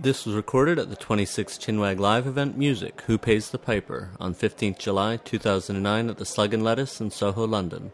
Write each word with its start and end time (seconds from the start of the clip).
This 0.00 0.24
was 0.24 0.36
recorded 0.36 0.78
at 0.78 0.90
the 0.90 0.96
26th 0.96 1.58
Chinwag 1.58 1.98
Live 1.98 2.28
event 2.28 2.56
Music, 2.56 3.00
Who 3.08 3.18
Pays 3.18 3.50
the 3.50 3.58
Piper, 3.58 4.10
on 4.20 4.32
15th 4.32 4.78
July 4.78 5.16
2009 5.16 6.08
at 6.08 6.18
the 6.18 6.24
Slug 6.24 6.54
and 6.54 6.62
Lettuce 6.62 7.00
in 7.00 7.10
Soho, 7.10 7.44
London. 7.44 7.90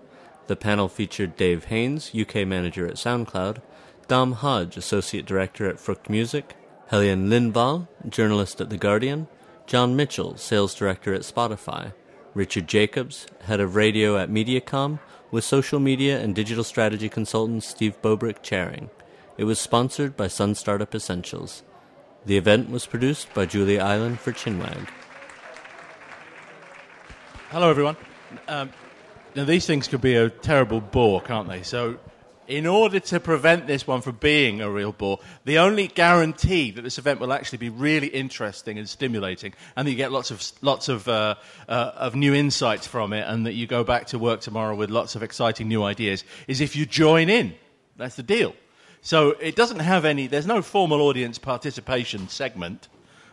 The 0.46 0.54
panel 0.54 0.88
featured 0.88 1.34
Dave 1.34 1.64
Haynes, 1.64 2.14
UK 2.14 2.46
manager 2.46 2.86
at 2.86 2.96
SoundCloud, 2.96 3.62
Dom 4.06 4.32
Hodge, 4.32 4.76
associate 4.76 5.24
director 5.24 5.66
at 5.66 5.80
Frukt 5.80 6.10
Music, 6.10 6.54
Helienne 6.90 7.30
Lindvall, 7.30 7.88
journalist 8.06 8.60
at 8.60 8.68
The 8.68 8.76
Guardian, 8.76 9.26
John 9.66 9.96
Mitchell, 9.96 10.36
sales 10.36 10.74
director 10.74 11.14
at 11.14 11.22
Spotify, 11.22 11.94
Richard 12.34 12.68
Jacobs, 12.68 13.26
head 13.44 13.60
of 13.60 13.76
radio 13.76 14.18
at 14.18 14.28
Mediacom, 14.28 14.98
with 15.30 15.42
social 15.42 15.80
media 15.80 16.20
and 16.20 16.34
digital 16.34 16.64
strategy 16.64 17.08
consultant 17.08 17.64
Steve 17.64 17.96
Bowbrick 18.02 18.42
chairing. 18.42 18.90
It 19.38 19.44
was 19.44 19.58
sponsored 19.58 20.18
by 20.18 20.28
Sun 20.28 20.56
Startup 20.56 20.94
Essentials. 20.94 21.62
The 22.26 22.38
event 22.38 22.70
was 22.70 22.86
produced 22.86 23.32
by 23.34 23.44
Julia 23.44 23.80
Island 23.80 24.18
for 24.18 24.32
Chinwag. 24.32 24.88
Hello, 27.50 27.68
everyone. 27.68 27.96
Um, 28.48 28.70
now, 29.34 29.44
these 29.44 29.66
things 29.66 29.88
could 29.88 30.00
be 30.00 30.14
a 30.14 30.30
terrible 30.30 30.80
bore, 30.80 31.20
can't 31.20 31.46
they? 31.48 31.62
So, 31.62 31.98
in 32.48 32.66
order 32.66 32.98
to 32.98 33.20
prevent 33.20 33.66
this 33.66 33.86
one 33.86 34.00
from 34.00 34.16
being 34.16 34.62
a 34.62 34.70
real 34.70 34.92
bore, 34.92 35.18
the 35.44 35.58
only 35.58 35.86
guarantee 35.86 36.70
that 36.70 36.82
this 36.82 36.96
event 36.96 37.20
will 37.20 37.32
actually 37.32 37.58
be 37.58 37.68
really 37.68 38.06
interesting 38.06 38.78
and 38.78 38.88
stimulating, 38.88 39.52
and 39.76 39.86
that 39.86 39.90
you 39.90 39.96
get 39.96 40.10
lots 40.10 40.30
of 40.30 40.42
lots 40.62 40.88
of 40.88 41.06
uh, 41.06 41.34
uh, 41.68 41.92
of 41.94 42.14
new 42.14 42.32
insights 42.32 42.86
from 42.86 43.12
it, 43.12 43.26
and 43.28 43.44
that 43.44 43.52
you 43.52 43.66
go 43.66 43.84
back 43.84 44.06
to 44.08 44.18
work 44.18 44.40
tomorrow 44.40 44.74
with 44.74 44.88
lots 44.88 45.14
of 45.14 45.22
exciting 45.22 45.68
new 45.68 45.82
ideas, 45.82 46.24
is 46.48 46.62
if 46.62 46.74
you 46.74 46.86
join 46.86 47.28
in. 47.28 47.54
That's 47.96 48.16
the 48.16 48.22
deal. 48.22 48.54
So 49.04 49.32
it 49.32 49.54
doesn't 49.54 49.80
have 49.80 50.06
any, 50.06 50.28
there's 50.28 50.46
no 50.46 50.62
formal 50.62 51.02
audience 51.02 51.38
participation 51.38 52.26
segment, 52.30 52.88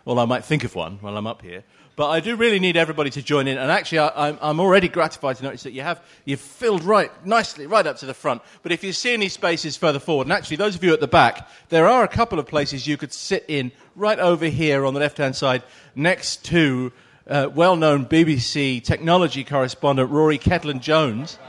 although 0.05 0.21
I 0.21 0.25
might 0.25 0.43
think 0.43 0.65
of 0.65 0.75
one 0.75 0.97
while 0.97 1.15
I'm 1.15 1.25
up 1.25 1.41
here. 1.41 1.63
But 1.95 2.09
I 2.09 2.19
do 2.19 2.35
really 2.35 2.59
need 2.59 2.75
everybody 2.75 3.09
to 3.11 3.21
join 3.21 3.47
in. 3.47 3.57
And 3.57 3.71
actually, 3.71 3.99
I, 3.99 4.49
am 4.49 4.59
already 4.59 4.89
gratified 4.89 5.37
to 5.37 5.43
notice 5.43 5.63
that 5.63 5.71
you 5.71 5.81
have, 5.81 6.03
you've 6.25 6.41
filled 6.41 6.83
right 6.83 7.09
nicely, 7.25 7.67
right 7.67 7.87
up 7.87 7.95
to 7.97 8.05
the 8.05 8.13
front. 8.13 8.41
But 8.63 8.73
if 8.73 8.83
you 8.83 8.91
see 8.91 9.13
any 9.13 9.29
spaces 9.29 9.77
further 9.77 9.99
forward, 9.99 10.27
and 10.27 10.33
actually, 10.33 10.57
those 10.57 10.75
of 10.75 10.83
you 10.83 10.91
at 10.91 10.99
the 10.99 11.07
back, 11.07 11.47
there 11.69 11.87
are 11.87 12.03
a 12.03 12.07
couple 12.09 12.37
of 12.37 12.47
places 12.47 12.85
you 12.85 12.97
could 12.97 13.13
sit 13.13 13.45
in 13.47 13.71
right 13.95 14.19
over 14.19 14.47
here 14.47 14.85
on 14.85 14.93
the 14.93 14.99
left 14.99 15.19
hand 15.19 15.37
side 15.37 15.63
next 15.95 16.43
to 16.45 16.91
uh, 17.29 17.49
well 17.53 17.77
known 17.77 18.05
BBC 18.05 18.83
technology 18.83 19.45
correspondent 19.45 20.11
Rory 20.11 20.37
Cellan 20.37 20.81
Jones 20.81 21.39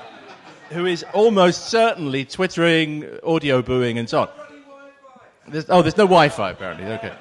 who 0.73 0.87
is 0.87 1.05
almost 1.13 1.69
certainly 1.69 2.25
twittering, 2.25 3.07
audio 3.23 3.63
booing, 3.63 3.99
and 3.99 4.09
so 4.09 4.23
on. 4.23 4.29
There's, 5.49 5.69
oh, 5.69 5.83
there's 5.83 5.97
no 5.97 6.05
Wi 6.05 6.29
Fi, 6.29 6.51
apparently. 6.51 6.87
Okay. 6.87 7.13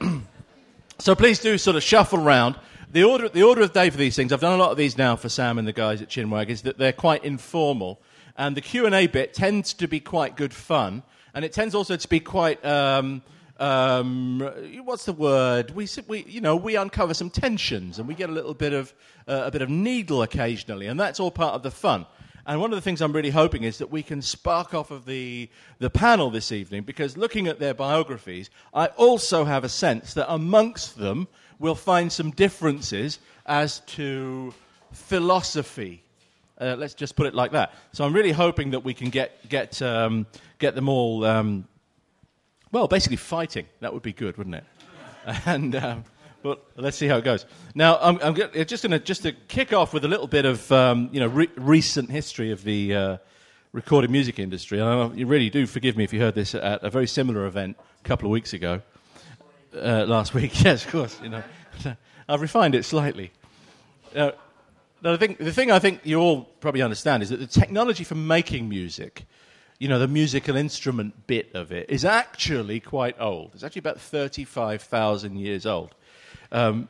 so 0.98 1.14
please 1.14 1.38
do 1.40 1.58
sort 1.58 1.76
of 1.76 1.82
shuffle 1.82 2.20
around. 2.20 2.56
The 2.90 3.04
order, 3.04 3.28
the 3.28 3.42
order 3.42 3.62
of 3.62 3.72
day 3.72 3.90
for 3.90 3.96
these 3.96 4.14
things, 4.14 4.32
I've 4.32 4.40
done 4.40 4.52
a 4.52 4.62
lot 4.62 4.70
of 4.70 4.76
these 4.76 4.98
now 4.98 5.16
for 5.16 5.28
Sam 5.28 5.58
and 5.58 5.66
the 5.66 5.72
guys 5.72 6.02
at 6.02 6.08
Chinwag, 6.08 6.48
is 6.48 6.62
that 6.62 6.78
they're 6.78 6.92
quite 6.92 7.24
informal. 7.24 8.00
And 8.36 8.56
the 8.56 8.60
Q&A 8.60 9.06
bit 9.06 9.34
tends 9.34 9.74
to 9.74 9.88
be 9.88 10.00
quite 10.00 10.36
good 10.36 10.52
fun. 10.52 11.02
And 11.34 11.44
it 11.44 11.52
tends 11.52 11.74
also 11.74 11.96
to 11.96 12.08
be 12.08 12.20
quite... 12.20 12.64
Um, 12.64 13.22
um, 13.58 14.40
what's 14.84 15.04
the 15.04 15.12
word? 15.12 15.70
We, 15.70 15.86
we, 16.08 16.24
you 16.24 16.40
know, 16.40 16.56
we 16.56 16.74
uncover 16.74 17.14
some 17.14 17.30
tensions 17.30 18.00
and 18.00 18.08
we 18.08 18.14
get 18.14 18.28
a 18.28 18.32
little 18.32 18.54
bit 18.54 18.72
of 18.72 18.92
uh, 19.28 19.42
a 19.44 19.50
bit 19.52 19.62
of 19.62 19.70
needle 19.70 20.22
occasionally, 20.22 20.88
and 20.88 20.98
that's 20.98 21.20
all 21.20 21.30
part 21.30 21.54
of 21.54 21.62
the 21.62 21.70
fun. 21.70 22.06
And 22.46 22.60
one 22.60 22.72
of 22.72 22.76
the 22.76 22.82
things 22.82 23.00
I'm 23.00 23.12
really 23.12 23.30
hoping 23.30 23.62
is 23.62 23.78
that 23.78 23.90
we 23.90 24.02
can 24.02 24.20
spark 24.20 24.74
off 24.74 24.90
of 24.90 25.06
the, 25.06 25.48
the 25.78 25.90
panel 25.90 26.30
this 26.30 26.50
evening, 26.50 26.82
because 26.82 27.16
looking 27.16 27.46
at 27.46 27.60
their 27.60 27.74
biographies, 27.74 28.50
I 28.74 28.86
also 28.86 29.44
have 29.44 29.62
a 29.62 29.68
sense 29.68 30.14
that 30.14 30.32
amongst 30.32 30.98
them 30.98 31.28
we'll 31.58 31.74
find 31.76 32.10
some 32.10 32.32
differences 32.32 33.20
as 33.46 33.80
to 33.80 34.52
philosophy. 34.92 36.02
Uh, 36.60 36.74
let's 36.76 36.94
just 36.94 37.14
put 37.14 37.26
it 37.26 37.34
like 37.34 37.52
that. 37.52 37.74
So 37.92 38.04
I'm 38.04 38.12
really 38.12 38.32
hoping 38.32 38.72
that 38.72 38.80
we 38.80 38.94
can 38.94 39.10
get, 39.10 39.48
get, 39.48 39.80
um, 39.80 40.26
get 40.58 40.74
them 40.74 40.88
all, 40.88 41.24
um, 41.24 41.66
well, 42.72 42.88
basically 42.88 43.16
fighting. 43.16 43.66
That 43.80 43.92
would 43.92 44.02
be 44.02 44.12
good, 44.12 44.36
wouldn't 44.36 44.56
it? 44.56 44.64
And. 45.46 45.76
Um, 45.76 46.04
but 46.42 46.64
let's 46.76 46.96
see 46.96 47.06
how 47.06 47.16
it 47.16 47.24
goes. 47.24 47.46
Now, 47.74 47.98
I'm, 48.00 48.18
I'm 48.22 48.34
just 48.34 48.82
going 48.82 48.90
to 48.90 48.98
just 48.98 49.22
to 49.22 49.32
kick 49.32 49.72
off 49.72 49.94
with 49.94 50.04
a 50.04 50.08
little 50.08 50.26
bit 50.26 50.44
of 50.44 50.70
um, 50.72 51.08
you 51.12 51.20
know 51.20 51.28
re- 51.28 51.50
recent 51.56 52.10
history 52.10 52.50
of 52.50 52.64
the 52.64 52.94
uh, 52.94 53.16
recorded 53.72 54.10
music 54.10 54.38
industry. 54.38 54.80
And 54.80 55.18
you 55.18 55.26
really 55.26 55.50
do 55.50 55.66
forgive 55.66 55.96
me 55.96 56.04
if 56.04 56.12
you 56.12 56.20
heard 56.20 56.34
this 56.34 56.54
at 56.54 56.82
a 56.82 56.90
very 56.90 57.06
similar 57.06 57.46
event 57.46 57.76
a 58.04 58.08
couple 58.08 58.26
of 58.26 58.32
weeks 58.32 58.52
ago, 58.52 58.80
uh, 59.74 60.04
last 60.06 60.34
week. 60.34 60.62
Yes, 60.62 60.84
of 60.84 60.90
course. 60.90 61.18
You 61.22 61.30
know, 61.30 61.42
I've 62.28 62.40
refined 62.40 62.74
it 62.74 62.84
slightly. 62.84 63.30
Uh, 64.14 64.32
the 65.00 65.18
thing, 65.18 65.36
the 65.40 65.52
thing 65.52 65.70
I 65.72 65.78
think 65.78 66.00
you 66.04 66.20
all 66.20 66.42
probably 66.60 66.82
understand 66.82 67.22
is 67.22 67.30
that 67.30 67.40
the 67.40 67.46
technology 67.46 68.04
for 68.04 68.14
making 68.14 68.68
music 68.68 69.26
you 69.82 69.88
know, 69.88 69.98
the 69.98 70.06
musical 70.06 70.54
instrument 70.54 71.26
bit 71.26 71.52
of 71.54 71.72
it 71.72 71.90
is 71.90 72.04
actually 72.04 72.78
quite 72.78 73.20
old. 73.20 73.50
It's 73.52 73.64
actually 73.64 73.80
about 73.80 74.00
35,000 74.00 75.36
years 75.36 75.66
old 75.66 75.96
um, 76.52 76.88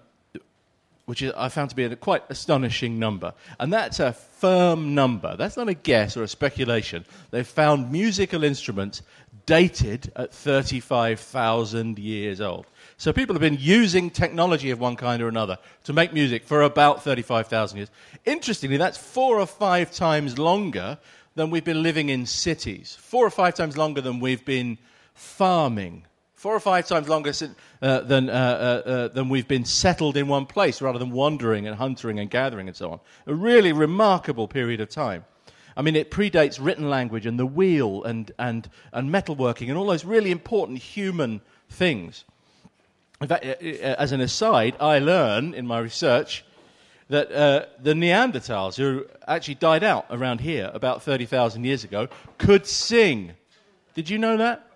which 1.07 1.23
I 1.23 1.49
found 1.49 1.71
to 1.71 1.77
be 1.77 1.85
a 1.85 1.97
quite 1.97 2.23
astonishing 2.29 2.99
number. 2.99 3.35
And 3.59 3.73
that's 3.73 3.99
a 3.99 4.13
firm 4.13 4.95
number. 4.95 5.37
That's 5.37 5.57
not 5.57 5.69
a 5.69 5.75
guess 5.75 6.17
or 6.17 6.23
a 6.23 6.29
speculation. 6.29 7.05
They've 7.31 7.47
found 7.47 7.91
musical 7.91 8.45
instruments 8.45 9.03
dated 9.45 10.13
at 10.15 10.33
35,000 10.33 11.99
years 11.99 12.41
old. 12.41 12.67
So 12.97 13.13
people 13.13 13.35
have 13.35 13.41
been 13.41 13.59
using 13.59 14.11
technology 14.11 14.71
of 14.71 14.79
one 14.79 14.95
kind 14.95 15.21
or 15.21 15.29
another 15.29 15.59
to 15.85 15.93
make 15.93 16.13
music 16.13 16.45
for 16.45 16.63
about 16.63 17.03
35,000 17.03 17.79
years. 17.79 17.91
Interestingly, 18.25 18.77
that's 18.77 18.99
four 18.99 19.41
or 19.41 19.47
five 19.47 19.91
times 19.91 20.39
longer 20.39 20.99
than 21.35 21.51
we've 21.51 21.65
been 21.65 21.83
living 21.83 22.11
in 22.11 22.27
cities, 22.27 22.97
four 23.01 23.27
or 23.27 23.31
five 23.31 23.55
times 23.55 23.77
longer 23.77 24.01
than 24.01 24.21
we've 24.21 24.45
been 24.45 24.79
farming 25.15 26.05
four 26.43 26.57
or 26.57 26.61
five 26.61 26.89
times 26.89 27.09
longer 27.09 27.33
uh, 27.83 28.01
than, 28.01 28.29
uh, 28.29 28.33
uh, 28.33 28.89
uh, 28.91 29.09
than 29.09 29.29
we've 29.29 29.47
been 29.47 29.65
settled 29.65 30.17
in 30.17 30.27
one 30.27 30.45
place 30.45 30.83
rather 30.83 30.99
than 30.99 31.13
wandering 31.13 31.69
and 31.69 31.77
hunting 31.77 32.19
and 32.19 32.31
gathering 32.31 32.67
and 32.67 32.77
so 32.77 32.91
on. 32.91 33.01
A 33.29 33.35
really 33.35 33.73
remarkable 33.73 34.49
period 34.49 34.81
of 34.81 34.89
time. 34.89 35.25
I 35.77 35.83
mean, 35.83 35.95
it 35.95 36.11
predates 36.11 36.59
written 36.61 36.91
language 36.91 37.27
and 37.27 37.39
the 37.39 37.47
wheel 37.47 38.03
and, 38.03 38.33
and, 38.41 38.69
and 38.93 39.09
metalworking 39.09 39.69
and 39.69 39.79
all 39.79 39.87
those 39.87 40.05
really 40.05 40.33
important 40.33 40.79
human 40.79 41.43
things. 41.71 42.25
In 43.21 43.29
fact, 43.29 43.45
uh, 43.45 43.51
uh, 43.51 43.95
as 43.97 44.11
an 44.11 44.21
aside, 44.21 44.75
I 44.81 44.99
learn 44.99 45.55
in 45.55 45.65
my 45.65 45.79
research 45.79 46.45
that 47.09 47.29
the 47.31 47.93
Neanderthals, 47.93 48.77
who 48.77 49.07
actually 49.29 49.55
died 49.55 49.85
out 49.85 50.07
around 50.11 50.41
here 50.41 50.73
about 50.75 51.05
30,000 51.05 51.63
years 51.63 51.85
ago, 51.85 52.09
could 52.39 52.67
sing. 52.67 53.35
Did 53.95 54.11
you 54.11 54.19
know 54.19 54.39
that? 54.39 54.72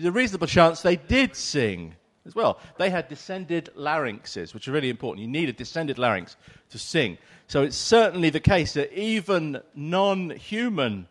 There's 0.00 0.08
a 0.08 0.12
reasonable 0.12 0.46
chance 0.46 0.80
they 0.80 0.96
did 0.96 1.36
sing 1.36 1.94
as 2.24 2.34
well. 2.34 2.58
They 2.78 2.88
had 2.88 3.08
descended 3.08 3.68
larynxes, 3.76 4.54
which 4.54 4.66
are 4.66 4.72
really 4.72 4.88
important. 4.88 5.22
You 5.26 5.30
need 5.30 5.50
a 5.50 5.52
descended 5.52 5.98
larynx 5.98 6.36
to 6.70 6.78
sing. 6.78 7.18
So 7.48 7.62
it's 7.64 7.76
certainly 7.76 8.30
the 8.30 8.40
case 8.40 8.72
that 8.74 8.98
even 8.98 9.60
non 9.74 10.30
human 10.30 11.06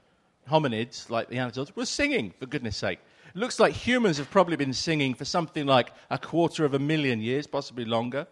hominids, 0.50 1.08
like 1.10 1.30
the 1.30 1.36
Neanderthals, 1.36 1.76
were 1.76 1.86
singing, 1.86 2.34
for 2.40 2.48
goodness 2.48 2.78
sake. 2.78 2.98
It 3.36 3.38
looks 3.38 3.60
like 3.60 3.74
humans 3.74 4.18
have 4.18 4.32
probably 4.32 4.56
been 4.56 4.74
singing 4.74 5.14
for 5.14 5.26
something 5.26 5.68
like 5.68 5.92
a 6.10 6.18
quarter 6.18 6.66
of 6.66 6.74
a 6.74 6.80
million 6.80 7.22
years, 7.22 7.46
possibly 7.46 7.86
longer. 7.86 8.26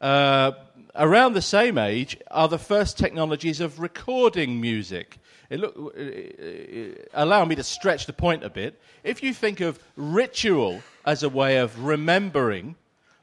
Uh, 0.00 0.52
around 0.94 1.32
the 1.32 1.42
same 1.42 1.76
age 1.76 2.16
are 2.30 2.46
the 2.46 2.58
first 2.58 2.98
technologies 2.98 3.60
of 3.60 3.80
recording 3.80 4.60
music. 4.60 5.18
Look, 5.50 5.76
uh, 5.76 6.00
uh, 6.00 7.04
allow 7.14 7.44
me 7.46 7.54
to 7.54 7.62
stretch 7.62 8.04
the 8.06 8.12
point 8.12 8.44
a 8.44 8.50
bit. 8.50 8.80
If 9.02 9.22
you 9.22 9.32
think 9.32 9.60
of 9.60 9.78
ritual 9.96 10.82
as 11.06 11.22
a 11.22 11.28
way 11.28 11.56
of 11.56 11.84
remembering, 11.84 12.76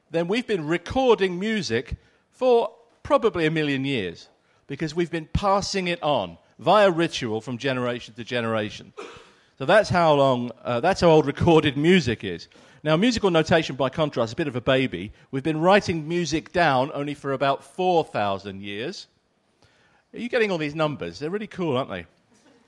then 0.09 0.27
we've 0.27 0.47
been 0.47 0.65
recording 0.65 1.37
music 1.39 1.95
for 2.31 2.71
probably 3.03 3.45
a 3.45 3.51
million 3.51 3.85
years 3.85 4.29
because 4.65 4.95
we've 4.95 5.11
been 5.11 5.29
passing 5.33 5.87
it 5.87 6.01
on 6.01 6.37
via 6.57 6.89
ritual 6.89 7.41
from 7.41 7.59
generation 7.59 8.15
to 8.15 8.23
generation. 8.23 8.91
So 9.59 9.65
that's 9.65 9.89
how 9.89 10.13
long, 10.13 10.51
uh, 10.63 10.79
that's 10.79 11.01
how 11.01 11.09
old 11.09 11.27
recorded 11.27 11.77
music 11.77 12.23
is. 12.23 12.47
Now, 12.83 12.97
musical 12.97 13.31
notation, 13.31 13.75
by 13.75 13.89
contrast, 13.89 14.29
is 14.29 14.33
a 14.33 14.35
bit 14.35 14.47
of 14.47 14.55
a 14.55 14.61
baby. 14.61 15.11
We've 15.31 15.43
been 15.43 15.59
writing 15.59 16.07
music 16.07 16.51
down 16.51 16.91
only 16.93 17.13
for 17.13 17.33
about 17.33 17.63
4,000 17.63 18.61
years. 18.61 19.07
Are 20.13 20.19
you 20.19 20.29
getting 20.29 20.51
all 20.51 20.57
these 20.57 20.75
numbers? 20.75 21.19
They're 21.19 21.29
really 21.29 21.47
cool, 21.47 21.77
aren't 21.77 21.89
they? 21.89 22.05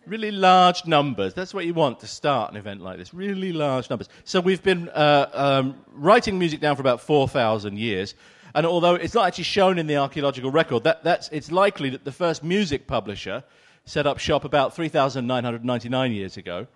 Really 0.07 0.31
large 0.31 0.85
numbers. 0.85 1.33
That's 1.33 1.53
what 1.53 1.65
you 1.65 1.73
want 1.73 1.99
to 1.99 2.07
start 2.07 2.51
an 2.51 2.57
event 2.57 2.81
like 2.81 2.97
this. 2.97 3.13
Really 3.13 3.51
large 3.51 3.89
numbers. 3.89 4.07
So 4.23 4.39
we've 4.39 4.63
been 4.63 4.87
uh, 4.89 5.29
um, 5.33 5.75
writing 5.91 6.39
music 6.39 6.61
down 6.61 6.77
for 6.77 6.81
about 6.81 7.01
4,000 7.01 7.77
years. 7.77 8.15
And 8.55 8.65
although 8.65 8.95
it's 8.95 9.13
not 9.13 9.27
actually 9.27 9.43
shown 9.43 9.77
in 9.77 9.85
the 9.85 9.97
archaeological 9.97 10.49
record, 10.49 10.85
that, 10.85 11.03
that's, 11.03 11.27
it's 11.33 11.51
likely 11.51 11.89
that 11.89 12.05
the 12.05 12.13
first 12.13 12.41
music 12.41 12.87
publisher 12.87 13.43
set 13.83 14.07
up 14.07 14.17
shop 14.17 14.45
about 14.45 14.73
3,999 14.73 16.11
years 16.13 16.37
ago. 16.37 16.67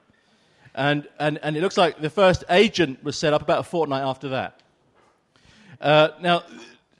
And, 0.75 1.07
and, 1.17 1.39
and 1.41 1.55
it 1.55 1.61
looks 1.61 1.77
like 1.77 2.01
the 2.01 2.09
first 2.09 2.43
agent 2.49 3.01
was 3.01 3.17
set 3.17 3.33
up 3.33 3.41
about 3.41 3.59
a 3.59 3.63
fortnight 3.63 4.03
after 4.03 4.27
that. 4.29 4.59
Uh, 5.79 6.09
now, 6.19 6.43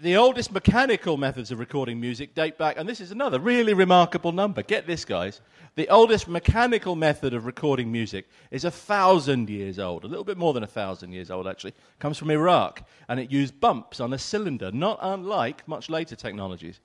the 0.01 0.17
oldest 0.17 0.51
mechanical 0.51 1.15
methods 1.15 1.51
of 1.51 1.59
recording 1.59 1.99
music 1.99 2.33
date 2.33 2.57
back, 2.57 2.75
and 2.77 2.89
this 2.89 2.99
is 2.99 3.11
another 3.11 3.39
really 3.39 3.75
remarkable 3.75 4.31
number. 4.31 4.63
Get 4.63 4.87
this, 4.87 5.05
guys. 5.05 5.41
The 5.75 5.87
oldest 5.89 6.27
mechanical 6.27 6.95
method 6.95 7.35
of 7.35 7.45
recording 7.45 7.91
music 7.91 8.27
is 8.49 8.65
a 8.65 8.71
thousand 8.71 9.47
years 9.47 9.77
old, 9.77 10.03
a 10.03 10.07
little 10.07 10.23
bit 10.23 10.37
more 10.37 10.53
than 10.53 10.63
a 10.63 10.67
thousand 10.67 11.11
years 11.11 11.29
old, 11.29 11.47
actually. 11.47 11.71
It 11.71 11.99
comes 11.99 12.17
from 12.17 12.31
Iraq, 12.31 12.83
and 13.09 13.19
it 13.19 13.31
used 13.31 13.59
bumps 13.59 13.99
on 13.99 14.11
a 14.11 14.17
cylinder, 14.17 14.71
not 14.71 14.97
unlike 15.01 15.67
much 15.67 15.87
later 15.87 16.15
technologies. 16.15 16.79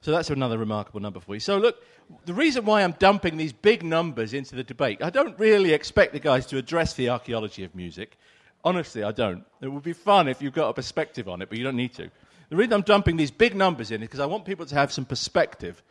So 0.00 0.12
that's 0.12 0.30
another 0.30 0.58
remarkable 0.58 1.00
number 1.00 1.18
for 1.18 1.34
you. 1.34 1.40
So, 1.40 1.58
look, 1.58 1.82
the 2.24 2.34
reason 2.34 2.64
why 2.64 2.84
I'm 2.84 2.94
dumping 3.00 3.36
these 3.36 3.52
big 3.52 3.82
numbers 3.82 4.32
into 4.32 4.54
the 4.54 4.62
debate, 4.62 5.02
I 5.02 5.10
don't 5.10 5.36
really 5.40 5.72
expect 5.72 6.12
the 6.12 6.20
guys 6.20 6.46
to 6.46 6.58
address 6.58 6.94
the 6.94 7.08
archaeology 7.08 7.64
of 7.64 7.74
music. 7.74 8.16
Honestly, 8.62 9.02
I 9.02 9.10
don't. 9.10 9.44
It 9.60 9.68
would 9.68 9.82
be 9.82 9.92
fun 9.92 10.28
if 10.28 10.40
you've 10.40 10.54
got 10.54 10.68
a 10.68 10.72
perspective 10.72 11.28
on 11.28 11.42
it, 11.42 11.48
but 11.48 11.58
you 11.58 11.64
don't 11.64 11.76
need 11.76 11.94
to. 11.94 12.08
The 12.48 12.56
reason 12.56 12.72
I'm 12.72 12.82
dumping 12.82 13.16
these 13.16 13.30
big 13.30 13.54
numbers 13.54 13.90
in 13.90 14.02
is 14.02 14.08
because 14.08 14.20
I 14.20 14.26
want 14.26 14.44
people 14.44 14.66
to 14.66 14.74
have 14.74 14.92
some 14.92 15.04
perspective. 15.04 15.82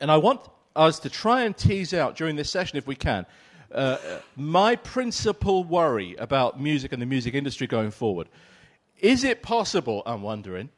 And 0.00 0.10
I 0.10 0.18
want 0.18 0.40
us 0.76 0.98
to 1.00 1.10
try 1.10 1.44
and 1.44 1.56
tease 1.56 1.94
out 1.94 2.16
during 2.16 2.36
this 2.36 2.50
session, 2.50 2.78
if 2.78 2.86
we 2.86 2.94
can, 2.94 3.26
uh, 3.72 3.96
my 4.36 4.76
principal 4.76 5.64
worry 5.64 6.14
about 6.16 6.60
music 6.60 6.92
and 6.92 7.00
the 7.00 7.06
music 7.06 7.34
industry 7.34 7.66
going 7.66 7.90
forward. 7.90 8.28
Is 9.00 9.24
it 9.24 9.42
possible, 9.42 10.02
I'm 10.04 10.22
wondering, 10.22 10.68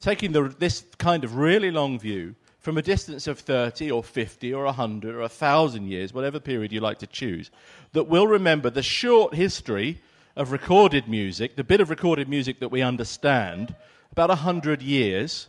taking 0.00 0.32
the, 0.32 0.54
this 0.58 0.84
kind 0.98 1.24
of 1.24 1.36
really 1.36 1.70
long 1.70 1.98
view 1.98 2.34
from 2.58 2.78
a 2.78 2.82
distance 2.82 3.26
of 3.26 3.38
30 3.38 3.90
or 3.90 4.02
50 4.02 4.52
or 4.54 4.64
100 4.64 5.14
or 5.14 5.20
1,000 5.20 5.86
years, 5.86 6.12
whatever 6.14 6.40
period 6.40 6.72
you 6.72 6.80
like 6.80 6.98
to 6.98 7.06
choose, 7.06 7.50
that 7.92 8.04
we'll 8.04 8.26
remember 8.26 8.70
the 8.70 8.82
short 8.82 9.34
history 9.34 10.00
of 10.36 10.52
recorded 10.52 11.08
music, 11.08 11.56
the 11.56 11.64
bit 11.64 11.80
of 11.80 11.90
recorded 11.90 12.28
music 12.28 12.60
that 12.60 12.68
we 12.68 12.82
understand, 12.82 13.74
about 14.12 14.28
100 14.28 14.82
years, 14.82 15.48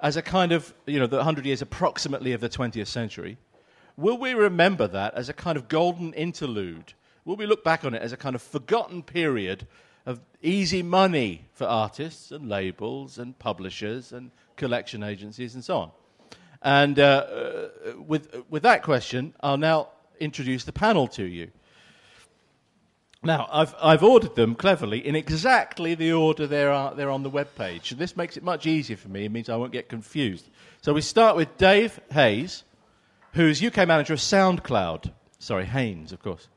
as 0.00 0.16
a 0.16 0.22
kind 0.22 0.52
of, 0.52 0.74
you 0.86 0.98
know, 0.98 1.06
the 1.06 1.16
100 1.16 1.46
years 1.46 1.62
approximately 1.62 2.32
of 2.32 2.40
the 2.40 2.48
20th 2.48 2.86
century. 2.86 3.36
Will 3.96 4.18
we 4.18 4.34
remember 4.34 4.86
that 4.88 5.14
as 5.14 5.28
a 5.28 5.32
kind 5.32 5.56
of 5.56 5.68
golden 5.68 6.12
interlude? 6.14 6.94
Will 7.24 7.36
we 7.36 7.46
look 7.46 7.64
back 7.64 7.84
on 7.84 7.94
it 7.94 8.02
as 8.02 8.12
a 8.12 8.16
kind 8.16 8.34
of 8.34 8.42
forgotten 8.42 9.02
period 9.02 9.66
of 10.04 10.20
easy 10.42 10.82
money 10.82 11.46
for 11.52 11.66
artists 11.66 12.30
and 12.30 12.48
labels 12.48 13.18
and 13.18 13.38
publishers 13.38 14.12
and 14.12 14.30
collection 14.56 15.02
agencies 15.02 15.54
and 15.54 15.64
so 15.64 15.78
on? 15.78 15.90
And 16.60 16.98
uh, 16.98 17.02
uh, 17.02 18.00
with, 18.00 18.34
with 18.50 18.62
that 18.64 18.82
question, 18.82 19.34
I'll 19.40 19.58
now 19.58 19.88
introduce 20.18 20.64
the 20.64 20.72
panel 20.72 21.06
to 21.08 21.24
you. 21.24 21.50
Now, 23.24 23.48
I've, 23.50 23.74
I've 23.82 24.02
ordered 24.02 24.34
them 24.34 24.54
cleverly 24.54 25.06
in 25.06 25.16
exactly 25.16 25.94
the 25.94 26.12
order 26.12 26.46
they're, 26.46 26.70
uh, 26.70 26.92
they're 26.92 27.10
on 27.10 27.22
the 27.22 27.30
web 27.30 27.48
page. 27.56 27.90
This 27.92 28.18
makes 28.18 28.36
it 28.36 28.42
much 28.42 28.66
easier 28.66 28.98
for 28.98 29.08
me. 29.08 29.24
It 29.24 29.32
means 29.32 29.48
I 29.48 29.56
won't 29.56 29.72
get 29.72 29.88
confused. 29.88 30.50
So 30.82 30.92
we 30.92 31.00
start 31.00 31.34
with 31.34 31.56
Dave 31.56 31.98
Hayes, 32.12 32.64
who's 33.32 33.64
UK 33.64 33.88
manager 33.88 34.12
of 34.12 34.18
SoundCloud. 34.18 35.10
Sorry, 35.38 35.64
Haynes, 35.64 36.12
of 36.12 36.22
course. 36.22 36.48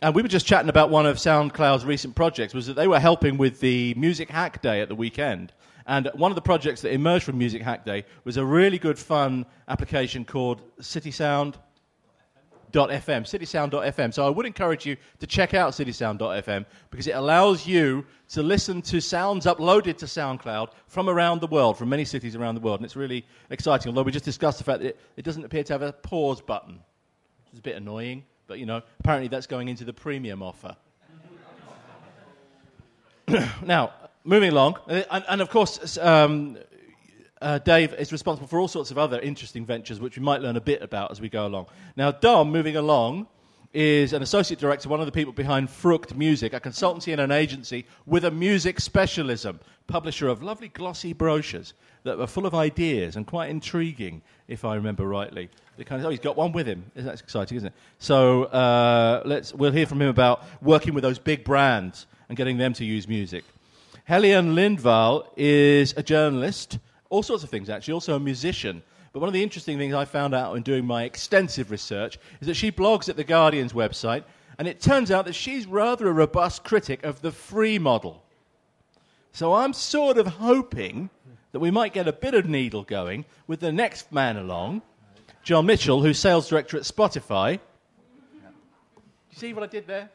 And 0.00 0.14
we 0.14 0.22
were 0.22 0.28
just 0.28 0.46
chatting 0.46 0.70
about 0.70 0.88
one 0.88 1.04
of 1.04 1.18
SoundCloud's 1.18 1.84
recent 1.84 2.14
projects, 2.14 2.54
was 2.54 2.66
that 2.68 2.74
they 2.74 2.88
were 2.88 3.00
helping 3.00 3.36
with 3.36 3.60
the 3.60 3.92
Music 3.98 4.30
Hack 4.30 4.62
Day 4.62 4.80
at 4.80 4.88
the 4.88 4.94
weekend. 4.94 5.52
And 5.86 6.10
one 6.14 6.30
of 6.30 6.36
the 6.36 6.42
projects 6.42 6.80
that 6.82 6.92
emerged 6.92 7.24
from 7.24 7.36
Music 7.36 7.60
Hack 7.60 7.84
Day 7.84 8.06
was 8.24 8.38
a 8.38 8.44
really 8.44 8.78
good, 8.78 8.98
fun 8.98 9.44
application 9.68 10.24
called 10.24 10.62
City 10.80 11.10
Sound 11.10 11.58
citysound.fm, 12.76 13.70
citysound.fm. 13.70 14.12
So 14.12 14.26
I 14.26 14.30
would 14.30 14.46
encourage 14.46 14.86
you 14.86 14.96
to 15.20 15.26
check 15.26 15.54
out 15.54 15.72
citysound.fm 15.72 16.66
because 16.90 17.06
it 17.06 17.12
allows 17.12 17.66
you 17.66 18.04
to 18.30 18.42
listen 18.42 18.82
to 18.82 19.00
sounds 19.00 19.46
uploaded 19.46 19.96
to 19.98 20.06
SoundCloud 20.06 20.72
from 20.86 21.08
around 21.08 21.40
the 21.40 21.46
world, 21.46 21.78
from 21.78 21.88
many 21.88 22.04
cities 22.04 22.36
around 22.36 22.54
the 22.54 22.60
world. 22.60 22.80
And 22.80 22.84
it's 22.84 22.96
really 22.96 23.24
exciting, 23.50 23.90
although 23.90 24.02
we 24.02 24.12
just 24.12 24.24
discussed 24.24 24.58
the 24.58 24.64
fact 24.64 24.80
that 24.80 24.88
it, 24.88 25.00
it 25.16 25.24
doesn't 25.24 25.44
appear 25.44 25.64
to 25.64 25.72
have 25.72 25.82
a 25.82 25.92
pause 25.92 26.40
button, 26.40 26.74
which 26.74 27.54
is 27.54 27.58
a 27.58 27.62
bit 27.62 27.76
annoying. 27.76 28.24
But, 28.46 28.58
you 28.58 28.66
know, 28.66 28.82
apparently 29.00 29.28
that's 29.28 29.46
going 29.46 29.68
into 29.68 29.84
the 29.84 29.92
premium 29.92 30.42
offer. 30.42 30.76
now, 33.64 33.92
moving 34.24 34.50
along, 34.50 34.76
and, 34.86 35.24
and 35.28 35.40
of 35.40 35.50
course, 35.50 35.98
um, 35.98 36.56
uh, 37.40 37.58
Dave 37.58 37.94
is 37.94 38.12
responsible 38.12 38.48
for 38.48 38.58
all 38.58 38.68
sorts 38.68 38.90
of 38.90 38.98
other 38.98 39.20
interesting 39.20 39.66
ventures, 39.66 40.00
which 40.00 40.16
we 40.16 40.22
might 40.22 40.40
learn 40.40 40.56
a 40.56 40.60
bit 40.60 40.82
about 40.82 41.10
as 41.10 41.20
we 41.20 41.28
go 41.28 41.46
along. 41.46 41.66
Now, 41.96 42.10
Dom, 42.10 42.50
moving 42.50 42.76
along, 42.76 43.26
is 43.74 44.14
an 44.14 44.22
associate 44.22 44.58
director, 44.58 44.88
one 44.88 45.00
of 45.00 45.06
the 45.06 45.12
people 45.12 45.34
behind 45.34 45.68
Frukt 45.68 46.14
Music, 46.14 46.54
a 46.54 46.60
consultancy 46.60 47.12
and 47.12 47.20
an 47.20 47.30
agency 47.30 47.84
with 48.06 48.24
a 48.24 48.30
music 48.30 48.80
specialism, 48.80 49.60
publisher 49.86 50.28
of 50.28 50.42
lovely 50.42 50.68
glossy 50.68 51.12
brochures 51.12 51.74
that 52.04 52.18
are 52.18 52.26
full 52.26 52.46
of 52.46 52.54
ideas 52.54 53.16
and 53.16 53.26
quite 53.26 53.50
intriguing, 53.50 54.22
if 54.48 54.64
I 54.64 54.76
remember 54.76 55.06
rightly. 55.06 55.50
Kind 55.84 56.00
of, 56.00 56.06
oh, 56.06 56.10
he's 56.10 56.20
got 56.20 56.36
one 56.36 56.52
with 56.52 56.66
him. 56.66 56.90
Isn't 56.94 57.06
that 57.06 57.20
exciting, 57.20 57.58
isn't 57.58 57.66
it? 57.66 57.74
So 57.98 58.44
uh, 58.44 59.22
let's, 59.26 59.52
we'll 59.52 59.72
hear 59.72 59.86
from 59.86 60.00
him 60.00 60.08
about 60.08 60.42
working 60.62 60.94
with 60.94 61.02
those 61.02 61.18
big 61.18 61.44
brands 61.44 62.06
and 62.30 62.38
getting 62.38 62.56
them 62.56 62.72
to 62.74 62.84
use 62.84 63.06
music. 63.06 63.44
Helienne 64.08 64.54
Lindvall 64.54 65.26
is 65.36 65.92
a 65.98 66.02
journalist 66.02 66.78
all 67.08 67.22
sorts 67.22 67.44
of 67.44 67.50
things, 67.50 67.68
actually, 67.68 67.94
also 67.94 68.16
a 68.16 68.20
musician. 68.20 68.82
But 69.12 69.20
one 69.20 69.28
of 69.28 69.32
the 69.32 69.42
interesting 69.42 69.78
things 69.78 69.94
I 69.94 70.04
found 70.04 70.34
out 70.34 70.56
in 70.56 70.62
doing 70.62 70.86
my 70.86 71.04
extensive 71.04 71.70
research 71.70 72.18
is 72.40 72.46
that 72.48 72.54
she 72.54 72.70
blogs 72.70 73.08
at 73.08 73.16
The 73.16 73.24
Guardian's 73.24 73.72
website, 73.72 74.24
and 74.58 74.68
it 74.68 74.80
turns 74.80 75.10
out 75.10 75.24
that 75.26 75.34
she's 75.34 75.66
rather 75.66 76.08
a 76.08 76.12
robust 76.12 76.64
critic 76.64 77.04
of 77.04 77.22
the 77.22 77.30
free 77.30 77.78
model. 77.78 78.22
So 79.32 79.54
I'm 79.54 79.72
sort 79.72 80.18
of 80.18 80.26
hoping 80.26 81.10
that 81.52 81.60
we 81.60 81.70
might 81.70 81.92
get 81.92 82.08
a 82.08 82.12
bit 82.12 82.34
of 82.34 82.48
needle 82.48 82.82
going 82.82 83.24
with 83.46 83.60
the 83.60 83.72
next 83.72 84.12
man 84.12 84.36
along, 84.36 84.82
John 85.42 85.66
Mitchell, 85.66 86.02
who's 86.02 86.18
sales 86.18 86.48
director 86.48 86.76
at 86.76 86.82
Spotify. 86.82 87.60
You 89.32 89.36
see 89.36 89.52
what 89.52 89.62
I 89.62 89.66
did 89.66 89.86
there? 89.86 90.10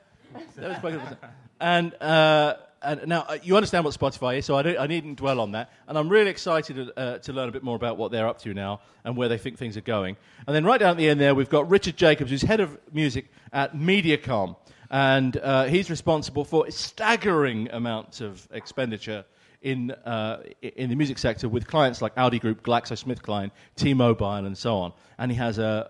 and 1.59 1.93
uh, 2.01 2.55
and 2.81 3.07
now 3.07 3.25
uh, 3.27 3.37
you 3.43 3.55
understand 3.55 3.85
what 3.85 3.93
Spotify 3.93 4.37
is, 4.37 4.45
so 4.45 4.55
I, 4.55 4.83
I, 4.83 4.87
needn't 4.87 5.17
dwell 5.17 5.39
on 5.39 5.51
that. 5.51 5.71
And 5.87 5.97
I'm 5.97 6.09
really 6.09 6.29
excited 6.29 6.91
uh, 6.95 7.19
to 7.19 7.33
learn 7.33 7.49
a 7.49 7.51
bit 7.51 7.63
more 7.63 7.75
about 7.75 7.97
what 7.97 8.11
they're 8.11 8.27
up 8.27 8.39
to 8.39 8.53
now 8.53 8.81
and 9.03 9.15
where 9.15 9.29
they 9.29 9.37
think 9.37 9.57
things 9.57 9.77
are 9.77 9.81
going. 9.81 10.17
And 10.47 10.55
then 10.55 10.65
right 10.65 10.79
down 10.79 10.91
at 10.91 10.97
the 10.97 11.09
end 11.09 11.19
there, 11.19 11.35
we've 11.35 11.49
got 11.49 11.69
Richard 11.69 11.97
Jacobs, 11.97 12.31
who's 12.31 12.41
head 12.41 12.59
of 12.59 12.77
music 12.91 13.27
at 13.53 13.75
Mediacom, 13.75 14.55
and 14.89 15.37
uh, 15.37 15.65
he's 15.65 15.89
responsible 15.89 16.43
for 16.43 16.69
staggering 16.71 17.69
amounts 17.71 18.21
of 18.21 18.47
expenditure 18.51 19.25
in 19.61 19.91
uh, 19.91 20.41
in 20.61 20.89
the 20.89 20.95
music 20.95 21.17
sector 21.17 21.47
with 21.47 21.67
clients 21.67 22.01
like 22.01 22.13
Audi 22.17 22.39
Group, 22.39 22.63
GlaxoSmithKline, 22.63 23.51
T-Mobile, 23.75 24.45
and 24.45 24.57
so 24.57 24.75
on. 24.77 24.93
And 25.17 25.31
he 25.31 25.37
has 25.37 25.59
a, 25.59 25.87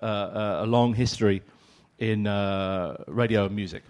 a, 0.62 0.65
a 0.65 0.67
long 0.67 0.93
history 0.93 1.41
in 1.98 2.27
uh, 2.27 3.03
radio 3.07 3.45
and 3.45 3.55
music. 3.55 3.83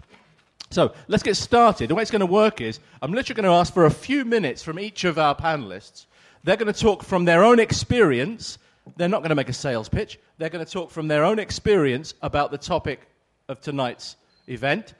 So 0.72 0.94
let's 1.06 1.22
get 1.22 1.36
started. 1.36 1.90
The 1.90 1.94
way 1.94 2.00
it's 2.00 2.10
going 2.10 2.20
to 2.20 2.26
work 2.26 2.62
is 2.62 2.80
I'm 3.02 3.12
literally 3.12 3.42
going 3.42 3.52
to 3.52 3.58
ask 3.58 3.74
for 3.74 3.84
a 3.84 3.90
few 3.90 4.24
minutes 4.24 4.62
from 4.62 4.78
each 4.78 5.04
of 5.04 5.18
our 5.18 5.34
panelists. 5.34 6.06
They're 6.44 6.56
going 6.56 6.72
to 6.72 6.80
talk 6.80 7.02
from 7.02 7.26
their 7.26 7.44
own 7.44 7.60
experience. 7.60 8.56
They're 8.96 9.08
not 9.08 9.18
going 9.18 9.28
to 9.28 9.34
make 9.34 9.50
a 9.50 9.52
sales 9.52 9.90
pitch. 9.90 10.18
They're 10.38 10.48
going 10.48 10.64
to 10.64 10.70
talk 10.70 10.90
from 10.90 11.08
their 11.08 11.24
own 11.24 11.38
experience 11.38 12.14
about 12.22 12.50
the 12.50 12.58
topic 12.58 13.06
of 13.48 13.60
tonight's 13.60 14.16
event. 14.48 14.94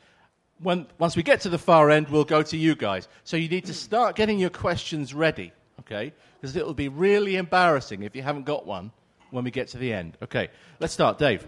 When, 0.60 0.86
once 0.98 1.16
we 1.16 1.22
get 1.22 1.40
to 1.40 1.48
the 1.48 1.58
far 1.58 1.90
end, 1.90 2.08
we'll 2.08 2.24
go 2.24 2.42
to 2.42 2.56
you 2.56 2.74
guys. 2.74 3.08
So 3.24 3.38
you 3.38 3.48
need 3.48 3.64
to 3.64 3.74
start 3.74 4.14
getting 4.14 4.38
your 4.38 4.50
questions 4.50 5.14
ready, 5.14 5.52
okay? 5.80 6.12
Because 6.38 6.54
it 6.54 6.66
will 6.66 6.74
be 6.74 6.88
really 6.88 7.36
embarrassing 7.36 8.02
if 8.02 8.14
you 8.14 8.22
haven't 8.22 8.44
got 8.44 8.66
one 8.66 8.92
when 9.30 9.42
we 9.42 9.50
get 9.50 9.68
to 9.68 9.78
the 9.78 9.92
end. 9.92 10.18
Okay, 10.22 10.50
let's 10.80 10.92
start. 10.92 11.18
Dave. 11.18 11.46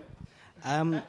Um, 0.64 1.02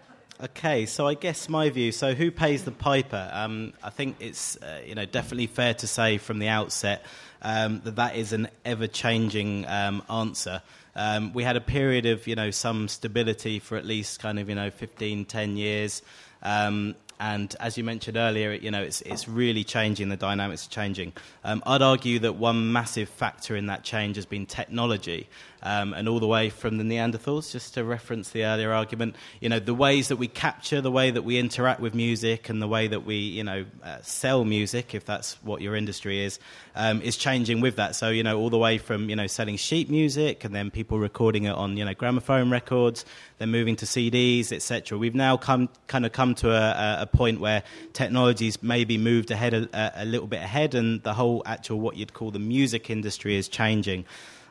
Okay, 0.44 0.86
so 0.86 1.08
I 1.08 1.14
guess 1.14 1.48
my 1.48 1.70
view. 1.70 1.94
So, 1.94 2.14
who 2.14 2.30
pays 2.30 2.66
the 2.66 2.72
piper? 2.72 3.30
Um, 3.32 3.72
I 3.82 3.90
think 3.90 4.18
it's 4.20 4.58
uh, 4.58 4.82
you 4.86 4.94
know 4.94 5.06
definitely 5.06 5.48
fair 5.48 5.74
to 5.76 5.88
say 5.88 6.18
from 6.18 6.40
the 6.40 6.50
outset 6.50 7.06
um, 7.42 7.80
that 7.86 7.96
that 7.96 8.18
is 8.18 8.34
an 8.34 8.50
ever-changing 8.66 9.66
um, 9.66 10.04
answer. 10.10 10.62
Um, 10.94 11.32
we 11.32 11.44
had 11.44 11.56
a 11.56 11.62
period 11.62 12.06
of 12.06 12.28
you 12.28 12.36
know 12.36 12.52
some 12.52 12.90
stability 12.90 13.60
for 13.60 13.78
at 13.78 13.86
least 13.86 14.20
kind 14.20 14.38
of 14.38 14.50
you 14.50 14.56
know 14.56 14.72
15, 14.72 15.24
10 15.24 15.56
years. 15.56 16.02
Um, 16.44 16.96
and 17.20 17.56
as 17.60 17.78
you 17.78 17.84
mentioned 17.84 18.18
earlier, 18.18 18.52
you 18.52 18.72
know, 18.72 18.82
it's, 18.82 19.02
it's 19.02 19.28
really 19.28 19.64
changing, 19.64 20.10
the 20.10 20.18
dynamics 20.18 20.68
are 20.68 20.72
changing. 20.72 21.14
Um, 21.44 21.64
I'd 21.66 21.82
argue 21.82 22.20
that 22.20 22.34
one 22.34 22.72
massive 22.72 23.10
factor 23.10 23.56
in 23.56 23.68
that 23.68 23.84
change 23.84 24.16
has 24.18 24.26
been 24.26 24.46
technology. 24.46 25.28
Um, 25.64 25.96
and 25.96 26.08
all 26.08 26.20
the 26.20 26.28
way 26.28 26.52
from 26.52 26.78
the 26.78 26.84
Neanderthals, 26.84 27.52
just 27.52 27.74
to 27.74 27.84
reference 27.84 28.30
the 28.30 28.46
earlier 28.46 28.72
argument, 28.72 29.16
you 29.42 29.50
know, 29.50 29.58
the 29.58 29.74
ways 29.74 30.10
that 30.10 30.18
we 30.18 30.28
capture, 30.28 30.80
the 30.80 30.92
way 30.92 31.10
that 31.10 31.24
we 31.24 31.40
interact 31.40 31.80
with 31.80 31.96
music, 31.96 32.50
and 32.50 32.62
the 32.62 32.68
way 32.68 32.88
that 32.88 33.04
we, 33.04 33.16
you 33.16 33.44
know, 33.44 33.66
uh, 33.84 33.98
sell 34.04 34.46
music, 34.46 34.94
if 34.94 35.06
that's 35.06 35.42
what 35.44 35.62
your 35.62 35.76
industry 35.76 36.24
is, 36.24 36.38
um, 36.76 37.02
is 37.02 37.18
changing 37.18 37.62
with 37.62 37.78
that. 37.78 37.96
So, 37.96 38.10
you 38.10 38.22
know, 38.22 38.38
all 38.38 38.52
the 38.52 38.60
way 38.60 38.78
from, 38.78 39.10
you 39.10 39.16
know, 39.16 39.26
selling 39.26 39.58
sheet 39.58 39.90
music 39.90 40.44
and 40.44 40.54
then 40.54 40.70
people 40.70 41.00
recording 41.00 41.46
it 41.46 41.56
on, 41.56 41.78
you 41.78 41.86
know, 41.86 41.96
gramophone 41.96 42.52
records, 42.52 43.04
then 43.38 43.52
moving 43.52 43.76
to 43.78 43.86
CDs, 43.86 44.52
etc. 44.52 44.98
We've 44.98 45.16
now 45.16 45.38
come 45.38 45.70
kind 45.88 46.06
of 46.06 46.12
come 46.12 46.36
to 46.36 46.52
a, 46.52 47.02
a 47.02 47.06
point 47.06 47.40
where 47.40 47.64
technology's 47.94 48.62
maybe 48.64 48.98
moved 48.98 49.32
ahead 49.32 49.54
a, 49.54 50.04
a 50.04 50.06
little 50.06 50.28
bit 50.28 50.42
ahead, 50.42 50.76
and 50.76 51.04
the 51.04 51.14
whole 51.14 51.44
actual 51.46 51.80
what 51.80 51.98
you'd 51.98 52.14
call 52.14 52.32
the 52.32 52.40
music 52.40 52.90
industry 52.90 53.36
is 53.36 53.48
changing. 53.48 54.06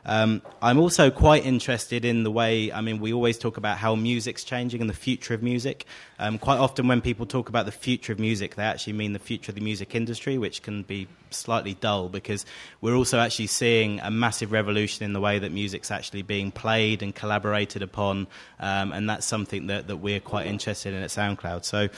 Um, 0.05 0.41
I'm 0.61 0.77
also 0.79 1.09
quite 1.09 1.45
interested 1.45 2.05
in 2.05 2.23
the 2.23 2.31
way, 2.31 2.71
I 2.71 2.81
mean, 2.81 2.99
we 2.99 3.11
always 3.11 3.37
talk 3.37 3.57
about 3.57 3.77
how 3.77 3.95
music's 3.95 4.43
changing 4.43 4.81
and 4.81 4.89
the 4.89 4.93
future 4.95 5.33
of 5.33 5.41
music. 5.41 5.85
Um, 6.19 6.37
quite 6.37 6.59
often, 6.59 6.87
when 6.87 7.01
people 7.01 7.25
talk 7.25 7.49
about 7.49 7.65
the 7.65 7.71
future 7.71 8.13
of 8.13 8.19
music, 8.19 8.55
they 8.55 8.63
actually 8.63 8.93
mean 8.93 9.13
the 9.13 9.19
future 9.19 9.51
of 9.51 9.55
the 9.55 9.61
music 9.61 9.95
industry, 9.95 10.37
which 10.37 10.61
can 10.61 10.83
be 10.83 11.07
slightly 11.31 11.73
dull 11.73 12.07
because 12.07 12.45
we're 12.81 12.95
also 12.95 13.19
actually 13.19 13.47
seeing 13.47 13.99
a 14.01 14.11
massive 14.11 14.51
revolution 14.51 15.05
in 15.05 15.13
the 15.13 15.19
way 15.19 15.39
that 15.39 15.51
music's 15.51 15.91
actually 15.91 16.21
being 16.21 16.51
played 16.51 17.01
and 17.01 17.15
collaborated 17.15 17.81
upon, 17.81 18.27
um, 18.59 18.91
and 18.91 19.09
that's 19.09 19.25
something 19.25 19.67
that, 19.67 19.87
that 19.87 19.97
we're 19.97 20.19
quite 20.19 20.45
interested 20.45 20.93
in 20.93 21.01
at 21.01 21.09
SoundCloud. 21.09 21.65
So, 21.65 21.89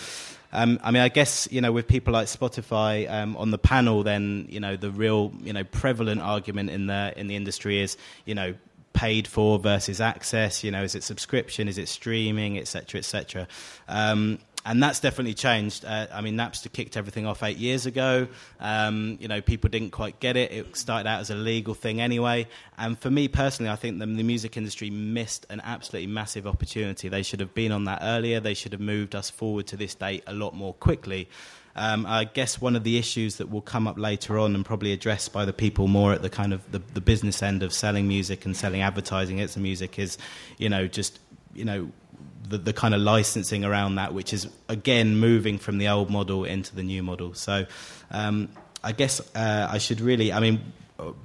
um, 0.54 0.80
I 0.84 0.92
mean, 0.92 1.01
I 1.01 1.10
guess 1.10 1.48
you 1.51 1.62
know, 1.62 1.72
with 1.72 1.88
people 1.88 2.13
like 2.13 2.27
Spotify 2.27 3.12
um, 3.12 3.36
on 3.38 3.51
the 3.51 3.58
panel, 3.58 4.04
then 4.04 4.48
you 4.50 4.60
know, 4.60 4.75
the 4.75 4.92
real 4.92 5.34
you 5.42 5.54
know 5.54 5.63
prevalent 5.63 6.22
argument 6.22 6.70
in 6.70 6.88
the 6.88 7.13
in 7.16 7.27
the 7.27 7.36
industry 7.36 7.80
is 7.80 7.98
you 8.25 8.36
know 8.36 8.54
paid 8.94 9.27
for 9.27 9.60
versus 9.60 10.01
access. 10.01 10.63
You 10.63 10.72
know, 10.72 10.84
is 10.84 10.96
it 10.96 11.04
subscription? 11.04 11.68
Is 11.68 11.77
it 11.77 11.88
streaming, 11.88 12.58
etc., 12.58 13.00
etc. 13.00 13.48
Um, 13.88 14.39
and 14.66 14.84
that's 14.84 15.00
definitely 15.00 15.34
changed. 15.34 15.86
Uh, 15.86 16.08
I 16.12 16.22
mean, 16.22 16.36
Napster 16.36 16.72
kicked 16.72 16.98
everything 16.98 17.26
off 17.26 17.42
eight 17.42 17.58
years 17.58 17.86
ago. 17.86 18.28
Um, 18.60 19.18
you 19.22 19.28
know, 19.28 19.40
people 19.40 19.70
didn't 19.70 19.92
quite 19.92 20.20
get 20.20 20.36
it. 20.36 20.52
It 20.52 20.76
started 20.76 21.08
out 21.08 21.22
as 21.22 21.30
a 21.30 21.36
legal 21.36 21.74
thing 21.74 22.02
anyway. 22.02 22.48
And 22.78 23.00
for 23.00 23.10
me 23.10 23.28
personally, 23.28 23.72
I 23.72 23.76
think 23.76 24.00
the, 24.00 24.06
the 24.06 24.24
music 24.24 24.58
industry 24.58 24.90
missed 24.90 25.46
an 25.50 25.62
absolutely 25.64 26.08
massive 26.12 26.46
opportunity. 26.46 27.08
They 27.08 27.24
should 27.24 27.40
have 27.40 27.54
been 27.54 27.72
on 27.72 27.86
that 27.86 28.00
earlier. 28.02 28.40
They 28.40 28.54
should 28.54 28.74
have 28.74 28.82
moved 28.82 29.16
us 29.16 29.30
forward 29.30 29.68
to 29.68 29.78
this 29.78 29.96
date 29.96 30.24
a 30.28 30.34
lot 30.34 30.54
more 30.54 30.74
quickly. 30.74 31.30
Um, 31.78 32.08
I 32.08 32.24
guess 32.24 32.60
one 32.60 32.76
of 32.76 32.84
the 32.84 32.98
issues 32.98 33.36
that 33.36 33.52
will 33.52 33.62
come 33.62 33.88
up 33.88 34.00
later 34.00 34.40
on 34.40 34.56
and 34.56 34.66
probably 34.66 34.94
addressed 34.94 35.32
by 35.32 35.46
the 35.46 35.54
people 35.54 35.88
more 35.88 36.12
at 36.12 36.24
the 36.24 36.30
kind 36.30 36.52
of 36.52 36.70
the, 36.72 36.82
the 36.94 37.02
business 37.02 37.44
end 37.44 37.62
of 37.62 37.72
selling 37.72 38.08
music 38.08 38.46
and 38.46 38.58
selling 38.58 38.82
advertising 38.82 39.38
it's 39.38 39.56
music 39.56 40.00
is, 40.00 40.18
you 40.58 40.70
know, 40.70 40.88
just 40.88 41.20
you 41.54 41.66
know 41.66 41.92
the, 42.50 42.58
the 42.58 42.74
kind 42.74 42.94
of 42.94 43.01
licensing 43.01 43.66
around 43.66 43.96
that, 43.96 44.13
which 44.13 44.34
is 44.34 44.48
again 44.70 45.18
moving 45.18 45.58
from 45.58 45.77
the 45.77 45.88
old 45.88 46.10
model 46.10 46.46
into 46.46 46.75
the 46.75 46.84
new 46.84 47.04
model. 47.04 47.34
So 47.34 47.66
um, 48.12 48.50
I 48.84 48.92
guess 48.92 49.20
uh, 49.36 49.68
I 49.70 49.77
should 49.77 50.01
really, 50.01 50.32
I 50.32 50.39
mean, 50.39 50.74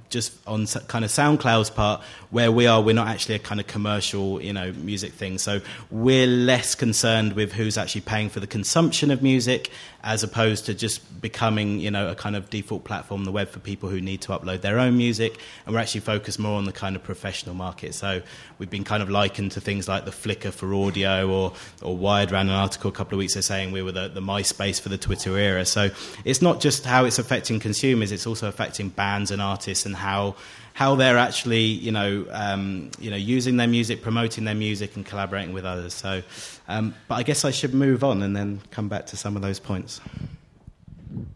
just 0.09 0.33
on 0.45 0.67
kind 0.67 1.03
of 1.03 1.09
SoundCloud's 1.09 1.71
part, 1.71 2.01
where 2.29 2.51
we 2.51 2.67
are, 2.67 2.81
we're 2.81 2.93
not 2.93 3.07
actually 3.07 3.35
a 3.35 3.39
kind 3.39 3.59
of 3.59 3.65
commercial, 3.65 4.41
you 4.41 4.53
know, 4.53 4.71
music 4.73 5.13
thing. 5.13 5.37
So 5.39 5.61
we're 5.89 6.27
less 6.27 6.75
concerned 6.75 7.33
with 7.33 7.53
who's 7.53 7.77
actually 7.77 8.01
paying 8.01 8.29
for 8.29 8.39
the 8.39 8.47
consumption 8.47 9.09
of 9.09 9.23
music, 9.23 9.71
as 10.03 10.21
opposed 10.21 10.65
to 10.67 10.73
just 10.73 11.21
becoming, 11.21 11.79
you 11.79 11.89
know, 11.89 12.09
a 12.09 12.15
kind 12.15 12.35
of 12.35 12.49
default 12.49 12.83
platform 12.83 13.25
the 13.25 13.31
web 13.31 13.49
for 13.49 13.59
people 13.59 13.89
who 13.89 14.01
need 14.01 14.21
to 14.21 14.29
upload 14.29 14.61
their 14.61 14.77
own 14.77 14.97
music. 14.97 15.39
And 15.65 15.73
we're 15.73 15.81
actually 15.81 16.01
focused 16.01 16.37
more 16.37 16.57
on 16.57 16.65
the 16.65 16.73
kind 16.73 16.95
of 16.95 17.03
professional 17.03 17.55
market. 17.55 17.95
So 17.95 18.21
we've 18.59 18.69
been 18.69 18.83
kind 18.83 19.01
of 19.01 19.09
likened 19.09 19.53
to 19.53 19.61
things 19.61 19.87
like 19.87 20.05
the 20.05 20.11
Flickr 20.11 20.51
for 20.51 20.73
audio, 20.73 21.29
or 21.29 21.53
or 21.81 21.97
Wired 21.97 22.31
ran 22.31 22.47
an 22.47 22.55
article 22.55 22.89
a 22.89 22.93
couple 22.93 23.15
of 23.15 23.19
weeks 23.19 23.33
ago 23.33 23.41
saying 23.41 23.71
we 23.71 23.81
were 23.81 23.91
the, 23.91 24.09
the 24.09 24.21
MySpace 24.21 24.79
for 24.79 24.89
the 24.89 24.97
Twitter 24.97 25.37
era. 25.37 25.65
So 25.65 25.89
it's 26.25 26.41
not 26.41 26.59
just 26.59 26.85
how 26.85 27.05
it's 27.05 27.17
affecting 27.17 27.59
consumers; 27.59 28.11
it's 28.11 28.27
also 28.27 28.47
affecting 28.47 28.89
bands 28.89 29.31
and 29.31 29.41
artists 29.41 29.62
and 29.67 29.95
how 29.95 30.35
how 30.73 30.95
they're 30.95 31.17
actually 31.17 31.63
you 31.63 31.91
know 31.91 32.25
um, 32.31 32.91
you 32.99 33.09
know 33.09 33.17
using 33.17 33.57
their 33.57 33.67
music, 33.67 34.01
promoting 34.01 34.43
their 34.43 34.55
music, 34.55 34.95
and 34.95 35.05
collaborating 35.05 35.53
with 35.53 35.65
others. 35.65 35.93
So, 35.93 36.21
um, 36.67 36.95
but 37.07 37.15
I 37.15 37.23
guess 37.23 37.45
I 37.45 37.51
should 37.51 37.73
move 37.73 38.03
on 38.03 38.21
and 38.21 38.35
then 38.35 38.61
come 38.71 38.89
back 38.89 39.05
to 39.07 39.17
some 39.17 39.35
of 39.35 39.41
those 39.41 39.59
points. 39.59 40.01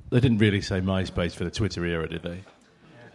They 0.09 0.19
didn't 0.19 0.39
really 0.39 0.61
say 0.61 0.81
MySpace 0.81 1.33
for 1.33 1.43
the 1.43 1.51
Twitter 1.51 1.85
era, 1.85 2.07
did 2.07 2.23
they? 2.23 2.41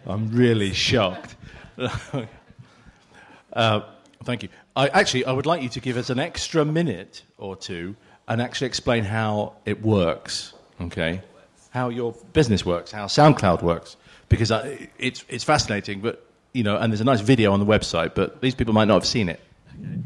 I'm 0.06 0.30
really 0.30 0.72
shocked. 0.72 1.36
uh, 3.52 3.80
thank 4.24 4.42
you. 4.42 4.48
I, 4.76 4.88
actually, 4.88 5.24
I 5.24 5.32
would 5.32 5.46
like 5.46 5.62
you 5.62 5.68
to 5.70 5.80
give 5.80 5.96
us 5.96 6.10
an 6.10 6.18
extra 6.18 6.64
minute 6.64 7.22
or 7.38 7.56
two 7.56 7.96
and 8.28 8.40
actually 8.40 8.68
explain 8.68 9.04
how 9.04 9.54
it 9.64 9.82
works. 9.82 10.54
Okay, 10.80 11.22
how 11.70 11.88
your 11.88 12.12
business 12.32 12.64
works, 12.64 12.90
how 12.90 13.06
SoundCloud 13.06 13.62
works 13.62 13.96
because 14.32 14.50
I, 14.50 14.88
it's 14.98 15.24
it's 15.28 15.44
fascinating. 15.44 16.00
But 16.00 16.26
you 16.52 16.64
know, 16.64 16.76
and 16.76 16.92
there's 16.92 17.00
a 17.00 17.04
nice 17.04 17.20
video 17.20 17.52
on 17.52 17.60
the 17.60 17.66
website, 17.66 18.14
but 18.16 18.40
these 18.40 18.56
people 18.56 18.74
might 18.74 18.86
not 18.86 18.94
have 18.94 19.06
seen 19.06 19.28
it. 19.28 19.40
Okay. 19.80 20.02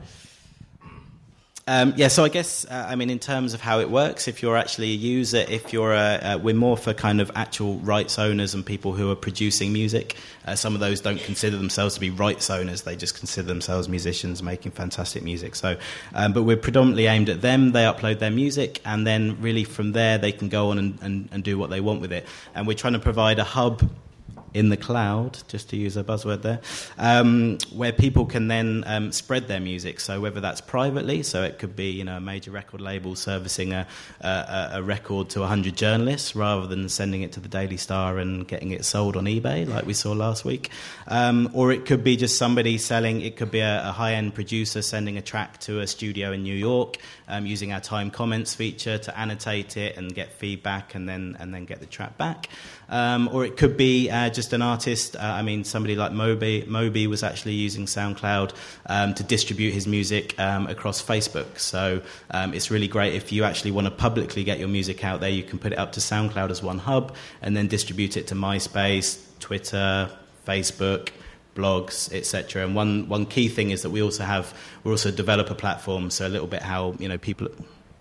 Um, 1.68 1.94
yeah, 1.96 2.06
so 2.06 2.24
I 2.24 2.28
guess 2.28 2.64
uh, 2.66 2.86
I 2.88 2.94
mean 2.94 3.10
in 3.10 3.18
terms 3.18 3.52
of 3.52 3.60
how 3.60 3.80
it 3.80 3.90
works, 3.90 4.28
if 4.28 4.40
you're 4.40 4.56
actually 4.56 4.92
a 4.92 4.94
user, 4.94 5.38
if 5.38 5.72
you're 5.72 5.94
a, 5.94 6.20
uh, 6.22 6.38
we're 6.40 6.54
more 6.54 6.76
for 6.76 6.94
kind 6.94 7.20
of 7.20 7.32
actual 7.34 7.78
rights 7.78 8.20
owners 8.20 8.54
and 8.54 8.64
people 8.64 8.92
who 8.92 9.10
are 9.10 9.16
producing 9.16 9.72
music. 9.72 10.14
Uh, 10.46 10.54
some 10.54 10.74
of 10.74 10.80
those 10.80 11.00
don't 11.00 11.20
consider 11.20 11.56
themselves 11.56 11.94
to 11.94 12.00
be 12.00 12.08
rights 12.08 12.50
owners; 12.50 12.82
they 12.82 12.94
just 12.94 13.18
consider 13.18 13.48
themselves 13.48 13.88
musicians 13.88 14.44
making 14.44 14.70
fantastic 14.70 15.24
music. 15.24 15.56
So, 15.56 15.76
um, 16.14 16.32
but 16.32 16.44
we're 16.44 16.56
predominantly 16.56 17.06
aimed 17.06 17.30
at 17.30 17.40
them. 17.40 17.72
They 17.72 17.82
upload 17.82 18.20
their 18.20 18.30
music, 18.30 18.80
and 18.84 19.04
then 19.04 19.40
really 19.40 19.64
from 19.64 19.90
there 19.90 20.18
they 20.18 20.30
can 20.30 20.48
go 20.48 20.70
on 20.70 20.78
and, 20.78 20.98
and, 21.02 21.28
and 21.32 21.42
do 21.42 21.58
what 21.58 21.70
they 21.70 21.80
want 21.80 22.00
with 22.00 22.12
it. 22.12 22.28
And 22.54 22.68
we're 22.68 22.74
trying 22.74 22.92
to 22.92 23.00
provide 23.00 23.40
a 23.40 23.44
hub 23.44 23.90
in 24.54 24.68
the 24.68 24.76
cloud, 24.76 25.38
just 25.48 25.70
to 25.70 25.76
use 25.76 25.96
a 25.96 26.04
buzzword 26.04 26.42
there, 26.42 26.60
um, 26.98 27.58
where 27.72 27.92
people 27.92 28.26
can 28.26 28.48
then 28.48 28.84
um, 28.86 29.12
spread 29.12 29.48
their 29.48 29.60
music. 29.60 30.00
So 30.00 30.20
whether 30.20 30.40
that's 30.40 30.60
privately, 30.60 31.22
so 31.22 31.42
it 31.42 31.58
could 31.58 31.76
be 31.76 31.90
you 31.90 32.04
know 32.04 32.16
a 32.16 32.20
major 32.20 32.50
record 32.50 32.80
label 32.80 33.14
servicing 33.14 33.72
a, 33.72 33.86
a, 34.20 34.70
a 34.74 34.82
record 34.82 35.30
to 35.30 35.40
100 35.40 35.76
journalists 35.76 36.34
rather 36.34 36.66
than 36.66 36.88
sending 36.88 37.22
it 37.22 37.32
to 37.32 37.40
the 37.40 37.48
Daily 37.48 37.76
Star 37.76 38.18
and 38.18 38.46
getting 38.46 38.70
it 38.70 38.84
sold 38.84 39.16
on 39.16 39.24
eBay 39.24 39.68
like 39.68 39.86
we 39.86 39.94
saw 39.94 40.12
last 40.12 40.44
week, 40.44 40.70
um, 41.08 41.50
or 41.52 41.72
it 41.72 41.86
could 41.86 42.04
be 42.04 42.16
just 42.16 42.38
somebody 42.38 42.78
selling. 42.78 43.20
It 43.20 43.36
could 43.36 43.50
be 43.50 43.60
a, 43.60 43.88
a 43.88 43.92
high-end 43.92 44.34
producer 44.34 44.82
sending 44.82 45.16
a 45.16 45.22
track 45.22 45.58
to 45.60 45.80
a 45.80 45.86
studio 45.86 46.32
in 46.32 46.42
New 46.42 46.54
York 46.54 46.98
um, 47.28 47.46
using 47.46 47.72
our 47.72 47.80
time 47.80 48.10
comments 48.10 48.54
feature 48.54 48.98
to 48.98 49.18
annotate 49.18 49.76
it 49.76 49.96
and 49.96 50.14
get 50.14 50.32
feedback 50.32 50.94
and 50.94 51.08
then 51.08 51.36
and 51.38 51.52
then 51.54 51.64
get 51.64 51.80
the 51.80 51.86
track 51.86 52.16
back. 52.16 52.48
Um, 52.88 53.28
or 53.32 53.44
it 53.44 53.56
could 53.56 53.76
be 53.76 54.10
uh, 54.10 54.30
just 54.30 54.52
an 54.52 54.62
artist. 54.62 55.16
Uh, 55.16 55.20
I 55.20 55.42
mean, 55.42 55.64
somebody 55.64 55.96
like 55.96 56.12
Moby. 56.12 56.64
Moby 56.66 57.06
was 57.06 57.22
actually 57.22 57.54
using 57.54 57.86
SoundCloud 57.86 58.54
um, 58.86 59.14
to 59.14 59.22
distribute 59.22 59.72
his 59.72 59.86
music 59.86 60.38
um, 60.38 60.66
across 60.68 61.02
Facebook. 61.02 61.58
So 61.58 62.02
um, 62.30 62.54
it's 62.54 62.70
really 62.70 62.88
great 62.88 63.14
if 63.14 63.32
you 63.32 63.44
actually 63.44 63.72
want 63.72 63.86
to 63.86 63.90
publicly 63.90 64.44
get 64.44 64.58
your 64.58 64.68
music 64.68 65.04
out 65.04 65.20
there. 65.20 65.30
You 65.30 65.42
can 65.42 65.58
put 65.58 65.72
it 65.72 65.78
up 65.78 65.92
to 65.92 66.00
SoundCloud 66.00 66.50
as 66.50 66.62
one 66.62 66.78
hub 66.78 67.14
and 67.42 67.56
then 67.56 67.66
distribute 67.66 68.16
it 68.16 68.28
to 68.28 68.34
MySpace, 68.34 69.20
Twitter, 69.40 70.10
Facebook 70.46 71.10
blogs, 71.56 72.12
etc. 72.12 72.62
And 72.62 72.76
one, 72.76 73.08
one 73.08 73.26
key 73.26 73.48
thing 73.48 73.70
is 73.70 73.82
that 73.82 73.90
we 73.90 74.02
also 74.02 74.22
have 74.22 74.54
we're 74.84 74.92
also 74.92 75.08
a 75.08 75.12
developer 75.12 75.54
platform, 75.54 76.10
so 76.10 76.26
a 76.26 76.28
little 76.28 76.46
bit 76.46 76.62
how 76.62 76.94
you 76.98 77.08
know 77.08 77.18
people 77.18 77.48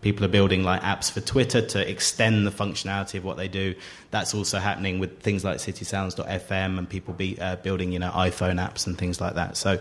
people 0.05 0.23
are 0.23 0.27
building 0.29 0.63
like 0.63 0.83
apps 0.83 1.11
for 1.11 1.19
Twitter 1.19 1.63
to 1.65 1.89
extend 1.89 2.45
the 2.45 2.51
functionality 2.51 3.15
of 3.15 3.23
what 3.23 3.37
they 3.37 3.47
do. 3.47 3.73
That's 4.11 4.35
also 4.35 4.59
happening 4.59 4.99
with 4.99 5.19
things 5.19 5.43
like 5.43 5.57
CitySounds.fm 5.57 6.77
and 6.77 6.87
people 6.87 7.15
be 7.15 7.41
uh, 7.41 7.55
building 7.55 7.91
you 7.91 7.97
know 7.97 8.11
iPhone 8.11 8.63
apps 8.63 8.85
and 8.85 8.95
things 8.97 9.19
like 9.19 9.33
that. 9.33 9.57
So. 9.57 9.79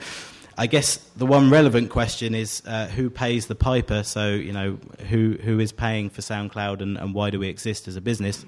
I 0.57 0.69
guess 0.69 0.99
the 1.17 1.27
one 1.27 1.51
relevant 1.51 1.91
question 1.91 2.33
is 2.33 2.63
uh, 2.65 2.87
who 2.87 3.11
pays 3.11 3.49
the 3.49 3.57
piper? 3.57 4.05
So, 4.05 4.35
you 4.35 4.53
know, 4.53 4.79
who, 5.11 5.33
who 5.43 5.59
is 5.59 5.73
paying 5.73 6.11
for 6.11 6.23
SoundCloud 6.23 6.81
and, 6.81 6.97
and 6.97 7.13
why 7.13 7.31
do 7.31 7.41
we 7.41 7.49
exist 7.49 7.89
as 7.89 7.97
a 7.97 8.01
business? 8.01 8.47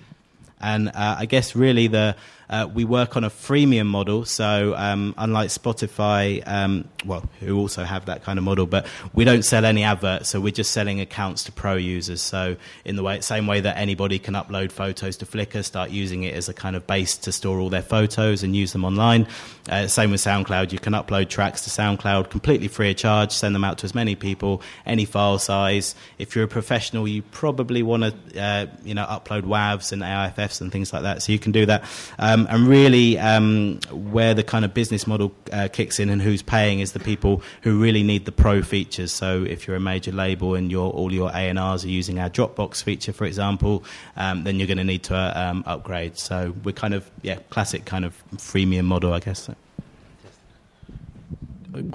And 0.61 0.91
uh, 0.91 1.17
I 1.19 1.27
guess 1.27 1.57
really 1.57 1.89
the 1.89 2.15
Uh, 2.49 2.69
we 2.73 2.85
work 2.85 3.17
on 3.17 3.25
a 3.25 3.31
freemium 3.31 3.87
model, 3.87 4.25
so 4.25 4.75
um, 4.77 5.15
unlike 5.19 5.49
Spotify, 5.49 6.43
um, 6.47 6.89
well, 7.05 7.29
who 7.41 7.59
also 7.59 7.85
have 7.85 8.07
that 8.07 8.23
kind 8.23 8.39
of 8.39 8.45
model, 8.45 8.67
but 8.67 8.87
we 9.15 9.25
don't 9.25 9.43
sell 9.43 9.65
any 9.65 9.83
adverts, 9.83 10.29
so 10.29 10.41
we're 10.41 10.53
just 10.53 10.71
selling 10.71 11.01
accounts 11.01 11.45
to 11.45 11.53
pro 11.53 11.75
users. 11.75 12.23
So 12.23 12.57
in 12.85 12.97
the 12.97 13.03
way, 13.03 13.21
same 13.21 13.47
way 13.47 13.61
that 13.61 13.77
anybody 13.77 14.19
can 14.19 14.35
upload 14.35 14.71
photos 14.71 15.17
to 15.19 15.27
Flickr, 15.27 15.65
start 15.65 15.91
using 15.91 16.23
it 16.23 16.35
as 16.35 16.49
a 16.49 16.55
kind 16.55 16.77
of 16.77 16.87
base 16.87 17.17
to 17.19 17.33
store 17.33 17.59
all 17.59 17.71
their 17.71 17.83
photos 17.83 18.43
and 18.43 18.55
use 18.55 18.73
them 18.73 18.85
online. 18.85 19.27
Uh, 19.69 19.89
same 19.89 20.13
with 20.13 20.21
SoundCloud, 20.21 20.73
you 20.73 20.79
can 20.79 20.93
upload 20.93 21.29
tracks 21.29 21.63
to 21.63 21.71
SoundCloud 21.71 22.31
completely 22.31 22.69
free 22.69 22.91
of 22.91 22.97
charge, 22.97 23.33
send 23.33 23.55
them 23.55 23.65
out 23.65 23.79
to 23.79 23.85
as 23.85 23.95
many 23.95 24.15
people, 24.15 24.63
any 24.85 25.05
file 25.05 25.39
size. 25.39 25.95
If 26.19 26.37
you're 26.37 26.45
a 26.45 26.49
professional, 26.49 27.09
you 27.09 27.23
probably 27.23 27.83
want 27.83 28.05
to, 28.05 28.41
uh, 28.41 28.67
you 28.85 28.95
know, 28.95 29.05
upload 29.07 29.43
WAVs 29.43 29.93
and 29.93 30.03
AIFFs 30.03 30.61
and 30.61 30.71
things 30.71 30.93
like 30.93 31.03
that. 31.03 31.23
So 31.23 31.33
you 31.33 31.39
can 31.39 31.53
do 31.53 31.67
that. 31.67 31.85
Um, 32.19 32.36
and 32.51 32.69
really, 32.69 33.19
um, 33.19 33.81
where 33.91 34.35
the 34.35 34.43
kind 34.43 34.65
of 34.65 34.75
business 34.75 35.07
model 35.07 35.33
uh, 35.53 35.69
kicks 35.73 35.99
in 35.99 36.11
and 36.11 36.21
who's 36.21 36.43
paying 36.43 36.81
is 36.81 36.93
the 36.93 37.01
people 37.01 37.43
who 37.63 37.81
really 37.81 38.03
need 38.03 38.27
the 38.27 38.33
pro 38.33 38.63
features. 38.63 39.13
So 39.13 39.45
if 39.45 39.67
you're 39.67 39.77
a 39.77 39.81
major 39.81 40.13
label 40.13 40.55
and 40.55 40.71
your 40.71 40.91
all 40.91 41.13
your 41.13 41.31
A&Rs 41.33 41.85
are 41.85 41.89
using 41.89 42.19
our 42.19 42.29
Dropbox 42.29 42.83
feature, 42.83 43.13
for 43.13 43.25
example, 43.25 43.85
um, 44.17 44.45
then 44.45 44.59
you're 44.59 44.69
going 44.69 44.79
to 44.79 44.85
need 44.85 45.05
to 45.05 45.17
um, 45.17 45.65
upgrade. 45.67 46.19
So 46.19 46.55
we're 46.65 46.73
kind 46.73 46.95
of 46.95 47.11
yeah, 47.23 47.39
classic 47.51 47.85
kind 47.85 48.05
of 48.05 48.23
freemium 48.35 48.85
model, 48.85 49.13
I 49.13 49.21
guess. 49.21 49.49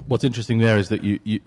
What's 0.06 0.24
interesting 0.24 0.58
there 0.58 0.78
is 0.78 0.88
that 0.88 1.02
you, 1.02 1.18
you, 1.24 1.40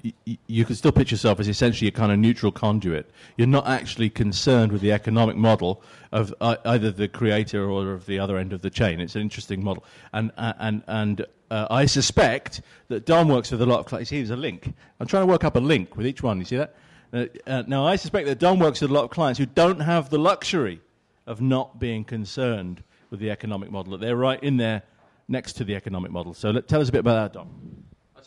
you, 0.47 0.65
can 0.65 0.75
still 0.75 0.91
pitch 0.91 1.11
yourself 1.11 1.39
as 1.39 1.47
essentially 1.47 1.87
a 1.87 1.91
kind 1.91 2.11
of 2.11 2.19
neutral 2.19 2.51
conduit. 2.51 3.09
You're 3.37 3.47
not 3.47 3.67
actually 3.67 4.09
concerned 4.09 4.71
with 4.71 4.81
the 4.81 4.91
economic 4.91 5.35
model 5.35 5.81
of 6.11 6.33
uh, 6.41 6.57
either 6.65 6.91
the 6.91 7.07
creator 7.07 7.69
or 7.69 7.93
of 7.93 8.05
the 8.05 8.19
other 8.19 8.37
end 8.37 8.53
of 8.53 8.61
the 8.61 8.69
chain. 8.69 8.99
It's 8.99 9.15
an 9.15 9.21
interesting 9.21 9.63
model. 9.63 9.85
And, 10.13 10.31
uh, 10.37 10.53
and, 10.59 10.83
and 10.87 11.25
uh, 11.49 11.67
I 11.69 11.85
suspect 11.85 12.61
that 12.87 13.05
Don 13.05 13.27
works 13.27 13.51
with 13.51 13.61
a 13.61 13.65
lot 13.65 13.79
of 13.79 13.85
clients. 13.85 14.09
Here's 14.09 14.29
a 14.29 14.35
link. 14.35 14.73
I'm 14.99 15.07
trying 15.07 15.23
to 15.23 15.31
work 15.31 15.43
up 15.43 15.55
a 15.55 15.59
link 15.59 15.95
with 15.95 16.07
each 16.07 16.23
one. 16.23 16.39
You 16.39 16.45
see 16.45 16.57
that? 16.57 16.75
Uh, 17.13 17.25
uh, 17.47 17.63
now, 17.67 17.85
I 17.85 17.95
suspect 17.95 18.27
that 18.27 18.39
Don 18.39 18.59
works 18.59 18.81
with 18.81 18.91
a 18.91 18.93
lot 18.93 19.03
of 19.03 19.09
clients 19.11 19.37
who 19.37 19.45
don't 19.45 19.79
have 19.79 20.09
the 20.09 20.17
luxury 20.17 20.81
of 21.27 21.41
not 21.41 21.79
being 21.79 22.03
concerned 22.03 22.83
with 23.09 23.19
the 23.19 23.31
economic 23.31 23.71
model, 23.71 23.91
that 23.91 24.01
they're 24.01 24.15
right 24.15 24.41
in 24.43 24.57
there 24.57 24.83
next 25.27 25.53
to 25.53 25.63
the 25.63 25.75
economic 25.75 26.11
model. 26.11 26.33
So 26.33 26.51
let, 26.51 26.67
tell 26.67 26.81
us 26.81 26.89
a 26.89 26.91
bit 26.91 26.99
about 26.99 27.33
that, 27.33 27.39
Dom. 27.39 27.74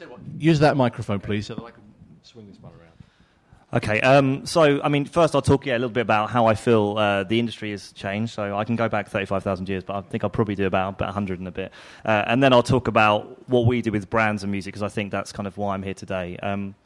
I'll 0.01 0.07
tell 0.07 0.17
you 0.17 0.23
what, 0.23 0.41
use 0.41 0.61
that 0.61 0.77
microphone, 0.77 1.19
please, 1.19 1.47
so 1.47 1.57
that 1.57 1.65
I 1.65 1.73
can 1.73 1.83
swing 2.23 2.47
this 2.47 2.61
one 2.61 2.73
around. 2.73 3.83
Okay, 3.83 4.01
um, 4.01 4.47
so 4.47 4.81
I 4.81 4.89
mean, 4.89 5.07
first 5.07 5.35
I'll 5.35 5.43
talk 5.43 5.67
yeah, 5.67 5.73
a 5.73 5.75
little 5.75 5.89
bit 5.89 6.03
about 6.03 6.31
how 6.31 6.47
I 6.47 6.55
feel 6.55 6.97
uh, 6.97 7.25
the 7.25 7.41
industry 7.41 7.73
has 7.73 7.91
changed. 7.93 8.33
So 8.33 8.57
I 8.57 8.63
can 8.63 8.77
go 8.77 8.89
back 8.89 9.09
35,000 9.09 9.69
years, 9.69 9.83
but 9.83 9.97
I 9.97 10.03
think 10.03 10.23
I'll 10.23 10.31
probably 10.31 10.55
do 10.55 10.67
about, 10.67 10.91
about 10.91 11.09
100 11.09 11.41
and 11.41 11.49
a 11.49 11.51
bit. 11.51 11.73
Uh, 12.05 12.23
and 12.29 12.41
then 12.41 12.53
I'll 12.53 12.63
talk 12.63 12.87
about 12.87 13.49
what 13.49 13.67
we 13.67 13.83
do 13.83 13.91
with 13.91 14.09
brands 14.09 14.45
and 14.45 14.53
music, 14.53 14.73
because 14.73 14.85
I 14.85 14.89
think 14.89 15.11
that's 15.11 15.33
kind 15.33 15.49
of 15.49 15.59
why 15.59 15.75
I'm 15.75 15.83
here 15.83 15.95
today. 15.95 16.37
Um, 16.37 16.77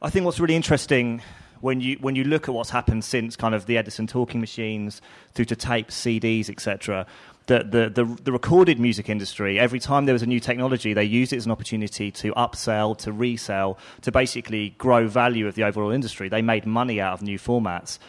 I 0.00 0.08
think 0.08 0.24
what's 0.24 0.40
really 0.40 0.56
interesting 0.56 1.20
when 1.60 1.80
you 1.80 1.96
when 2.00 2.16
you 2.16 2.24
look 2.24 2.48
at 2.48 2.54
what's 2.54 2.70
happened 2.70 3.04
since 3.04 3.36
kind 3.36 3.54
of 3.54 3.66
the 3.66 3.78
Edison 3.78 4.06
talking 4.06 4.40
machines 4.40 5.00
through 5.34 5.46
to 5.46 5.56
tapes, 5.56 6.00
CDs, 6.00 6.50
etc. 6.50 7.06
The, 7.46 7.58
the, 7.58 8.04
the, 8.04 8.22
the, 8.24 8.32
recorded 8.32 8.80
music 8.80 9.08
industry, 9.08 9.56
every 9.56 9.78
time 9.78 10.06
there 10.06 10.12
was 10.12 10.22
a 10.24 10.26
new 10.26 10.40
technology, 10.40 10.94
they 10.94 11.04
used 11.04 11.32
it 11.32 11.36
as 11.36 11.46
an 11.46 11.52
opportunity 11.52 12.10
to 12.10 12.32
upsell, 12.32 12.98
to 12.98 13.12
resell, 13.12 13.78
to 14.00 14.10
basically 14.10 14.70
grow 14.70 15.06
value 15.06 15.46
of 15.46 15.54
the 15.54 15.62
overall 15.62 15.92
industry. 15.92 16.28
They 16.28 16.42
made 16.42 16.66
money 16.66 17.00
out 17.00 17.12
of 17.12 17.22
new 17.22 17.38
formats. 17.38 18.00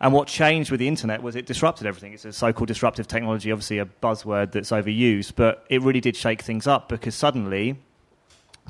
And 0.00 0.12
what 0.12 0.28
changed 0.28 0.70
with 0.70 0.78
the 0.78 0.86
internet 0.86 1.24
was 1.24 1.34
it 1.34 1.44
disrupted 1.44 1.88
everything. 1.88 2.12
It's 2.12 2.24
a 2.24 2.32
so 2.32 2.52
called 2.52 2.68
disruptive 2.68 3.08
technology, 3.08 3.50
obviously 3.50 3.80
a 3.80 3.86
buzzword 3.86 4.52
that's 4.52 4.70
overused, 4.70 5.32
but 5.34 5.66
it 5.68 5.82
really 5.82 6.00
did 6.00 6.14
shake 6.14 6.42
things 6.42 6.68
up 6.68 6.88
because 6.88 7.16
suddenly 7.16 7.76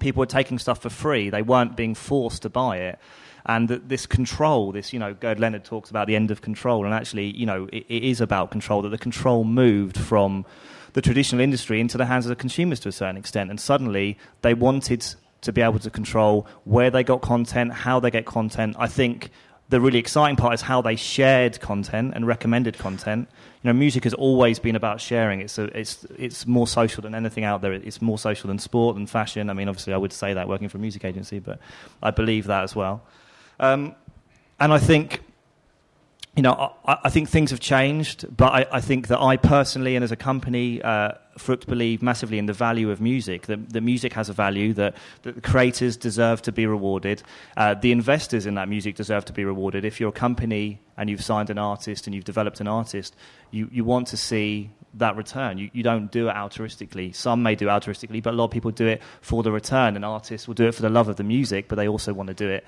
people 0.00 0.20
were 0.20 0.26
taking 0.26 0.58
stuff 0.58 0.80
for 0.80 0.90
free. 0.90 1.28
They 1.28 1.42
weren't 1.42 1.76
being 1.76 1.94
forced 1.94 2.42
to 2.42 2.48
buy 2.48 2.78
it 2.78 2.98
and 3.46 3.68
this 3.68 4.06
control, 4.06 4.72
this 4.72 4.92
you 4.92 4.98
know, 4.98 5.14
Gerd 5.14 5.38
Leonhard 5.38 5.64
talks 5.64 5.90
about 5.90 6.06
the 6.06 6.16
end 6.16 6.30
of 6.30 6.40
control, 6.40 6.84
and 6.84 6.94
actually, 6.94 7.36
you 7.36 7.46
know, 7.46 7.68
it, 7.72 7.84
it 7.88 8.02
is 8.04 8.20
about 8.20 8.50
control. 8.50 8.82
That 8.82 8.88
the 8.88 8.98
control 8.98 9.44
moved 9.44 9.98
from 9.98 10.46
the 10.94 11.02
traditional 11.02 11.40
industry 11.40 11.80
into 11.80 11.98
the 11.98 12.06
hands 12.06 12.24
of 12.24 12.30
the 12.30 12.36
consumers 12.36 12.80
to 12.80 12.88
a 12.88 12.92
certain 12.92 13.16
extent, 13.16 13.50
and 13.50 13.60
suddenly 13.60 14.16
they 14.42 14.54
wanted 14.54 15.04
to 15.42 15.52
be 15.52 15.60
able 15.60 15.78
to 15.78 15.90
control 15.90 16.46
where 16.64 16.90
they 16.90 17.04
got 17.04 17.20
content, 17.20 17.72
how 17.72 18.00
they 18.00 18.10
get 18.10 18.24
content. 18.24 18.76
I 18.78 18.86
think 18.86 19.30
the 19.68 19.80
really 19.80 19.98
exciting 19.98 20.36
part 20.36 20.54
is 20.54 20.62
how 20.62 20.80
they 20.80 20.96
shared 20.96 21.60
content 21.60 22.12
and 22.14 22.26
recommended 22.26 22.78
content. 22.78 23.28
You 23.62 23.68
know, 23.68 23.74
music 23.74 24.04
has 24.04 24.14
always 24.14 24.58
been 24.58 24.76
about 24.76 25.00
sharing. 25.00 25.40
It's 25.40 25.58
a, 25.58 25.64
it's 25.78 26.04
it's 26.18 26.46
more 26.46 26.66
social 26.66 27.02
than 27.02 27.14
anything 27.14 27.44
out 27.44 27.60
there. 27.60 27.72
It's 27.72 28.00
more 28.00 28.18
social 28.18 28.48
than 28.48 28.58
sport 28.58 28.96
and 28.96 29.08
fashion. 29.08 29.50
I 29.50 29.52
mean, 29.52 29.68
obviously, 29.68 29.92
I 29.92 29.96
would 29.96 30.12
say 30.12 30.32
that 30.32 30.48
working 30.48 30.68
for 30.68 30.78
a 30.78 30.80
music 30.80 31.04
agency, 31.04 31.38
but 31.38 31.58
I 32.02 32.10
believe 32.10 32.46
that 32.46 32.62
as 32.62 32.74
well. 32.74 33.02
Um, 33.60 33.94
and 34.58 34.72
I 34.72 34.78
think, 34.78 35.22
you 36.36 36.42
know, 36.42 36.74
I, 36.84 36.98
I, 37.04 37.10
think 37.10 37.28
things 37.28 37.50
have 37.50 37.60
changed, 37.60 38.24
but 38.36 38.52
I, 38.52 38.66
I, 38.72 38.80
think 38.80 39.08
that 39.08 39.20
I 39.20 39.36
personally 39.36 39.94
and 39.94 40.02
as 40.02 40.10
a 40.10 40.16
company, 40.16 40.82
uh, 40.82 41.12
Frukt 41.38 41.66
believe 41.66 42.02
massively 42.02 42.38
in 42.38 42.46
the 42.46 42.52
value 42.52 42.90
of 42.90 43.00
music, 43.00 43.46
that, 43.46 43.70
that 43.70 43.80
music 43.80 44.12
has 44.12 44.28
a 44.28 44.32
value, 44.32 44.72
that, 44.74 44.96
that 45.22 45.34
the 45.36 45.40
creators 45.40 45.96
deserve 45.96 46.42
to 46.42 46.52
be 46.52 46.66
rewarded, 46.66 47.22
uh, 47.56 47.74
the 47.74 47.92
investors 47.92 48.46
in 48.46 48.54
that 48.54 48.68
music 48.68 48.94
deserve 48.96 49.24
to 49.26 49.32
be 49.32 49.44
rewarded. 49.44 49.84
If 49.84 50.00
you're 50.00 50.10
a 50.10 50.12
company 50.12 50.80
and 50.96 51.10
you've 51.10 51.24
signed 51.24 51.50
an 51.50 51.58
artist 51.58 52.06
and 52.06 52.14
you've 52.14 52.24
developed 52.24 52.60
an 52.60 52.68
artist, 52.68 53.16
you, 53.50 53.68
you 53.72 53.84
want 53.84 54.08
to 54.08 54.16
see 54.16 54.70
that 54.94 55.16
return. 55.16 55.58
You, 55.58 55.70
you 55.72 55.82
don't 55.82 56.10
do 56.10 56.28
it 56.28 56.34
altruistically. 56.34 57.14
Some 57.14 57.42
may 57.42 57.54
do 57.54 57.66
altruistically, 57.66 58.22
but 58.22 58.34
a 58.34 58.36
lot 58.36 58.46
of 58.46 58.50
people 58.50 58.70
do 58.70 58.86
it 58.86 59.02
for 59.20 59.42
the 59.42 59.50
return. 59.50 59.96
An 59.96 60.04
artist 60.04 60.46
will 60.46 60.54
do 60.54 60.66
it 60.66 60.74
for 60.74 60.82
the 60.82 60.90
love 60.90 61.08
of 61.08 61.16
the 61.16 61.24
music, 61.24 61.66
but 61.68 61.76
they 61.76 61.88
also 61.88 62.12
want 62.12 62.28
to 62.28 62.34
do 62.34 62.48
it 62.48 62.64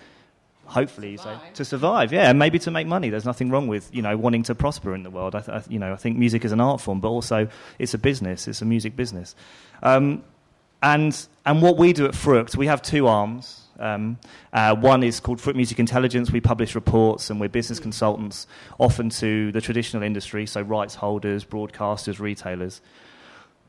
hopefully 0.67 1.17
survive. 1.17 1.53
to 1.55 1.65
survive 1.65 2.13
yeah 2.13 2.29
and 2.29 2.39
maybe 2.39 2.59
to 2.59 2.71
make 2.71 2.87
money 2.87 3.09
there's 3.11 3.25
nothing 3.25 3.51
wrong 3.51 3.69
with 3.69 3.89
you 3.95 4.03
know 4.03 4.17
wanting 4.17 4.43
to 4.43 4.55
prosper 4.55 4.95
in 4.95 5.03
the 5.03 5.11
world 5.11 5.35
I, 5.35 5.41
th- 5.41 5.49
I 5.49 5.63
you 5.69 5.79
know 5.79 5.93
I 5.93 5.97
think 5.97 6.19
music 6.19 6.45
is 6.45 6.53
an 6.53 6.61
art 6.61 6.81
form 6.81 7.01
but 7.01 7.09
also 7.09 7.49
it's 7.79 7.95
a 7.95 7.99
business 7.99 8.49
it's 8.49 8.63
a 8.63 8.65
music 8.65 8.97
business 8.97 9.35
um, 9.83 10.25
and 10.83 11.27
and 11.45 11.63
what 11.63 11.77
we 11.77 11.93
do 11.93 12.07
at 12.07 12.15
Frukt 12.15 12.57
we 12.57 12.67
have 12.67 12.83
two 12.83 13.07
arms 13.07 13.63
um, 13.79 14.19
uh, 14.53 14.75
one 14.75 15.03
is 15.03 15.21
called 15.21 15.41
Frukt 15.41 15.57
Music 15.57 15.79
Intelligence. 15.79 16.31
We 16.31 16.41
publish 16.41 16.75
reports 16.75 17.31
and 17.31 17.41
we're 17.41 17.49
business 17.49 17.79
consultants, 17.79 18.47
often 18.79 19.11
to 19.11 19.53
the 19.53 19.61
traditional 19.61 20.03
industry, 20.03 20.47
so 20.47 20.63
rights 20.63 20.95
holders, 20.95 21.45
broadcasters, 21.45 22.19
retailers. 22.19 22.81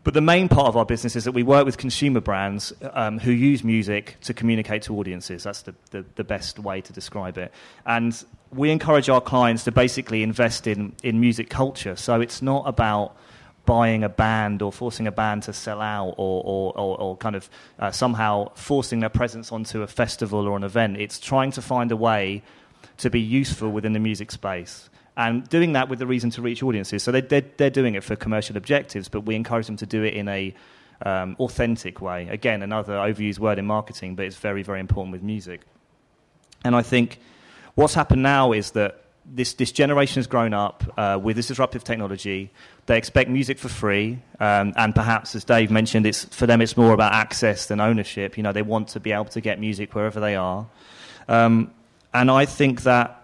But 0.08 0.14
the 0.14 0.22
main 0.22 0.48
part 0.48 0.68
of 0.68 0.78
our 0.78 0.86
business 0.86 1.18
is 1.18 1.26
that 1.26 1.34
we 1.34 1.44
work 1.44 1.66
with 1.66 1.78
consumer 1.78 2.22
brands 2.22 2.72
um, 2.94 3.20
who 3.20 3.30
use 3.30 3.62
music 3.62 4.16
to 4.22 4.34
communicate 4.34 4.84
to 4.84 4.98
audiences. 4.98 5.44
That's 5.44 5.64
the, 5.64 5.76
the, 5.92 6.06
the, 6.16 6.24
best 6.24 6.60
way 6.60 6.80
to 6.80 6.94
describe 6.94 7.38
it. 7.38 7.52
And 7.86 8.24
we 8.54 8.72
encourage 8.72 9.10
our 9.10 9.20
clients 9.20 9.66
to 9.66 9.74
basically 9.74 10.24
invest 10.24 10.66
in, 10.66 10.96
in 11.04 11.20
music 11.20 11.50
culture. 11.50 11.98
So 11.98 12.22
it's 12.22 12.42
not 12.42 12.64
about 12.66 13.18
buying 13.66 14.06
a 14.06 14.08
band 14.08 14.62
or 14.62 14.72
forcing 14.72 15.08
a 15.08 15.12
band 15.12 15.44
to 15.44 15.52
sell 15.52 15.82
out 15.82 16.16
or, 16.18 16.42
or, 16.46 16.80
or, 16.80 17.02
or 17.02 17.18
kind 17.18 17.36
of 17.36 17.50
uh, 17.78 17.92
somehow 17.92 18.54
forcing 18.56 19.02
their 19.02 19.10
presence 19.10 19.52
onto 19.52 19.82
a 19.82 19.88
festival 19.88 20.48
or 20.48 20.56
an 20.56 20.64
event. 20.64 20.96
It's 20.96 21.20
trying 21.20 21.52
to 21.52 21.62
find 21.62 21.92
a 21.92 21.98
way 21.98 22.44
to 23.00 23.10
be 23.10 23.20
useful 23.20 23.72
within 23.72 23.92
the 23.92 24.00
music 24.00 24.32
space 24.32 24.90
and 25.18 25.50
doing 25.50 25.74
that 25.74 25.90
with 25.90 25.98
the 25.98 26.06
reason 26.06 26.30
to 26.30 26.42
reach 26.44 26.62
audiences. 26.62 27.02
So 27.02 27.12
they, 27.12 27.22
they're, 27.22 27.44
they're 27.58 27.72
doing 27.72 27.96
it 27.96 28.04
for 28.04 28.16
commercial 28.16 28.56
objectives, 28.56 29.10
but 29.10 29.22
we 29.22 29.36
encourage 29.36 29.66
them 29.66 29.78
to 29.78 29.86
do 29.88 30.04
it 30.04 30.14
in 30.14 30.30
a 30.30 30.54
um, 31.02 31.36
authentic 31.40 32.00
way. 32.02 32.28
Again, 32.30 32.62
another 32.62 32.94
overused 32.94 33.40
word 33.40 33.58
in 33.58 33.66
marketing, 33.66 34.16
but 34.16 34.26
it's 34.26 34.36
very, 34.38 34.62
very 34.62 34.80
important 34.80 35.12
with 35.12 35.24
music. 35.24 35.62
And 36.64 36.76
I 36.76 36.84
think 36.84 37.20
what's 37.74 37.96
happened 37.96 38.22
now 38.22 38.52
is 38.52 38.72
that 38.72 39.06
this, 39.26 39.54
this 39.54 39.72
generation 39.72 40.20
has 40.20 40.28
grown 40.28 40.54
up 40.54 40.84
uh, 40.98 41.20
with 41.22 41.36
this 41.36 41.48
disruptive 41.48 41.84
technology. 41.84 42.52
They 42.86 42.98
expect 42.98 43.30
music 43.30 43.58
for 43.58 43.70
free, 43.70 44.20
um, 44.40 44.74
and 44.78 44.94
perhaps, 44.96 45.36
as 45.36 45.44
Dave 45.44 45.72
mentioned, 45.72 46.06
it's, 46.06 46.26
for 46.26 46.46
them 46.46 46.62
it's 46.62 46.78
more 46.78 46.94
about 46.94 47.14
access 47.14 47.66
than 47.66 47.82
ownership. 47.82 48.38
You 48.38 48.44
know, 48.44 48.54
they 48.54 48.62
want 48.62 48.90
to 48.90 49.00
be 49.00 49.12
able 49.12 49.26
to 49.26 49.42
get 49.42 49.60
music 49.60 49.96
wherever 49.96 50.20
they 50.20 50.36
are. 50.36 50.68
Um, 51.28 51.72
and 52.14 52.32
I 52.32 52.46
think 52.46 52.84
that 52.84 53.17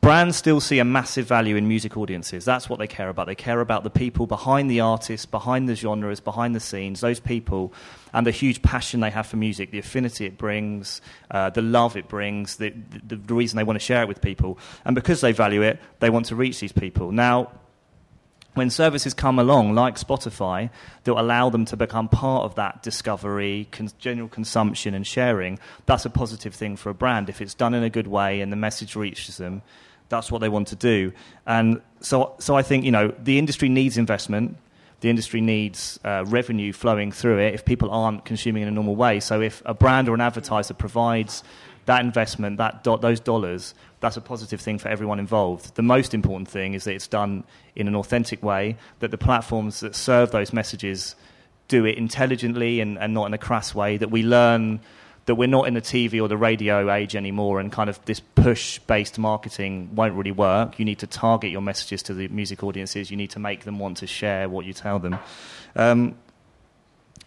brands 0.00 0.36
still 0.36 0.60
see 0.60 0.78
a 0.78 0.84
massive 0.84 1.26
value 1.26 1.56
in 1.56 1.68
music 1.68 1.96
audiences. 1.96 2.44
That's 2.44 2.68
what 2.68 2.78
they 2.78 2.86
care 2.86 3.08
about. 3.08 3.26
They 3.26 3.34
care 3.34 3.60
about 3.60 3.84
the 3.84 3.90
people 3.90 4.26
behind 4.26 4.70
the 4.70 4.80
artists, 4.80 5.26
behind 5.26 5.68
the 5.68 5.74
genres, 5.74 6.20
behind 6.20 6.54
the 6.54 6.60
scenes, 6.60 7.00
those 7.00 7.20
people, 7.20 7.72
and 8.12 8.26
the 8.26 8.30
huge 8.30 8.62
passion 8.62 9.00
they 9.00 9.10
have 9.10 9.26
for 9.26 9.36
music, 9.36 9.70
the 9.70 9.78
affinity 9.78 10.26
it 10.26 10.38
brings, 10.38 11.00
uh, 11.30 11.50
the 11.50 11.62
love 11.62 11.96
it 11.96 12.08
brings, 12.08 12.56
the, 12.56 12.70
the, 13.06 13.16
the 13.16 13.34
reason 13.34 13.56
they 13.56 13.64
want 13.64 13.78
to 13.78 13.84
share 13.84 14.02
it 14.02 14.08
with 14.08 14.20
people. 14.20 14.58
And 14.84 14.94
because 14.94 15.20
they 15.20 15.32
value 15.32 15.62
it, 15.62 15.78
they 16.00 16.10
want 16.10 16.26
to 16.26 16.36
reach 16.36 16.60
these 16.60 16.72
people. 16.72 17.12
Now, 17.12 17.52
when 18.54 18.70
services 18.70 19.14
come 19.14 19.38
along 19.38 19.74
like 19.74 19.96
Spotify 19.96 20.70
that 21.04 21.12
allow 21.12 21.50
them 21.50 21.64
to 21.66 21.76
become 21.76 22.08
part 22.08 22.44
of 22.44 22.56
that 22.56 22.82
discovery, 22.82 23.68
con- 23.70 23.90
general 23.98 24.28
consumption, 24.28 24.94
and 24.94 25.06
sharing, 25.06 25.58
that's 25.86 26.04
a 26.04 26.10
positive 26.10 26.54
thing 26.54 26.76
for 26.76 26.90
a 26.90 26.94
brand. 26.94 27.28
If 27.28 27.40
it's 27.40 27.54
done 27.54 27.74
in 27.74 27.82
a 27.82 27.90
good 27.90 28.06
way 28.06 28.40
and 28.40 28.50
the 28.52 28.56
message 28.56 28.96
reaches 28.96 29.36
them, 29.36 29.62
that's 30.08 30.32
what 30.32 30.40
they 30.40 30.48
want 30.48 30.68
to 30.68 30.76
do. 30.76 31.12
And 31.46 31.80
so, 32.00 32.34
so 32.38 32.56
I 32.56 32.62
think, 32.62 32.84
you 32.84 32.90
know, 32.90 33.14
the 33.22 33.38
industry 33.38 33.68
needs 33.68 33.96
investment, 33.96 34.56
the 35.00 35.08
industry 35.08 35.40
needs 35.40 35.98
uh, 36.04 36.24
revenue 36.26 36.72
flowing 36.72 37.12
through 37.12 37.38
it 37.38 37.54
if 37.54 37.64
people 37.64 37.90
aren't 37.90 38.24
consuming 38.24 38.62
in 38.62 38.68
a 38.68 38.72
normal 38.72 38.96
way. 38.96 39.20
So 39.20 39.40
if 39.40 39.62
a 39.64 39.72
brand 39.72 40.08
or 40.08 40.14
an 40.14 40.20
advertiser 40.20 40.74
provides 40.74 41.42
that 41.90 42.04
investment, 42.04 42.56
that 42.58 42.84
do- 42.84 42.96
those 42.98 43.18
dollars, 43.18 43.74
that's 43.98 44.16
a 44.16 44.20
positive 44.20 44.60
thing 44.60 44.78
for 44.78 44.88
everyone 44.88 45.18
involved. 45.18 45.74
The 45.74 45.82
most 45.82 46.14
important 46.14 46.48
thing 46.48 46.74
is 46.74 46.84
that 46.84 46.94
it's 46.94 47.08
done 47.08 47.42
in 47.74 47.88
an 47.88 47.96
authentic 47.96 48.44
way, 48.44 48.76
that 49.00 49.10
the 49.10 49.18
platforms 49.18 49.80
that 49.80 49.96
serve 49.96 50.30
those 50.30 50.52
messages 50.52 51.16
do 51.66 51.84
it 51.84 51.98
intelligently 51.98 52.78
and, 52.80 52.96
and 52.96 53.12
not 53.12 53.26
in 53.26 53.34
a 53.34 53.38
crass 53.38 53.74
way, 53.74 53.96
that 53.96 54.08
we 54.08 54.22
learn 54.22 54.78
that 55.26 55.34
we're 55.34 55.48
not 55.48 55.66
in 55.66 55.74
the 55.74 55.80
TV 55.80 56.22
or 56.22 56.28
the 56.28 56.36
radio 56.36 56.92
age 56.92 57.16
anymore, 57.16 57.58
and 57.58 57.72
kind 57.72 57.90
of 57.90 58.02
this 58.04 58.20
push 58.20 58.78
based 58.86 59.18
marketing 59.18 59.90
won't 59.92 60.14
really 60.14 60.30
work. 60.30 60.78
You 60.78 60.84
need 60.84 61.00
to 61.00 61.08
target 61.08 61.50
your 61.50 61.60
messages 61.60 62.04
to 62.04 62.14
the 62.14 62.28
music 62.28 62.62
audiences, 62.62 63.10
you 63.10 63.16
need 63.16 63.30
to 63.30 63.40
make 63.40 63.64
them 63.64 63.80
want 63.80 63.96
to 63.96 64.06
share 64.06 64.48
what 64.48 64.64
you 64.64 64.72
tell 64.72 65.00
them. 65.00 65.18
Um, 65.74 66.14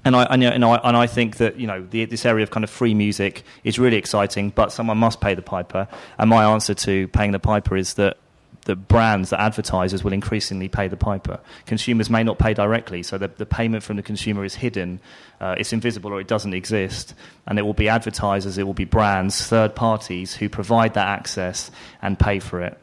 and 0.06 0.16
I, 0.16 0.24
and, 0.24 0.44
and, 0.44 0.66
I, 0.66 0.76
and 0.84 0.98
I 0.98 1.08
think 1.08 1.38
that 1.38 1.58
you 1.58 1.68
know 1.68 1.86
the, 1.90 2.06
this 2.06 2.26
area 2.26 2.44
of 2.44 2.52
kind 2.52 2.64
of 2.64 2.70
free 2.70 2.94
music 2.94 3.44
is 3.64 3.80
really 3.80 3.98
exciting, 3.98 4.50
but 4.50 4.72
someone 4.72 4.98
must 4.98 5.22
pay 5.22 5.34
the 5.34 5.42
piper. 5.42 5.88
And 6.18 6.30
my 6.30 6.44
answer 6.44 6.74
to 6.74 7.08
paying 7.10 7.32
the 7.32 7.40
piper 7.40 7.78
is 7.78 7.94
that 7.96 8.18
the 8.66 8.76
brands, 8.76 9.30
the 9.30 9.40
advertisers 9.40 10.04
will 10.04 10.14
increasingly 10.14 10.70
pay 10.70 10.88
the 10.88 10.98
piper. 10.98 11.40
Consumers 11.66 12.10
may 12.10 12.24
not 12.24 12.40
pay 12.40 12.54
directly, 12.54 13.04
so 13.04 13.18
the, 13.18 13.28
the 13.28 13.46
payment 13.46 13.84
from 13.84 13.98
the 13.98 14.04
consumer 14.04 14.46
is 14.46 14.56
hidden, 14.56 15.00
uh, 15.42 15.56
it's 15.58 15.74
invisible 15.74 16.14
or 16.14 16.22
it 16.22 16.28
doesn't 16.28 16.54
exist. 16.54 17.14
And 17.46 17.60
it 17.60 17.64
will 17.64 17.74
be 17.74 17.90
advertisers, 17.90 18.58
it 18.58 18.64
will 18.64 18.74
be 18.74 18.86
brands, 18.86 19.46
third 19.46 19.76
parties 19.76 20.36
who 20.36 20.50
provide 20.50 20.94
that 20.94 21.08
access 21.08 21.72
and 22.02 22.18
pay 22.18 22.40
for 22.40 22.62
it. 22.62 22.78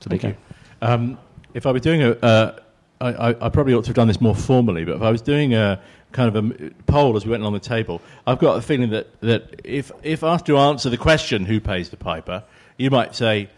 So 0.00 0.10
Thank 0.10 0.22
you. 0.22 0.36
Um, 0.82 1.18
if 1.54 1.66
I 1.66 1.72
were 1.72 1.80
doing 1.80 2.02
a, 2.02 2.10
uh, 2.12 2.58
I, 3.00 3.30
I, 3.40 3.48
probably 3.48 3.72
ought 3.72 3.84
to 3.84 3.88
have 3.88 3.96
done 3.96 4.08
this 4.08 4.20
more 4.20 4.34
formally, 4.34 4.84
but 4.84 4.96
if 4.96 5.02
I 5.02 5.10
was 5.10 5.22
doing 5.22 5.54
a 5.54 5.80
kind 6.12 6.36
of 6.36 6.44
a 6.44 6.70
poll 6.86 7.16
as 7.16 7.24
we 7.24 7.30
went 7.30 7.42
along 7.42 7.54
the 7.54 7.60
table, 7.60 8.02
I've 8.26 8.38
got 8.38 8.58
a 8.58 8.60
feeling 8.60 8.90
that, 8.90 9.18
that 9.20 9.62
if, 9.64 9.90
if 10.02 10.22
asked 10.22 10.46
to 10.46 10.58
answer 10.58 10.90
the 10.90 10.98
question, 10.98 11.46
who 11.46 11.60
pays 11.60 11.88
the 11.88 11.96
piper, 11.96 12.44
you 12.76 12.90
might 12.90 13.14
say, 13.14 13.48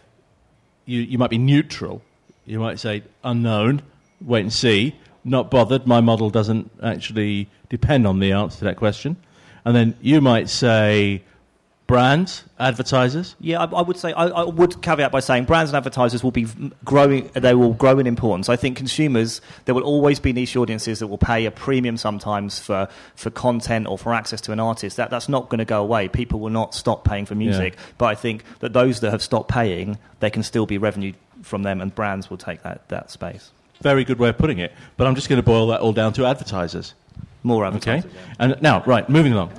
you, 0.86 1.00
you 1.00 1.18
might 1.18 1.30
be 1.30 1.38
neutral. 1.38 2.02
You 2.44 2.60
might 2.60 2.78
say 2.78 3.02
unknown, 3.24 3.82
wait 4.20 4.42
and 4.42 4.52
see, 4.52 4.96
not 5.24 5.50
bothered. 5.50 5.86
My 5.88 6.00
model 6.00 6.30
doesn't 6.30 6.70
actually 6.82 7.48
depend 7.68 8.06
on 8.06 8.20
the 8.20 8.32
answer 8.32 8.58
to 8.58 8.64
that 8.66 8.76
question. 8.76 9.16
And 9.64 9.74
then 9.74 9.96
you 10.00 10.20
might 10.20 10.48
say 10.48 11.22
brands, 11.92 12.44
advertisers? 12.58 13.36
Yeah, 13.38 13.60
I, 13.60 13.64
I 13.66 13.82
would 13.82 13.98
say 13.98 14.12
I, 14.12 14.26
I, 14.26 14.44
would 14.44 14.80
caveat 14.80 15.12
by 15.12 15.20
saying 15.20 15.44
brands 15.44 15.70
and 15.70 15.76
advertisers 15.76 16.24
will 16.24 16.30
be 16.30 16.46
growing. 16.86 17.30
They 17.34 17.54
will 17.54 17.74
grow 17.74 17.98
in 17.98 18.06
importance. 18.06 18.48
I 18.48 18.56
think 18.56 18.78
consumers 18.78 19.42
there 19.66 19.74
will 19.74 19.82
always 19.82 20.18
be 20.18 20.32
niche 20.32 20.56
audiences 20.56 21.00
that 21.00 21.08
will 21.08 21.18
pay 21.18 21.44
a 21.44 21.50
premium 21.50 21.98
sometimes 21.98 22.58
for 22.58 22.88
for 23.14 23.28
content 23.30 23.86
or 23.86 23.98
for 23.98 24.14
access 24.14 24.40
to 24.42 24.52
an 24.52 24.60
artist. 24.60 24.96
That 24.96 25.10
that's 25.10 25.28
not 25.28 25.50
going 25.50 25.58
to 25.58 25.66
go 25.66 25.82
away. 25.82 26.08
People 26.08 26.40
will 26.40 26.50
not 26.50 26.74
stop 26.74 27.04
paying 27.04 27.26
for 27.26 27.34
music. 27.34 27.74
Yeah. 27.74 27.82
But 27.98 28.06
I 28.06 28.14
think 28.14 28.44
that 28.60 28.72
those 28.72 29.00
that 29.00 29.10
have 29.10 29.22
stopped 29.22 29.50
paying, 29.50 29.98
there 30.20 30.30
can 30.30 30.42
still 30.42 30.64
be 30.64 30.78
revenue 30.78 31.12
from 31.42 31.62
them, 31.62 31.82
and 31.82 31.94
brands 31.94 32.30
will 32.30 32.38
take 32.38 32.62
that 32.62 32.88
that 32.88 33.10
space. 33.10 33.50
Very 33.82 34.04
good 34.04 34.18
way 34.18 34.30
of 34.30 34.38
putting 34.38 34.60
it. 34.60 34.72
But 34.96 35.06
I'm 35.06 35.14
just 35.14 35.28
going 35.28 35.40
to 35.40 35.46
boil 35.46 35.66
that 35.68 35.80
all 35.80 35.92
down 35.92 36.14
to 36.14 36.24
advertisers. 36.24 36.94
More 37.42 37.66
advertisers. 37.66 38.04
Okay. 38.06 38.14
Yeah. 38.14 38.34
And 38.38 38.62
now, 38.62 38.82
right, 38.86 39.06
moving 39.10 39.32
along. 39.32 39.50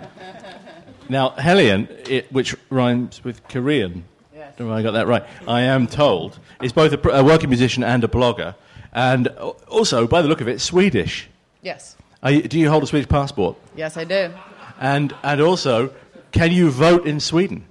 Now, 1.14 1.30
Helienne, 1.38 1.88
it, 2.10 2.34
which 2.34 2.56
rhymes 2.72 3.24
with 3.24 3.48
Korean, 3.48 4.06
yes. 4.34 4.60
I 4.60 4.82
got 4.82 4.94
that 4.94 5.06
right? 5.06 5.24
I 5.48 5.62
am 5.62 5.86
told, 5.86 6.40
is 6.64 6.74
both 6.74 6.92
a, 6.92 7.10
a, 7.10 7.24
working 7.24 7.50
musician 7.50 7.84
and 7.84 8.04
a 8.04 8.08
blogger, 8.08 8.56
and 8.92 9.28
also, 9.68 10.08
by 10.08 10.24
the 10.24 10.28
look 10.28 10.42
of 10.42 10.48
it, 10.48 10.60
Swedish. 10.60 11.30
Yes. 11.62 11.96
You, 12.26 12.42
do 12.42 12.58
you 12.58 12.68
hold 12.68 12.82
a 12.82 12.88
Swedish 12.88 13.08
passport? 13.08 13.58
Yes, 13.76 13.96
I 13.96 14.06
do. 14.06 14.34
And, 14.80 15.14
and 15.22 15.40
also, 15.40 15.94
can 16.32 16.52
you 16.52 16.72
vote 16.72 17.06
in 17.06 17.20
Sweden? 17.20 17.66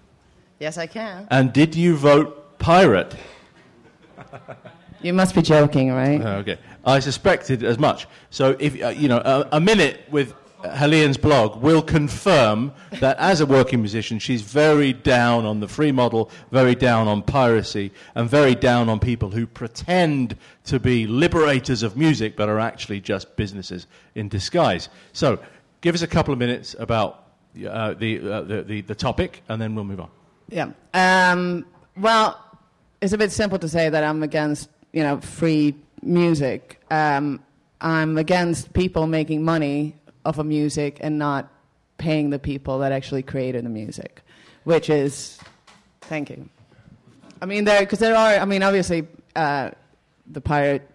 Yes, 0.61 0.79
I 0.79 0.87
can. 0.87 1.27
And 1.29 1.53
did 1.53 1.75
you 1.75 1.97
vote 1.97 2.61
pirate? 2.61 3.13
You 5.01 5.13
must 5.13 5.35
be 5.35 5.43
joking, 5.43 5.91
right? 5.91 6.21
Oh, 6.23 6.37
okay. 6.37 6.59
I 6.85 7.01
suspected 7.01 7.65
as 7.65 7.77
much. 7.77 8.07
So, 8.31 8.57
if 8.61 8.81
uh, 8.81 8.91
you 8.91 9.09
know, 9.09 9.19
a, 9.19 9.57
a 9.57 9.61
minute 9.61 10.05
with 10.13 10.33
Helienne's 10.64 11.16
blog 11.16 11.61
will 11.62 11.83
confirm 11.83 12.72
that 13.01 13.18
as 13.18 13.40
a 13.40 13.46
working 13.46 13.81
musician, 13.81 14.18
she's 14.18 14.42
very 14.42 14.92
down 14.92 15.44
on 15.44 15.61
the 15.61 15.68
free 15.68 15.92
model, 15.92 16.31
very 16.51 16.75
down 16.75 17.09
on 17.09 17.22
piracy, 17.22 17.92
and 18.14 18.29
very 18.29 18.55
down 18.55 18.88
on 18.88 19.01
people 19.01 19.31
who 19.31 19.46
pretend 19.46 20.37
to 20.64 20.79
be 20.79 21.07
liberators 21.07 21.83
of 21.83 21.96
music 21.96 22.37
but 22.37 22.48
are 22.48 22.61
actually 22.61 23.01
just 23.01 23.37
businesses 23.37 23.87
in 24.14 24.29
disguise. 24.29 24.88
So, 25.12 25.38
give 25.81 25.94
us 25.94 26.03
a 26.03 26.07
couple 26.07 26.33
of 26.33 26.38
minutes 26.38 26.77
about 26.79 27.25
uh, 27.66 27.94
the, 27.94 28.18
uh, 28.18 28.42
the, 28.42 28.62
the, 28.62 28.81
the, 28.83 28.94
topic, 28.94 29.42
and 29.48 29.61
then 29.61 29.75
we'll 29.75 29.85
move 29.85 30.01
on. 30.01 30.11
Yeah. 30.48 30.70
Um, 30.94 31.66
well, 31.96 32.38
it's 33.01 33.12
a 33.12 33.18
bit 33.18 33.33
simple 33.33 33.59
to 33.59 33.68
say 33.68 33.90
that 33.90 34.03
I'm 34.03 34.22
against 34.22 34.70
you 34.92 35.03
know 35.03 35.20
free 35.20 35.75
music. 36.03 36.81
Um, 36.90 37.40
I'm 37.81 38.16
against 38.16 38.72
people 38.72 39.07
making 39.07 39.44
money 39.44 39.96
of 40.25 40.39
a 40.39 40.45
music 40.45 40.99
and 41.01 41.19
not 41.19 41.49
paying 41.99 42.31
the 42.31 42.39
people 42.39 42.79
that 42.79 42.93
actually 42.93 43.23
created 43.23 43.65
the 43.65 43.69
music, 43.69 44.23
which 44.65 44.91
is, 44.91 45.39
thank 46.03 46.31
you. 46.31 46.49
I 47.41 47.47
mean, 47.47 47.65
there 47.65 47.81
because 47.81 47.99
there 47.99 48.15
are. 48.15 48.35
I 48.35 48.45
mean, 48.45 48.63
obviously, 48.63 49.07
uh, 49.35 49.71
the 50.31 50.41
pirate 50.41 50.89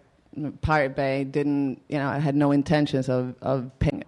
Pirate 0.62 0.96
Bay 0.96 1.24
didn't, 1.24 1.82
you 1.88 1.98
know, 1.98 2.10
had 2.12 2.34
no 2.34 2.52
intentions 2.52 3.08
of 3.08 3.34
of 3.42 3.70
paying. 3.78 4.04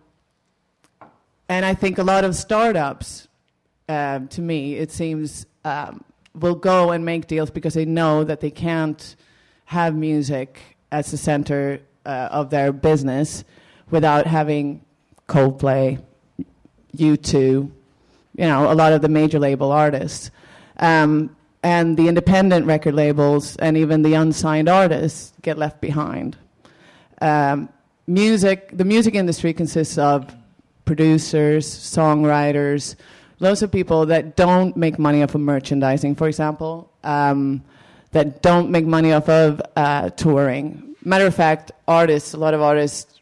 And 1.49 1.67
I 1.67 1.75
think 1.75 1.99
a 1.99 2.05
lot 2.05 2.25
of 2.25 2.37
startups, 2.37 3.29
uh, 3.89 4.21
to 4.21 4.41
me, 4.41 4.77
it 4.77 4.93
seems, 4.93 5.47
um, 5.65 6.05
will 6.33 6.55
go 6.55 6.93
and 6.93 7.05
make 7.05 7.27
deals 7.27 7.51
because 7.51 7.75
they 7.75 7.85
know 7.85 8.23
that 8.23 8.41
they 8.41 8.53
can't 8.53 9.17
have 9.65 9.97
music 9.97 10.61
as 10.93 11.11
the 11.11 11.17
center 11.17 11.81
uh, 12.07 12.29
of 12.31 12.51
their 12.51 12.73
business 12.73 13.45
without 13.91 14.27
having 14.27 14.85
Coldplay, 15.31 16.03
U2, 16.97 17.33
you 17.33 17.71
know, 18.37 18.73
a 18.73 18.75
lot 18.75 18.93
of 18.93 19.01
the 19.01 19.09
major 19.09 19.39
label 19.39 19.71
artists. 19.71 20.31
Um, 20.79 21.37
and 21.63 21.97
the 21.97 22.09
independent 22.09 22.67
record 22.67 22.95
labels 22.95 23.57
and 23.57 23.77
even 23.77 24.03
the 24.03 24.15
unsigned 24.15 24.69
artists 24.69 25.33
get 25.43 25.57
left 25.57 25.81
behind. 25.81 26.37
Um, 27.21 27.69
music, 28.07 28.71
the 28.73 28.85
music 28.85 29.15
industry 29.15 29.53
consists 29.53 29.99
of 29.99 30.35
producers, 30.85 31.69
songwriters, 31.69 32.97
lots 33.39 33.63
of 33.63 33.71
people 33.71 34.07
that 34.07 34.37
don't 34.37 34.77
make 34.77 34.99
money 34.99 35.23
off 35.23 35.35
of 35.35 35.43
merchandising, 35.43 36.17
for 36.17 36.27
example, 36.27 36.91
um, 37.05 37.63
that 38.11 38.43
don't 38.43 38.71
make 38.71 38.87
money 38.87 39.13
off 39.13 39.29
of 39.29 39.63
uh, 39.77 40.11
touring. 40.11 40.97
Matter 41.05 41.27
of 41.27 41.35
fact, 41.35 41.71
artists, 41.87 42.35
a 42.35 42.39
lot 42.39 42.55
of 42.55 42.63
artists 42.63 43.20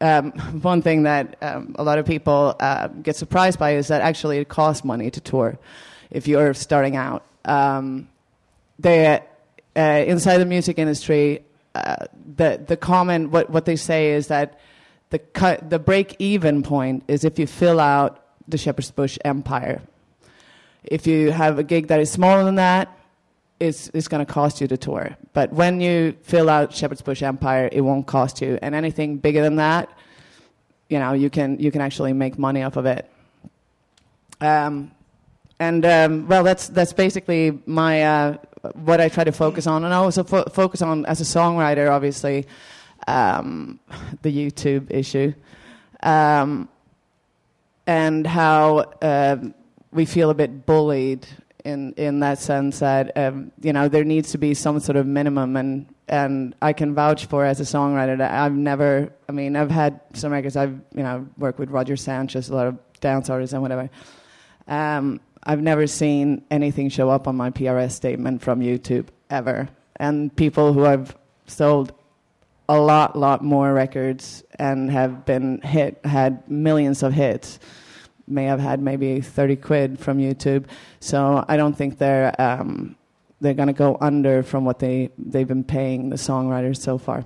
um, 0.00 0.32
one 0.62 0.82
thing 0.82 1.04
that 1.04 1.36
um, 1.42 1.74
a 1.78 1.82
lot 1.82 1.98
of 1.98 2.06
people 2.06 2.56
uh, 2.60 2.88
get 2.88 3.16
surprised 3.16 3.58
by 3.58 3.72
is 3.72 3.88
that 3.88 4.02
actually 4.02 4.38
it 4.38 4.48
costs 4.48 4.84
money 4.84 5.10
to 5.10 5.20
tour 5.20 5.58
if 6.10 6.26
you're 6.26 6.54
starting 6.54 6.96
out. 6.96 7.24
Um, 7.44 8.08
they, 8.78 9.20
uh, 9.76 9.80
inside 9.80 10.38
the 10.38 10.46
music 10.46 10.78
industry, 10.78 11.42
uh, 11.74 12.06
the, 12.36 12.62
the 12.66 12.76
common, 12.76 13.30
what, 13.30 13.50
what 13.50 13.64
they 13.64 13.76
say 13.76 14.12
is 14.12 14.28
that 14.28 14.58
the, 15.10 15.18
cut, 15.18 15.68
the 15.70 15.78
break 15.78 16.16
even 16.18 16.62
point 16.62 17.04
is 17.08 17.24
if 17.24 17.38
you 17.38 17.46
fill 17.46 17.80
out 17.80 18.24
the 18.46 18.58
Shepherd's 18.58 18.90
Bush 18.90 19.18
empire. 19.24 19.82
If 20.84 21.06
you 21.06 21.30
have 21.30 21.58
a 21.58 21.62
gig 21.62 21.88
that 21.88 22.00
is 22.00 22.10
smaller 22.10 22.44
than 22.44 22.54
that, 22.56 22.97
it's, 23.60 23.88
it's 23.92 24.08
going 24.08 24.24
to 24.24 24.32
cost 24.32 24.60
you 24.60 24.68
to 24.68 24.76
tour. 24.76 25.16
But 25.32 25.52
when 25.52 25.80
you 25.80 26.16
fill 26.22 26.48
out 26.48 26.72
Shepherd's 26.72 27.02
Bush 27.02 27.22
Empire, 27.22 27.68
it 27.70 27.80
won't 27.80 28.06
cost 28.06 28.40
you. 28.40 28.58
And 28.62 28.74
anything 28.74 29.18
bigger 29.18 29.42
than 29.42 29.56
that, 29.56 29.88
you 30.88 30.98
know, 30.98 31.12
you 31.12 31.30
can, 31.30 31.58
you 31.58 31.70
can 31.70 31.80
actually 31.80 32.12
make 32.12 32.38
money 32.38 32.62
off 32.62 32.76
of 32.76 32.86
it. 32.86 33.10
Um, 34.40 34.92
and 35.58 35.84
um, 35.84 36.28
well, 36.28 36.44
that's, 36.44 36.68
that's 36.68 36.92
basically 36.92 37.60
my, 37.66 38.02
uh, 38.04 38.36
what 38.74 39.00
I 39.00 39.08
try 39.08 39.24
to 39.24 39.32
focus 39.32 39.66
on. 39.66 39.84
And 39.84 39.92
I 39.92 39.96
also 39.96 40.22
fo- 40.22 40.44
focus 40.44 40.80
on, 40.82 41.04
as 41.06 41.20
a 41.20 41.24
songwriter, 41.24 41.90
obviously, 41.90 42.46
um, 43.06 43.80
the 44.22 44.32
YouTube 44.32 44.90
issue. 44.90 45.34
Um, 46.02 46.68
and 47.86 48.26
how 48.26 48.78
uh, 49.02 49.36
we 49.90 50.04
feel 50.04 50.30
a 50.30 50.34
bit 50.34 50.66
bullied 50.66 51.26
in 51.68 51.92
in 51.94 52.20
that 52.20 52.38
sense 52.38 52.78
that 52.78 53.16
um, 53.16 53.52
you 53.60 53.72
know 53.72 53.88
there 53.88 54.04
needs 54.04 54.32
to 54.32 54.38
be 54.38 54.54
some 54.54 54.80
sort 54.80 54.96
of 54.96 55.06
minimum 55.06 55.56
and 55.56 55.86
and 56.08 56.54
I 56.62 56.72
can 56.72 56.94
vouch 56.94 57.26
for 57.26 57.44
as 57.44 57.60
a 57.60 57.64
songwriter 57.64 58.16
that 58.18 58.32
I've 58.32 58.54
never 58.54 59.12
I 59.28 59.32
mean 59.32 59.56
I've 59.56 59.70
had 59.70 60.00
some 60.14 60.32
records 60.32 60.56
I've 60.56 60.80
you 60.94 61.02
know 61.02 61.26
worked 61.36 61.58
with 61.58 61.70
Roger 61.70 61.96
Sanchez 61.96 62.48
a 62.48 62.54
lot 62.54 62.66
of 62.66 62.78
dance 63.00 63.28
artists 63.30 63.52
and 63.52 63.62
whatever 63.62 63.90
um, 64.66 65.20
I've 65.44 65.62
never 65.62 65.86
seen 65.86 66.44
anything 66.50 66.88
show 66.88 67.10
up 67.10 67.28
on 67.28 67.36
my 67.36 67.50
PRS 67.50 67.92
statement 67.92 68.42
from 68.42 68.60
YouTube 68.60 69.08
ever 69.30 69.68
and 69.96 70.34
people 70.34 70.72
who 70.72 70.86
I've 70.86 71.16
sold 71.46 71.92
a 72.68 72.78
lot, 72.78 73.16
lot 73.16 73.42
more 73.42 73.72
records 73.72 74.44
and 74.58 74.90
have 74.90 75.24
been 75.24 75.60
hit, 75.62 76.04
had 76.04 76.48
millions 76.50 77.02
of 77.02 77.14
hits. 77.14 77.58
May 78.30 78.44
have 78.44 78.60
had 78.60 78.80
maybe 78.80 79.20
30 79.20 79.56
quid 79.56 79.98
from 79.98 80.18
YouTube. 80.18 80.66
So 81.00 81.44
I 81.48 81.56
don't 81.56 81.76
think 81.76 81.98
they're, 81.98 82.38
um, 82.40 82.96
they're 83.40 83.54
going 83.54 83.68
to 83.68 83.72
go 83.72 83.96
under 84.00 84.42
from 84.42 84.64
what 84.64 84.78
they, 84.78 85.10
they've 85.18 85.48
been 85.48 85.64
paying 85.64 86.10
the 86.10 86.16
songwriters 86.16 86.78
so 86.78 86.98
far. 86.98 87.24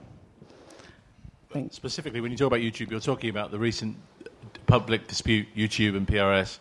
Thanks. 1.50 1.76
Specifically, 1.76 2.20
when 2.20 2.30
you 2.30 2.38
talk 2.38 2.46
about 2.46 2.60
YouTube, 2.60 2.90
you're 2.90 3.00
talking 3.00 3.30
about 3.30 3.50
the 3.50 3.58
recent 3.58 3.96
public 4.66 5.06
dispute, 5.06 5.46
YouTube 5.54 5.96
and 5.96 6.06
PRS, 6.06 6.58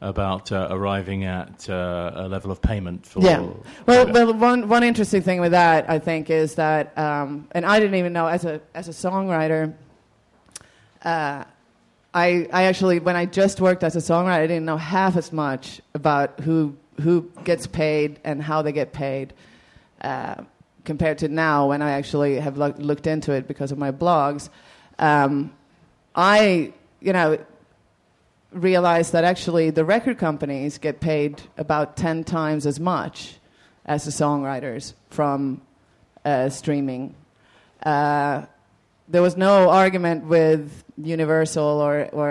about 0.00 0.50
uh, 0.50 0.68
arriving 0.70 1.24
at 1.24 1.68
uh, 1.70 2.12
a 2.14 2.28
level 2.28 2.50
of 2.50 2.60
payment 2.60 3.06
for. 3.06 3.20
Yeah. 3.20 3.46
Well, 3.86 4.10
well, 4.10 4.34
one 4.34 4.68
one 4.68 4.82
interesting 4.82 5.22
thing 5.22 5.40
with 5.40 5.52
that, 5.52 5.88
I 5.88 5.98
think, 5.98 6.28
is 6.28 6.56
that, 6.56 6.96
um, 6.98 7.46
and 7.52 7.64
I 7.64 7.78
didn't 7.78 7.94
even 7.94 8.12
know 8.12 8.26
as 8.26 8.44
a 8.44 8.60
as 8.74 8.88
a 8.88 8.90
songwriter. 8.90 9.74
Uh, 11.04 11.44
I 12.14 12.48
I 12.52 12.64
actually 12.64 12.98
when 13.00 13.16
I 13.16 13.26
just 13.26 13.60
worked 13.60 13.84
as 13.84 13.96
a 13.96 14.00
songwriter, 14.00 14.42
I 14.42 14.46
didn't 14.46 14.66
know 14.66 14.76
half 14.76 15.16
as 15.16 15.32
much 15.32 15.80
about 15.94 16.40
who 16.40 16.76
who 17.00 17.30
gets 17.44 17.66
paid 17.66 18.20
and 18.24 18.42
how 18.42 18.62
they 18.62 18.72
get 18.72 18.92
paid. 18.92 19.32
Uh, 20.00 20.42
compared 20.84 21.18
to 21.18 21.28
now, 21.28 21.68
when 21.68 21.80
I 21.80 21.92
actually 21.92 22.40
have 22.40 22.56
lo- 22.58 22.74
looked 22.76 23.06
into 23.06 23.32
it 23.32 23.46
because 23.46 23.72
of 23.72 23.78
my 23.78 23.92
blogs, 23.92 24.48
um, 24.98 25.52
I 26.14 26.72
you 27.00 27.12
know 27.12 27.38
realized 28.52 29.12
that 29.12 29.24
actually 29.24 29.70
the 29.70 29.84
record 29.84 30.18
companies 30.18 30.78
get 30.78 31.00
paid 31.00 31.40
about 31.56 31.96
10 31.96 32.24
times 32.24 32.66
as 32.66 32.78
much 32.78 33.36
as 33.86 34.04
the 34.04 34.10
songwriters 34.10 34.92
from 35.10 35.62
uh, 36.24 36.48
streaming. 36.48 37.14
Uh, 37.82 38.44
there 39.08 39.22
was 39.22 39.36
no 39.36 39.70
argument 39.70 40.24
with 40.24 40.84
Universal 40.96 41.64
or, 41.64 42.08
or 42.12 42.30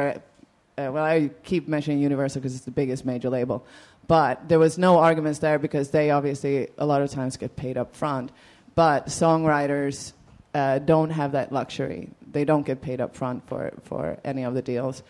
uh, 0.78 0.90
well, 0.92 1.04
I 1.04 1.30
keep 1.44 1.68
mentioning 1.68 2.00
Universal 2.00 2.42
because 2.42 2.56
it's 2.56 2.66
the 2.66 2.72
biggest 2.72 3.06
major 3.06 3.30
label, 3.30 3.66
but 4.08 4.48
there 4.48 4.60
was 4.60 4.78
no 4.78 5.00
arguments 5.00 5.40
there 5.40 5.60
because 5.60 5.92
they 5.92 6.12
obviously 6.12 6.70
a 6.78 6.86
lot 6.86 7.02
of 7.02 7.12
times 7.12 7.38
get 7.38 7.56
paid 7.56 7.78
up 7.78 7.96
front. 7.96 8.32
But 8.74 9.08
songwriters 9.08 10.14
uh, 10.54 10.80
don't 10.80 11.10
have 11.10 11.34
that 11.34 11.52
luxury. 11.52 12.10
They 12.32 12.46
don't 12.46 12.66
get 12.66 12.82
paid 12.82 13.02
up 13.02 13.16
front 13.16 13.48
for, 13.48 13.74
for 13.84 14.18
any 14.24 14.44
of 14.44 14.54
the 14.54 14.62
deals. 14.62 15.04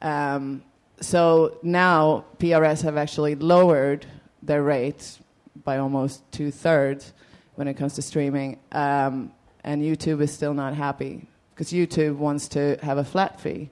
Um, 0.00 0.62
so 1.00 1.58
now 1.62 2.24
PRS 2.38 2.82
have 2.82 2.96
actually 2.96 3.34
lowered 3.34 4.06
their 4.42 4.62
rates 4.62 5.18
by 5.64 5.78
almost 5.78 6.22
two 6.32 6.50
thirds 6.50 7.12
when 7.54 7.68
it 7.68 7.74
comes 7.74 7.94
to 7.94 8.02
streaming, 8.02 8.58
um, 8.72 9.32
and 9.64 9.82
YouTube 9.82 10.20
is 10.20 10.32
still 10.32 10.54
not 10.54 10.74
happy 10.74 11.26
because 11.54 11.72
YouTube 11.72 12.16
wants 12.16 12.48
to 12.48 12.76
have 12.82 12.98
a 12.98 13.04
flat 13.04 13.40
fee. 13.40 13.70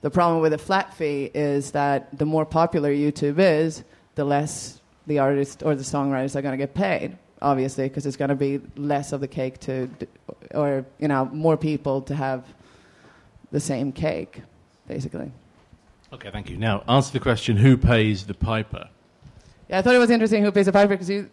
The 0.00 0.10
problem 0.10 0.40
with 0.40 0.52
a 0.52 0.58
flat 0.58 0.94
fee 0.94 1.30
is 1.34 1.70
that 1.72 2.18
the 2.18 2.26
more 2.26 2.44
popular 2.44 2.90
YouTube 2.92 3.38
is, 3.38 3.84
the 4.14 4.24
less 4.24 4.80
the 5.06 5.18
artist 5.18 5.62
or 5.62 5.74
the 5.74 5.82
songwriters 5.82 6.34
are 6.36 6.42
going 6.42 6.52
to 6.52 6.58
get 6.58 6.74
paid. 6.74 7.16
Obviously, 7.42 7.88
because 7.88 8.06
it's 8.06 8.16
going 8.16 8.30
to 8.30 8.34
be 8.34 8.60
less 8.76 9.12
of 9.12 9.20
the 9.20 9.28
cake 9.28 9.58
to, 9.60 9.90
or 10.52 10.86
you 10.98 11.08
know, 11.08 11.26
more 11.26 11.58
people 11.58 12.00
to 12.02 12.14
have 12.14 12.42
the 13.50 13.60
same 13.60 13.92
cake, 13.92 14.40
basically. 14.88 15.30
Okay, 16.12 16.30
thank 16.30 16.48
you. 16.48 16.56
Now, 16.56 16.84
answer 16.88 17.12
the 17.12 17.20
question 17.20 17.56
who 17.56 17.76
pays 17.76 18.24
the 18.24 18.34
piper? 18.34 18.88
Yeah, 19.68 19.78
I 19.78 19.82
thought 19.82 19.94
it 19.94 19.98
was 19.98 20.10
interesting 20.10 20.42
who 20.42 20.52
pays 20.52 20.66
the 20.66 20.72
piper 20.72 20.94
because 20.94 21.10
you, 21.10 21.28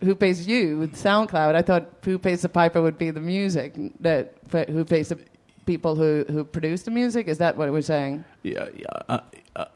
who 0.00 0.14
pays 0.14 0.46
you 0.46 0.78
with 0.78 0.94
SoundCloud. 0.94 1.54
I 1.54 1.62
thought 1.62 1.90
who 2.04 2.18
pays 2.18 2.42
the 2.42 2.48
piper 2.48 2.82
would 2.82 2.98
be 2.98 3.10
the 3.10 3.20
music. 3.20 3.74
That 4.00 4.34
who 4.68 4.84
pays 4.84 5.08
the 5.08 5.18
people 5.64 5.96
who, 5.96 6.24
who 6.28 6.44
produce 6.44 6.82
the 6.82 6.90
music. 6.90 7.28
Is 7.28 7.38
that 7.38 7.56
what 7.56 7.70
we're 7.72 7.82
saying? 7.82 8.24
Yeah, 8.42 8.66
yeah 8.74 8.86
uh, 9.08 9.20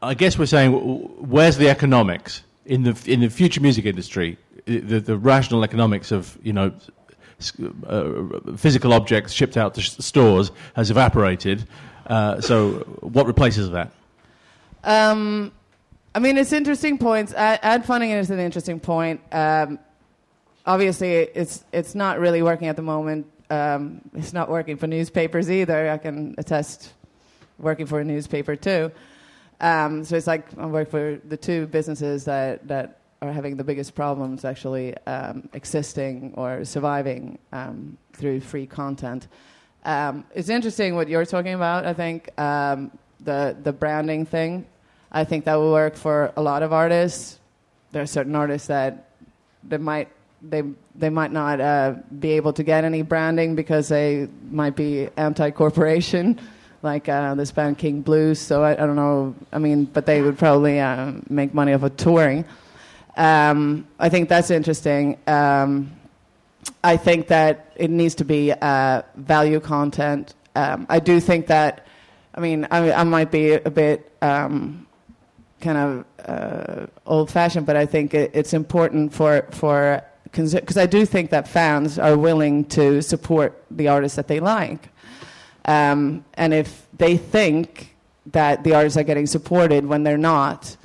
I 0.01 0.13
guess 0.13 0.37
we're 0.37 0.45
saying 0.45 0.71
where's 0.71 1.57
the 1.57 1.69
economics 1.69 2.43
in 2.65 2.83
the 2.83 2.97
in 3.05 3.21
the 3.21 3.29
future 3.29 3.61
music 3.61 3.85
industry? 3.85 4.37
The, 4.65 4.99
the 4.99 5.17
rational 5.17 5.63
economics 5.63 6.11
of 6.11 6.37
you 6.43 6.53
know 6.53 6.71
uh, 7.87 8.55
physical 8.57 8.93
objects 8.93 9.33
shipped 9.33 9.57
out 9.57 9.73
to 9.75 9.81
stores 9.81 10.51
has 10.75 10.91
evaporated. 10.91 11.67
Uh, 12.07 12.41
so, 12.41 12.71
what 13.01 13.25
replaces 13.25 13.71
that? 13.71 13.91
Um, 14.83 15.51
I 16.13 16.19
mean, 16.19 16.37
it's 16.37 16.51
interesting 16.51 16.97
points. 16.97 17.33
Ad, 17.33 17.59
ad 17.63 17.85
funding 17.85 18.11
is 18.11 18.29
an 18.29 18.39
interesting 18.39 18.79
point. 18.79 19.21
Um, 19.31 19.79
obviously, 20.65 21.13
it's 21.13 21.63
it's 21.71 21.95
not 21.95 22.19
really 22.19 22.41
working 22.41 22.67
at 22.67 22.75
the 22.75 22.81
moment. 22.81 23.27
Um, 23.49 24.01
it's 24.13 24.33
not 24.33 24.49
working 24.49 24.77
for 24.77 24.87
newspapers 24.87 25.51
either. 25.51 25.89
I 25.89 25.97
can 25.97 26.35
attest 26.37 26.93
working 27.59 27.85
for 27.85 27.99
a 27.99 28.03
newspaper 28.03 28.55
too. 28.55 28.91
Um, 29.59 30.03
so 30.03 30.15
it's 30.15 30.27
like 30.27 30.47
I 30.57 30.65
work 30.65 30.89
for 30.89 31.19
the 31.27 31.37
two 31.37 31.67
businesses 31.67 32.25
that 32.25 32.67
that 32.67 32.99
are 33.21 33.31
having 33.31 33.55
the 33.55 33.63
biggest 33.63 33.93
problems 33.93 34.43
actually 34.45 34.97
um, 35.05 35.47
existing 35.53 36.33
or 36.35 36.65
surviving 36.65 37.37
um, 37.51 37.97
through 38.13 38.39
free 38.39 38.65
content. 38.65 39.27
Um, 39.85 40.25
it's 40.33 40.49
interesting 40.49 40.95
what 40.95 41.07
you're 41.07 41.25
talking 41.25 41.53
about. 41.53 41.85
I 41.85 41.93
think 41.93 42.29
the 42.35 43.55
the 43.61 43.73
branding 43.73 44.25
thing. 44.25 44.65
I 45.11 45.25
think 45.25 45.45
that 45.45 45.55
will 45.55 45.71
work 45.71 45.95
for 45.95 46.31
a 46.37 46.41
lot 46.41 46.63
of 46.63 46.71
artists. 46.71 47.39
There 47.91 48.01
are 48.01 48.07
certain 48.07 48.35
artists 48.35 48.67
that 48.69 49.09
they 49.63 49.77
might 49.77 50.07
they 50.41 50.63
they 50.95 51.09
might 51.09 51.31
not 51.31 51.61
uh, 51.61 51.95
be 52.19 52.31
able 52.31 52.53
to 52.53 52.63
get 52.63 52.83
any 52.83 53.01
branding 53.01 53.55
because 53.55 53.89
they 53.89 54.27
might 54.49 54.75
be 54.75 55.09
anti-corporation, 55.17 56.39
like 56.81 57.07
uh, 57.09 57.35
this 57.35 57.51
band 57.51 57.77
King 57.77 58.01
Blues. 58.01 58.39
So 58.39 58.63
I, 58.63 58.71
I, 58.71 58.85
don't 58.85 58.95
know. 58.95 59.35
I 59.51 59.59
mean, 59.59 59.85
but 59.85 60.05
they 60.05 60.21
would 60.21 60.37
probably 60.37 60.79
uh, 60.79 61.13
make 61.29 61.53
money 61.53 61.73
off 61.73 61.83
of 61.83 61.95
touring. 61.97 62.45
Um, 63.17 63.87
I 63.99 64.09
think 64.09 64.29
that's 64.29 64.49
interesting. 64.49 65.17
Um, 65.27 65.91
I 66.83 66.97
think 66.97 67.27
that 67.27 67.73
it 67.75 67.89
needs 67.89 68.15
to 68.15 68.25
be 68.25 68.51
uh, 68.51 69.01
value 69.15 69.59
content. 69.59 70.33
Um, 70.55 70.85
I 70.89 70.99
do 70.99 71.19
think 71.19 71.47
that 71.47 71.87
I 72.33 72.39
mean, 72.39 72.67
I, 72.71 72.91
I 72.91 73.03
might 73.03 73.31
be 73.31 73.53
a 73.53 73.69
bit 73.69 74.11
um, 74.21 74.87
kind 75.59 75.77
of 75.77 76.05
uh, 76.25 76.87
old-fashioned, 77.05 77.65
but 77.65 77.75
I 77.75 77.85
think 77.85 78.13
it, 78.13 78.31
it's 78.33 78.53
important 78.53 79.13
for 79.13 79.47
for 79.51 80.01
because 80.31 80.77
I 80.77 80.85
do 80.85 81.05
think 81.05 81.29
that 81.31 81.47
fans 81.47 81.99
are 81.99 82.17
willing 82.17 82.65
to 82.65 83.01
support 83.01 83.61
the 83.69 83.89
artists 83.89 84.15
that 84.15 84.27
they 84.27 84.39
like, 84.39 84.89
um, 85.65 86.23
and 86.35 86.53
if 86.53 86.87
they 86.97 87.17
think 87.17 87.95
that 88.27 88.63
the 88.63 88.73
artists 88.73 88.97
are 88.97 89.03
getting 89.03 89.27
supported 89.27 89.85
when 89.85 90.03
they're 90.03 90.17
not, 90.17 90.77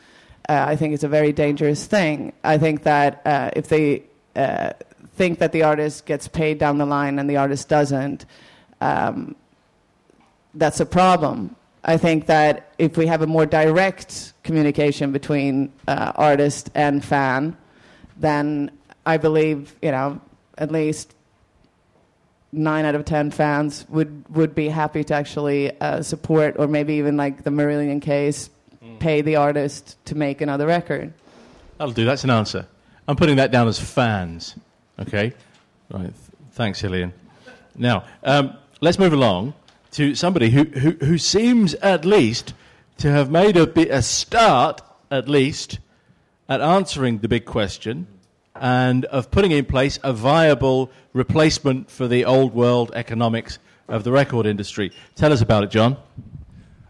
uh, 0.48 0.64
I 0.66 0.76
think 0.76 0.94
it's 0.94 1.04
a 1.04 1.09
very 1.09 1.32
dangerous 1.32 1.87
thing. 1.87 2.32
I 2.42 2.59
think 2.59 2.82
that 2.85 3.22
uh, 3.24 3.50
if 3.54 3.68
they 3.68 4.02
uh, 4.35 4.72
think 5.16 5.38
that 5.38 5.52
the 5.52 5.62
artist 5.62 6.06
gets 6.06 6.28
paid 6.28 6.59
down 6.59 6.78
the 6.78 6.87
line 6.87 7.18
and 7.18 7.28
the 7.28 7.37
artist 7.37 7.68
doesn't. 7.68 8.26
Um, 8.80 9.35
that's 10.54 10.80
a 10.80 10.87
problem. 10.87 11.56
I 11.85 11.96
think 11.96 12.26
that 12.26 12.72
if 12.78 12.96
we 12.96 13.06
have 13.06 13.22
a 13.22 13.26
more 13.26 13.46
direct 13.46 14.35
communication 14.42 15.12
between 15.12 15.72
uh, 15.87 16.12
artist 16.16 16.70
and 16.74 17.04
fan, 17.04 17.56
then 18.16 18.70
I 19.07 19.16
believe 19.16 19.75
you 19.81 19.92
know 19.92 20.21
at 20.59 20.71
least 20.71 21.14
nine 22.53 22.85
out 22.85 22.95
of 22.95 23.05
ten 23.05 23.31
fans 23.31 23.87
would 23.88 24.25
would 24.31 24.55
be 24.55 24.69
happy 24.69 25.05
to 25.05 25.14
actually 25.14 25.79
uh, 25.81 26.03
support, 26.03 26.57
or 26.59 26.66
maybe 26.66 26.95
even 26.95 27.16
like 27.16 27.45
the 27.45 27.51
Marillion 27.51 28.03
case, 28.03 28.51
mm. 28.85 28.99
pay 28.99 29.23
the 29.23 29.37
artist 29.37 29.97
to 30.07 30.14
make 30.14 30.40
another 30.40 30.66
record. 30.66 31.12
That'll 31.79 31.95
do. 31.95 32.05
That's 32.05 32.25
an 32.25 32.31
answer. 32.31 32.66
I'm 33.09 33.16
putting 33.16 33.37
that 33.37 33.53
down 33.53 33.69
as 33.69 33.79
fans. 33.79 34.57
Okay, 34.99 35.33
right. 35.90 36.12
Thanks, 36.53 36.83
Helienne. 36.83 37.12
Now 37.77 38.05
um, 38.25 38.57
let's 38.81 38.99
move 38.99 39.12
along 39.12 39.55
to 39.92 40.14
somebody 40.14 40.51
who, 40.51 40.64
who, 40.64 40.90
who 40.90 41.19
seems 41.19 41.75
at 41.77 42.05
least 42.05 42.53
to 42.99 43.11
have 43.11 43.31
made 43.31 43.57
a, 43.57 43.66
bit, 43.66 43.90
a 43.90 44.03
start, 44.03 44.83
at 45.11 45.29
least, 45.29 45.79
at 46.49 46.61
answering 46.61 47.19
the 47.19 47.29
big 47.29 47.45
question 47.45 48.07
and 48.61 49.05
of 49.07 49.31
putting 49.31 49.53
in 49.53 49.64
place 49.64 49.99
a 50.03 50.12
viable 50.12 50.90
replacement 51.12 51.90
for 51.90 52.09
the 52.09 52.25
old 52.25 52.55
world 52.55 52.92
economics 52.95 53.59
of 53.88 54.05
the 54.05 54.12
record 54.12 54.47
industry. 54.47 54.92
Tell 55.14 55.33
us 55.33 55.40
about 55.40 55.64
it, 55.64 55.71
John. 55.71 55.97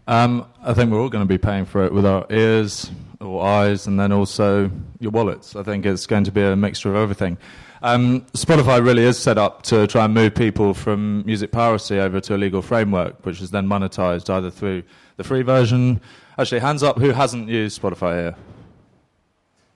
Um, 0.07 0.47
I 0.63 0.73
think 0.73 0.91
we're 0.91 1.01
all 1.01 1.09
going 1.09 1.23
to 1.23 1.27
be 1.27 1.37
paying 1.37 1.65
for 1.65 1.85
it 1.85 1.93
with 1.93 2.05
our 2.05 2.25
ears 2.29 2.89
or 3.19 3.45
eyes 3.45 3.87
and 3.87 3.99
then 3.99 4.11
also 4.11 4.71
your 4.99 5.11
wallets. 5.11 5.55
I 5.55 5.63
think 5.63 5.85
it's 5.85 6.07
going 6.07 6.23
to 6.25 6.31
be 6.31 6.41
a 6.41 6.55
mixture 6.55 6.89
of 6.89 6.95
everything. 6.95 7.37
Um, 7.81 8.21
Spotify 8.33 8.83
really 8.83 9.03
is 9.03 9.19
set 9.19 9.37
up 9.37 9.63
to 9.63 9.85
try 9.85 10.05
and 10.05 10.13
move 10.13 10.33
people 10.33 10.73
from 10.73 11.25
music 11.25 11.51
piracy 11.51 11.99
over 11.99 12.19
to 12.21 12.35
a 12.35 12.37
legal 12.37 12.61
framework, 12.61 13.25
which 13.25 13.41
is 13.41 13.51
then 13.51 13.67
monetized 13.67 14.29
either 14.29 14.49
through 14.49 14.83
the 15.17 15.23
free 15.23 15.41
version. 15.41 16.01
Actually, 16.37 16.59
hands 16.59 16.83
up 16.83 16.97
who 16.97 17.11
hasn't 17.11 17.49
used 17.49 17.79
Spotify 17.79 18.17
here? 18.17 18.35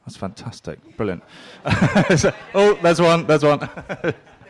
That's 0.05 0.17
fantastic. 0.17 0.79
Brilliant. 0.97 1.23
oh, 1.65 2.77
there's 2.81 2.99
one. 3.01 3.27
There's 3.27 3.43
one. 3.43 3.59
the 3.59 3.67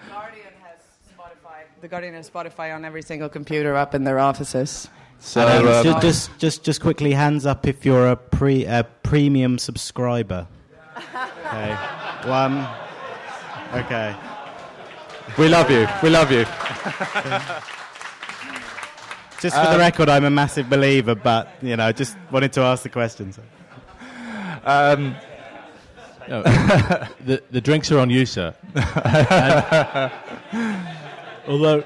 Guardian 0.10 0.54
has 0.64 0.80
Spotify 1.18 1.64
The 1.82 1.88
Guardian 1.88 2.16
and 2.16 2.26
Spotify 2.26 2.74
on 2.76 2.86
every 2.86 3.02
single 3.02 3.30
computer 3.30 3.76
up 3.76 3.94
in 3.94 4.04
their 4.04 4.20
offices. 4.20 4.90
So, 5.20 5.42
Um, 5.48 5.68
uh, 5.68 5.84
ju- 5.84 6.00
just, 6.02 6.36
just, 6.40 6.64
just 6.64 6.82
quickly, 6.82 7.12
hands 7.12 7.46
up 7.46 7.68
if 7.68 7.86
you're 7.86 8.08
a 8.08 8.16
pre, 8.16 8.66
a 8.66 8.86
premium 9.04 9.60
subscriber. 9.60 10.48
Okay, 11.46 11.76
one. 12.26 12.68
Okay. 13.74 14.16
We 15.38 15.48
love 15.48 15.70
you. 15.70 15.88
We 16.02 16.10
love 16.10 16.32
you. 16.32 16.46
Just 19.42 19.56
for 19.56 19.72
the 19.72 19.78
record, 19.80 20.08
I'm 20.08 20.24
a 20.26 20.30
massive 20.30 20.70
believer, 20.70 21.16
but 21.16 21.48
you 21.64 21.76
know, 21.76 21.92
just 21.92 22.16
wanted 22.30 22.54
to 22.54 22.62
ask 22.62 22.84
the 22.84 22.90
question. 22.90 23.34
So. 23.34 23.42
Um, 24.64 25.16
no, 26.32 26.42
the, 27.26 27.44
the 27.52 27.60
drinks 27.60 27.92
are 27.92 28.00
on 28.00 28.10
you, 28.10 28.26
sir. 28.26 28.56
And- 28.74 30.12
although, 31.48 31.84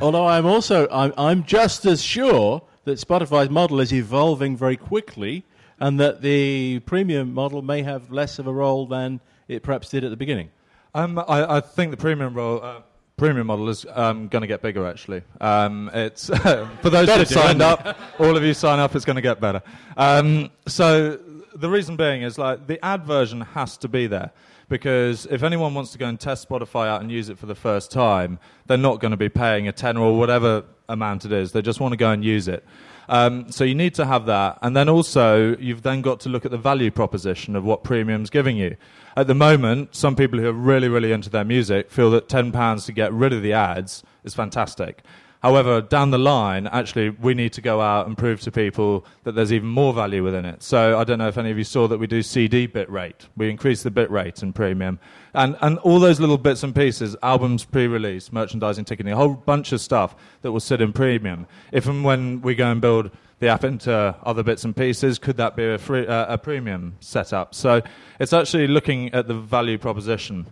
although 0.00 0.26
I'm 0.26 0.46
also 0.46 0.88
I'm, 0.90 1.12
I'm 1.18 1.44
just 1.44 1.84
as 1.84 2.02
sure 2.02 2.62
that 2.84 2.98
Spotify's 2.98 3.50
model 3.50 3.80
is 3.80 3.92
evolving 3.92 4.56
very 4.56 4.76
quickly, 4.78 5.44
and 5.80 6.00
that 6.00 6.22
the 6.22 6.80
premium 6.86 7.34
model 7.34 7.60
may 7.60 7.82
have 7.82 8.10
less 8.10 8.38
of 8.38 8.46
a 8.46 8.52
role 8.52 8.86
than 8.86 9.20
it 9.48 9.62
perhaps 9.62 9.90
did 9.90 10.02
at 10.02 10.10
the 10.10 10.16
beginning. 10.16 10.48
Um, 10.94 11.18
I, 11.18 11.56
I 11.56 11.60
think 11.60 11.90
the 11.90 11.96
premium 11.98 12.32
role, 12.32 12.62
uh, 12.62 12.80
premium 13.18 13.48
model 13.48 13.68
is 13.68 13.84
um, 13.90 14.28
going 14.28 14.40
to 14.42 14.46
get 14.46 14.62
bigger. 14.62 14.86
Actually, 14.86 15.22
um, 15.42 15.90
it's 15.92 16.26
for 16.80 16.88
those 16.90 17.10
who've 17.10 17.28
signed 17.28 17.60
up. 17.60 17.98
all 18.18 18.34
of 18.34 18.42
you 18.42 18.54
sign 18.54 18.78
up. 18.78 18.94
It's 18.94 19.04
going 19.04 19.16
to 19.16 19.22
get 19.22 19.40
better. 19.40 19.62
Um, 19.98 20.50
so 20.66 21.18
the 21.54 21.70
reason 21.70 21.96
being 21.96 22.22
is 22.22 22.38
like 22.38 22.66
the 22.66 22.84
ad 22.84 23.04
version 23.04 23.40
has 23.40 23.76
to 23.78 23.88
be 23.88 24.06
there 24.06 24.32
because 24.68 25.26
if 25.26 25.42
anyone 25.42 25.74
wants 25.74 25.92
to 25.92 25.98
go 25.98 26.06
and 26.06 26.18
test 26.18 26.48
Spotify 26.48 26.88
out 26.88 27.00
and 27.00 27.10
use 27.10 27.28
it 27.28 27.38
for 27.38 27.46
the 27.46 27.54
first 27.54 27.90
time, 27.90 28.38
they're 28.66 28.76
not 28.76 29.00
going 29.00 29.10
to 29.10 29.16
be 29.16 29.28
paying 29.28 29.68
a 29.68 29.72
tenner 29.72 30.00
or 30.00 30.18
whatever 30.18 30.64
amount 30.88 31.24
it 31.24 31.32
is. 31.32 31.52
They 31.52 31.62
just 31.62 31.80
want 31.80 31.92
to 31.92 31.96
go 31.96 32.10
and 32.10 32.24
use 32.24 32.48
it. 32.48 32.64
Um, 33.08 33.50
so 33.52 33.64
you 33.64 33.74
need 33.74 33.94
to 33.94 34.06
have 34.06 34.26
that, 34.26 34.58
and 34.62 34.74
then 34.74 34.88
also 34.88 35.56
you've 35.58 35.82
then 35.82 36.00
got 36.00 36.20
to 36.20 36.30
look 36.30 36.46
at 36.46 36.50
the 36.50 36.58
value 36.58 36.90
proposition 36.90 37.54
of 37.54 37.62
what 37.62 37.84
premium's 37.84 38.30
giving 38.30 38.56
you. 38.56 38.76
At 39.14 39.26
the 39.26 39.34
moment, 39.34 39.94
some 39.94 40.16
people 40.16 40.38
who 40.38 40.48
are 40.48 40.52
really, 40.52 40.88
really 40.88 41.12
into 41.12 41.28
their 41.28 41.44
music 41.44 41.90
feel 41.90 42.10
that 42.12 42.30
ten 42.30 42.50
pounds 42.50 42.86
to 42.86 42.92
get 42.92 43.12
rid 43.12 43.34
of 43.34 43.42
the 43.42 43.52
ads 43.52 44.02
is 44.24 44.32
fantastic. 44.32 45.02
However, 45.44 45.82
down 45.82 46.10
the 46.10 46.16
line, 46.16 46.66
actually, 46.68 47.10
we 47.10 47.34
need 47.34 47.52
to 47.52 47.60
go 47.60 47.78
out 47.82 48.06
and 48.06 48.16
prove 48.16 48.40
to 48.40 48.50
people 48.50 49.04
that 49.24 49.32
there's 49.32 49.52
even 49.52 49.68
more 49.68 49.92
value 49.92 50.24
within 50.24 50.46
it. 50.46 50.62
So 50.62 50.98
I 50.98 51.04
don't 51.04 51.18
know 51.18 51.28
if 51.28 51.36
any 51.36 51.50
of 51.50 51.58
you 51.58 51.64
saw 51.64 51.86
that 51.86 51.98
we 51.98 52.06
do 52.06 52.22
CD 52.22 52.66
bit 52.66 52.88
rate. 52.88 53.26
We 53.36 53.50
increase 53.50 53.82
the 53.82 53.90
bit 53.90 54.10
rate 54.10 54.42
in 54.42 54.54
premium. 54.54 54.98
And, 55.34 55.58
and 55.60 55.76
all 55.80 56.00
those 56.00 56.18
little 56.18 56.38
bits 56.38 56.62
and 56.62 56.74
pieces, 56.74 57.14
albums 57.22 57.66
pre-release, 57.66 58.32
merchandising, 58.32 58.86
ticketing, 58.86 59.12
a 59.12 59.16
whole 59.16 59.34
bunch 59.34 59.72
of 59.72 59.82
stuff 59.82 60.16
that 60.40 60.50
will 60.50 60.60
sit 60.60 60.80
in 60.80 60.94
premium. 60.94 61.46
If 61.72 61.86
and 61.88 62.04
when 62.04 62.40
we 62.40 62.54
go 62.54 62.70
and 62.70 62.80
build 62.80 63.10
the 63.38 63.48
app 63.48 63.64
into 63.64 64.16
other 64.22 64.42
bits 64.42 64.64
and 64.64 64.74
pieces, 64.74 65.18
could 65.18 65.36
that 65.36 65.56
be 65.56 65.66
a, 65.66 65.76
free, 65.76 66.06
uh, 66.06 66.32
a 66.32 66.38
premium 66.38 66.96
setup? 67.00 67.54
So 67.54 67.82
it's 68.18 68.32
actually 68.32 68.66
looking 68.66 69.12
at 69.12 69.28
the 69.28 69.34
value 69.34 69.76
proposition. 69.76 70.46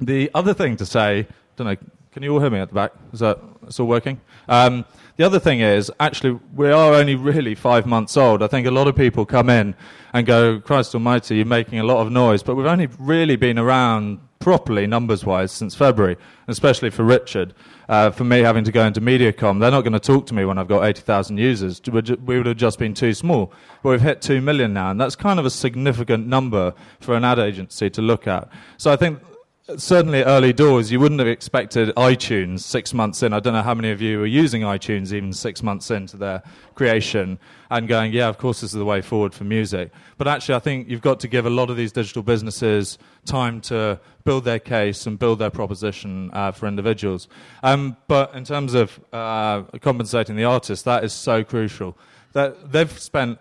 The 0.00 0.32
other 0.34 0.52
thing 0.52 0.74
to 0.78 0.84
say, 0.84 1.20
I 1.20 1.26
don't 1.54 1.66
know, 1.68 1.76
can 2.12 2.22
you 2.22 2.32
all 2.32 2.40
hear 2.40 2.50
me 2.50 2.58
at 2.58 2.68
the 2.68 2.74
back? 2.74 2.92
Is 3.14 3.20
that 3.20 3.40
it's 3.66 3.80
all 3.80 3.86
working? 3.86 4.20
Um, 4.46 4.84
the 5.16 5.24
other 5.24 5.38
thing 5.38 5.60
is, 5.60 5.90
actually, 5.98 6.38
we 6.54 6.70
are 6.70 6.92
only 6.92 7.14
really 7.14 7.54
five 7.54 7.86
months 7.86 8.18
old. 8.18 8.42
I 8.42 8.48
think 8.48 8.66
a 8.66 8.70
lot 8.70 8.86
of 8.86 8.94
people 8.94 9.24
come 9.24 9.48
in 9.48 9.74
and 10.12 10.26
go, 10.26 10.60
Christ 10.60 10.94
Almighty, 10.94 11.36
you're 11.36 11.46
making 11.46 11.78
a 11.78 11.84
lot 11.84 12.04
of 12.04 12.12
noise, 12.12 12.42
but 12.42 12.54
we've 12.54 12.66
only 12.66 12.88
really 12.98 13.36
been 13.36 13.58
around 13.58 14.20
properly, 14.40 14.86
numbers 14.86 15.24
wise, 15.24 15.52
since 15.52 15.74
February, 15.74 16.18
especially 16.48 16.90
for 16.90 17.02
Richard. 17.02 17.54
Uh, 17.88 18.10
for 18.10 18.24
me, 18.24 18.40
having 18.40 18.64
to 18.64 18.72
go 18.72 18.84
into 18.84 19.00
MediaCom, 19.00 19.60
they're 19.60 19.70
not 19.70 19.82
going 19.82 19.92
to 19.94 20.00
talk 20.00 20.26
to 20.26 20.34
me 20.34 20.44
when 20.44 20.58
I've 20.58 20.68
got 20.68 20.84
80,000 20.84 21.38
users. 21.38 21.80
We 21.86 22.36
would 22.36 22.46
have 22.46 22.56
just 22.56 22.78
been 22.78 22.92
too 22.92 23.14
small. 23.14 23.54
But 23.82 23.90
we've 23.90 24.00
hit 24.02 24.20
2 24.20 24.42
million 24.42 24.74
now, 24.74 24.90
and 24.90 25.00
that's 25.00 25.16
kind 25.16 25.38
of 25.38 25.46
a 25.46 25.50
significant 25.50 26.26
number 26.26 26.74
for 27.00 27.14
an 27.14 27.24
ad 27.24 27.38
agency 27.38 27.88
to 27.90 28.02
look 28.02 28.26
at. 28.26 28.48
So 28.76 28.92
I 28.92 28.96
think 28.96 29.18
certainly 29.76 30.22
early 30.22 30.52
doors, 30.52 30.90
you 30.90 30.98
wouldn't 30.98 31.20
have 31.20 31.28
expected 31.28 31.94
iTunes 31.96 32.60
six 32.60 32.92
months 32.92 33.22
in. 33.22 33.32
I 33.32 33.40
don't 33.40 33.52
know 33.52 33.62
how 33.62 33.74
many 33.74 33.90
of 33.90 34.00
you 34.00 34.22
are 34.22 34.26
using 34.26 34.62
iTunes 34.62 35.12
even 35.12 35.32
six 35.32 35.62
months 35.62 35.90
into 35.90 36.16
their 36.16 36.42
creation 36.74 37.38
and 37.70 37.86
going, 37.88 38.12
yeah, 38.12 38.28
of 38.28 38.38
course, 38.38 38.60
this 38.60 38.72
is 38.72 38.78
the 38.78 38.84
way 38.84 39.00
forward 39.00 39.32
for 39.32 39.44
music. 39.44 39.92
But 40.18 40.28
actually, 40.28 40.56
I 40.56 40.58
think 40.58 40.88
you've 40.88 41.00
got 41.00 41.20
to 41.20 41.28
give 41.28 41.46
a 41.46 41.50
lot 41.50 41.70
of 41.70 41.76
these 41.76 41.92
digital 41.92 42.22
businesses 42.22 42.98
time 43.24 43.60
to 43.62 44.00
build 44.24 44.44
their 44.44 44.58
case 44.58 45.06
and 45.06 45.18
build 45.18 45.38
their 45.38 45.50
proposition 45.50 46.30
uh, 46.32 46.52
for 46.52 46.66
individuals. 46.66 47.28
Um, 47.62 47.96
but 48.08 48.34
in 48.34 48.44
terms 48.44 48.74
of 48.74 48.98
uh, 49.12 49.62
compensating 49.80 50.36
the 50.36 50.44
artists, 50.44 50.84
that 50.84 51.04
is 51.04 51.12
so 51.12 51.44
crucial. 51.44 51.96
That 52.32 52.72
they've 52.72 52.98
spent 52.98 53.38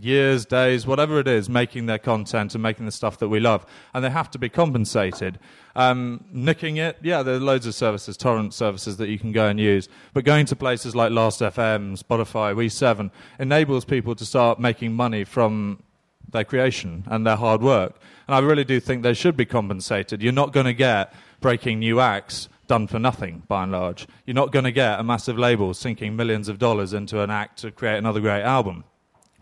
years, 0.00 0.44
days, 0.44 0.86
whatever 0.86 1.18
it 1.18 1.28
is, 1.28 1.48
making 1.48 1.86
their 1.86 1.98
content 1.98 2.54
and 2.54 2.62
making 2.62 2.86
the 2.86 2.92
stuff 2.92 3.18
that 3.18 3.28
we 3.28 3.40
love. 3.40 3.66
And 3.94 4.04
they 4.04 4.10
have 4.10 4.30
to 4.32 4.38
be 4.38 4.48
compensated. 4.48 5.38
Um, 5.74 6.24
nicking 6.32 6.76
it, 6.76 6.98
yeah, 7.02 7.22
there 7.22 7.36
are 7.36 7.40
loads 7.40 7.66
of 7.66 7.74
services, 7.74 8.16
torrent 8.16 8.54
services 8.54 8.96
that 8.98 9.08
you 9.08 9.18
can 9.18 9.32
go 9.32 9.46
and 9.48 9.58
use. 9.58 9.88
But 10.12 10.24
going 10.24 10.46
to 10.46 10.56
places 10.56 10.94
like 10.94 11.12
Last.fm, 11.12 12.02
Spotify, 12.02 12.54
We7 12.54 13.10
enables 13.38 13.84
people 13.84 14.14
to 14.14 14.24
start 14.24 14.60
making 14.60 14.92
money 14.92 15.24
from 15.24 15.82
their 16.30 16.44
creation 16.44 17.04
and 17.06 17.26
their 17.26 17.36
hard 17.36 17.62
work. 17.62 18.00
And 18.26 18.34
I 18.34 18.38
really 18.40 18.64
do 18.64 18.80
think 18.80 19.02
they 19.02 19.14
should 19.14 19.36
be 19.36 19.46
compensated. 19.46 20.22
You're 20.22 20.32
not 20.32 20.52
going 20.52 20.66
to 20.66 20.74
get 20.74 21.12
breaking 21.40 21.80
new 21.80 22.00
acts 22.00 22.48
done 22.66 22.86
for 22.86 22.98
nothing, 22.98 23.42
by 23.48 23.64
and 23.64 23.72
large. 23.72 24.06
You're 24.24 24.34
not 24.34 24.52
going 24.52 24.64
to 24.64 24.72
get 24.72 24.98
a 24.98 25.02
massive 25.02 25.38
label 25.38 25.74
sinking 25.74 26.16
millions 26.16 26.48
of 26.48 26.58
dollars 26.58 26.94
into 26.94 27.20
an 27.20 27.30
act 27.30 27.58
to 27.58 27.70
create 27.70 27.98
another 27.98 28.20
great 28.20 28.42
album 28.42 28.84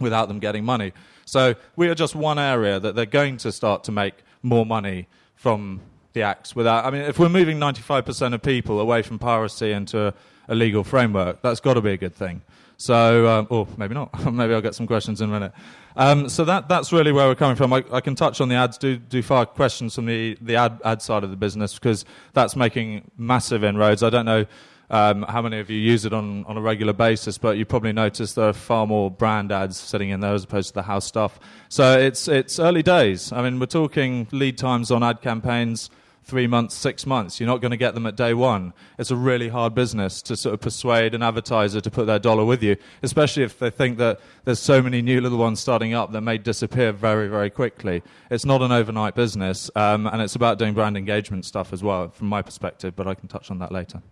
without 0.01 0.29
them 0.29 0.39
getting 0.39 0.65
money. 0.65 0.93
So 1.25 1.55
we 1.77 1.89
are 1.89 1.95
just 1.95 2.15
one 2.15 2.39
area 2.39 2.81
that 2.81 2.97
they're 2.97 3.07
going 3.07 3.37
to 3.39 3.53
start 3.53 3.85
to 3.85 3.93
make 3.93 4.15
more 4.43 4.67
money 4.67 5.07
from 5.37 5.81
the 6.13 6.23
acts 6.23 6.57
without 6.57 6.85
I 6.85 6.91
mean 6.91 7.03
if 7.03 7.19
we're 7.21 7.29
moving 7.29 7.59
95% 7.59 8.35
of 8.35 8.43
people 8.43 8.81
away 8.81 9.03
from 9.03 9.19
piracy 9.19 9.71
into 9.71 10.13
a, 10.49 10.55
legal 10.55 10.83
framework 10.83 11.41
that's 11.41 11.61
got 11.61 11.75
to 11.75 11.81
be 11.81 11.93
a 11.93 11.97
good 11.97 12.15
thing. 12.15 12.43
So 12.77 13.29
um, 13.29 13.47
or 13.51 13.69
maybe 13.77 13.95
not. 13.95 14.11
maybe 14.33 14.55
I'll 14.55 14.61
get 14.61 14.75
some 14.75 14.87
questions 14.87 15.21
in 15.21 15.29
a 15.29 15.33
minute. 15.33 15.53
Um, 15.97 16.29
so 16.29 16.45
that 16.47 16.69
that's 16.69 16.93
really 16.93 17.13
where 17.13 17.29
we're 17.29 17.35
coming 17.35 17.57
from. 17.57 17.73
I, 17.73 17.85
I 17.93 18.01
can 18.01 18.15
touch 18.15 18.41
on 18.41 18.49
the 18.49 18.57
ads. 18.57 18.79
Do 18.79 18.97
do 18.97 19.23
far 19.23 19.47
questions 19.47 19.95
from 19.95 20.07
the 20.07 20.37
the 20.41 20.57
ad 20.57 20.81
ad 20.85 21.03
side 21.03 21.23
of 21.23 21.31
the 21.31 21.37
business 21.37 21.75
because 21.75 22.05
that's 22.33 22.57
making 22.57 23.11
massive 23.17 23.63
inroads. 23.63 24.03
I 24.03 24.11
don't 24.11 24.25
know 24.25 24.47
um, 24.91 25.23
how 25.23 25.41
many 25.41 25.59
of 25.61 25.71
you 25.71 25.79
use 25.79 26.05
it 26.05 26.13
on, 26.13 26.45
on 26.47 26.57
a 26.57 26.61
regular 26.61 26.93
basis, 26.93 27.39
but 27.39 27.57
you 27.57 27.65
probably 27.65 27.93
noticed 27.93 28.35
there 28.35 28.49
are 28.49 28.53
far 28.53 28.87
more 28.87 29.11
brand 29.11 29.53
ads 29.53 29.77
sitting 29.77 30.11
in 30.11 30.21
there 30.21 30.35
as 30.35 30.45
opposed 30.45 30.69
to 30.69 30.75
the 30.75 30.83
house 30.83 31.07
stuff. 31.07 31.39
So 31.69 31.99
it's, 31.99 32.29
it's 32.29 32.59
early 32.59 32.83
days. 32.83 33.33
I 33.33 33.43
mean, 33.43 33.61
we're 33.61 33.67
talking 33.67 34.27
lead 34.33 34.59
times 34.59 34.91
on 34.91 35.03
ad 35.03 35.23
campaigns 35.23 35.91
three 36.25 36.47
months, 36.47 36.75
six 36.75 37.07
months. 37.07 37.41
You're 37.41 37.49
not 37.49 37.61
going 37.61 37.71
to 37.71 37.77
get 37.77 37.95
them 37.95 38.07
at 38.07 38.17
day 38.17 38.35
one. 38.35 38.73
It's 38.99 39.11
a 39.11 39.17
really 39.17 39.49
hard 39.49 39.75
business 39.75 40.23
to 40.23 40.37
sort 40.37 40.55
of 40.55 40.61
persuade 40.61 41.15
an 41.15 41.23
advertiser 41.23 41.81
to 41.81 41.91
put 41.91 42.07
their 42.07 42.19
dollar 42.19 42.45
with 42.45 42.63
you, 42.63 42.77
especially 43.03 43.43
if 43.43 43.59
they 43.59 43.71
think 43.71 43.99
that 43.99 44.21
there's 44.45 44.61
so 44.61 44.83
many 44.83 45.03
new 45.03 45.21
little 45.21 45.39
ones 45.39 45.61
starting 45.61 45.95
up 45.95 46.13
that 46.13 46.21
may 46.21 46.39
disappear 46.39 46.93
very, 46.93 47.29
very 47.29 47.51
quickly. 47.51 48.03
It's 48.31 48.45
not 48.45 48.63
an 48.63 48.71
overnight 48.71 49.15
business, 49.15 49.71
um, 49.75 50.07
and 50.07 50.21
it's 50.21 50.37
about 50.37 50.59
doing 50.59 50.75
brand 50.75 50.97
engagement 50.97 51.45
stuff 51.45 51.73
as 51.73 51.83
well, 51.83 52.09
from 52.09 52.29
my 52.29 52.43
perspective, 52.43 52.95
but 52.95 53.07
I 53.07 53.15
can 53.15 53.29
touch 53.29 53.51
on 53.51 53.59
that 53.59 53.73
later. 53.73 54.03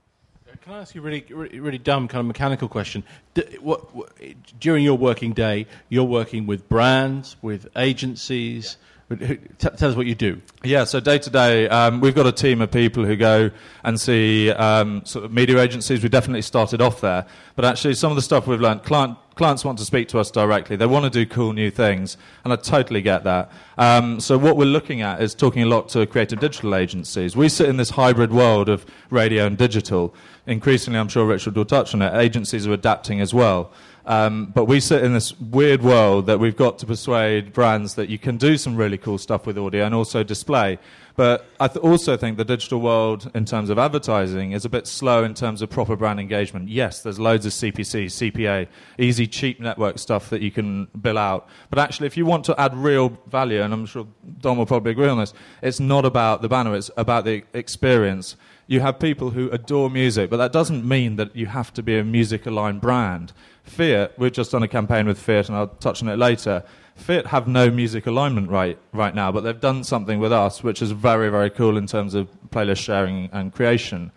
Can 0.62 0.72
I 0.74 0.80
ask 0.80 0.94
you 0.94 1.00
a 1.00 1.04
really, 1.04 1.24
really, 1.30 1.60
really 1.60 1.78
dumb 1.78 2.08
kind 2.08 2.20
of 2.20 2.26
mechanical 2.26 2.68
question? 2.68 3.04
D- 3.34 3.58
what, 3.60 3.94
what, 3.94 4.12
during 4.58 4.84
your 4.84 4.96
working 4.96 5.32
day, 5.32 5.66
you're 5.88 6.04
working 6.04 6.46
with 6.46 6.68
brands, 6.68 7.36
with 7.42 7.68
agencies. 7.76 8.76
Who, 9.08 9.16
t- 9.16 9.38
tell 9.58 9.88
us 9.88 9.96
what 9.96 10.04
you 10.04 10.14
do. 10.14 10.42
Yeah, 10.62 10.84
so 10.84 11.00
day 11.00 11.18
to 11.18 11.30
day, 11.30 11.66
um, 11.68 12.00
we've 12.00 12.14
got 12.14 12.26
a 12.26 12.32
team 12.32 12.60
of 12.60 12.70
people 12.70 13.06
who 13.06 13.16
go 13.16 13.50
and 13.82 13.98
see 13.98 14.50
um, 14.50 15.02
sort 15.06 15.24
of 15.24 15.32
media 15.32 15.58
agencies. 15.60 16.02
We 16.02 16.10
definitely 16.10 16.42
started 16.42 16.82
off 16.82 17.00
there, 17.00 17.24
but 17.56 17.64
actually, 17.64 17.94
some 17.94 18.12
of 18.12 18.16
the 18.16 18.22
stuff 18.22 18.46
we've 18.46 18.60
learned, 18.60 18.82
client, 18.82 19.16
clients 19.34 19.64
want 19.64 19.78
to 19.78 19.86
speak 19.86 20.08
to 20.08 20.18
us 20.18 20.30
directly. 20.30 20.76
They 20.76 20.84
want 20.84 21.10
to 21.10 21.10
do 21.10 21.24
cool 21.24 21.54
new 21.54 21.70
things, 21.70 22.18
and 22.44 22.52
I 22.52 22.56
totally 22.56 23.00
get 23.00 23.24
that. 23.24 23.50
Um, 23.78 24.20
so 24.20 24.36
what 24.36 24.58
we're 24.58 24.66
looking 24.66 25.00
at 25.00 25.22
is 25.22 25.34
talking 25.34 25.62
a 25.62 25.66
lot 25.66 25.88
to 25.90 26.04
creative 26.06 26.40
digital 26.40 26.74
agencies. 26.74 27.34
We 27.34 27.48
sit 27.48 27.66
in 27.66 27.78
this 27.78 27.90
hybrid 27.90 28.30
world 28.30 28.68
of 28.68 28.84
radio 29.08 29.46
and 29.46 29.56
digital. 29.56 30.14
Increasingly, 30.46 30.98
I'm 30.98 31.08
sure 31.08 31.24
Richard 31.24 31.56
will 31.56 31.64
touch 31.64 31.94
on 31.94 32.02
it. 32.02 32.14
Agencies 32.14 32.66
are 32.66 32.72
adapting 32.74 33.22
as 33.22 33.32
well. 33.32 33.72
Um, 34.08 34.46
but 34.54 34.64
we 34.64 34.80
sit 34.80 35.04
in 35.04 35.12
this 35.12 35.38
weird 35.38 35.82
world 35.82 36.24
that 36.26 36.40
we've 36.40 36.56
got 36.56 36.78
to 36.78 36.86
persuade 36.86 37.52
brands 37.52 37.94
that 37.96 38.08
you 38.08 38.18
can 38.18 38.38
do 38.38 38.56
some 38.56 38.74
really 38.74 38.96
cool 38.96 39.18
stuff 39.18 39.46
with 39.46 39.58
audio 39.58 39.84
and 39.84 39.94
also 39.94 40.22
display. 40.22 40.78
But 41.14 41.44
I 41.60 41.68
th- 41.68 41.84
also 41.84 42.16
think 42.16 42.38
the 42.38 42.44
digital 42.44 42.80
world, 42.80 43.30
in 43.34 43.44
terms 43.44 43.68
of 43.68 43.78
advertising, 43.78 44.52
is 44.52 44.64
a 44.64 44.70
bit 44.70 44.86
slow 44.86 45.24
in 45.24 45.34
terms 45.34 45.60
of 45.60 45.68
proper 45.68 45.94
brand 45.94 46.20
engagement. 46.20 46.70
Yes, 46.70 47.02
there's 47.02 47.18
loads 47.18 47.44
of 47.44 47.52
CPC, 47.52 48.06
CPA, 48.06 48.68
easy, 48.98 49.26
cheap 49.26 49.60
network 49.60 49.98
stuff 49.98 50.30
that 50.30 50.40
you 50.40 50.50
can 50.50 50.86
bill 51.02 51.18
out. 51.18 51.46
But 51.68 51.78
actually, 51.78 52.06
if 52.06 52.16
you 52.16 52.24
want 52.24 52.46
to 52.46 52.58
add 52.58 52.74
real 52.74 53.10
value, 53.26 53.60
and 53.60 53.74
I'm 53.74 53.84
sure 53.84 54.06
Don 54.40 54.56
will 54.56 54.64
probably 54.64 54.92
agree 54.92 55.08
on 55.08 55.18
this, 55.18 55.34
it's 55.60 55.80
not 55.80 56.06
about 56.06 56.40
the 56.40 56.48
banner, 56.48 56.74
it's 56.74 56.90
about 56.96 57.26
the 57.26 57.42
experience 57.52 58.36
you 58.68 58.80
have 58.80 59.00
people 59.00 59.30
who 59.30 59.50
adore 59.50 59.88
music, 59.90 60.28
but 60.28 60.36
that 60.36 60.52
doesn't 60.52 60.86
mean 60.86 61.16
that 61.16 61.34
you 61.34 61.46
have 61.46 61.72
to 61.72 61.82
be 61.82 61.98
a 61.98 62.04
music 62.04 62.44
aligned 62.44 62.82
brand. 62.82 63.32
Fiat, 63.64 64.16
we've 64.18 64.30
just 64.30 64.52
done 64.52 64.62
a 64.62 64.68
campaign 64.68 65.06
with 65.06 65.18
Fiat, 65.18 65.48
and 65.48 65.56
I'll 65.56 65.68
touch 65.68 66.02
on 66.02 66.08
it 66.08 66.18
later. 66.18 66.62
Fiat 66.94 67.26
have 67.26 67.48
no 67.48 67.70
music 67.70 68.06
alignment 68.06 68.50
right 68.50 68.78
right 68.92 69.14
now, 69.14 69.32
but 69.32 69.40
they've 69.40 69.58
done 69.58 69.84
something 69.84 70.20
with 70.20 70.32
us 70.32 70.62
which 70.62 70.82
is 70.82 70.90
very 70.90 71.30
very 71.30 71.48
cool 71.48 71.76
in 71.76 71.86
terms 71.86 72.14
of 72.14 72.28
playlist 72.50 72.78
sharing 72.78 73.30
and 73.32 73.54
creation. 73.54 74.12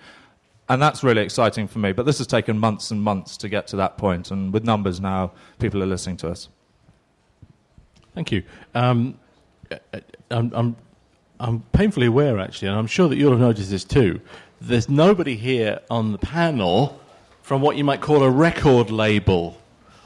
And 0.68 0.82
that's 0.82 1.04
really 1.04 1.22
exciting 1.22 1.68
for 1.68 1.80
me. 1.80 1.92
But 1.92 2.06
this 2.06 2.18
has 2.18 2.28
taken 2.28 2.58
months 2.58 2.92
and 2.92 3.02
months 3.02 3.38
to 3.38 3.50
get 3.50 3.68
to 3.68 3.78
that 3.78 3.98
point, 3.98 4.32
and 4.32 4.52
with 4.54 4.66
numbers 4.66 5.00
now, 5.00 5.32
people 5.60 5.82
are 5.82 5.88
listening 5.88 6.18
to 6.18 6.30
us. 6.30 6.50
Thank 8.14 8.32
you. 8.34 8.44
Um, 8.76 9.18
I'm, 10.30 10.52
I'm, 10.54 10.76
I'm 11.40 11.62
painfully 11.72 12.08
aware, 12.08 12.40
actually, 12.40 12.68
and 12.68 12.78
I'm 12.78 12.88
sure 12.88 13.10
that 13.10 13.18
you'll 13.18 13.32
have 13.32 13.40
noticed 13.40 13.70
this 13.70 13.84
too. 13.84 14.22
There's 14.64 14.88
nobody 14.88 15.36
here 15.38 15.80
on 15.90 16.12
the 16.12 16.20
panel 16.20 17.02
from 17.42 17.64
what 17.64 17.78
you 17.78 17.84
might 17.84 18.00
call 18.00 18.22
a 18.22 18.30
record 18.30 18.92
label 18.92 19.58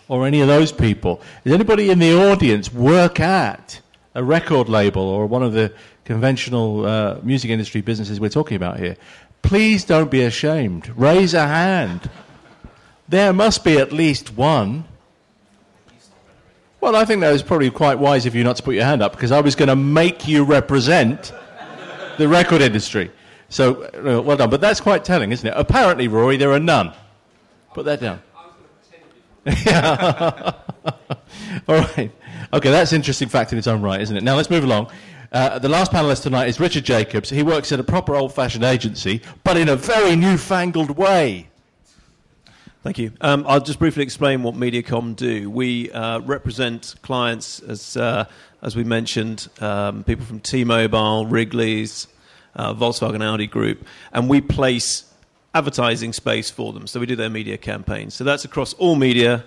or 0.08 0.26
any 0.26 0.40
of 0.40 0.48
those 0.48 0.72
people. 0.72 1.22
Does 1.44 1.52
anybody 1.52 1.90
in 1.90 2.00
the 2.00 2.14
audience 2.14 2.72
work 2.72 3.20
at 3.20 3.82
a 4.14 4.24
record 4.24 4.70
label 4.70 5.02
or 5.02 5.26
one 5.26 5.44
of 5.44 5.52
the 5.52 5.74
conventional 6.06 6.86
uh, 6.86 7.20
music 7.22 7.52
industry 7.52 7.82
businesses 7.82 8.22
we're 8.22 8.30
talking 8.30 8.56
about 8.56 8.80
here? 8.80 8.96
Please 9.42 9.84
don't 9.84 10.10
be 10.10 10.22
ashamed. 10.22 10.88
Raise 10.98 11.34
a 11.34 11.46
hand. 11.46 12.10
There 13.10 13.34
must 13.34 13.66
be 13.66 13.78
at 13.78 13.92
least 13.92 14.38
one. 14.38 14.86
Well, 16.80 16.96
I 16.96 17.04
think 17.04 17.20
that 17.22 17.32
was 17.32 17.44
probably 17.44 17.72
quite 17.72 18.00
wise 18.00 18.26
of 18.26 18.36
you 18.36 18.46
not 18.46 18.56
to 18.56 18.64
put 18.64 18.76
your 18.76 18.86
hand 18.86 19.02
up 19.02 19.12
because 19.12 19.34
I 19.34 19.42
was 19.42 19.56
going 19.56 19.68
to 19.68 19.76
make 19.76 20.30
you 20.30 20.46
represent 20.46 21.34
the 22.18 22.30
record 22.30 22.62
industry. 22.62 23.12
So, 23.50 23.84
uh, 23.84 24.22
well 24.22 24.38
done. 24.38 24.50
But 24.50 24.62
that's 24.62 24.82
quite 24.82 25.06
telling, 25.06 25.32
isn't 25.32 25.48
it? 25.48 25.54
Apparently, 25.56 26.08
Rory, 26.08 26.38
there 26.38 26.52
are 26.52 26.60
none. 26.60 26.94
Put 27.74 27.86
that 27.86 28.00
down. 28.00 28.22
All 31.68 31.76
right. 31.76 32.12
Okay, 32.54 32.72
that's 32.72 32.92
an 32.92 32.96
interesting 32.96 33.30
fact 33.30 33.52
in 33.52 33.58
its 33.58 33.68
own 33.68 33.82
right, 33.82 34.02
isn't 34.02 34.16
it? 34.16 34.24
Now 34.24 34.36
let's 34.36 34.50
move 34.50 34.64
along. 34.64 34.92
Uh, 35.32 35.60
the 35.60 35.70
last 35.70 35.92
panelist 35.92 36.24
tonight 36.24 36.48
is 36.48 36.60
Richard 36.60 36.86
Jacobs. 36.86 37.30
He 37.30 37.44
works 37.44 37.72
at 37.72 37.80
a 37.80 37.84
proper 37.84 38.16
old 38.16 38.34
fashioned 38.34 38.64
agency, 38.64 39.22
but 39.44 39.58
in 39.58 39.70
a 39.70 39.76
very 39.76 40.16
newfangled 40.16 40.92
way. 40.92 41.50
Thank 42.84 43.00
you. 43.00 43.12
Um, 43.20 43.46
I'll 43.48 43.60
just 43.60 43.80
briefly 43.80 44.04
explain 44.04 44.44
what 44.44 44.56
Mediacom 44.56 45.16
do. 45.16 45.50
We 45.50 45.92
uh, 45.92 46.20
represent 46.20 46.96
clients, 47.02 47.60
as, 47.60 47.98
uh, 47.98 48.26
as 48.62 48.76
we 48.76 48.84
mentioned, 48.84 49.48
um, 49.60 50.04
people 50.04 50.26
from 50.26 50.40
T 50.40 50.64
Mobile, 50.64 51.26
Wrigley's, 51.26 52.08
uh, 52.56 52.74
Volkswagen 52.74 53.24
Audi 53.24 53.48
Group, 53.48 53.86
and 54.12 54.30
we 54.30 54.42
place 54.42 55.12
advertising 55.54 56.14
space 56.14 56.50
for 56.50 56.74
them. 56.74 56.88
So 56.88 57.00
we 57.00 57.06
do 57.06 57.16
their 57.16 57.30
media 57.30 57.58
campaigns. 57.58 58.14
So 58.14 58.24
that's 58.24 58.46
across 58.46 58.74
all 58.74 58.96
media, 58.96 59.44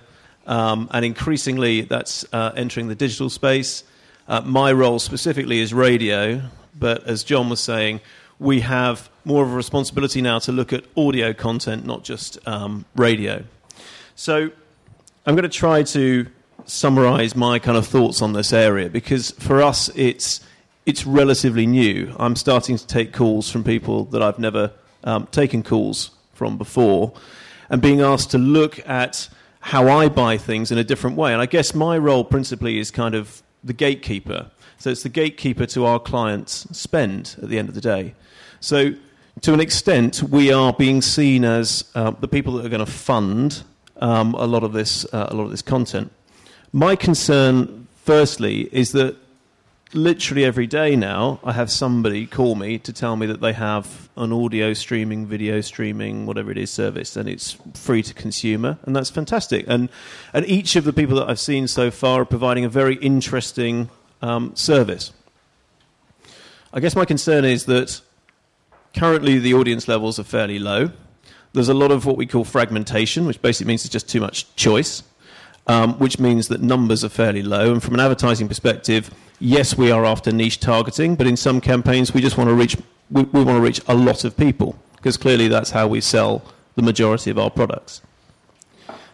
um, 0.47 0.89
and 0.93 1.05
increasingly 1.05 1.83
that's 1.83 2.25
uh, 2.33 2.53
entering 2.57 2.89
the 2.89 2.95
digital 2.95 3.31
space. 3.31 3.85
Uh, 4.27 4.41
my 4.43 4.73
role 4.73 4.99
specifically 4.99 5.61
is 5.61 5.73
radio, 5.73 6.43
but 6.79 7.05
as 7.07 7.25
John 7.25 7.49
was 7.49 7.61
saying, 7.61 8.01
we 8.39 8.61
have 8.61 9.11
more 9.25 9.45
of 9.45 9.53
a 9.53 9.57
responsibility 9.57 10.23
now 10.23 10.39
to 10.41 10.53
look 10.53 10.73
at 10.73 10.85
audio 10.97 11.33
content, 11.33 11.85
not 11.85 12.05
just 12.05 12.39
um, 12.47 12.85
radio. 12.95 13.45
So 14.15 14.51
I'm 15.27 15.35
going 15.35 15.43
to 15.43 15.49
try 15.49 15.83
to 15.83 16.27
summarize 16.65 17.35
my 17.35 17.59
kind 17.59 17.77
of 17.77 17.87
thoughts 17.87 18.21
on 18.23 18.33
this 18.33 18.53
area 18.53 18.89
because 18.89 19.31
for 19.33 19.63
us 19.63 19.89
it's 19.91 20.41
it's 20.89 21.07
relatively 21.07 21.67
new. 21.67 22.17
I'm 22.19 22.35
starting 22.35 22.79
to 22.79 22.87
take 22.87 23.13
calls 23.13 23.51
from 23.51 23.63
people 23.63 24.07
that 24.07 24.23
I've 24.23 24.39
never 24.39 24.73
um, 25.05 25.27
taken 25.27 25.63
calls 25.63 26.13
from 26.33 26.57
before, 26.57 27.13
and 27.69 27.83
being 27.83 28.01
asked 28.01 28.31
to 28.31 28.39
look 28.39 28.81
at 28.89 29.29
how 29.61 29.87
I 29.87 30.09
buy 30.09 30.39
things 30.39 30.73
in 30.73 30.79
a 30.79 30.83
different 30.83 31.19
way. 31.19 31.35
And 31.35 31.43
I 31.43 31.47
guess 31.47 31.75
my 31.75 31.99
role 31.99 32.25
principally 32.25 32.79
is 32.79 32.91
kind 32.91 33.15
of 33.15 33.43
the 33.63 33.75
gatekeeper. 33.75 34.51
So 34.79 34.89
it's 34.89 35.03
the 35.03 35.11
gatekeeper 35.11 35.67
to 35.67 35.85
our 35.85 35.99
clients' 35.99 36.67
spend 36.75 37.37
at 37.43 37.51
the 37.51 37.59
end 37.59 37.69
of 37.69 37.75
the 37.75 37.83
day. 37.83 38.15
So 38.61 38.95
to 39.43 39.53
an 39.53 39.61
extent, 39.61 40.23
we 40.23 40.51
are 40.51 40.73
being 40.73 41.03
seen 41.03 41.45
as 41.45 41.85
uh, 41.95 42.13
the 42.13 42.29
people 42.29 42.55
that 42.55 42.65
are 42.65 42.71
going 42.71 42.87
to 42.87 42.91
fund 42.91 43.63
um, 43.99 44.33
a 44.37 44.47
lot 44.47 44.65
of 44.65 44.73
this, 44.73 45.05
uh, 45.13 45.27
a 45.29 45.35
lot 45.35 45.45
of 45.45 45.51
this 45.51 45.61
content. 45.61 46.11
My 46.73 46.97
concern, 46.97 47.89
firstly, 47.95 48.71
is 48.73 48.93
that 48.93 49.17
literally 49.95 50.45
every 50.45 50.67
day 50.67 50.97
now, 50.97 51.41
I 51.43 51.53
have 51.53 51.71
somebody 51.71 52.27
call 52.27 52.55
me 52.55 52.79
to 52.79 52.93
tell 52.93 53.17
me 53.17 53.27
that 53.27 53.41
they 53.41 53.53
have 53.53 54.09
an 54.17 54.33
audio 54.33 54.73
streaming, 54.75 55.27
video 55.27 55.61
streaming, 55.61 56.27
whatever 56.27 56.51
it 56.51 56.59
is, 56.59 56.71
service, 56.71 57.17
and 57.17 57.29
it's 57.29 57.57
free 57.75 58.03
to 58.03 58.15
consumer, 58.15 58.79
and 58.83 58.95
that's 58.95 59.11
fantastic. 59.11 59.65
And 59.69 59.89
and 60.33 60.47
each 60.47 60.77
of 60.77 60.85
the 60.85 60.93
people 60.93 61.17
that 61.17 61.29
I've 61.29 61.41
seen 61.41 61.69
so 61.69 61.91
far 61.91 62.23
are 62.23 62.27
providing 62.27 62.65
a 62.65 62.69
very 62.69 62.97
interesting 62.97 63.89
um, 64.21 64.55
service. 64.55 65.13
I 66.73 66.81
guess 66.81 66.95
my 66.95 67.05
concern 67.05 67.45
is 67.45 67.65
that 67.65 68.01
currently 68.95 69.39
the 69.39 69.55
audience 69.55 69.89
levels 69.89 70.19
are 70.19 70.25
fairly 70.25 70.59
low. 70.59 70.91
There's 71.55 71.71
a 71.71 71.75
lot 71.75 71.91
of 71.91 72.05
what 72.05 72.19
we 72.19 72.27
call 72.27 72.45
fragmentation, 72.45 73.25
which 73.25 73.41
basically 73.41 73.69
means 73.69 73.83
there's 73.83 73.93
just 73.93 74.09
too 74.09 74.21
much 74.21 74.55
choice, 74.55 75.03
um, 75.67 75.95
which 75.99 76.19
means 76.19 76.49
that 76.49 76.61
numbers 76.61 77.03
are 77.05 77.09
fairly 77.09 77.43
low. 77.43 77.73
And 77.73 77.83
from 77.83 77.95
an 77.95 78.01
advertising 78.01 78.49
perspective, 78.49 79.11
yes, 79.41 79.77
we 79.77 79.91
are 79.91 80.05
after 80.05 80.33
niche 80.33 80.61
targeting, 80.61 81.15
but 81.15 81.27
in 81.27 81.37
some 81.37 81.61
campaigns 81.61 82.13
we 82.13 82.21
just 82.21 82.37
want 82.37 82.49
to 82.49 82.55
reach 82.55 82.77
we, 83.11 83.23
we 83.23 83.43
want 83.43 83.57
to 83.57 83.63
reach 83.63 83.81
a 83.89 83.95
lot 83.95 84.25
of 84.25 84.37
people 84.37 84.79
because 84.97 85.17
clearly 85.17 85.49
that's 85.49 85.71
how 85.71 85.87
we 85.87 86.01
sell 86.01 86.43
the 86.75 86.83
majority 86.83 87.31
of 87.31 87.39
our 87.39 87.51
products. 87.51 88.03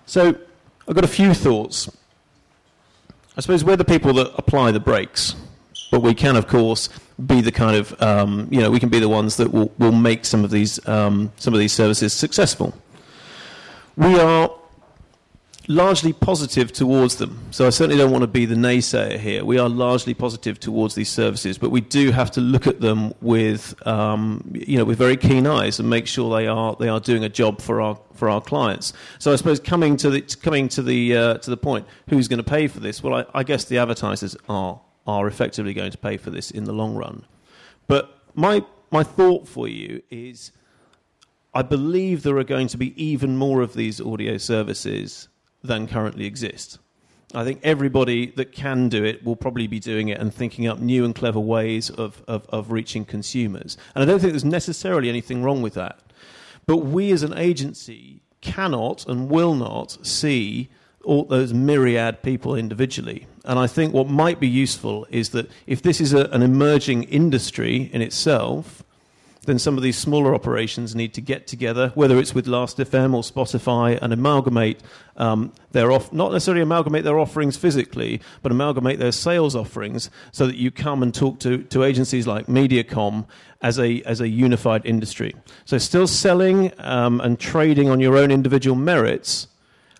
So 0.06 0.34
I've 0.88 0.94
got 0.94 1.04
a 1.04 1.08
few 1.08 1.32
thoughts. 1.32 1.88
I 3.36 3.40
suppose 3.40 3.64
we're 3.64 3.76
the 3.76 3.84
people 3.84 4.12
that 4.14 4.32
apply 4.36 4.72
the 4.72 4.80
brakes, 4.80 5.34
but 5.90 6.00
we 6.00 6.14
can, 6.14 6.36
of 6.36 6.46
course, 6.46 6.88
be 7.26 7.40
the 7.40 7.52
kind 7.52 7.76
of 7.76 8.02
um, 8.02 8.48
you 8.50 8.60
know 8.60 8.70
we 8.70 8.80
can 8.80 8.88
be 8.88 8.98
the 8.98 9.08
ones 9.08 9.36
that 9.36 9.52
will, 9.52 9.72
will 9.78 9.92
make 9.92 10.24
some 10.24 10.44
of 10.44 10.50
these 10.50 10.86
um, 10.88 11.32
some 11.36 11.54
of 11.54 11.60
these 11.60 11.72
services 11.72 12.12
successful. 12.12 12.74
We 13.96 14.18
are 14.18 14.50
largely 15.68 16.12
positive 16.12 16.72
towards 16.72 17.16
them. 17.16 17.40
So 17.50 17.66
I 17.66 17.70
certainly 17.70 17.96
don't 17.96 18.10
want 18.10 18.22
to 18.22 18.28
be 18.28 18.44
the 18.44 18.54
naysayer 18.54 19.18
here. 19.18 19.44
We 19.44 19.58
are 19.58 19.68
largely 19.68 20.14
positive 20.14 20.60
towards 20.60 20.94
these 20.94 21.08
services, 21.08 21.58
but 21.58 21.70
we 21.70 21.80
do 21.80 22.10
have 22.10 22.30
to 22.32 22.40
look 22.40 22.66
at 22.66 22.80
them 22.80 23.14
with, 23.20 23.74
um, 23.86 24.52
you 24.54 24.76
know, 24.76 24.84
with 24.84 24.98
very 24.98 25.16
keen 25.16 25.46
eyes 25.46 25.78
and 25.78 25.88
make 25.88 26.06
sure 26.06 26.36
they 26.36 26.46
are 26.46 26.76
they 26.78 26.88
are 26.88 27.00
doing 27.00 27.24
a 27.24 27.28
job 27.28 27.60
for 27.60 27.80
our 27.80 27.98
for 28.14 28.28
our 28.28 28.40
clients. 28.40 28.92
So 29.18 29.32
I 29.32 29.36
suppose 29.36 29.60
coming 29.60 29.96
to 29.98 30.10
the 30.10 30.20
coming 30.20 30.68
to 30.68 30.82
the 30.82 31.16
uh, 31.16 31.34
to 31.38 31.50
the 31.50 31.56
point, 31.56 31.86
who's 32.08 32.28
going 32.28 32.38
to 32.38 32.50
pay 32.50 32.66
for 32.66 32.80
this? 32.80 33.02
Well, 33.02 33.14
I, 33.14 33.40
I 33.40 33.42
guess 33.42 33.64
the 33.64 33.78
advertisers 33.78 34.36
are 34.48 34.80
are 35.06 35.26
effectively 35.26 35.74
going 35.74 35.90
to 35.90 35.98
pay 35.98 36.16
for 36.16 36.30
this 36.30 36.50
in 36.50 36.64
the 36.64 36.72
long 36.72 36.94
run. 36.94 37.24
But 37.86 38.18
my 38.34 38.64
my 38.90 39.02
thought 39.02 39.48
for 39.48 39.68
you 39.68 40.02
is. 40.10 40.52
I 41.56 41.62
believe 41.62 42.24
there 42.24 42.36
are 42.38 42.42
going 42.42 42.66
to 42.66 42.76
be 42.76 43.00
even 43.00 43.36
more 43.36 43.62
of 43.62 43.74
these 43.74 44.00
audio 44.00 44.38
services 44.38 45.28
than 45.64 45.88
currently 45.88 46.26
exist. 46.26 46.78
I 47.34 47.42
think 47.42 47.60
everybody 47.64 48.26
that 48.32 48.52
can 48.52 48.88
do 48.88 49.02
it 49.02 49.24
will 49.24 49.34
probably 49.34 49.66
be 49.66 49.80
doing 49.80 50.08
it 50.08 50.20
and 50.20 50.32
thinking 50.32 50.68
up 50.68 50.78
new 50.78 51.04
and 51.04 51.14
clever 51.14 51.40
ways 51.40 51.90
of, 51.90 52.22
of, 52.28 52.46
of, 52.50 52.70
reaching 52.70 53.04
consumers. 53.04 53.76
And 53.94 54.02
I 54.02 54.06
don't 54.06 54.20
think 54.20 54.32
there's 54.32 54.44
necessarily 54.44 55.08
anything 55.08 55.42
wrong 55.42 55.60
with 55.60 55.74
that. 55.74 55.98
But 56.66 56.78
we 56.78 57.10
as 57.10 57.24
an 57.24 57.36
agency 57.36 58.22
cannot 58.40 59.06
and 59.08 59.28
will 59.28 59.54
not 59.54 60.06
see 60.06 60.68
all 61.02 61.24
those 61.24 61.52
myriad 61.52 62.22
people 62.22 62.54
individually. 62.54 63.26
And 63.44 63.58
I 63.58 63.66
think 63.66 63.92
what 63.92 64.08
might 64.08 64.38
be 64.38 64.48
useful 64.48 65.06
is 65.10 65.30
that 65.30 65.50
if 65.66 65.82
this 65.82 66.00
is 66.00 66.12
a, 66.12 66.26
an 66.26 66.42
emerging 66.42 67.04
industry 67.04 67.90
in 67.92 68.00
itself, 68.00 68.84
then 69.46 69.58
some 69.58 69.76
of 69.76 69.82
these 69.82 69.96
smaller 69.96 70.34
operations 70.34 70.94
need 70.94 71.14
to 71.14 71.20
get 71.20 71.46
together, 71.46 71.92
whether 71.94 72.18
it's 72.18 72.34
with 72.34 72.46
Last.fm 72.46 73.14
or 73.14 73.22
Spotify, 73.22 73.98
and 74.00 74.12
amalgamate 74.12 74.80
um, 75.16 75.52
their 75.72 75.92
off- 75.92 76.12
not 76.12 76.32
necessarily 76.32 76.62
amalgamate 76.62 77.04
their 77.04 77.18
offerings 77.18 77.56
physically, 77.56 78.20
but 78.42 78.52
amalgamate 78.52 78.98
their 78.98 79.12
sales 79.12 79.54
offerings 79.54 80.10
so 80.32 80.46
that 80.46 80.56
you 80.56 80.70
come 80.70 81.02
and 81.02 81.14
talk 81.14 81.38
to, 81.40 81.62
to 81.64 81.84
agencies 81.84 82.26
like 82.26 82.46
Mediacom 82.46 83.26
as 83.62 83.78
a 83.78 84.02
as 84.02 84.20
a 84.20 84.28
unified 84.28 84.84
industry. 84.84 85.34
So 85.64 85.78
still 85.78 86.06
selling 86.06 86.72
um, 86.78 87.20
and 87.20 87.38
trading 87.38 87.88
on 87.88 88.00
your 88.00 88.16
own 88.16 88.30
individual 88.30 88.76
merits, 88.76 89.48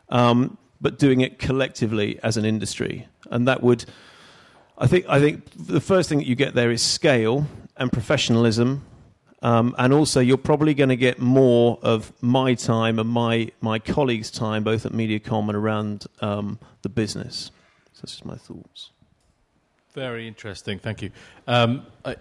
um, 0.08 0.58
but 0.80 0.98
doing 0.98 1.20
it 1.20 1.38
collectively 1.38 2.18
as 2.22 2.36
an 2.36 2.44
industry, 2.44 3.08
and 3.30 3.48
that 3.48 3.62
would. 3.62 3.84
I 4.76 4.88
think, 4.88 5.06
I 5.08 5.20
think 5.20 5.44
the 5.56 5.80
first 5.80 6.08
thing 6.08 6.18
that 6.18 6.26
you 6.26 6.34
get 6.34 6.54
there 6.54 6.72
is 6.72 6.82
scale 6.82 7.46
and 7.76 7.92
professionalism 7.92 8.84
um, 9.44 9.74
and 9.76 9.92
also, 9.92 10.20
you're 10.20 10.38
probably 10.38 10.72
going 10.72 10.88
to 10.88 10.96
get 10.96 11.18
more 11.18 11.78
of 11.82 12.12
my 12.22 12.54
time 12.54 12.98
and 12.98 13.08
my, 13.08 13.52
my 13.60 13.78
colleagues' 13.78 14.30
time, 14.30 14.64
both 14.64 14.86
at 14.86 14.92
MediaCom 14.92 15.48
and 15.48 15.54
around 15.54 16.06
um, 16.20 16.58
the 16.80 16.88
business. 16.88 17.50
So, 17.92 18.00
that's 18.00 18.12
just 18.12 18.24
my 18.24 18.36
thoughts. 18.36 18.90
Very 19.92 20.26
interesting. 20.26 20.78
Thank 20.78 21.02
you. 21.02 21.10
Um, 21.46 21.86
I, 22.06 22.16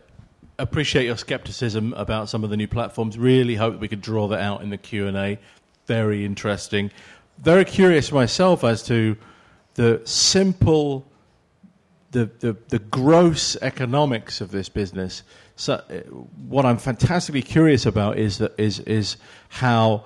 appreciate 0.60 1.06
your 1.06 1.18
skepticism 1.18 1.94
about 1.94 2.30
some 2.30 2.44
of 2.44 2.50
the 2.50 2.58
new 2.58 2.68
platforms. 2.68 3.18
Really 3.18 3.56
hope 3.56 3.80
we 3.80 3.88
could 3.88 4.02
draw 4.02 4.28
that 4.28 4.42
out 4.42 4.62
in 4.62 4.70
the 4.70 4.78
Q 4.78 5.08
and 5.08 5.18
A. 5.18 5.40
Very 5.88 6.26
interesting. 6.26 6.92
Very 7.40 7.66
curious 7.66 8.12
myself 8.12 8.64
as 8.64 8.84
to 8.84 9.18
the 9.76 10.02
simple, 10.04 11.06
the, 12.12 12.30
the, 12.40 12.56
the 12.68 12.80
gross 12.80 13.56
economics 13.62 14.42
of 14.42 14.52
this 14.52 14.70
business. 14.70 15.24
So, 15.56 15.74
uh, 15.74 16.00
what 16.48 16.66
I'm 16.66 16.78
fantastically 16.78 17.44
curious 17.44 17.86
about 17.86 18.18
is 18.18 18.40
that 18.40 18.54
is 18.58 18.80
is 18.80 19.18
how 19.50 20.06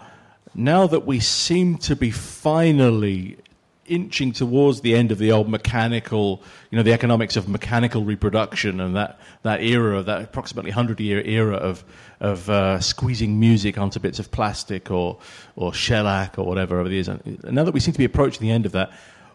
now 0.54 0.88
that 0.88 1.06
we 1.06 1.20
seem 1.20 1.78
to 1.78 1.96
be 1.96 2.12
finally 2.12 3.38
inching 3.88 4.32
towards 4.34 4.82
the 4.82 4.96
end 4.96 5.12
of 5.12 5.18
the 5.18 5.32
old 5.32 5.50
mechanical, 5.50 6.44
you 6.70 6.76
know, 6.76 6.84
the 6.84 6.94
economics 6.94 7.36
of 7.36 7.48
mechanical 7.48 8.04
reproduction 8.04 8.82
and 8.82 8.96
that, 8.96 9.20
that 9.44 9.62
era, 9.62 10.04
that 10.04 10.22
approximately 10.22 10.72
100 10.72 11.00
year 11.00 11.22
era 11.22 11.56
of, 11.56 11.84
of 12.20 12.50
uh, 12.50 12.80
squeezing 12.80 13.40
music 13.40 13.78
onto 13.78 14.00
bits 14.00 14.20
of 14.20 14.32
plastic 14.32 14.92
or, 14.92 15.18
or 15.56 15.74
shellac 15.74 16.38
or 16.38 16.46
whatever 16.46 16.86
it 16.86 16.92
is. 16.92 17.08
And 17.08 17.42
now 17.44 17.64
that 17.64 17.74
we 17.74 17.80
seem 17.80 17.94
to 17.94 17.98
be 17.98 18.06
approaching 18.06 18.42
the 18.42 18.52
end 18.52 18.66
of 18.66 18.74
that, 18.74 18.92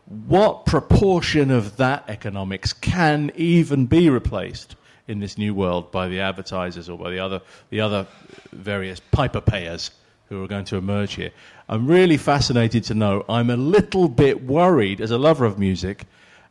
what 0.06 0.66
proportion 0.66 1.50
of 1.50 1.76
that 1.78 2.04
economics 2.08 2.72
can 2.72 3.32
even 3.36 3.86
be 3.86 4.10
replaced 4.10 4.76
in 5.08 5.18
this 5.18 5.36
new 5.36 5.54
world 5.54 5.90
by 5.90 6.08
the 6.08 6.20
advertisers 6.20 6.88
or 6.88 6.98
by 6.98 7.10
the 7.10 7.18
other, 7.18 7.40
the 7.70 7.80
other 7.80 8.06
various 8.52 9.00
piper 9.10 9.40
payers 9.40 9.90
who 10.28 10.42
are 10.42 10.48
going 10.48 10.64
to 10.64 10.76
emerge 10.76 11.14
here? 11.14 11.30
I'm 11.68 11.86
really 11.86 12.16
fascinated 12.16 12.84
to 12.84 12.94
know. 12.94 13.24
I'm 13.28 13.50
a 13.50 13.56
little 13.56 14.08
bit 14.08 14.44
worried 14.44 15.00
as 15.00 15.10
a 15.10 15.18
lover 15.18 15.44
of 15.44 15.58
music. 15.58 16.04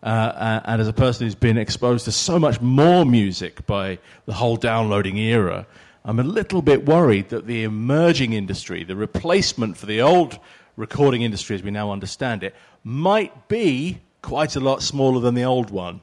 Uh, 0.03 0.05
uh, 0.05 0.61
and 0.65 0.81
as 0.81 0.87
a 0.87 0.93
person 0.93 1.27
who's 1.27 1.35
been 1.35 1.59
exposed 1.59 2.05
to 2.05 2.11
so 2.11 2.39
much 2.39 2.59
more 2.59 3.05
music 3.05 3.63
by 3.67 3.99
the 4.25 4.33
whole 4.33 4.57
downloading 4.57 5.17
era, 5.17 5.67
I'm 6.03 6.19
a 6.19 6.23
little 6.23 6.63
bit 6.63 6.85
worried 6.85 7.29
that 7.29 7.45
the 7.45 7.63
emerging 7.63 8.33
industry, 8.33 8.83
the 8.83 8.95
replacement 8.95 9.77
for 9.77 9.85
the 9.85 10.01
old 10.01 10.39
recording 10.75 11.21
industry 11.21 11.55
as 11.55 11.61
we 11.61 11.69
now 11.69 11.91
understand 11.91 12.43
it, 12.43 12.55
might 12.83 13.47
be 13.47 13.99
quite 14.23 14.55
a 14.55 14.59
lot 14.59 14.81
smaller 14.81 15.19
than 15.19 15.35
the 15.35 15.43
old 15.43 15.69
one 15.69 16.01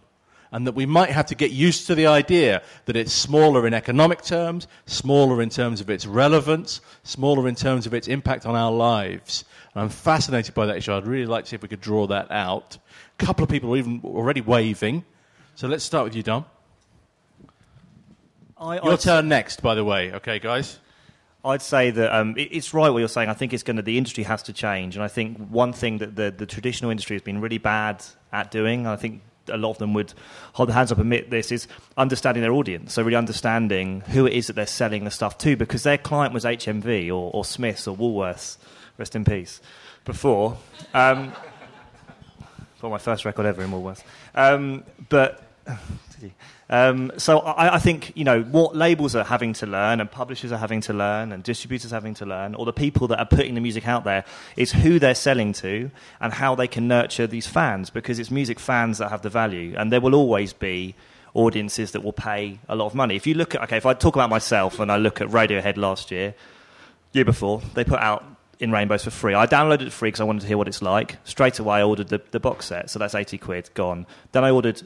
and 0.53 0.67
that 0.67 0.73
we 0.73 0.87
might 0.87 1.11
have 1.11 1.27
to 1.27 1.35
get 1.35 1.51
used 1.51 1.87
to 1.87 1.95
the 1.95 2.07
idea 2.07 2.63
that 2.87 2.97
it's 2.97 3.13
smaller 3.13 3.67
in 3.67 3.75
economic 3.75 4.23
terms, 4.23 4.67
smaller 4.87 5.43
in 5.43 5.51
terms 5.51 5.81
of 5.81 5.91
its 5.91 6.07
relevance, 6.07 6.81
smaller 7.03 7.49
in 7.49 7.55
terms 7.55 7.87
of 7.87 7.95
its 7.95 8.09
impact 8.09 8.47
on 8.47 8.55
our 8.55 8.73
lives. 8.73 9.45
And 9.75 9.83
I'm 9.83 9.89
fascinated 9.91 10.55
by 10.55 10.67
that 10.67 10.79
issue. 10.79 10.93
I'd 10.93 11.07
really 11.07 11.27
like 11.27 11.45
to 11.45 11.51
see 11.51 11.57
if 11.57 11.63
we 11.63 11.69
could 11.69 11.81
draw 11.81 12.07
that 12.07 12.31
out. 12.31 12.79
A 13.21 13.25
couple 13.25 13.45
of 13.45 13.51
people 13.51 13.75
are 13.75 13.77
even 13.77 14.01
already 14.05 14.41
waving. 14.41 15.05
So 15.55 15.69
let's 15.69 15.85
start 15.85 16.05
with 16.05 16.15
you, 16.15 16.23
Dom. 16.23 16.45
I, 18.57 18.77
Your 18.77 18.93
I'd, 18.93 19.01
turn 19.01 19.29
next, 19.29 19.63
by 19.63 19.75
the 19.75 19.85
way. 19.85 20.13
Okay, 20.13 20.39
guys? 20.39 20.79
I'd 21.45 21.63
say 21.63 21.91
that 21.91 22.15
um, 22.15 22.37
it, 22.37 22.49
it's 22.51 22.75
right 22.75 22.91
what 22.91 22.99
you're 22.99 23.09
saying. 23.09 23.29
I 23.29 23.35
think 23.35 23.53
it's 23.53 23.63
going 23.63 23.77
to 23.77 23.83
the 23.83 23.97
industry 23.97 24.25
has 24.25 24.43
to 24.45 24.53
change, 24.53 24.97
and 24.97 25.05
I 25.05 25.09
think 25.09 25.39
one 25.49 25.73
thing 25.73 25.99
that 25.99 26.17
the, 26.17 26.35
the 26.37 26.47
traditional 26.47 26.91
industry 26.91 27.15
has 27.15 27.23
been 27.23 27.41
really 27.41 27.59
bad 27.59 28.05
at 28.33 28.51
doing, 28.51 28.87
I 28.87 28.97
think 28.97 29.23
a 29.49 29.57
lot 29.57 29.71
of 29.71 29.79
them 29.79 29.95
would 29.95 30.13
hold 30.53 30.69
their 30.69 30.77
hands 30.77 30.93
up 30.93 30.99
and 30.99 31.07
admit 31.07 31.31
this 31.31 31.53
is 31.53 31.69
understanding 31.97 32.43
their 32.43 32.53
audience. 32.53 32.95
So 32.95 33.03
really 33.03 33.17
understanding 33.17 34.01
who 34.01 34.27
it 34.27 34.33
is 34.33 34.47
that 34.49 34.55
they're 34.55 34.67
selling 34.67 35.05
the 35.05 35.11
stuff 35.11 35.39
to, 35.39 35.57
because 35.57 35.83
their 35.83 35.99
client 35.99 36.35
was 36.35 36.45
HMV 36.45 37.09
or, 37.09 37.31
or 37.33 37.45
Smiths 37.45 37.87
or 37.87 37.97
Woolworths. 37.97 38.57
Rest 38.97 39.15
in 39.15 39.25
peace. 39.25 39.61
Before, 40.05 40.59
um, 40.95 41.33
my 42.83 42.99
first 42.99 43.25
record 43.25 43.47
ever 43.47 43.63
in 43.63 43.71
Woolworths. 43.71 44.03
Um, 44.35 44.85
but. 45.09 45.43
Um, 46.71 47.13
so 47.17 47.39
I, 47.39 47.77
I, 47.77 47.79
think 47.79 48.13
you 48.15 48.25
know 48.25 48.43
what 48.43 48.77
labels 48.77 49.17
are 49.17 49.25
having 49.25 49.55
to 49.55 49.67
learn, 49.67 50.01
and 50.01 50.11
publishers 50.11 50.53
are 50.53 50.59
having 50.59 50.83
to 50.83 50.93
learn, 50.93 51.33
and 51.33 51.43
distributors 51.43 51.91
having 51.91 52.13
to 52.15 52.27
learn, 52.27 52.55
or 52.55 52.67
the 52.67 52.75
people 52.75 53.09
that 53.09 53.19
are 53.19 53.27
putting 53.27 53.55
the 53.55 53.61
music 53.61 53.89
out 53.89 54.05
there 54.05 54.25
is 54.55 54.73
who 54.73 54.99
they're 54.99 55.15
selling 55.15 55.55
to 55.55 55.91
and 56.21 56.35
how 56.35 56.55
they 56.55 56.69
can 56.69 56.87
nurture 56.87 57.27
these 57.27 57.47
fans, 57.47 57.89
because 57.89 58.19
it's 58.19 58.31
music 58.31 58.61
fans 58.61 58.99
that 58.99 59.11
have 59.11 59.23
the 59.23 59.31
value, 59.31 59.75
and 59.79 59.91
there 59.91 60.01
will 60.03 60.15
always 60.15 60.53
be 60.53 60.95
audiences 61.33 61.93
that 61.93 62.03
will 62.03 62.13
pay 62.13 62.59
a 62.69 62.77
lot 62.77 62.87
of 62.87 62.95
money. 62.95 63.17
If 63.17 63.27
you 63.27 63.33
look 63.33 63.55
at 63.55 63.63
okay, 63.63 63.79
if 63.79 63.87
I 63.87 63.95
talk 63.95 64.15
about 64.15 64.29
myself 64.29 64.79
and 64.79 64.93
I 64.93 64.99
look 64.99 65.23
at 65.23 65.29
Radiohead 65.29 65.79
last 65.79 66.11
year, 66.11 66.35
year 67.13 67.25
before, 67.25 67.63
they 67.73 67.85
put 67.85 68.01
out 68.01 68.25
in 68.61 68.73
Rainbows 68.73 69.05
for 69.05 69.11
free. 69.11 69.33
I 69.35 69.47
downloaded 69.47 69.87
it 69.87 69.93
free 69.93 70.09
because 70.09 70.21
I 70.21 70.25
wanted 70.25 70.41
to 70.41 70.49
hear 70.49 70.59
what 70.59 70.69
it's 70.69 70.83
like. 70.83 71.17
Straight 71.25 71.59
away, 71.61 71.79
I 71.79 71.83
ordered 71.83 72.09
the, 72.09 72.21
the 72.31 72.41
box 72.41 72.67
set, 72.67 72.91
so 72.91 72.99
that's 72.99 73.15
80 73.15 73.39
quid, 73.39 73.71
gone. 73.73 74.07
Then 74.33 74.45
I 74.45 74.51
ordered 74.51 74.83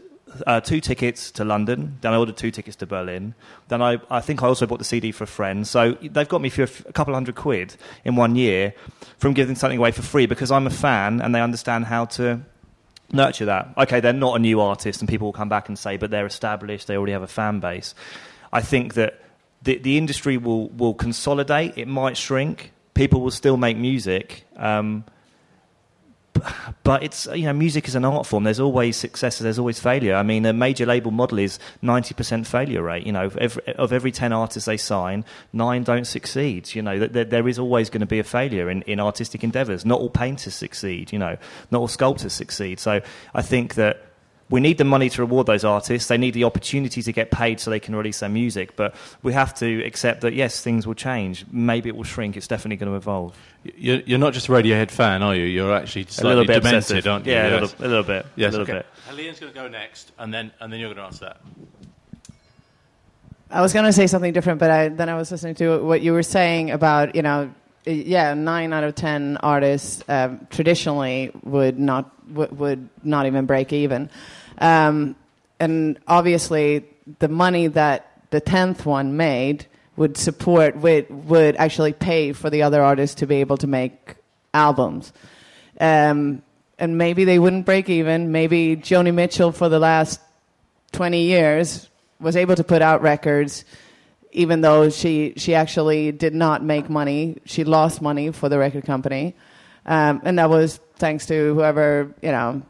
uh, 0.47 0.61
two 0.61 0.81
tickets 0.81 1.31
to 1.33 1.45
London. 1.45 1.99
Then 2.01 2.13
I 2.13 2.17
ordered 2.17 2.37
two 2.37 2.51
tickets 2.51 2.77
to 2.77 2.87
Berlin. 2.87 3.35
Then 3.69 3.83
I, 3.83 3.99
I 4.11 4.21
think 4.21 4.43
I 4.43 4.47
also 4.47 4.67
bought 4.67 4.79
the 4.79 4.85
CD 4.85 5.13
for 5.13 5.25
a 5.25 5.27
friend. 5.27 5.67
So 5.67 5.93
they've 6.03 6.29
got 6.29 6.41
me 6.41 6.49
for 6.49 6.63
a, 6.63 6.65
f- 6.65 6.87
a 6.87 6.93
couple 6.93 7.15
hundred 7.15 7.35
quid 7.35 7.77
in 8.05 8.17
one 8.17 8.37
year 8.37 8.75
from 9.19 9.33
giving 9.33 9.57
something 9.57 9.79
away 9.79 9.91
for 9.93 10.03
free 10.03 10.27
because 10.27 10.51
I'm 10.51 10.67
a 10.67 10.71
fan 10.71 11.21
and 11.21 11.35
they 11.35 11.41
understand 11.41 11.87
how 11.87 12.07
to 12.07 12.41
nurture 13.13 13.45
that. 13.47 13.75
Okay, 13.77 14.01
they're 14.01 14.13
not 14.13 14.37
a 14.37 14.39
new 14.39 14.61
artist, 14.61 15.01
and 15.01 15.09
people 15.09 15.27
will 15.27 15.33
come 15.33 15.49
back 15.49 15.69
and 15.69 15.79
say, 15.79 15.97
but 15.97 16.11
they're 16.11 16.27
established. 16.27 16.87
They 16.87 16.97
already 16.97 17.13
have 17.13 17.23
a 17.23 17.29
fan 17.29 17.61
base. 17.61 17.95
I 18.53 18.63
think 18.63 18.95
that 18.95 19.21
the, 19.63 19.79
the 19.79 19.99
industry 19.99 20.37
will, 20.37 20.69
will 20.71 20.95
consolidate. 20.95 21.77
It 21.77 21.89
might 21.89 22.17
shrink. 22.17 22.73
People 22.95 23.21
will 23.21 23.31
still 23.31 23.57
make 23.57 23.77
music. 23.77 24.45
Um, 24.57 25.05
but 26.83 27.03
it's 27.03 27.27
you 27.35 27.45
know 27.45 27.53
music 27.53 27.89
is 27.89 27.95
an 27.95 28.05
art 28.05 28.27
form. 28.27 28.45
There's 28.45 28.61
always 28.61 28.97
success. 28.97 29.39
There's 29.39 29.59
always 29.59 29.81
failure. 29.81 30.15
I 30.15 30.23
mean, 30.23 30.45
a 30.47 30.53
major 30.53 30.87
label 30.87 31.11
model 31.11 31.39
is 31.39 31.59
ninety 31.81 32.15
percent 32.15 32.47
failure 32.47 32.83
rate. 32.83 33.07
You 33.07 33.13
know, 33.13 33.27
of 33.27 33.37
every, 33.37 33.75
of 33.75 33.93
every 33.93 34.13
ten 34.13 34.33
artists 34.33 34.67
they 34.67 34.77
sign, 34.77 35.25
nine 35.53 35.83
don't 35.83 36.07
succeed. 36.07 36.75
You 36.75 36.83
know, 36.83 36.99
there, 36.99 37.25
there 37.25 37.49
is 37.49 37.59
always 37.59 37.91
going 37.91 38.01
to 38.01 38.07
be 38.07 38.19
a 38.19 38.25
failure 38.25 38.71
in, 38.71 38.83
in 38.83 39.01
artistic 39.01 39.45
endeavours. 39.45 39.85
Not 39.85 40.01
all 40.01 40.11
painters 40.11 40.55
succeed. 40.55 41.13
You 41.13 41.19
know, 41.19 41.37
not 41.71 41.79
all 41.79 41.89
sculptors 41.89 42.33
succeed. 42.33 42.81
So 42.81 43.01
I 43.35 43.43
think 43.43 43.75
that 43.75 44.12
we 44.51 44.61
need 44.61 44.79
the 44.79 44.85
money 44.85 45.09
to 45.09 45.23
reward 45.23 45.47
those 45.47 45.65
artists. 45.65 46.09
They 46.09 46.19
need 46.19 46.35
the 46.35 46.45
opportunity 46.45 47.03
to 47.03 47.13
get 47.13 47.31
paid 47.31 47.59
so 47.61 47.71
they 47.71 47.81
can 47.81 47.97
release 47.97 48.21
their 48.21 48.29
music. 48.29 48.77
But 48.77 48.95
we 49.23 49.33
have 49.33 49.55
to 49.57 49.83
accept 49.85 50.21
that 50.23 50.35
yes, 50.35 50.61
things 50.61 50.87
will 50.87 50.95
change. 50.95 51.47
Maybe 51.51 51.89
it 51.89 51.97
will 51.97 52.05
shrink. 52.05 52.37
It's 52.37 52.47
definitely 52.49 52.77
going 52.77 52.93
to 52.93 52.97
evolve. 52.97 53.37
You're, 53.77 54.01
you're 54.01 54.19
not 54.19 54.33
just 54.35 54.49
a 54.49 54.53
Radiohead 54.53 54.91
fan, 54.91 55.23
are 55.23 55.35
you? 55.35 55.45
You're 55.45 55.75
actually 55.75 56.05
slightly 56.05 56.33
a 56.33 56.37
little 56.37 56.47
bit 56.47 56.55
demented, 56.63 56.79
obsessive. 56.79 57.07
aren't 57.07 57.27
you? 57.27 57.33
Yeah, 57.33 57.49
Yes. 57.49 57.53
a, 57.53 57.61
little, 57.61 57.87
a 57.87 57.89
little 57.89 58.05
bit. 58.05 58.27
Yes, 58.37 58.49
a 58.55 58.59
little 58.59 58.63
okay. 58.75 58.79
bit. 58.81 58.87
Helienne's 59.09 59.41
going 59.41 59.53
to 59.53 59.59
go 59.59 59.69
next, 59.69 60.13
and 60.19 60.35
then 60.35 60.51
and 60.61 60.73
then 60.73 60.81
you're 60.81 60.89
going 60.93 60.99
to 60.99 61.05
answer 61.05 61.25
that. 61.27 61.41
I 63.51 63.61
was 63.61 63.73
going 63.73 63.85
to 63.85 63.93
say 63.93 64.07
something 64.07 64.33
different, 64.33 64.59
but 64.61 64.71
I, 64.71 64.89
then 64.89 65.09
I 65.09 65.15
was 65.15 65.31
listening 65.31 65.55
to 65.57 65.79
what 65.85 66.01
you 66.01 66.13
were 66.15 66.23
saying 66.23 66.71
about, 66.71 67.15
you 67.15 67.21
know, 67.23 67.53
yeah, 67.85 68.35
nine 68.35 68.73
out 68.73 68.85
of 68.85 68.95
ten 68.95 69.37
artists 69.39 70.05
um, 70.09 70.47
traditionally 70.51 71.31
would 71.43 71.79
not 71.79 72.33
w- 72.33 72.55
would 72.55 72.89
not 73.03 73.27
even 73.27 73.47
break 73.47 73.73
even, 73.73 74.11
um, 74.59 75.17
and 75.59 75.99
obviously 76.07 76.85
the 77.19 77.29
money 77.29 77.67
that 77.69 78.23
the 78.31 78.41
tenth 78.41 78.87
one 78.87 79.17
made 79.17 79.67
would 79.97 80.17
support 80.17 80.77
would 80.77 81.11
would 81.29 81.57
actually 81.57 81.93
pay 81.93 82.33
for 82.33 82.51
the 82.51 82.63
other 82.63 82.83
artists 82.83 83.17
to 83.17 83.27
be 83.27 83.37
able 83.37 83.57
to 83.57 83.67
make 83.67 84.15
albums, 84.55 85.13
um, 85.81 86.43
and 86.79 86.97
maybe 86.99 87.25
they 87.25 87.39
wouldn't 87.39 87.67
break 87.67 87.89
even. 87.89 88.31
Maybe 88.31 88.77
Joni 88.77 89.13
Mitchell 89.13 89.51
for 89.51 89.69
the 89.69 89.81
last 89.81 90.21
twenty 90.93 91.25
years 91.25 91.89
was 92.21 92.37
able 92.37 92.55
to 92.55 92.65
put 92.65 92.81
out 92.81 93.03
records 93.03 93.65
even 94.33 94.63
though 94.63 94.91
she 94.91 95.35
she 95.37 95.55
actually 95.55 96.13
did 96.13 96.35
not 96.35 96.65
make 96.65 96.89
money. 96.89 97.37
She 97.45 97.65
lost 97.65 98.03
money 98.03 98.33
for 98.33 98.49
the 98.49 98.59
record 98.59 98.85
company, 98.85 99.35
um, 99.87 100.21
and 100.25 100.39
that 100.39 100.51
was 100.51 100.81
thanks 100.97 101.27
to 101.27 101.55
whoever 101.55 102.15
you 102.23 102.33
know 102.33 102.63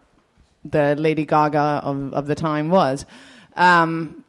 the 0.64 0.94
Lady 0.96 1.24
Gaga 1.24 1.80
of, 1.82 2.12
of 2.14 2.26
the 2.26 2.34
time 2.34 2.68
was. 2.68 3.04
Um, 3.56 4.24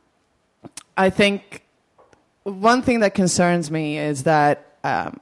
I 0.97 1.09
think 1.09 1.63
one 2.43 2.81
thing 2.81 3.01
that 3.01 3.13
concerns 3.13 3.71
me 3.71 3.97
is 3.97 4.23
that 4.23 4.77
um, 4.83 5.19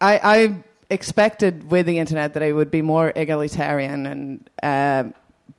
I, 0.00 0.20
I 0.22 0.64
expected 0.90 1.70
with 1.70 1.86
the 1.86 1.98
internet 1.98 2.34
that 2.34 2.42
it 2.42 2.52
would 2.52 2.70
be 2.70 2.82
more 2.82 3.12
egalitarian, 3.14 4.06
and 4.06 4.50
uh, 4.62 5.04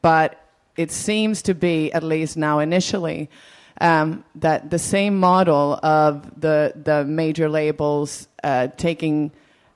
but 0.02 0.44
it 0.76 0.92
seems 0.92 1.42
to 1.44 1.56
be 1.56 1.92
at 1.94 2.04
least 2.04 2.38
now 2.38 2.60
initially 2.60 3.30
um, 3.80 4.24
that 4.36 4.70
the 4.70 4.80
same 4.80 5.20
model 5.20 5.80
of 5.84 6.40
the 6.40 6.74
the 6.76 7.06
major 7.06 7.50
labels 7.50 8.28
uh, 8.44 8.68
taking 8.78 9.32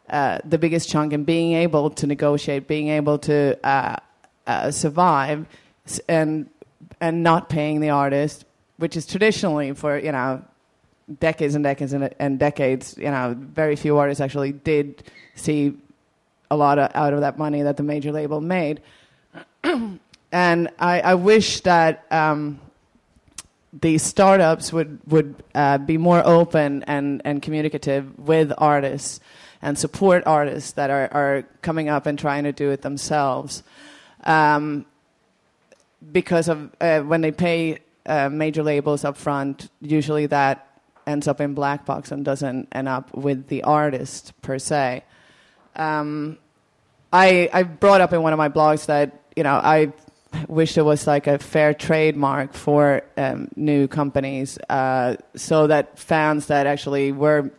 uh, 0.09 0.39
the 0.43 0.57
biggest 0.57 0.89
chunk 0.89 1.13
and 1.13 1.25
being 1.25 1.53
able 1.53 1.89
to 1.89 2.07
negotiate, 2.07 2.67
being 2.67 2.89
able 2.89 3.17
to 3.19 3.57
uh, 3.65 3.95
uh, 4.47 4.71
survive, 4.71 5.45
and 6.09 6.49
and 6.99 7.23
not 7.23 7.49
paying 7.49 7.79
the 7.79 7.89
artist, 7.89 8.45
which 8.77 8.97
is 8.97 9.05
traditionally 9.05 9.73
for 9.73 9.97
you 9.97 10.11
know 10.11 10.43
decades 11.19 11.55
and 11.55 11.63
decades 11.63 11.93
and, 11.93 12.13
and 12.19 12.39
decades, 12.39 12.97
you 12.97 13.09
know, 13.11 13.35
very 13.37 13.75
few 13.75 13.97
artists 13.97 14.21
actually 14.21 14.51
did 14.51 15.03
see 15.35 15.73
a 16.49 16.55
lot 16.55 16.79
of, 16.79 16.91
out 16.95 17.13
of 17.13 17.21
that 17.21 17.37
money 17.37 17.61
that 17.63 17.77
the 17.77 17.83
major 17.83 18.11
label 18.11 18.41
made. 18.41 18.81
and 19.63 20.69
I, 20.79 21.01
I 21.01 21.15
wish 21.15 21.61
that 21.61 22.05
um, 22.11 22.59
these 23.73 24.03
startups 24.03 24.73
would 24.73 24.99
would 25.07 25.35
uh, 25.55 25.77
be 25.77 25.97
more 25.97 26.21
open 26.25 26.83
and 26.83 27.21
and 27.23 27.41
communicative 27.41 28.17
with 28.19 28.51
artists 28.57 29.19
and 29.61 29.77
support 29.77 30.23
artists 30.25 30.73
that 30.73 30.89
are 30.89 31.09
are 31.11 31.43
coming 31.61 31.87
up 31.89 32.05
and 32.05 32.19
trying 32.19 32.43
to 32.43 32.51
do 32.51 32.71
it 32.71 32.81
themselves. 32.81 33.63
Um, 34.23 34.85
because 36.11 36.47
of 36.49 36.71
uh, 36.81 37.01
when 37.01 37.21
they 37.21 37.31
pay 37.31 37.79
uh, 38.05 38.29
major 38.29 38.63
labels 38.63 39.05
up 39.05 39.15
front, 39.15 39.69
usually 39.79 40.25
that 40.27 40.67
ends 41.07 41.27
up 41.27 41.39
in 41.39 41.53
black 41.53 41.85
box 41.85 42.11
and 42.11 42.25
doesn't 42.25 42.67
end 42.71 42.87
up 42.87 43.13
with 43.15 43.47
the 43.47 43.63
artist 43.63 44.33
per 44.41 44.59
se. 44.59 45.03
Um, 45.75 46.37
I, 47.13 47.49
I 47.51 47.63
brought 47.63 48.01
up 48.01 48.13
in 48.13 48.21
one 48.21 48.33
of 48.33 48.37
my 48.37 48.49
blogs 48.49 48.85
that 48.87 49.21
you 49.35 49.43
know 49.43 49.53
I 49.53 49.93
wish 50.47 50.75
there 50.75 50.83
was 50.83 51.07
like 51.07 51.27
a 51.27 51.39
fair 51.39 51.73
trademark 51.73 52.53
for 52.53 53.03
um, 53.17 53.49
new 53.55 53.87
companies, 53.87 54.57
uh, 54.69 55.15
so 55.35 55.67
that 55.67 55.97
fans 55.97 56.47
that 56.47 56.67
actually 56.67 57.11
were 57.11 57.51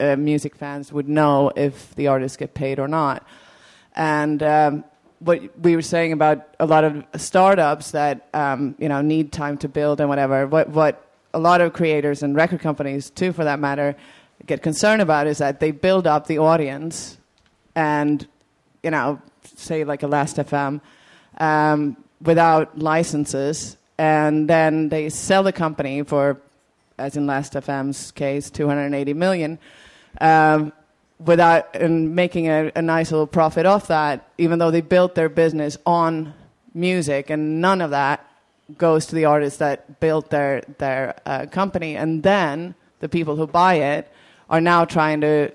uh, 0.00 0.16
music 0.16 0.56
fans 0.56 0.92
would 0.92 1.08
know 1.08 1.52
if 1.56 1.94
the 1.94 2.08
artists 2.08 2.36
get 2.36 2.54
paid 2.54 2.78
or 2.78 2.88
not. 2.88 3.26
And 3.94 4.42
um, 4.42 4.84
what 5.20 5.40
we 5.60 5.76
were 5.76 5.82
saying 5.82 6.12
about 6.12 6.54
a 6.60 6.66
lot 6.66 6.84
of 6.84 7.04
startups 7.16 7.92
that 7.92 8.28
um, 8.34 8.74
you 8.78 8.88
know 8.88 9.00
need 9.00 9.32
time 9.32 9.56
to 9.58 9.68
build 9.68 10.00
and 10.00 10.08
whatever. 10.08 10.46
What 10.46 10.68
what 10.70 11.06
a 11.32 11.38
lot 11.38 11.60
of 11.60 11.72
creators 11.72 12.22
and 12.22 12.36
record 12.36 12.60
companies 12.60 13.10
too, 13.10 13.32
for 13.32 13.44
that 13.44 13.58
matter, 13.58 13.96
get 14.46 14.62
concerned 14.62 15.02
about 15.02 15.26
is 15.26 15.38
that 15.38 15.60
they 15.60 15.70
build 15.70 16.06
up 16.06 16.26
the 16.26 16.38
audience, 16.38 17.18
and 17.74 18.26
you 18.82 18.90
know, 18.90 19.20
say 19.56 19.84
like 19.84 20.02
a 20.02 20.06
Last 20.06 20.36
FM, 20.36 20.80
um, 21.38 21.96
without 22.24 22.78
licenses, 22.78 23.76
and 23.98 24.48
then 24.48 24.88
they 24.88 25.08
sell 25.08 25.42
the 25.42 25.52
company 25.52 26.02
for, 26.02 26.40
as 26.98 27.16
in 27.16 27.26
Last 27.26 27.52
FM's 27.52 28.10
case, 28.10 28.50
280 28.50 29.14
million. 29.14 29.58
Um, 30.20 30.72
without 31.18 31.74
and 31.76 32.14
making 32.14 32.48
a, 32.48 32.72
a 32.74 32.82
nice 32.82 33.10
little 33.10 33.26
profit 33.26 33.66
off 33.66 33.88
that, 33.88 34.28
even 34.38 34.58
though 34.58 34.70
they 34.70 34.80
built 34.80 35.14
their 35.14 35.28
business 35.28 35.76
on 35.86 36.34
music, 36.74 37.30
and 37.30 37.60
none 37.60 37.80
of 37.80 37.90
that 37.90 38.28
goes 38.78 39.06
to 39.06 39.14
the 39.14 39.24
artists 39.24 39.58
that 39.58 40.00
built 40.00 40.30
their 40.30 40.62
their 40.78 41.14
uh, 41.26 41.46
company, 41.46 41.96
and 41.96 42.22
then 42.22 42.74
the 43.00 43.08
people 43.08 43.36
who 43.36 43.46
buy 43.46 43.74
it 43.74 44.10
are 44.50 44.60
now 44.60 44.84
trying 44.84 45.20
to 45.20 45.52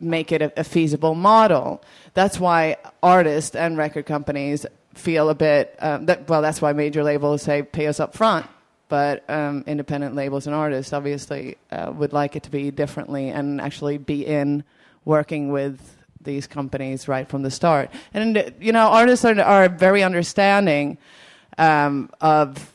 make 0.00 0.32
it 0.32 0.42
a, 0.42 0.60
a, 0.60 0.64
feasible 0.64 1.14
model. 1.14 1.82
That's 2.14 2.38
why 2.38 2.76
artists 3.02 3.54
and 3.54 3.78
record 3.78 4.06
companies 4.06 4.66
feel 4.94 5.28
a 5.28 5.34
bit 5.34 5.76
um, 5.80 6.06
that, 6.06 6.28
well. 6.28 6.42
That's 6.42 6.62
why 6.62 6.72
major 6.72 7.02
labels 7.02 7.42
say 7.42 7.62
pay 7.62 7.86
us 7.86 8.00
up 8.00 8.14
front, 8.14 8.46
but 8.88 9.28
um, 9.28 9.64
independent 9.66 10.14
labels 10.14 10.46
and 10.46 10.54
artists 10.54 10.92
obviously 10.92 11.56
uh, 11.70 11.92
would 11.94 12.12
like 12.12 12.36
it 12.36 12.44
to 12.44 12.50
be 12.50 12.70
differently 12.70 13.28
and 13.30 13.60
actually 13.60 13.98
be 13.98 14.26
in 14.26 14.64
working 15.04 15.50
with 15.50 15.80
these 16.20 16.46
companies 16.46 17.06
right 17.06 17.28
from 17.28 17.42
the 17.42 17.50
start. 17.50 17.90
And 18.12 18.54
you 18.60 18.72
know, 18.72 18.88
artists 18.88 19.24
are, 19.24 19.38
are 19.40 19.68
very 19.68 20.02
understanding 20.02 20.98
um, 21.58 22.10
of 22.20 22.72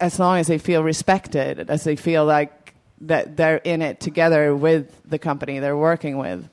as 0.00 0.18
long 0.18 0.38
as 0.38 0.46
they 0.46 0.58
feel 0.58 0.82
respected, 0.82 1.70
as 1.70 1.84
they 1.84 1.96
feel 1.96 2.24
like 2.24 2.74
that 3.02 3.36
they're 3.36 3.58
in 3.58 3.82
it 3.82 4.00
together 4.00 4.54
with 4.54 5.00
the 5.08 5.18
company 5.18 5.58
they're 5.58 5.76
working 5.76 6.18
with. 6.18 6.48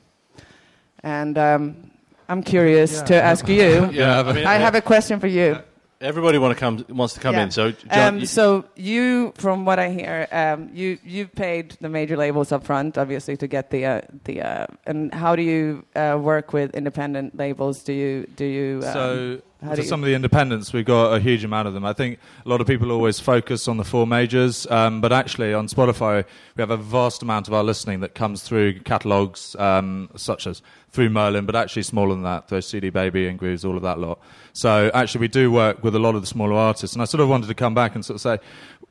And 1.01 1.37
um, 1.37 1.91
I'm 2.29 2.43
curious 2.43 3.01
to 3.03 3.21
ask 3.21 3.47
you. 3.47 3.89
yeah, 3.91 4.19
I, 4.19 4.33
mean, 4.33 4.45
I 4.45 4.55
have 4.55 4.75
a 4.75 4.81
question 4.81 5.19
for 5.19 5.27
you. 5.27 5.59
Everybody 6.01 6.37
want 6.37 6.53
to 6.53 6.59
come 6.59 6.83
wants 6.89 7.13
to 7.13 7.21
come 7.21 7.35
yeah. 7.35 7.43
in. 7.43 7.51
So, 7.51 7.71
John, 7.71 8.15
um, 8.15 8.19
you 8.19 8.25
so 8.25 8.65
you, 8.75 9.33
from 9.37 9.63
what 9.63 9.79
I 9.79 9.89
hear, 9.89 10.27
um, 10.33 10.69
you 10.73 10.97
you 11.03 11.27
paid 11.27 11.77
the 11.79 11.87
major 11.87 12.17
labels 12.17 12.51
up 12.51 12.65
front, 12.65 12.97
obviously, 12.97 13.37
to 13.37 13.47
get 13.47 13.69
the 13.69 13.85
uh, 13.85 14.01
the. 14.25 14.41
Uh, 14.41 14.67
and 14.85 15.13
how 15.13 15.37
do 15.37 15.41
you 15.41 15.85
uh, 15.95 16.19
work 16.19 16.51
with 16.51 16.75
independent 16.75 17.37
labels? 17.37 17.83
Do 17.83 17.93
you 17.93 18.27
do 18.35 18.43
you? 18.43 18.81
Um, 18.83 18.93
so 18.93 19.41
for 19.75 19.83
some 19.83 20.01
of 20.01 20.07
the 20.07 20.13
independents, 20.13 20.73
we've 20.73 20.85
got 20.85 21.13
a 21.13 21.19
huge 21.19 21.43
amount 21.43 21.67
of 21.67 21.73
them. 21.73 21.85
I 21.85 21.93
think 21.93 22.19
a 22.45 22.49
lot 22.49 22.61
of 22.61 22.67
people 22.67 22.91
always 22.91 23.19
focus 23.19 23.67
on 23.67 23.77
the 23.77 23.83
four 23.83 24.05
majors, 24.05 24.69
um, 24.69 25.01
but 25.01 25.13
actually 25.13 25.53
on 25.53 25.67
Spotify, 25.67 26.25
we 26.55 26.61
have 26.61 26.71
a 26.71 26.77
vast 26.77 27.21
amount 27.21 27.47
of 27.47 27.53
our 27.53 27.63
listening 27.63 28.01
that 28.01 28.15
comes 28.15 28.43
through 28.43 28.81
catalogs 28.81 29.55
um, 29.57 30.09
such 30.15 30.47
as 30.47 30.61
through 30.89 31.09
Merlin, 31.09 31.45
but 31.45 31.55
actually 31.55 31.83
smaller 31.83 32.13
than 32.13 32.23
that, 32.23 32.49
those 32.49 32.67
CD 32.67 32.89
Baby 32.89 33.27
and 33.27 33.39
Grooves, 33.39 33.65
all 33.65 33.75
of 33.75 33.83
that 33.83 33.99
lot. 33.99 34.19
So 34.53 34.91
actually, 34.93 35.21
we 35.21 35.27
do 35.27 35.51
work 35.51 35.83
with 35.83 35.95
a 35.95 35.99
lot 35.99 36.15
of 36.15 36.21
the 36.21 36.27
smaller 36.27 36.53
artists, 36.53 36.95
and 36.95 37.01
I 37.01 37.05
sort 37.05 37.21
of 37.21 37.29
wanted 37.29 37.47
to 37.47 37.55
come 37.55 37.73
back 37.73 37.95
and 37.95 38.05
sort 38.05 38.15
of 38.15 38.21
say, 38.21 38.39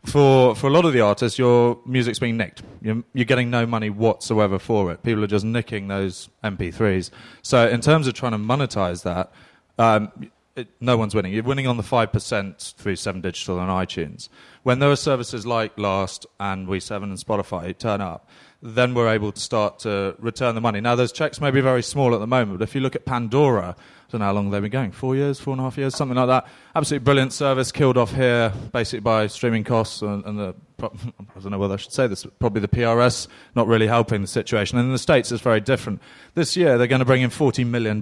for 0.04 0.56
for 0.56 0.66
a 0.66 0.70
lot 0.70 0.84
of 0.84 0.92
the 0.92 1.00
artists, 1.00 1.38
your 1.38 1.78
music's 1.86 2.18
being 2.18 2.36
nicked. 2.36 2.62
You're, 2.80 3.04
you're 3.14 3.24
getting 3.24 3.50
no 3.50 3.66
money 3.66 3.90
whatsoever 3.90 4.58
for 4.58 4.90
it. 4.90 5.02
People 5.04 5.22
are 5.22 5.28
just 5.28 5.44
nicking 5.44 5.88
those 5.88 6.28
MP3s. 6.42 7.10
So 7.42 7.68
in 7.68 7.80
terms 7.80 8.08
of 8.08 8.14
trying 8.14 8.32
to 8.32 8.38
monetize 8.38 9.04
that. 9.04 9.32
Um, 9.78 10.12
it, 10.56 10.68
no 10.80 10.96
one's 10.96 11.14
winning. 11.14 11.32
You're 11.32 11.42
winning 11.42 11.66
on 11.66 11.76
the 11.76 11.82
5% 11.82 12.74
through 12.74 12.96
7 12.96 13.20
Digital 13.20 13.58
and 13.58 13.70
iTunes. 13.70 14.28
When 14.62 14.78
there 14.78 14.90
are 14.90 14.96
services 14.96 15.46
like 15.46 15.76
Last 15.78 16.26
and 16.38 16.68
We7 16.68 17.02
and 17.02 17.18
Spotify 17.18 17.76
turn 17.76 18.00
up, 18.00 18.28
then 18.60 18.94
we're 18.94 19.08
able 19.08 19.32
to 19.32 19.40
start 19.40 19.80
to 19.80 20.14
return 20.20 20.54
the 20.54 20.60
money. 20.60 20.80
Now, 20.80 20.94
those 20.94 21.10
checks 21.10 21.40
may 21.40 21.50
be 21.50 21.60
very 21.60 21.82
small 21.82 22.14
at 22.14 22.20
the 22.20 22.28
moment, 22.28 22.60
but 22.60 22.68
if 22.68 22.74
you 22.76 22.80
look 22.80 22.94
at 22.94 23.04
Pandora, 23.04 23.74
I 23.76 24.10
don't 24.10 24.20
know 24.20 24.26
how 24.26 24.32
long 24.32 24.50
they've 24.50 24.62
been 24.62 24.70
going, 24.70 24.92
four 24.92 25.16
years, 25.16 25.40
four 25.40 25.52
and 25.52 25.60
a 25.60 25.64
half 25.64 25.76
years, 25.76 25.96
something 25.96 26.16
like 26.16 26.28
that. 26.28 26.46
Absolutely 26.76 27.04
brilliant 27.04 27.32
service, 27.32 27.72
killed 27.72 27.98
off 27.98 28.14
here 28.14 28.52
basically 28.72 29.00
by 29.00 29.26
streaming 29.26 29.64
costs 29.64 30.02
and, 30.02 30.24
and 30.24 30.38
the, 30.38 30.54
I 30.82 31.40
don't 31.40 31.50
know 31.50 31.58
whether 31.58 31.74
I 31.74 31.78
should 31.78 31.92
say 31.92 32.06
this, 32.06 32.24
probably 32.38 32.60
the 32.60 32.68
PRS 32.68 33.26
not 33.56 33.66
really 33.66 33.88
helping 33.88 34.20
the 34.20 34.28
situation. 34.28 34.78
And 34.78 34.86
in 34.86 34.92
the 34.92 34.98
States, 34.98 35.32
it's 35.32 35.42
very 35.42 35.60
different. 35.60 36.00
This 36.34 36.56
year, 36.56 36.78
they're 36.78 36.86
going 36.86 37.00
to 37.00 37.04
bring 37.04 37.22
in 37.22 37.30
$40 37.30 37.66
million. 37.66 38.00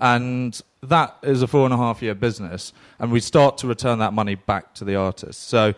And 0.00 0.60
that 0.82 1.16
is 1.22 1.42
a 1.42 1.46
four 1.46 1.64
and 1.64 1.74
a 1.74 1.76
half 1.76 2.02
year 2.02 2.14
business. 2.14 2.72
And 2.98 3.10
we 3.10 3.20
start 3.20 3.58
to 3.58 3.66
return 3.66 3.98
that 3.98 4.12
money 4.12 4.34
back 4.34 4.74
to 4.74 4.84
the 4.84 4.96
artist. 4.96 5.48
So 5.48 5.74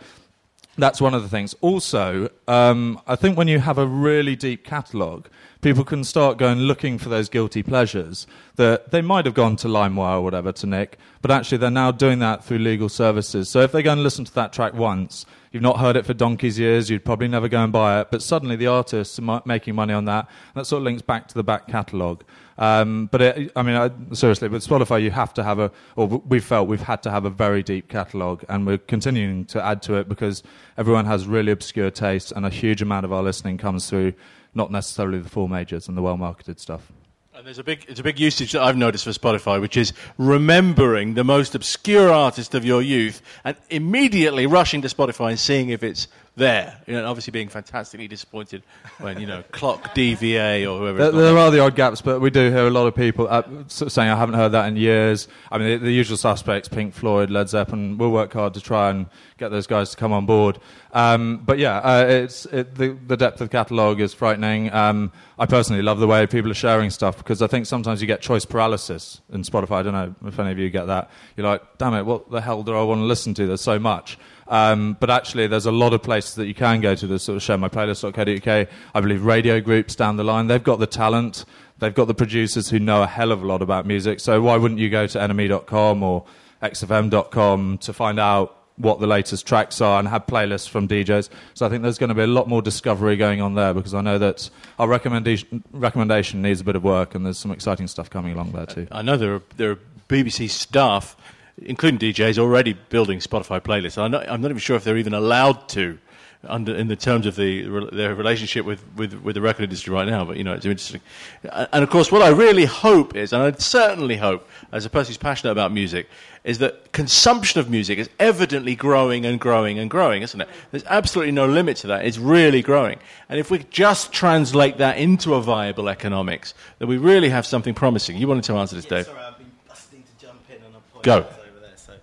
that's 0.77 1.01
one 1.01 1.13
of 1.13 1.23
the 1.23 1.29
things. 1.29 1.55
Also, 1.61 2.29
um, 2.47 2.99
I 3.07 3.15
think 3.15 3.37
when 3.37 3.47
you 3.47 3.59
have 3.59 3.77
a 3.77 3.85
really 3.85 4.35
deep 4.35 4.63
catalogue, 4.63 5.27
people 5.61 5.83
can 5.83 6.03
start 6.03 6.37
going 6.37 6.59
looking 6.59 6.97
for 6.97 7.09
those 7.09 7.29
guilty 7.29 7.63
pleasures 7.63 8.27
that 8.55 8.91
they 8.91 9.01
might 9.01 9.25
have 9.25 9.33
gone 9.33 9.55
to 9.57 9.67
LimeWire 9.67 10.15
or 10.15 10.21
whatever 10.21 10.51
to 10.51 10.67
nick, 10.67 10.97
but 11.21 11.31
actually 11.31 11.59
they're 11.59 11.71
now 11.71 11.91
doing 11.91 12.19
that 12.19 12.43
through 12.43 12.57
legal 12.57 12.89
services. 12.89 13.49
So 13.49 13.61
if 13.61 13.71
they 13.71 13.83
go 13.83 13.91
and 13.91 14.03
listen 14.03 14.25
to 14.25 14.33
that 14.35 14.53
track 14.53 14.73
once, 14.73 15.25
you've 15.51 15.63
not 15.63 15.79
heard 15.79 15.95
it 15.95 16.05
for 16.05 16.13
donkey's 16.13 16.57
years, 16.57 16.89
you'd 16.89 17.05
probably 17.05 17.27
never 17.27 17.47
go 17.47 17.63
and 17.63 17.71
buy 17.71 18.01
it, 18.01 18.09
but 18.11 18.21
suddenly 18.21 18.55
the 18.55 18.67
artists 18.67 19.19
are 19.19 19.41
making 19.45 19.75
money 19.75 19.93
on 19.93 20.05
that. 20.05 20.27
that 20.55 20.65
sort 20.65 20.79
of 20.79 20.83
links 20.83 21.01
back 21.01 21.27
to 21.27 21.35
the 21.35 21.43
back 21.43 21.67
catalogue. 21.67 22.23
Um, 22.57 23.07
but 23.11 23.21
it, 23.21 23.51
I 23.55 23.63
mean, 23.63 23.75
I, 23.75 23.89
seriously, 24.13 24.47
with 24.47 24.65
Spotify, 24.65 25.01
you 25.01 25.09
have 25.09 25.33
to 25.33 25.43
have 25.43 25.57
a, 25.57 25.71
or 25.95 26.07
we've 26.07 26.43
felt 26.43 26.67
we've 26.67 26.81
had 26.81 27.01
to 27.03 27.11
have 27.11 27.25
a 27.25 27.29
very 27.29 27.63
deep 27.63 27.89
catalogue, 27.89 28.45
and 28.49 28.67
we're 28.67 28.77
continuing 28.77 29.45
to 29.45 29.65
add 29.65 29.81
to 29.83 29.95
it 29.95 30.07
because 30.07 30.43
everyone 30.77 31.05
has 31.05 31.25
really 31.25 31.51
obscure 31.51 31.89
tastes, 31.89 32.31
and 32.31 32.45
a 32.45 32.49
huge 32.49 32.83
amount 32.83 33.05
of 33.05 33.11
our 33.11 33.23
listening 33.23 33.57
comes 33.57 33.89
through 33.89 34.13
not 34.53 34.71
necessarily 34.71 35.19
the 35.19 35.29
four 35.29 35.47
majors 35.47 35.87
and 35.87 35.97
the 35.97 36.01
well 36.01 36.17
marketed 36.17 36.59
stuff. 36.59 36.91
And 37.33 37.47
there's 37.47 37.59
a 37.59 37.63
big, 37.63 37.85
it's 37.87 37.99
a 37.99 38.03
big 38.03 38.19
usage 38.19 38.51
that 38.51 38.61
I've 38.61 38.77
noticed 38.77 39.05
for 39.05 39.11
Spotify, 39.11 39.59
which 39.61 39.77
is 39.77 39.93
remembering 40.17 41.13
the 41.13 41.23
most 41.23 41.55
obscure 41.55 42.11
artist 42.11 42.53
of 42.53 42.65
your 42.65 42.81
youth 42.81 43.21
and 43.43 43.55
immediately 43.69 44.45
rushing 44.45 44.81
to 44.81 44.89
Spotify 44.89 45.29
and 45.29 45.39
seeing 45.39 45.69
if 45.69 45.81
it's 45.81 46.07
there. 46.41 46.77
You 46.87 46.95
know, 46.95 47.07
obviously 47.07 47.31
being 47.31 47.47
fantastically 47.47 48.07
disappointed 48.07 48.63
when 48.99 49.19
you 49.19 49.27
know 49.27 49.43
Clock 49.51 49.95
DVA 49.95 50.63
or 50.69 50.79
whoever. 50.79 50.97
There, 50.97 51.11
there 51.11 51.37
are 51.37 51.51
the 51.51 51.59
odd 51.59 51.75
gaps, 51.75 52.01
but 52.01 52.19
we 52.19 52.29
do 52.29 52.49
hear 52.49 52.67
a 52.67 52.69
lot 52.69 52.87
of 52.87 52.95
people 52.95 53.27
uh, 53.29 53.43
saying, 53.67 54.09
"I 54.09 54.17
haven't 54.17 54.35
heard 54.35 54.51
that 54.51 54.67
in 54.67 54.75
years." 54.75 55.27
I 55.49 55.57
mean, 55.57 55.79
the, 55.79 55.85
the, 55.85 55.91
usual 55.91 56.17
suspects: 56.17 56.67
Pink 56.67 56.93
Floyd, 56.93 57.29
Led 57.29 57.47
Zeppelin. 57.47 57.97
We'll 57.97 58.11
work 58.11 58.33
hard 58.33 58.55
to 58.55 58.61
try 58.61 58.89
and 58.89 59.05
get 59.37 59.49
those 59.49 59.67
guys 59.67 59.91
to 59.91 59.97
come 59.97 60.11
on 60.11 60.25
board. 60.25 60.59
Um, 60.93 61.37
but 61.45 61.57
yeah, 61.57 61.77
uh, 61.77 62.05
it's 62.07 62.45
it, 62.47 62.75
the, 62.75 62.97
the, 63.07 63.15
depth 63.15 63.39
of 63.39 63.49
the 63.49 63.51
catalogue 63.51 64.01
is 64.01 64.13
frightening. 64.13 64.73
Um, 64.73 65.11
I 65.39 65.45
personally 65.45 65.81
love 65.81 65.99
the 65.99 66.07
way 66.07 66.27
people 66.27 66.51
are 66.51 66.55
sharing 66.55 66.89
stuff 66.89 67.17
because 67.17 67.41
I 67.41 67.47
think 67.47 67.65
sometimes 67.65 68.01
you 68.01 68.07
get 68.07 68.21
choice 68.21 68.45
paralysis 68.45 69.21
in 69.31 69.43
Spotify. 69.43 69.77
I 69.77 69.83
don't 69.83 69.93
know 69.93 70.15
if 70.25 70.37
any 70.37 70.51
of 70.51 70.59
you 70.59 70.69
get 70.69 70.85
that. 70.87 71.09
You're 71.37 71.47
like, 71.47 71.77
"Damn 71.77 71.93
it, 71.93 72.03
what 72.03 72.29
the 72.31 72.41
hell 72.41 72.63
do 72.63 72.75
I 72.75 72.83
want 72.83 72.99
to 72.99 73.05
listen 73.05 73.33
to?" 73.35 73.47
There's 73.47 73.61
so 73.61 73.79
much. 73.79 74.17
Um, 74.51 74.97
but 74.99 75.09
actually, 75.09 75.47
there's 75.47 75.65
a 75.65 75.71
lot 75.71 75.93
of 75.93 76.03
places 76.03 76.35
that 76.35 76.45
you 76.45 76.53
can 76.53 76.81
go 76.81 76.93
to 76.93 77.07
that 77.07 77.19
sort 77.19 77.37
of 77.37 77.41
show 77.41 77.57
my 77.57 77.69
playlist.co.uk. 77.69 78.67
I 78.93 79.01
believe 79.01 79.23
radio 79.23 79.61
groups 79.61 79.95
down 79.95 80.17
the 80.17 80.25
line, 80.25 80.47
they've 80.47 80.61
got 80.61 80.79
the 80.79 80.87
talent, 80.87 81.45
they've 81.79 81.95
got 81.95 82.05
the 82.05 82.13
producers 82.13 82.69
who 82.69 82.77
know 82.77 83.01
a 83.01 83.07
hell 83.07 83.31
of 83.31 83.41
a 83.41 83.47
lot 83.47 83.61
about 83.61 83.85
music. 83.85 84.19
So 84.19 84.41
why 84.41 84.57
wouldn't 84.57 84.79
you 84.81 84.89
go 84.89 85.07
to 85.07 85.17
NME.com 85.17 86.03
or 86.03 86.25
XFM.com 86.61 87.77
to 87.77 87.93
find 87.93 88.19
out 88.19 88.57
what 88.75 88.99
the 88.99 89.07
latest 89.07 89.47
tracks 89.47 89.79
are 89.79 89.99
and 89.99 90.07
have 90.07 90.25
playlists 90.25 90.67
from 90.67 90.87
DJs. 90.87 91.29
So 91.53 91.65
I 91.65 91.69
think 91.69 91.83
there's 91.83 91.97
going 91.97 92.09
to 92.09 92.15
be 92.15 92.23
a 92.23 92.27
lot 92.27 92.47
more 92.47 92.61
discovery 92.61 93.15
going 93.15 93.41
on 93.41 93.53
there 93.53 93.73
because 93.73 93.93
I 93.93 94.01
know 94.01 94.17
that 94.17 94.49
our 94.79 94.87
recommendation, 94.87 95.63
recommendation 95.71 96.41
needs 96.41 96.61
a 96.61 96.63
bit 96.63 96.75
of 96.75 96.83
work 96.83 97.15
and 97.15 97.25
there's 97.25 97.37
some 97.37 97.51
exciting 97.51 97.87
stuff 97.87 98.09
coming 98.09 98.33
along 98.33 98.51
there 98.51 98.65
too. 98.65 98.87
I 98.91 99.01
know 99.01 99.17
there 99.17 99.35
are, 99.35 99.43
there 99.55 99.71
are 99.71 99.79
BBC 100.09 100.49
staff 100.49 101.15
including 101.61 101.99
DJs, 101.99 102.37
already 102.37 102.73
building 102.73 103.19
Spotify 103.19 103.59
playlists. 103.61 103.97
I'm 103.97 104.11
not, 104.11 104.29
I'm 104.29 104.41
not 104.41 104.51
even 104.51 104.59
sure 104.59 104.75
if 104.75 104.83
they're 104.83 104.97
even 104.97 105.13
allowed 105.13 105.69
to 105.69 105.97
under 106.45 106.75
in 106.75 106.87
the 106.87 106.95
terms 106.95 107.27
of 107.27 107.35
the 107.35 107.89
their 107.91 108.15
relationship 108.15 108.65
with, 108.65 108.83
with, 108.95 109.13
with 109.21 109.35
the 109.35 109.41
record 109.41 109.63
industry 109.63 109.93
right 109.93 110.07
now. 110.07 110.25
But 110.25 110.37
you 110.37 110.43
know, 110.43 110.53
it's 110.53 110.65
interesting. 110.65 111.01
And 111.43 111.83
of 111.83 111.89
course, 111.89 112.11
what 112.11 112.21
I 112.21 112.29
really 112.29 112.65
hope 112.65 113.15
is, 113.15 113.31
and 113.33 113.43
I 113.43 113.51
certainly 113.51 114.17
hope, 114.17 114.47
as 114.71 114.85
a 114.85 114.89
person 114.89 115.11
who's 115.11 115.17
passionate 115.17 115.51
about 115.51 115.71
music, 115.71 116.07
is 116.43 116.57
that 116.57 116.91
consumption 116.91 117.59
of 117.59 117.69
music 117.69 117.99
is 117.99 118.09
evidently 118.19 118.75
growing 118.75 119.25
and 119.25 119.39
growing 119.39 119.77
and 119.77 119.89
growing, 119.89 120.23
isn't 120.23 120.41
it? 120.41 120.49
There's 120.71 120.83
absolutely 120.85 121.33
no 121.33 121.45
limit 121.45 121.77
to 121.77 121.87
that. 121.87 122.05
It's 122.05 122.17
really 122.17 122.63
growing. 122.63 122.97
And 123.29 123.39
if 123.39 123.51
we 123.51 123.59
just 123.69 124.11
translate 124.11 124.77
that 124.79 124.97
into 124.97 125.35
a 125.35 125.41
viable 125.41 125.87
economics, 125.87 126.55
then 126.79 126.87
we 126.87 126.97
really 126.97 127.29
have 127.29 127.45
something 127.45 127.75
promising. 127.75 128.17
You 128.17 128.27
wanted 128.27 128.45
to 128.45 128.57
answer 128.57 128.75
this, 128.75 128.85
Dave? 128.85 129.05
Sorry, 129.05 129.19
I've 129.19 129.37
been 129.37 129.51
busting 129.67 130.03
to 130.03 130.25
jump 130.25 130.39
in 130.49 130.57
on 130.63 130.71
a 130.75 130.79
point 130.91 131.03
Go. 131.03 131.21
that's 131.21 131.37
over 131.37 131.59
there. 131.59 131.77
So, 131.77 131.93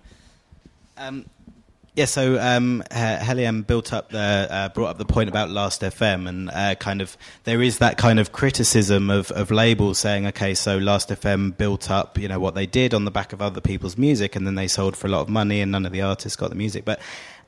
um, 0.99 1.25
yeah, 1.95 2.05
so 2.05 2.39
um, 2.39 2.83
He- 2.91 2.97
Helienne 2.97 3.65
built 3.65 3.91
up 3.91 4.09
the 4.09 4.47
uh, 4.49 4.69
brought 4.69 4.87
up 4.87 4.97
the 4.97 5.05
point 5.05 5.27
about 5.27 5.49
Last 5.49 5.81
FM, 5.81 6.29
and 6.29 6.49
uh, 6.49 6.75
kind 6.75 7.01
of 7.01 7.17
there 7.43 7.61
is 7.61 7.79
that 7.79 7.97
kind 7.97 8.19
of 8.19 8.31
criticism 8.31 9.09
of, 9.09 9.31
of 9.31 9.51
labels 9.51 9.97
saying, 9.97 10.27
okay, 10.27 10.53
so 10.53 10.77
Last 10.77 11.09
FM 11.09 11.57
built 11.57 11.89
up, 11.89 12.17
you 12.17 12.27
know, 12.27 12.39
what 12.39 12.55
they 12.55 12.65
did 12.65 12.93
on 12.93 13.05
the 13.05 13.11
back 13.11 13.33
of 13.33 13.41
other 13.41 13.59
people's 13.59 13.97
music, 13.97 14.35
and 14.35 14.45
then 14.45 14.55
they 14.55 14.67
sold 14.67 14.95
for 14.95 15.07
a 15.07 15.09
lot 15.09 15.21
of 15.21 15.29
money, 15.29 15.61
and 15.61 15.71
none 15.71 15.85
of 15.85 15.91
the 15.91 16.01
artists 16.01 16.35
got 16.35 16.49
the 16.49 16.55
music, 16.55 16.85
but 16.85 16.99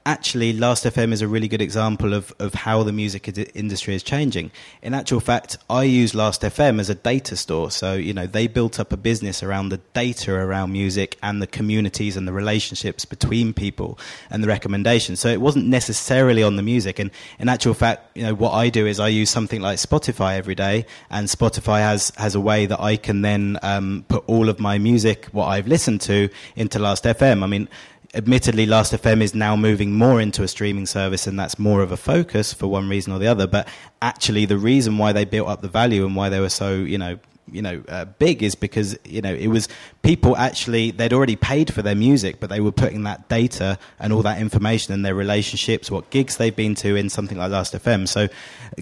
actually 0.06 0.54
last 0.54 0.84
fm 0.86 1.14
is 1.14 1.22
a 1.22 1.28
really 1.28 1.48
good 1.48 1.62
example 1.62 2.14
of, 2.14 2.34
of 2.40 2.54
how 2.54 2.82
the 2.84 2.92
music 2.92 3.28
industry 3.56 3.94
is 3.94 4.04
changing. 4.04 4.52
In 4.82 4.94
actual 4.94 5.20
fact 5.20 5.58
i 5.70 5.84
use 5.84 6.16
last 6.16 6.42
fm 6.42 6.80
as 6.80 6.90
a 6.90 6.96
data 6.96 7.36
store. 7.36 7.72
So 7.72 7.94
you 7.94 8.14
know 8.14 8.26
they 8.26 8.48
built 8.48 8.80
up 8.80 8.92
a 8.92 8.98
business 8.98 9.44
around 9.44 9.70
the 9.70 9.78
data 9.94 10.34
around 10.34 10.72
music 10.72 11.18
and 11.22 11.42
the 11.42 11.48
communities 11.48 12.18
and 12.18 12.28
the 12.28 12.34
relationships 12.34 13.06
between 13.06 13.54
people 13.54 14.00
and 14.30 14.44
the 14.44 14.48
recommendations. 14.48 15.20
So 15.20 15.30
it 15.30 15.42
wasn't 15.42 15.68
necessarily 15.68 16.44
on 16.44 16.56
the 16.56 16.64
music. 16.64 16.98
And 17.00 17.12
in 17.40 17.50
actual 17.50 17.74
fact 17.74 18.18
you 18.18 18.24
know 18.24 18.34
what 18.34 18.54
i 18.54 18.70
do 18.70 18.88
is 18.88 19.00
i 19.00 19.08
use 19.08 19.30
something 19.30 19.62
like 19.62 19.78
spotify 19.78 20.38
every 20.38 20.56
day. 20.56 20.86
And 21.10 21.28
spotify 21.28 21.80
has 21.80 22.12
has 22.18 22.34
a 22.34 22.42
way 22.42 22.66
that 22.66 22.80
i 22.80 22.96
can 22.96 23.22
then 23.22 23.60
um, 23.62 24.06
put 24.08 24.24
all 24.28 24.50
of 24.50 24.60
my 24.60 24.78
music 24.78 25.28
what 25.32 25.46
i've 25.48 25.68
listened 25.68 26.02
to 26.02 26.30
into 26.56 26.80
last 26.80 27.04
fm 27.04 27.44
i 27.44 27.48
mean 27.48 27.70
admittedly 28.14 28.66
last 28.66 28.92
fm 28.94 29.22
is 29.22 29.34
now 29.34 29.56
moving 29.56 29.94
more 29.94 30.20
into 30.20 30.44
a 30.44 30.48
streaming 30.48 30.86
service 30.86 31.28
and 31.28 31.40
that's 31.40 31.58
more 31.58 31.82
of 31.82 31.92
a 31.92 31.98
focus 31.98 32.54
for 32.54 32.68
one 32.68 32.90
reason 32.90 33.14
or 33.14 33.20
the 33.20 33.28
other 33.28 33.48
but 33.48 33.68
actually 34.02 34.46
the 34.46 34.58
reason 34.58 34.98
why 34.98 35.14
they 35.14 35.24
built 35.24 35.48
up 35.48 35.62
the 35.62 35.70
value 35.70 36.06
and 36.06 36.16
why 36.16 36.28
they 36.28 36.40
were 36.40 36.50
so 36.50 36.74
you 36.76 36.98
know 36.98 37.18
you 37.52 37.62
know 37.62 37.84
uh, 37.88 38.06
big 38.06 38.42
is 38.44 38.56
because 38.56 38.98
you 39.06 39.22
know 39.22 39.34
it 39.34 39.48
was 39.48 39.68
people 40.02 40.36
actually 40.38 40.92
they'd 40.92 41.14
already 41.14 41.36
paid 41.36 41.74
for 41.74 41.82
their 41.82 41.96
music 41.96 42.40
but 42.40 42.50
they 42.50 42.60
were 42.60 42.72
putting 42.72 43.04
that 43.04 43.28
data 43.30 43.78
and 44.00 44.14
all 44.14 44.22
that 44.22 44.40
information 44.40 44.94
and 44.94 45.06
their 45.06 45.16
relationships 45.16 45.92
what 45.92 46.10
gigs 46.10 46.38
they've 46.38 46.56
been 46.56 46.76
to 46.76 46.96
in 46.96 47.10
something 47.10 47.38
like 47.38 47.52
last 47.52 47.74
fm 47.74 48.08
so 48.08 48.28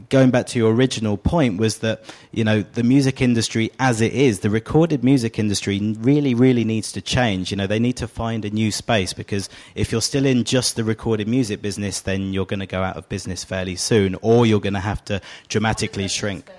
going 0.09 0.29
back 0.29 0.45
to 0.47 0.59
your 0.59 0.73
original 0.73 1.17
point 1.17 1.57
was 1.57 1.79
that 1.79 2.03
you 2.31 2.43
know 2.43 2.61
the 2.61 2.83
music 2.83 3.21
industry 3.21 3.71
as 3.79 4.01
it 4.01 4.13
is 4.13 4.39
the 4.39 4.49
recorded 4.49 5.03
music 5.03 5.39
industry 5.39 5.79
really 5.99 6.33
really 6.33 6.63
needs 6.63 6.91
to 6.91 7.01
change. 7.01 7.51
You 7.51 7.57
know 7.57 7.67
they 7.67 7.79
need 7.79 7.97
to 7.97 8.07
find 8.07 8.45
a 8.45 8.49
new 8.49 8.71
space 8.71 9.13
because 9.13 9.49
if 9.75 9.91
you're 9.91 10.01
still 10.01 10.25
in 10.25 10.43
just 10.43 10.75
the 10.75 10.83
recorded 10.83 11.27
music 11.27 11.61
business 11.61 12.01
then 12.01 12.33
you're 12.33 12.45
going 12.45 12.59
to 12.59 12.65
go 12.65 12.81
out 12.83 12.97
of 12.97 13.07
business 13.09 13.43
fairly 13.43 13.75
soon 13.75 14.15
or 14.21 14.45
you're 14.45 14.59
going 14.59 14.73
to 14.73 14.79
have 14.79 15.03
to 15.05 15.21
dramatically 15.47 16.07
shrink 16.07 16.49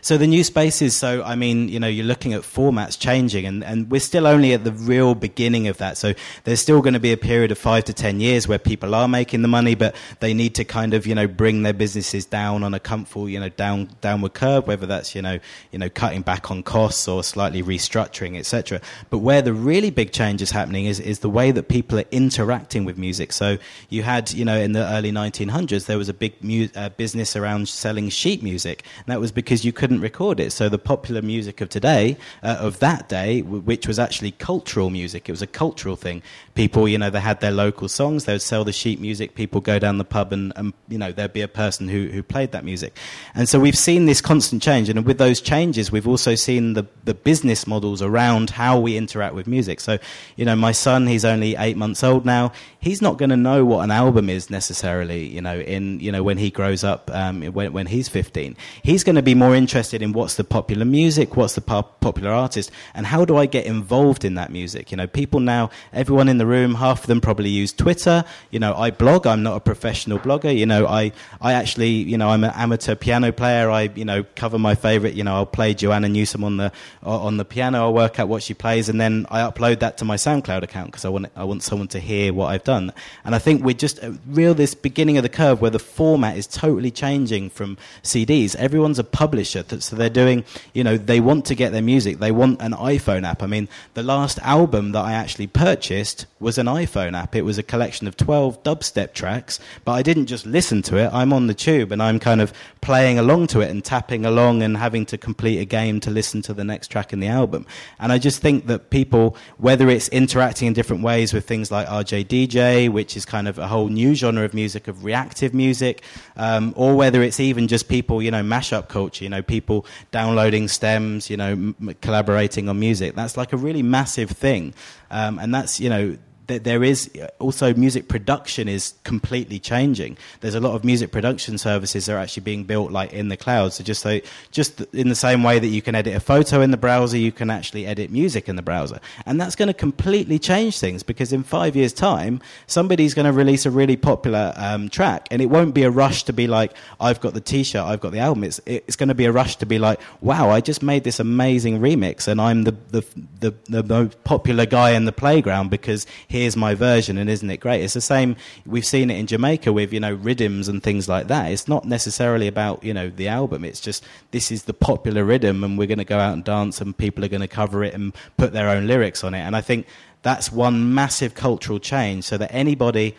so 0.00 0.16
the 0.16 0.26
new 0.26 0.44
spaces, 0.44 0.94
so 0.94 1.22
I 1.22 1.36
mean, 1.36 1.68
you 1.68 1.80
know, 1.80 1.86
you're 1.86 2.06
looking 2.06 2.34
at 2.34 2.42
formats 2.42 2.98
changing, 2.98 3.46
and, 3.46 3.64
and 3.64 3.90
we're 3.90 4.00
still 4.00 4.26
only 4.26 4.52
at 4.52 4.64
the 4.64 4.72
real 4.72 5.14
beginning 5.14 5.68
of 5.68 5.78
that. 5.78 5.96
So 5.96 6.14
there's 6.44 6.60
still 6.60 6.80
going 6.80 6.94
to 6.94 7.00
be 7.00 7.12
a 7.12 7.16
period 7.16 7.50
of 7.50 7.58
five 7.58 7.84
to 7.84 7.92
ten 7.92 8.20
years 8.20 8.48
where 8.48 8.58
people 8.58 8.94
are 8.94 9.08
making 9.08 9.42
the 9.42 9.48
money, 9.48 9.74
but 9.74 9.94
they 10.20 10.34
need 10.34 10.54
to 10.56 10.64
kind 10.64 10.94
of, 10.94 11.06
you 11.06 11.14
know, 11.14 11.26
bring 11.26 11.62
their 11.62 11.72
businesses 11.72 12.24
down 12.24 12.62
on 12.62 12.74
a 12.74 12.80
comfortable, 12.80 13.28
you 13.28 13.40
know, 13.40 13.48
down 13.48 13.90
downward 14.00 14.34
curve, 14.34 14.66
whether 14.66 14.86
that's, 14.86 15.14
you 15.14 15.22
know, 15.22 15.38
you 15.72 15.78
know, 15.78 15.88
cutting 15.88 16.22
back 16.22 16.50
on 16.50 16.62
costs 16.62 17.08
or 17.08 17.22
slightly 17.22 17.62
restructuring, 17.62 18.38
etc. 18.38 18.80
But 19.10 19.18
where 19.18 19.42
the 19.42 19.52
really 19.52 19.90
big 19.90 20.12
change 20.12 20.42
is 20.42 20.50
happening 20.50 20.86
is 20.86 21.00
is 21.00 21.20
the 21.20 21.30
way 21.30 21.50
that 21.50 21.68
people 21.68 21.98
are 21.98 22.04
interacting 22.10 22.84
with 22.84 22.98
music. 22.98 23.32
So 23.32 23.58
you 23.88 24.02
had, 24.02 24.32
you 24.32 24.44
know, 24.44 24.56
in 24.56 24.72
the 24.72 24.84
early 24.92 25.12
1900s, 25.12 25.86
there 25.86 25.98
was 25.98 26.08
a 26.08 26.14
big 26.14 26.42
mu- 26.42 26.68
uh, 26.74 26.90
business 26.90 27.36
around 27.36 27.68
selling 27.68 28.08
sheet 28.08 28.42
music, 28.42 28.84
and 28.98 29.06
that 29.06 29.20
was 29.20 29.32
because 29.32 29.64
you 29.64 29.72
couldn't 29.76 30.00
record 30.00 30.40
it. 30.40 30.50
So 30.50 30.68
the 30.68 30.78
popular 30.78 31.22
music 31.22 31.60
of 31.60 31.68
today, 31.68 32.16
uh, 32.42 32.56
of 32.58 32.80
that 32.80 33.08
day, 33.08 33.42
w- 33.42 33.62
which 33.62 33.86
was 33.86 33.98
actually 33.98 34.32
cultural 34.32 34.90
music, 34.90 35.28
it 35.28 35.32
was 35.32 35.42
a 35.42 35.46
cultural 35.46 35.94
thing. 35.94 36.22
People, 36.54 36.88
you 36.88 36.98
know, 36.98 37.10
they 37.10 37.20
had 37.20 37.40
their 37.40 37.52
local 37.52 37.86
songs, 37.88 38.24
they 38.24 38.32
would 38.32 38.42
sell 38.42 38.64
the 38.64 38.72
sheet 38.72 39.00
music, 39.00 39.34
people 39.34 39.60
go 39.60 39.78
down 39.78 39.98
the 39.98 40.04
pub 40.04 40.32
and, 40.32 40.52
and 40.56 40.72
you 40.88 40.98
know, 40.98 41.12
there'd 41.12 41.32
be 41.32 41.42
a 41.42 41.48
person 41.48 41.86
who, 41.86 42.08
who 42.08 42.22
played 42.22 42.50
that 42.52 42.64
music. 42.64 42.96
And 43.34 43.48
so 43.48 43.60
we've 43.60 43.78
seen 43.78 44.06
this 44.06 44.20
constant 44.20 44.62
change, 44.62 44.88
and 44.88 45.04
with 45.04 45.18
those 45.18 45.40
changes, 45.40 45.92
we've 45.92 46.08
also 46.08 46.34
seen 46.34 46.72
the, 46.72 46.86
the 47.04 47.14
business 47.14 47.66
models 47.66 48.00
around 48.02 48.50
how 48.50 48.80
we 48.80 48.96
interact 48.96 49.34
with 49.34 49.46
music. 49.46 49.80
So, 49.80 49.98
you 50.36 50.44
know, 50.44 50.56
my 50.56 50.72
son, 50.72 51.06
he's 51.06 51.24
only 51.24 51.54
eight 51.56 51.76
months 51.76 52.02
old 52.02 52.24
now, 52.24 52.52
he's 52.80 53.02
not 53.02 53.18
going 53.18 53.30
to 53.30 53.36
know 53.36 53.64
what 53.64 53.84
an 53.84 53.90
album 53.90 54.30
is 54.30 54.48
necessarily, 54.48 55.26
you 55.26 55.42
know, 55.42 55.58
in, 55.58 56.00
you 56.00 56.10
know, 56.10 56.22
when 56.22 56.38
he 56.38 56.50
grows 56.50 56.82
up, 56.82 57.10
um, 57.12 57.42
when, 57.42 57.72
when 57.74 57.86
he's 57.86 58.08
15. 58.08 58.56
He's 58.82 59.04
going 59.04 59.16
to 59.16 59.22
be 59.22 59.34
more 59.34 59.54
interested 59.54 59.65
in 59.74 60.12
what's 60.12 60.36
the 60.36 60.44
popular 60.44 60.84
music, 60.84 61.36
what's 61.36 61.54
the 61.54 61.60
pop- 61.60 62.00
popular 62.00 62.30
artist, 62.30 62.70
and 62.94 63.06
how 63.06 63.24
do 63.24 63.36
I 63.36 63.46
get 63.46 63.66
involved 63.66 64.24
in 64.24 64.34
that 64.34 64.50
music? 64.50 64.90
You 64.90 64.96
know, 64.96 65.06
people 65.06 65.40
now, 65.40 65.70
everyone 65.92 66.28
in 66.28 66.38
the 66.38 66.46
room, 66.46 66.74
half 66.74 67.00
of 67.00 67.06
them 67.06 67.20
probably 67.20 67.50
use 67.50 67.72
Twitter. 67.72 68.24
You 68.50 68.58
know, 68.58 68.74
I 68.74 68.90
blog. 68.90 69.26
I'm 69.26 69.42
not 69.42 69.56
a 69.56 69.60
professional 69.60 70.18
blogger. 70.18 70.56
You 70.56 70.66
know, 70.66 70.86
I, 70.86 71.12
I 71.40 71.52
actually, 71.54 71.90
you 71.90 72.16
know, 72.16 72.28
I'm 72.28 72.44
an 72.44 72.52
amateur 72.54 72.94
piano 72.94 73.32
player. 73.32 73.70
I, 73.70 73.90
you 73.94 74.04
know, 74.04 74.24
cover 74.34 74.58
my 74.58 74.74
favorite. 74.74 75.14
You 75.14 75.24
know, 75.24 75.34
I'll 75.34 75.46
play 75.46 75.74
Joanna 75.74 76.08
Newsom 76.08 76.44
on 76.44 76.56
the 76.56 76.72
on 77.02 77.36
the 77.36 77.44
piano. 77.44 77.78
I'll 77.78 77.94
work 77.94 78.20
out 78.20 78.28
what 78.28 78.42
she 78.42 78.54
plays, 78.54 78.88
and 78.88 79.00
then 79.00 79.26
I 79.30 79.40
upload 79.40 79.80
that 79.80 79.98
to 79.98 80.04
my 80.04 80.16
SoundCloud 80.16 80.62
account 80.62 80.92
because 80.92 81.04
I 81.04 81.08
want 81.08 81.26
I 81.36 81.44
want 81.44 81.62
someone 81.62 81.88
to 81.88 82.00
hear 82.00 82.32
what 82.32 82.46
I've 82.46 82.64
done. 82.64 82.92
And 83.24 83.34
I 83.34 83.38
think 83.38 83.64
we're 83.64 83.74
just 83.74 84.02
uh, 84.02 84.12
real 84.26 84.54
this 84.54 84.74
beginning 84.74 85.16
of 85.16 85.22
the 85.22 85.28
curve 85.28 85.60
where 85.60 85.70
the 85.70 85.78
format 85.78 86.36
is 86.36 86.46
totally 86.46 86.90
changing 86.90 87.50
from 87.50 87.76
CDs. 88.02 88.54
Everyone's 88.56 88.98
a 88.98 89.04
publisher, 89.04 89.55
th- 89.62 89.82
so 89.82 89.96
they're 89.96 90.08
doing, 90.10 90.44
you 90.72 90.84
know, 90.84 90.96
they 90.96 91.20
want 91.20 91.44
to 91.46 91.54
get 91.54 91.72
their 91.72 91.82
music. 91.82 92.18
They 92.18 92.32
want 92.32 92.60
an 92.60 92.72
iPhone 92.72 93.24
app. 93.24 93.42
I 93.42 93.46
mean, 93.46 93.68
the 93.94 94.02
last 94.02 94.38
album 94.40 94.92
that 94.92 95.04
I 95.04 95.12
actually 95.12 95.46
purchased 95.46 96.26
was 96.40 96.58
an 96.58 96.66
iPhone 96.66 97.16
app. 97.16 97.34
It 97.34 97.42
was 97.42 97.58
a 97.58 97.62
collection 97.62 98.06
of 98.06 98.16
12 98.16 98.62
dubstep 98.62 99.12
tracks, 99.14 99.58
but 99.84 99.92
I 99.92 100.02
didn't 100.02 100.26
just 100.26 100.46
listen 100.46 100.82
to 100.82 100.96
it. 100.96 101.10
I'm 101.12 101.32
on 101.32 101.46
the 101.46 101.54
tube 101.54 101.92
and 101.92 102.02
I'm 102.02 102.18
kind 102.18 102.40
of 102.40 102.52
playing 102.86 103.18
along 103.18 103.48
to 103.48 103.60
it 103.60 103.68
and 103.68 103.84
tapping 103.84 104.24
along 104.24 104.62
and 104.62 104.76
having 104.76 105.04
to 105.04 105.18
complete 105.18 105.58
a 105.58 105.64
game 105.64 105.98
to 105.98 106.08
listen 106.08 106.40
to 106.40 106.54
the 106.54 106.62
next 106.62 106.86
track 106.86 107.12
in 107.12 107.18
the 107.18 107.26
album. 107.26 107.66
And 107.98 108.12
I 108.12 108.18
just 108.18 108.40
think 108.40 108.68
that 108.68 108.90
people, 108.90 109.36
whether 109.58 109.90
it's 109.90 110.06
interacting 110.10 110.68
in 110.68 110.72
different 110.72 111.02
ways 111.02 111.32
with 111.32 111.48
things 111.48 111.72
like 111.72 111.88
RjDj, 111.88 112.88
which 112.90 113.16
is 113.16 113.24
kind 113.24 113.48
of 113.48 113.58
a 113.58 113.66
whole 113.66 113.88
new 113.88 114.14
genre 114.14 114.44
of 114.44 114.54
music, 114.54 114.86
of 114.86 115.02
reactive 115.02 115.52
music, 115.52 116.04
um, 116.36 116.72
or 116.76 116.94
whether 116.94 117.24
it's 117.24 117.40
even 117.40 117.66
just 117.66 117.88
people, 117.88 118.22
you 118.22 118.30
know, 118.30 118.44
mashup 118.44 118.86
culture, 118.86 119.24
you 119.24 119.30
know, 119.30 119.42
people 119.42 119.84
downloading 120.12 120.68
stems, 120.68 121.28
you 121.28 121.36
know, 121.36 121.50
m- 121.50 121.96
collaborating 122.00 122.68
on 122.68 122.78
music. 122.78 123.16
That's 123.16 123.36
like 123.36 123.52
a 123.52 123.56
really 123.56 123.82
massive 123.82 124.30
thing. 124.30 124.74
Um, 125.10 125.40
and 125.40 125.52
that's, 125.52 125.80
you 125.80 125.88
know, 125.90 126.16
th- 126.48 126.62
there 126.62 126.82
is 126.84 127.10
also 127.38 127.74
music 127.74 128.08
production 128.08 128.68
is 128.68 128.94
completely 129.04 129.58
changing. 129.58 130.16
There's 130.40 130.54
a 130.54 130.60
lot 130.60 130.74
of 130.74 130.84
music 130.84 131.10
production 131.10 131.58
services 131.58 132.06
that 132.06 132.14
are 132.14 132.18
actually 132.18 132.44
being 132.44 132.64
built 132.64 132.92
like 132.92 133.12
in 133.12 133.28
the 133.28 133.36
cloud. 133.36 133.72
So 133.72 133.84
just 133.84 134.02
so, 134.02 134.20
just 134.50 134.80
in 134.92 135.08
the 135.08 135.14
same 135.14 135.42
way 135.42 135.58
that 135.58 135.68
you 135.68 135.82
can 135.82 135.94
edit 135.94 136.14
a 136.14 136.20
photo 136.20 136.60
in 136.60 136.70
the 136.70 136.76
browser, 136.76 137.16
you 137.16 137.32
can 137.32 137.50
actually 137.50 137.86
edit 137.86 138.10
music 138.10 138.48
in 138.48 138.56
the 138.56 138.62
browser, 138.62 139.00
and 139.24 139.40
that's 139.40 139.56
going 139.56 139.68
to 139.68 139.74
completely 139.74 140.38
change 140.38 140.78
things 140.78 141.02
because 141.02 141.32
in 141.32 141.42
five 141.42 141.76
years' 141.76 141.92
time, 141.92 142.40
somebody's 142.66 143.14
going 143.14 143.26
to 143.26 143.32
release 143.32 143.66
a 143.66 143.70
really 143.70 143.96
popular 143.96 144.52
um, 144.56 144.88
track, 144.88 145.28
and 145.30 145.42
it 145.42 145.46
won't 145.46 145.74
be 145.74 145.82
a 145.82 145.90
rush 145.90 146.24
to 146.24 146.32
be 146.32 146.46
like, 146.46 146.72
I've 147.00 147.20
got 147.20 147.34
the 147.34 147.40
T-shirt, 147.40 147.82
I've 147.82 148.00
got 148.00 148.12
the 148.12 148.20
album. 148.20 148.44
It's 148.44 148.60
it's 148.66 148.96
going 148.96 149.08
to 149.08 149.14
be 149.14 149.24
a 149.24 149.32
rush 149.32 149.56
to 149.56 149.66
be 149.66 149.78
like, 149.78 150.00
wow, 150.20 150.50
I 150.50 150.60
just 150.60 150.82
made 150.82 151.04
this 151.04 151.20
amazing 151.20 151.80
remix, 151.80 152.28
and 152.28 152.40
I'm 152.40 152.64
the 152.64 152.76
the 152.90 153.04
the, 153.40 153.54
the 153.68 153.82
most 153.82 154.22
popular 154.24 154.66
guy 154.66 154.90
in 154.90 155.04
the 155.04 155.12
playground 155.12 155.70
because 155.70 156.06
here's 156.36 156.56
my 156.56 156.74
version 156.74 157.18
and 157.18 157.28
isn't 157.30 157.50
it 157.50 157.58
great 157.58 157.82
it's 157.82 157.94
the 157.94 158.00
same 158.00 158.36
we've 158.64 158.84
seen 158.84 159.10
it 159.10 159.18
in 159.18 159.26
jamaica 159.26 159.72
with 159.72 159.92
you 159.92 160.00
know 160.00 160.14
rhythms 160.14 160.68
and 160.68 160.82
things 160.82 161.08
like 161.08 161.28
that 161.28 161.50
it's 161.50 161.66
not 161.68 161.84
necessarily 161.84 162.46
about 162.46 162.82
you 162.84 162.94
know 162.94 163.08
the 163.10 163.28
album 163.28 163.64
it's 163.64 163.80
just 163.80 164.04
this 164.30 164.50
is 164.50 164.64
the 164.64 164.74
popular 164.74 165.24
rhythm 165.24 165.64
and 165.64 165.78
we're 165.78 165.86
going 165.86 165.98
to 165.98 166.04
go 166.04 166.18
out 166.18 166.32
and 166.32 166.44
dance 166.44 166.80
and 166.80 166.96
people 166.96 167.24
are 167.24 167.28
going 167.28 167.40
to 167.40 167.48
cover 167.48 167.82
it 167.82 167.94
and 167.94 168.14
put 168.36 168.52
their 168.52 168.68
own 168.68 168.86
lyrics 168.86 169.24
on 169.24 169.34
it 169.34 169.40
and 169.40 169.56
i 169.56 169.60
think 169.60 169.86
that's 170.22 170.50
one 170.50 170.94
massive 170.94 171.34
cultural 171.34 171.78
change 171.78 172.24
so 172.24 172.36
that 172.36 172.52
anybody 172.52 173.14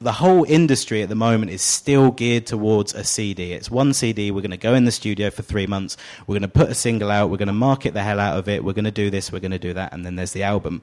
the 0.00 0.12
whole 0.12 0.44
industry 0.44 1.02
at 1.02 1.08
the 1.08 1.14
moment 1.14 1.50
is 1.50 1.62
still 1.62 2.12
geared 2.12 2.46
towards 2.46 2.94
a 2.94 3.02
CD. 3.02 3.52
It's 3.52 3.70
one 3.70 3.92
CD. 3.92 4.30
We're 4.30 4.42
going 4.42 4.52
to 4.52 4.56
go 4.56 4.74
in 4.74 4.84
the 4.84 4.92
studio 4.92 5.30
for 5.30 5.42
three 5.42 5.66
months. 5.66 5.96
We're 6.26 6.34
going 6.34 6.42
to 6.42 6.48
put 6.48 6.70
a 6.70 6.74
single 6.74 7.10
out. 7.10 7.30
We're 7.30 7.36
going 7.36 7.48
to 7.48 7.52
market 7.52 7.94
the 7.94 8.02
hell 8.02 8.20
out 8.20 8.38
of 8.38 8.48
it. 8.48 8.62
We're 8.62 8.74
going 8.74 8.84
to 8.84 8.92
do 8.92 9.10
this. 9.10 9.32
We're 9.32 9.40
going 9.40 9.50
to 9.50 9.58
do 9.58 9.74
that. 9.74 9.92
And 9.92 10.06
then 10.06 10.14
there's 10.14 10.32
the 10.32 10.44
album 10.44 10.82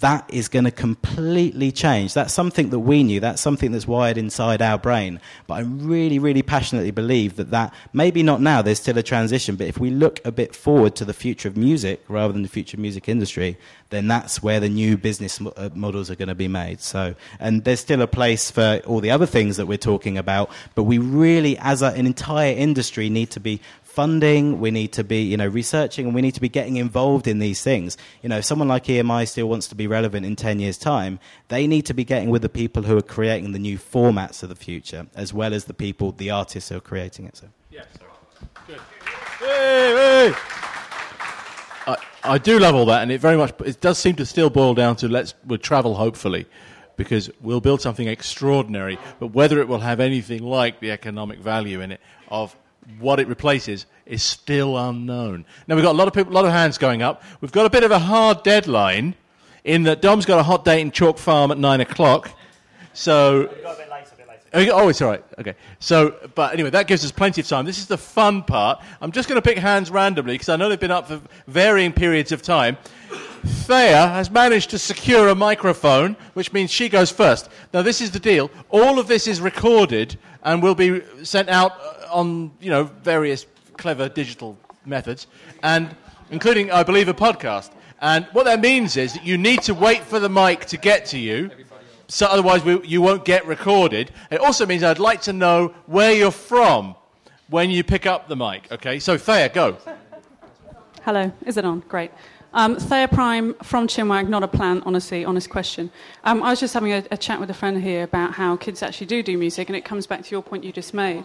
that 0.00 0.28
is 0.28 0.48
going 0.48 0.64
to 0.64 0.70
completely 0.70 1.70
change. 1.70 2.14
That's 2.14 2.32
something 2.32 2.70
that 2.70 2.80
we 2.80 3.02
knew. 3.02 3.20
That's 3.20 3.40
something 3.40 3.72
that's 3.72 3.86
wired 3.86 4.18
inside 4.18 4.60
our 4.60 4.78
brain. 4.78 5.20
But 5.46 5.54
I 5.54 5.60
really, 5.60 6.18
really 6.18 6.42
passionately 6.42 6.90
believe 6.90 7.36
that 7.36 7.50
that 7.50 7.72
maybe 7.92 8.22
not 8.22 8.40
now. 8.40 8.60
There's 8.62 8.80
still 8.80 8.98
a 8.98 9.02
transition. 9.02 9.56
But 9.56 9.68
if 9.68 9.78
we 9.78 9.90
look 9.90 10.20
a 10.24 10.32
bit 10.32 10.54
forward 10.54 10.96
to 10.96 11.04
the 11.04 11.14
future 11.14 11.48
of 11.48 11.56
music 11.56 12.02
rather 12.08 12.32
than 12.32 12.42
the 12.42 12.48
future 12.48 12.76
of 12.76 12.80
music 12.80 13.08
industry, 13.08 13.56
then 13.90 14.08
that's 14.08 14.42
where 14.42 14.60
the 14.60 14.68
new 14.68 14.96
business 14.96 15.40
uh, 15.40 15.70
models 15.74 16.10
are 16.10 16.16
going 16.16 16.28
to 16.28 16.34
be 16.34 16.48
made. 16.48 16.80
So, 16.80 17.14
and 17.38 17.64
there's 17.64 17.80
still 17.80 18.02
a 18.02 18.06
place 18.06 18.50
for 18.50 18.80
all 18.86 19.00
the 19.00 19.10
other 19.10 19.26
things 19.26 19.56
that 19.56 19.66
we're 19.66 19.78
talking 19.78 20.18
about. 20.18 20.50
But 20.74 20.82
we 20.84 20.98
really, 20.98 21.56
as 21.58 21.82
a, 21.82 21.86
an 21.86 22.06
entire 22.06 22.54
industry, 22.54 23.08
need 23.08 23.30
to 23.30 23.40
be 23.40 23.60
funding, 23.94 24.58
we 24.58 24.72
need 24.72 24.92
to 24.92 25.04
be, 25.04 25.22
you 25.22 25.36
know, 25.36 25.46
researching, 25.46 26.06
and 26.06 26.14
we 26.14 26.20
need 26.20 26.34
to 26.34 26.40
be 26.40 26.48
getting 26.48 26.76
involved 26.76 27.28
in 27.28 27.38
these 27.38 27.62
things. 27.62 27.96
You 28.22 28.28
know, 28.28 28.38
if 28.38 28.44
someone 28.44 28.66
like 28.66 28.84
EMI 28.84 29.28
still 29.28 29.48
wants 29.48 29.68
to 29.68 29.76
be 29.76 29.86
relevant 29.86 30.26
in 30.26 30.34
10 30.34 30.58
years' 30.58 30.76
time, 30.76 31.20
they 31.48 31.68
need 31.68 31.86
to 31.86 31.94
be 31.94 32.04
getting 32.04 32.30
with 32.30 32.42
the 32.42 32.48
people 32.48 32.82
who 32.82 32.96
are 32.98 33.02
creating 33.02 33.52
the 33.52 33.58
new 33.60 33.78
formats 33.78 34.42
of 34.42 34.48
the 34.48 34.56
future, 34.56 35.06
as 35.14 35.32
well 35.32 35.54
as 35.54 35.66
the 35.66 35.74
people, 35.74 36.10
the 36.10 36.30
artists 36.30 36.70
who 36.70 36.76
are 36.76 36.80
creating 36.80 37.26
it. 37.26 37.36
So. 37.36 37.46
Yes. 37.70 37.86
Good. 38.66 38.80
Hey, 39.38 40.30
hey. 40.30 40.34
I, 41.86 41.96
I 42.24 42.38
do 42.38 42.58
love 42.58 42.74
all 42.74 42.86
that, 42.86 43.02
and 43.02 43.12
it 43.12 43.20
very 43.20 43.36
much 43.36 43.52
it 43.64 43.80
does 43.80 43.98
seem 43.98 44.16
to 44.16 44.26
still 44.26 44.50
boil 44.50 44.74
down 44.74 44.96
to 44.96 45.08
let's 45.08 45.34
we'll 45.46 45.58
travel 45.58 45.94
hopefully, 45.94 46.46
because 46.96 47.30
we'll 47.40 47.60
build 47.60 47.80
something 47.80 48.08
extraordinary. 48.08 48.98
But 49.20 49.28
whether 49.28 49.60
it 49.60 49.68
will 49.68 49.80
have 49.80 50.00
anything 50.00 50.42
like 50.42 50.80
the 50.80 50.90
economic 50.90 51.38
value 51.38 51.80
in 51.80 51.92
it 51.92 52.00
of 52.28 52.56
what 52.98 53.20
it 53.20 53.28
replaces 53.28 53.86
is 54.06 54.22
still 54.22 54.76
unknown. 54.76 55.44
Now 55.66 55.74
we've 55.76 55.84
got 55.84 55.92
a 55.92 55.98
lot 55.98 56.08
of 56.08 56.14
people, 56.14 56.32
a 56.32 56.34
lot 56.34 56.44
of 56.44 56.52
hands 56.52 56.78
going 56.78 57.02
up. 57.02 57.22
We've 57.40 57.52
got 57.52 57.66
a 57.66 57.70
bit 57.70 57.84
of 57.84 57.90
a 57.90 57.98
hard 57.98 58.42
deadline 58.42 59.14
in 59.64 59.84
that 59.84 60.02
Dom's 60.02 60.26
got 60.26 60.38
a 60.38 60.42
hot 60.42 60.64
date 60.64 60.80
in 60.80 60.90
Chalk 60.90 61.18
Farm 61.18 61.50
at 61.50 61.58
nine 61.58 61.80
o'clock. 61.80 62.30
So. 62.92 63.50
Oh, 64.56 64.64
oh, 64.70 64.88
it's 64.88 65.02
all 65.02 65.10
right. 65.10 65.24
Okay. 65.36 65.54
So, 65.80 66.14
but 66.36 66.52
anyway, 66.52 66.70
that 66.70 66.86
gives 66.86 67.04
us 67.04 67.10
plenty 67.10 67.40
of 67.40 67.48
time. 67.48 67.64
This 67.64 67.78
is 67.78 67.86
the 67.86 67.98
fun 67.98 68.44
part. 68.44 68.80
I'm 69.00 69.10
just 69.10 69.28
going 69.28 69.34
to 69.34 69.42
pick 69.42 69.58
hands 69.58 69.90
randomly 69.90 70.34
because 70.34 70.48
I 70.48 70.54
know 70.54 70.68
they've 70.68 70.78
been 70.78 70.92
up 70.92 71.08
for 71.08 71.20
varying 71.48 71.92
periods 71.92 72.30
of 72.30 72.40
time. 72.40 72.76
Thea 73.44 74.06
has 74.08 74.30
managed 74.30 74.70
to 74.70 74.78
secure 74.78 75.28
a 75.28 75.34
microphone, 75.34 76.16
which 76.34 76.52
means 76.52 76.70
she 76.70 76.88
goes 76.88 77.10
first. 77.10 77.48
Now, 77.72 77.82
this 77.82 78.00
is 78.00 78.12
the 78.12 78.20
deal. 78.20 78.48
All 78.70 79.00
of 79.00 79.08
this 79.08 79.26
is 79.26 79.40
recorded 79.40 80.16
and 80.44 80.62
will 80.62 80.76
be 80.76 81.02
sent 81.24 81.48
out 81.48 81.72
on 82.14 82.52
you 82.60 82.70
know 82.70 82.84
various 82.84 83.46
clever 83.76 84.08
digital 84.08 84.56
methods, 84.86 85.26
and 85.62 85.94
including, 86.30 86.70
I 86.70 86.82
believe, 86.82 87.08
a 87.08 87.14
podcast. 87.14 87.70
And 88.00 88.26
what 88.32 88.44
that 88.44 88.60
means 88.60 88.96
is 88.96 89.14
that 89.14 89.24
you 89.24 89.38
need 89.38 89.62
to 89.62 89.74
wait 89.74 90.02
for 90.02 90.20
the 90.20 90.28
mic 90.28 90.66
to 90.66 90.76
get 90.76 91.06
to 91.06 91.18
you, 91.18 91.50
so 92.08 92.26
otherwise 92.26 92.64
we, 92.64 92.84
you 92.86 93.02
won't 93.02 93.24
get 93.24 93.46
recorded. 93.46 94.10
It 94.30 94.40
also 94.40 94.66
means 94.66 94.82
I'd 94.82 94.98
like 94.98 95.22
to 95.22 95.32
know 95.32 95.74
where 95.86 96.12
you're 96.12 96.30
from 96.30 96.94
when 97.48 97.70
you 97.70 97.84
pick 97.84 98.06
up 98.06 98.28
the 98.28 98.36
mic. 98.36 98.70
Okay, 98.72 98.98
so 98.98 99.16
Thea, 99.16 99.48
go. 99.48 99.76
Hello, 101.02 101.32
is 101.46 101.56
it 101.56 101.64
on? 101.64 101.80
Great. 101.80 102.10
Um, 102.54 102.76
Thea 102.76 103.08
Prime 103.08 103.54
from 103.64 103.88
Chinwag, 103.88 104.28
not 104.28 104.44
a 104.44 104.48
plan, 104.48 104.80
honestly, 104.86 105.24
honest 105.24 105.50
question. 105.50 105.90
Um, 106.22 106.40
I 106.40 106.50
was 106.50 106.60
just 106.60 106.72
having 106.72 106.92
a, 106.92 107.04
a, 107.10 107.16
chat 107.16 107.40
with 107.40 107.50
a 107.50 107.54
friend 107.54 107.82
here 107.82 108.04
about 108.04 108.34
how 108.34 108.56
kids 108.56 108.80
actually 108.80 109.08
do 109.08 109.24
do 109.24 109.36
music, 109.36 109.68
and 109.68 109.74
it 109.74 109.84
comes 109.84 110.06
back 110.06 110.22
to 110.22 110.30
your 110.30 110.40
point 110.40 110.62
you 110.62 110.70
just 110.70 110.94
made. 110.94 111.24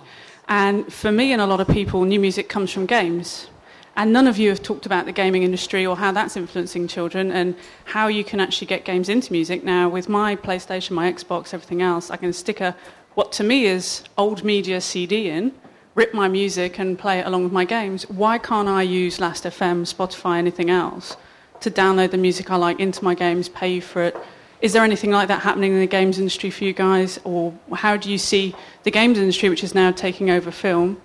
And 0.49 0.91
for 0.91 1.11
me 1.11 1.31
and 1.31 1.41
a 1.41 1.45
lot 1.45 1.61
of 1.61 1.67
people, 1.69 2.03
new 2.03 2.19
music 2.19 2.49
comes 2.49 2.71
from 2.71 2.85
games. 2.85 3.47
And 3.95 4.11
none 4.11 4.27
of 4.27 4.37
you 4.37 4.49
have 4.49 4.61
talked 4.61 4.85
about 4.85 5.05
the 5.05 5.11
gaming 5.11 5.43
industry 5.43 5.85
or 5.85 5.95
how 5.95 6.11
that's 6.11 6.35
influencing 6.35 6.87
children 6.87 7.31
and 7.31 7.55
how 7.85 8.07
you 8.07 8.23
can 8.23 8.39
actually 8.39 8.67
get 8.67 8.83
games 8.83 9.09
into 9.09 9.31
music. 9.31 9.63
Now, 9.63 9.87
with 9.89 10.09
my 10.09 10.35
PlayStation, 10.35 10.91
my 10.91 11.11
Xbox, 11.11 11.53
everything 11.53 11.81
else, 11.81 12.09
I 12.09 12.17
can 12.17 12.33
stick 12.33 12.59
a, 12.59 12.75
what 13.13 13.31
to 13.33 13.43
me 13.43 13.65
is 13.65 14.03
old 14.17 14.43
media 14.43 14.81
CD 14.81 15.29
in 15.29 15.53
rip 15.99 16.13
my 16.13 16.29
music 16.29 16.79
and 16.79 16.97
play 16.97 17.19
it 17.19 17.25
along 17.25 17.43
with 17.43 17.51
my 17.51 17.65
games. 17.65 18.09
Why 18.09 18.37
can't 18.37 18.69
I 18.69 18.83
use 18.83 19.19
Last.fm, 19.19 19.77
Spotify, 19.93 20.37
anything 20.37 20.69
else 20.69 21.17
to 21.59 21.69
download 21.69 22.11
the 22.11 22.17
music 22.17 22.49
I 22.49 22.55
like 22.55 22.79
into 22.79 23.03
my 23.03 23.13
games, 23.13 23.49
pay 23.49 23.81
for 23.81 24.03
it? 24.03 24.15
Is 24.61 24.73
there 24.73 24.83
anything 24.83 25.11
like 25.11 25.29
that 25.29 25.41
happening 25.41 25.73
in 25.73 25.79
the 25.79 25.87
games 25.87 26.19
industry 26.19 26.49
for 26.49 26.65
you 26.65 26.73
guys? 26.73 27.19
Or 27.23 27.53
how 27.73 27.95
do 27.95 28.11
you 28.11 28.17
see 28.17 28.53
the 28.83 28.91
games 28.91 29.17
industry, 29.17 29.49
which 29.49 29.63
is 29.63 29.73
now 29.73 29.91
taking 29.91 30.29
over 30.29 30.51
film, 30.51 31.01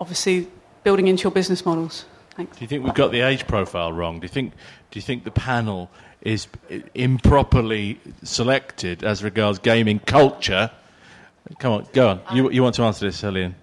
obviously 0.00 0.48
building 0.82 1.08
into 1.08 1.22
your 1.22 1.32
business 1.32 1.64
models? 1.64 2.04
Thanks. 2.36 2.56
Do 2.56 2.64
you 2.64 2.68
think 2.68 2.84
we've 2.84 2.94
got 2.94 3.10
the 3.10 3.20
age 3.20 3.46
profile 3.46 3.92
wrong? 3.92 4.20
Do 4.20 4.24
you 4.24 4.28
think, 4.28 4.52
do 4.90 4.98
you 4.98 5.02
think 5.02 5.24
the 5.24 5.30
panel 5.30 5.90
is 6.20 6.46
improperly 6.94 8.00
selected 8.22 9.02
as 9.02 9.22
regards 9.22 9.58
gaming 9.58 9.98
culture? 10.00 10.70
Come 11.58 11.72
on, 11.72 11.86
go 11.92 12.08
on. 12.08 12.20
You, 12.34 12.50
you 12.50 12.62
want 12.62 12.74
to 12.76 12.82
answer 12.82 13.06
this, 13.06 13.20
Helienne? 13.22 13.54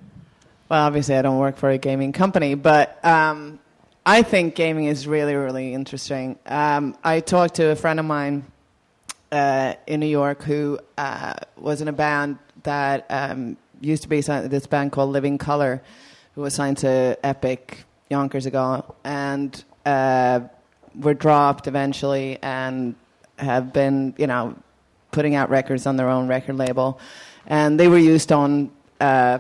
Well, 0.70 0.86
obviously, 0.86 1.16
I 1.16 1.22
don't 1.22 1.38
work 1.38 1.58
for 1.58 1.70
a 1.70 1.78
gaming 1.78 2.14
company, 2.14 2.54
but 2.54 3.04
um, 3.04 3.60
I 4.06 4.24
think 4.24 4.56
gaming 4.56 4.86
is 4.86 5.06
really, 5.06 5.36
really 5.36 5.74
interesting. 5.74 6.40
Um, 6.46 6.96
I 7.04 7.20
talked 7.20 7.56
to 7.56 7.72
a 7.72 7.76
friend 7.76 8.00
of 8.00 8.06
mine 8.06 8.46
uh, 9.32 9.74
in 9.88 10.00
New 10.00 10.08
York 10.08 10.44
who 10.44 10.80
uh, 10.98 11.34
was 11.58 11.82
in 11.82 11.88
a 11.88 11.94
band 11.94 12.38
that 12.64 13.06
um, 13.10 13.58
used 13.80 14.04
to 14.04 14.10
be 14.10 14.22
this 14.22 14.68
band 14.68 14.92
called 14.92 15.10
Living 15.12 15.38
Colour, 15.38 15.82
who 16.36 16.42
was 16.42 16.54
signed 16.54 16.78
to 16.80 17.18
Epic 17.24 17.84
yonkers 18.10 18.46
ago, 18.46 18.96
and 19.04 19.64
uh, 19.86 20.42
were 20.96 21.14
dropped 21.14 21.68
eventually, 21.68 22.38
and 22.42 22.96
have 23.38 23.74
been, 23.74 24.14
you 24.18 24.28
know, 24.28 24.56
putting 25.12 25.36
out 25.36 25.50
records 25.50 25.86
on 25.86 25.98
their 25.98 26.10
own 26.10 26.28
record 26.28 26.58
label, 26.58 27.00
and 27.48 27.80
they 27.80 27.88
were 27.88 27.98
used 27.98 28.32
on 28.32 28.72
uh, 29.00 29.40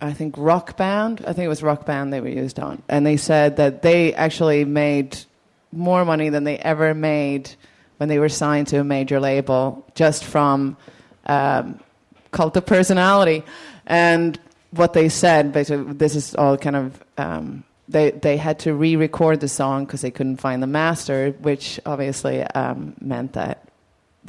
I 0.00 0.12
think 0.12 0.34
Rock 0.38 0.76
Band. 0.76 1.20
I 1.26 1.32
think 1.32 1.44
it 1.44 1.48
was 1.48 1.62
Rock 1.62 1.84
Band 1.84 2.12
they 2.12 2.20
were 2.20 2.28
used 2.28 2.58
on, 2.58 2.82
and 2.88 3.04
they 3.04 3.16
said 3.16 3.56
that 3.58 3.82
they 3.82 4.14
actually 4.14 4.64
made 4.64 5.18
more 5.72 6.04
money 6.04 6.30
than 6.30 6.44
they 6.44 6.56
ever 6.58 6.94
made 6.94 7.50
when 8.00 8.08
they 8.08 8.18
were 8.18 8.30
signed 8.30 8.66
to 8.66 8.80
a 8.80 8.84
major 8.84 9.20
label 9.20 9.86
just 9.94 10.24
from 10.24 10.74
um, 11.26 11.78
cult 12.30 12.56
of 12.56 12.64
personality. 12.64 13.44
And 13.86 14.40
what 14.70 14.94
they 14.94 15.10
said, 15.10 15.52
basically, 15.52 15.92
this 15.92 16.16
is 16.16 16.34
all 16.34 16.56
kind 16.56 16.76
of. 16.76 17.04
Um, 17.18 17.64
they, 17.88 18.12
they 18.12 18.36
had 18.36 18.60
to 18.60 18.72
re 18.72 18.94
record 18.94 19.40
the 19.40 19.48
song 19.48 19.84
because 19.84 20.00
they 20.00 20.12
couldn't 20.12 20.36
find 20.36 20.62
the 20.62 20.68
master, 20.68 21.32
which 21.40 21.78
obviously 21.84 22.42
um, 22.42 22.94
meant 23.00 23.32
that 23.34 23.68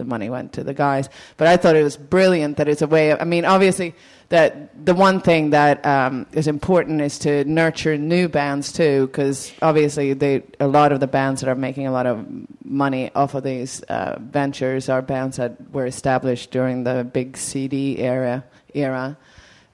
the 0.01 0.05
money 0.05 0.29
went 0.29 0.53
to 0.53 0.63
the 0.63 0.73
guys. 0.73 1.09
But 1.37 1.47
I 1.47 1.57
thought 1.57 1.75
it 1.75 1.83
was 1.83 1.95
brilliant 1.95 2.57
that 2.57 2.67
it's 2.67 2.81
a 2.81 2.87
way 2.87 3.11
of, 3.11 3.21
I 3.21 3.25
mean, 3.25 3.45
obviously, 3.45 3.93
that 4.29 4.85
the 4.85 4.95
one 4.95 5.21
thing 5.21 5.51
that 5.51 5.85
um, 5.85 6.25
is 6.31 6.47
important 6.47 7.01
is 7.01 7.19
to 7.19 7.43
nurture 7.43 7.97
new 7.97 8.27
bands 8.27 8.73
too, 8.73 9.05
because 9.07 9.51
obviously 9.61 10.13
they, 10.13 10.41
a 10.59 10.67
lot 10.67 10.91
of 10.91 10.99
the 10.99 11.07
bands 11.07 11.41
that 11.41 11.49
are 11.49 11.55
making 11.55 11.85
a 11.85 11.91
lot 11.91 12.07
of 12.07 12.25
money 12.65 13.11
off 13.13 13.35
of 13.35 13.43
these 13.43 13.83
uh, 13.83 14.17
ventures 14.19 14.89
are 14.89 15.01
bands 15.03 15.37
that 15.37 15.69
were 15.71 15.85
established 15.85 16.49
during 16.49 16.83
the 16.83 17.03
big 17.03 17.37
CD 17.37 17.99
era. 17.99 18.43
era. 18.73 19.17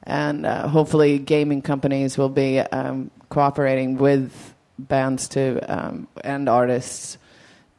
And 0.04 0.46
uh, 0.46 0.68
hopefully, 0.68 1.20
gaming 1.20 1.62
companies 1.62 2.18
will 2.18 2.30
be 2.30 2.60
um, 2.60 3.12
cooperating 3.30 3.98
with 3.98 4.54
bands 4.80 5.28
to 5.30 5.60
um, 5.68 6.08
and 6.24 6.50
artists 6.50 7.18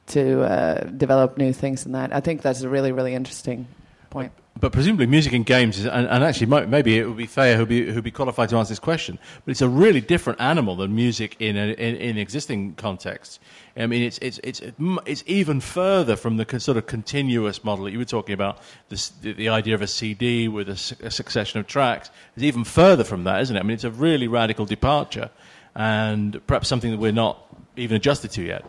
to 0.08 0.42
uh, 0.42 0.84
develop 0.84 1.38
new 1.38 1.52
things 1.52 1.86
in 1.86 1.92
that. 1.92 2.14
I 2.14 2.20
think 2.20 2.42
that's 2.42 2.62
a 2.62 2.68
really, 2.68 2.92
really 2.92 3.14
interesting 3.14 3.66
point. 4.10 4.32
But 4.60 4.72
presumably, 4.72 5.06
music 5.06 5.32
and 5.34 5.46
games, 5.46 5.78
is, 5.78 5.86
and, 5.86 6.08
and, 6.08 6.24
actually, 6.24 6.46
maybe 6.66 6.98
it 6.98 7.06
would 7.06 7.16
be 7.16 7.26
fair 7.26 7.56
who'd 7.56 7.68
be, 7.68 7.92
who'd 7.92 8.02
be 8.02 8.10
qualified 8.10 8.48
to 8.48 8.56
answer 8.56 8.70
this 8.70 8.80
question. 8.80 9.18
But 9.44 9.52
it's 9.52 9.62
a 9.62 9.68
really 9.68 10.00
different 10.00 10.40
animal 10.40 10.74
than 10.74 10.96
music 10.96 11.36
in, 11.38 11.56
a, 11.56 11.68
in, 11.74 11.94
in 11.96 12.18
existing 12.18 12.74
contexts. 12.74 13.38
I 13.76 13.86
mean, 13.86 14.02
it's, 14.02 14.18
it's, 14.18 14.40
it's, 14.42 14.60
it's 15.06 15.22
even 15.26 15.60
further 15.60 16.16
from 16.16 16.38
the 16.38 16.58
sort 16.58 16.76
of 16.76 16.86
continuous 16.86 17.62
model 17.62 17.84
that 17.84 17.92
you 17.92 17.98
were 17.98 18.04
talking 18.04 18.32
about, 18.32 18.58
this, 18.88 19.10
the, 19.10 19.32
the 19.32 19.48
idea 19.48 19.76
of 19.76 19.82
a 19.82 19.86
CD 19.86 20.48
with 20.48 20.68
a, 20.68 21.06
a 21.06 21.10
succession 21.10 21.60
of 21.60 21.68
tracks. 21.68 22.10
It's 22.34 22.42
even 22.42 22.64
further 22.64 23.04
from 23.04 23.24
that, 23.24 23.40
isn't 23.42 23.56
it? 23.56 23.60
I 23.60 23.62
mean, 23.62 23.74
it's 23.74 23.84
a 23.84 23.92
really 23.92 24.26
radical 24.26 24.66
departure, 24.66 25.30
and 25.76 26.44
perhaps 26.48 26.66
something 26.66 26.90
that 26.90 26.98
we're 26.98 27.12
not 27.12 27.44
even 27.76 27.96
adjusted 27.96 28.32
to 28.32 28.42
yet. 28.42 28.64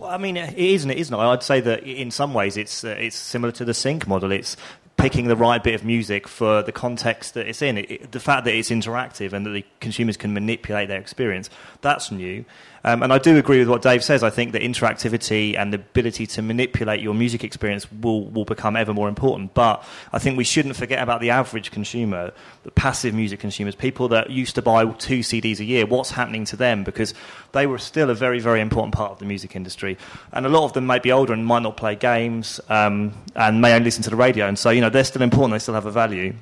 Well, 0.00 0.08
I 0.08 0.16
mean, 0.16 0.38
it 0.38 0.56
isn't 0.56 0.90
it, 0.90 0.96
isn't 0.96 1.14
it? 1.14 1.18
I'd 1.18 1.42
say 1.42 1.60
that 1.60 1.82
in 1.82 2.10
some 2.10 2.32
ways 2.32 2.56
it's 2.56 2.84
uh, 2.84 2.96
it's 2.98 3.16
similar 3.16 3.52
to 3.52 3.66
the 3.66 3.74
sync 3.74 4.08
model. 4.08 4.32
It's 4.32 4.56
picking 4.96 5.28
the 5.28 5.36
right 5.36 5.62
bit 5.62 5.74
of 5.74 5.84
music 5.84 6.26
for 6.26 6.62
the 6.62 6.72
context 6.72 7.34
that 7.34 7.46
it's 7.46 7.60
in. 7.60 7.76
It, 7.76 7.90
it, 7.90 8.12
the 8.12 8.20
fact 8.20 8.46
that 8.46 8.54
it's 8.54 8.70
interactive 8.70 9.34
and 9.34 9.44
that 9.44 9.50
the 9.50 9.64
consumers 9.80 10.16
can 10.16 10.32
manipulate 10.32 10.88
their 10.88 10.98
experience, 10.98 11.50
that's 11.82 12.10
new. 12.10 12.46
Um, 12.82 13.02
and 13.02 13.12
I 13.12 13.18
do 13.18 13.36
agree 13.36 13.58
with 13.58 13.68
what 13.68 13.82
Dave 13.82 14.02
says. 14.02 14.22
I 14.22 14.30
think 14.30 14.52
that 14.52 14.62
interactivity 14.62 15.56
and 15.56 15.72
the 15.72 15.76
ability 15.76 16.26
to 16.28 16.42
manipulate 16.42 17.00
your 17.00 17.14
music 17.14 17.44
experience 17.44 17.90
will, 17.92 18.24
will 18.26 18.44
become 18.44 18.76
ever 18.76 18.94
more 18.94 19.08
important. 19.08 19.52
But 19.54 19.84
I 20.12 20.18
think 20.18 20.38
we 20.38 20.44
shouldn't 20.44 20.76
forget 20.76 21.02
about 21.02 21.20
the 21.20 21.30
average 21.30 21.70
consumer, 21.70 22.32
the 22.62 22.70
passive 22.70 23.14
music 23.14 23.40
consumers, 23.40 23.74
people 23.74 24.08
that 24.08 24.30
used 24.30 24.54
to 24.54 24.62
buy 24.62 24.84
two 24.92 25.20
CDs 25.20 25.60
a 25.60 25.64
year. 25.64 25.84
What's 25.84 26.10
happening 26.10 26.44
to 26.46 26.56
them? 26.56 26.84
Because 26.84 27.12
they 27.52 27.66
were 27.66 27.78
still 27.78 28.08
a 28.08 28.14
very, 28.14 28.40
very 28.40 28.60
important 28.60 28.94
part 28.94 29.12
of 29.12 29.18
the 29.18 29.26
music 29.26 29.54
industry. 29.54 29.98
And 30.32 30.46
a 30.46 30.48
lot 30.48 30.64
of 30.64 30.72
them 30.72 30.86
may 30.86 30.98
be 30.98 31.12
older 31.12 31.32
and 31.32 31.44
might 31.44 31.62
not 31.62 31.76
play 31.76 31.96
games 31.96 32.60
um, 32.68 33.12
and 33.34 33.60
may 33.60 33.74
only 33.74 33.84
listen 33.84 34.02
to 34.04 34.10
the 34.10 34.16
radio. 34.16 34.46
And 34.46 34.58
so, 34.58 34.70
you 34.70 34.80
know, 34.80 34.90
they're 34.90 35.04
still 35.04 35.22
important, 35.22 35.52
they 35.52 35.58
still 35.58 35.74
have 35.74 35.86
a 35.86 35.90
value. 35.90 36.34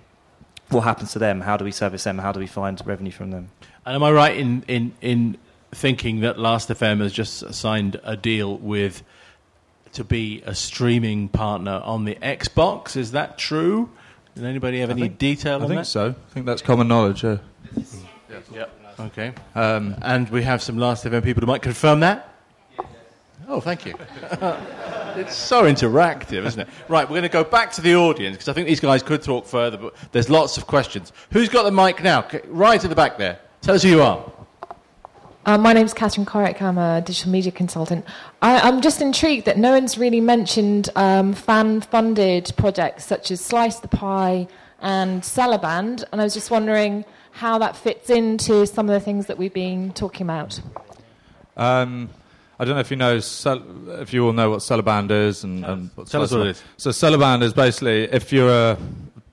What 0.68 0.82
happens 0.82 1.12
to 1.12 1.18
them? 1.18 1.40
How 1.40 1.56
do 1.56 1.64
we 1.64 1.72
service 1.72 2.04
them? 2.04 2.18
How 2.18 2.30
do 2.30 2.38
we 2.38 2.46
find 2.46 2.80
revenue 2.84 3.10
from 3.10 3.30
them? 3.30 3.48
And 3.86 3.96
am 3.96 4.02
I 4.02 4.12
right 4.12 4.36
in, 4.36 4.62
in, 4.68 4.92
in 5.00 5.38
thinking 5.72 6.20
that 6.20 6.38
Last 6.38 6.68
FM 6.68 7.00
has 7.00 7.12
just 7.12 7.52
signed 7.54 8.00
a 8.04 8.16
deal 8.16 8.56
with 8.56 9.02
to 9.92 10.04
be 10.04 10.42
a 10.44 10.54
streaming 10.54 11.28
partner 11.28 11.80
on 11.84 12.04
the 12.04 12.14
Xbox. 12.16 12.96
Is 12.96 13.12
that 13.12 13.38
true? 13.38 13.90
Did 14.34 14.44
anybody 14.44 14.80
have 14.80 14.90
I 14.90 14.92
any 14.92 15.02
think- 15.02 15.18
detail 15.18 15.52
I 15.52 15.54
on 15.56 15.60
that? 15.62 15.66
I 15.66 15.68
think 15.68 15.80
that? 15.80 15.86
so. 15.86 16.08
I 16.10 16.32
think 16.34 16.46
that's 16.46 16.62
common 16.62 16.88
knowledge. 16.88 17.24
Yeah. 17.24 17.38
Okay. 19.00 19.32
Um, 19.54 19.94
and 20.02 20.28
we 20.30 20.42
have 20.42 20.62
some 20.62 20.76
Last 20.78 21.04
FM 21.04 21.22
people 21.22 21.40
who 21.40 21.46
might 21.46 21.62
confirm 21.62 22.00
that. 22.00 22.34
Oh, 23.48 23.60
thank 23.60 23.86
you. 23.86 23.94
it's 25.16 25.34
so 25.34 25.62
interactive, 25.64 26.44
isn't 26.44 26.60
it? 26.60 26.68
Right, 26.88 27.04
we're 27.08 27.14
going 27.14 27.22
to 27.22 27.28
go 27.28 27.44
back 27.44 27.72
to 27.72 27.80
the 27.80 27.94
audience 27.94 28.36
because 28.36 28.48
I 28.48 28.52
think 28.52 28.66
these 28.68 28.80
guys 28.80 29.02
could 29.02 29.22
talk 29.22 29.46
further, 29.46 29.78
but 29.78 29.94
there's 30.12 30.28
lots 30.28 30.58
of 30.58 30.66
questions. 30.66 31.12
Who's 31.32 31.48
got 31.48 31.62
the 31.62 31.70
mic 31.70 32.02
now? 32.02 32.26
Right 32.48 32.82
at 32.82 32.90
the 32.90 32.96
back 32.96 33.16
there. 33.16 33.38
Tell 33.62 33.74
us 33.74 33.82
who 33.82 33.88
you 33.88 34.02
are. 34.02 34.30
Uh, 35.48 35.56
my 35.56 35.72
name's 35.72 35.94
Catherine 35.94 36.26
Corrick. 36.26 36.60
I'm 36.60 36.76
a 36.76 37.00
digital 37.00 37.32
media 37.32 37.50
consultant. 37.50 38.04
I, 38.42 38.60
I'm 38.60 38.82
just 38.82 39.00
intrigued 39.00 39.46
that 39.46 39.56
no 39.56 39.70
one's 39.70 39.96
really 39.96 40.20
mentioned 40.20 40.90
um, 40.94 41.32
fan-funded 41.32 42.52
projects 42.58 43.06
such 43.06 43.30
as 43.30 43.40
Slice 43.40 43.80
the 43.80 43.88
Pie 43.88 44.46
and 44.82 45.22
Sellaband, 45.22 46.04
and 46.12 46.20
I 46.20 46.24
was 46.24 46.34
just 46.34 46.50
wondering 46.50 47.06
how 47.30 47.56
that 47.60 47.78
fits 47.78 48.10
into 48.10 48.66
some 48.66 48.90
of 48.90 48.92
the 48.92 49.00
things 49.00 49.24
that 49.24 49.38
we've 49.38 49.54
been 49.54 49.90
talking 49.92 50.26
about. 50.26 50.60
Um, 51.56 52.10
I 52.58 52.66
don't 52.66 52.74
know 52.74 52.80
if 52.80 52.90
you 52.90 52.98
know, 52.98 53.16
if 53.16 54.12
you 54.12 54.26
all 54.26 54.34
know 54.34 54.50
what 54.50 54.58
Sellaband 54.58 55.10
is 55.10 55.44
and, 55.44 55.64
and 55.64 55.90
what 55.94 56.08
Tell 56.08 56.20
us 56.20 56.30
what 56.30 56.46
it 56.46 56.50
is. 56.50 56.62
So 56.76 56.90
Sellaband 56.90 57.42
is 57.42 57.54
basically 57.54 58.02
if 58.02 58.34
you're 58.34 58.50
a 58.50 58.76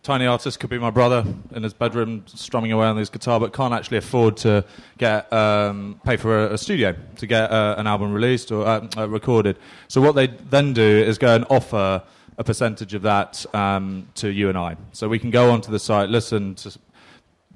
tiny 0.06 0.28
artist, 0.28 0.60
could 0.60 0.70
be 0.70 0.78
my 0.78 0.92
brother 0.92 1.26
in 1.56 1.64
his 1.64 1.74
bedroom 1.74 2.24
strumming 2.28 2.72
away 2.72 2.86
on 2.86 2.96
his 2.96 3.10
guitar, 3.10 3.40
but 3.40 3.52
can't 3.54 3.74
actually 3.74 3.98
afford 3.98 4.38
to 4.38 4.64
get 5.00 5.32
um, 5.34 6.00
pay 6.06 6.16
for 6.16 6.46
a, 6.46 6.54
a 6.54 6.58
studio 6.60 6.96
to 7.18 7.26
get 7.26 7.50
uh, 7.50 7.74
an 7.80 7.88
album 7.88 8.14
released 8.14 8.52
or 8.52 8.68
uh, 8.68 8.88
uh, 8.96 9.10
recorded. 9.10 9.58
So 9.88 10.02
what 10.02 10.14
they 10.14 10.28
then 10.28 10.74
do 10.74 10.82
is 10.82 11.18
go 11.18 11.36
and 11.36 11.44
offer 11.50 12.04
a 12.38 12.44
percentage 12.44 12.94
of 12.94 13.02
that 13.02 13.46
um, 13.56 14.08
to 14.16 14.30
you 14.30 14.48
and 14.48 14.58
I. 14.58 14.78
So 14.92 15.10
we 15.10 15.18
can 15.18 15.32
go 15.32 15.50
onto 15.50 15.72
the 15.72 15.80
site, 15.80 16.10
listen 16.10 16.54
to 16.56 16.78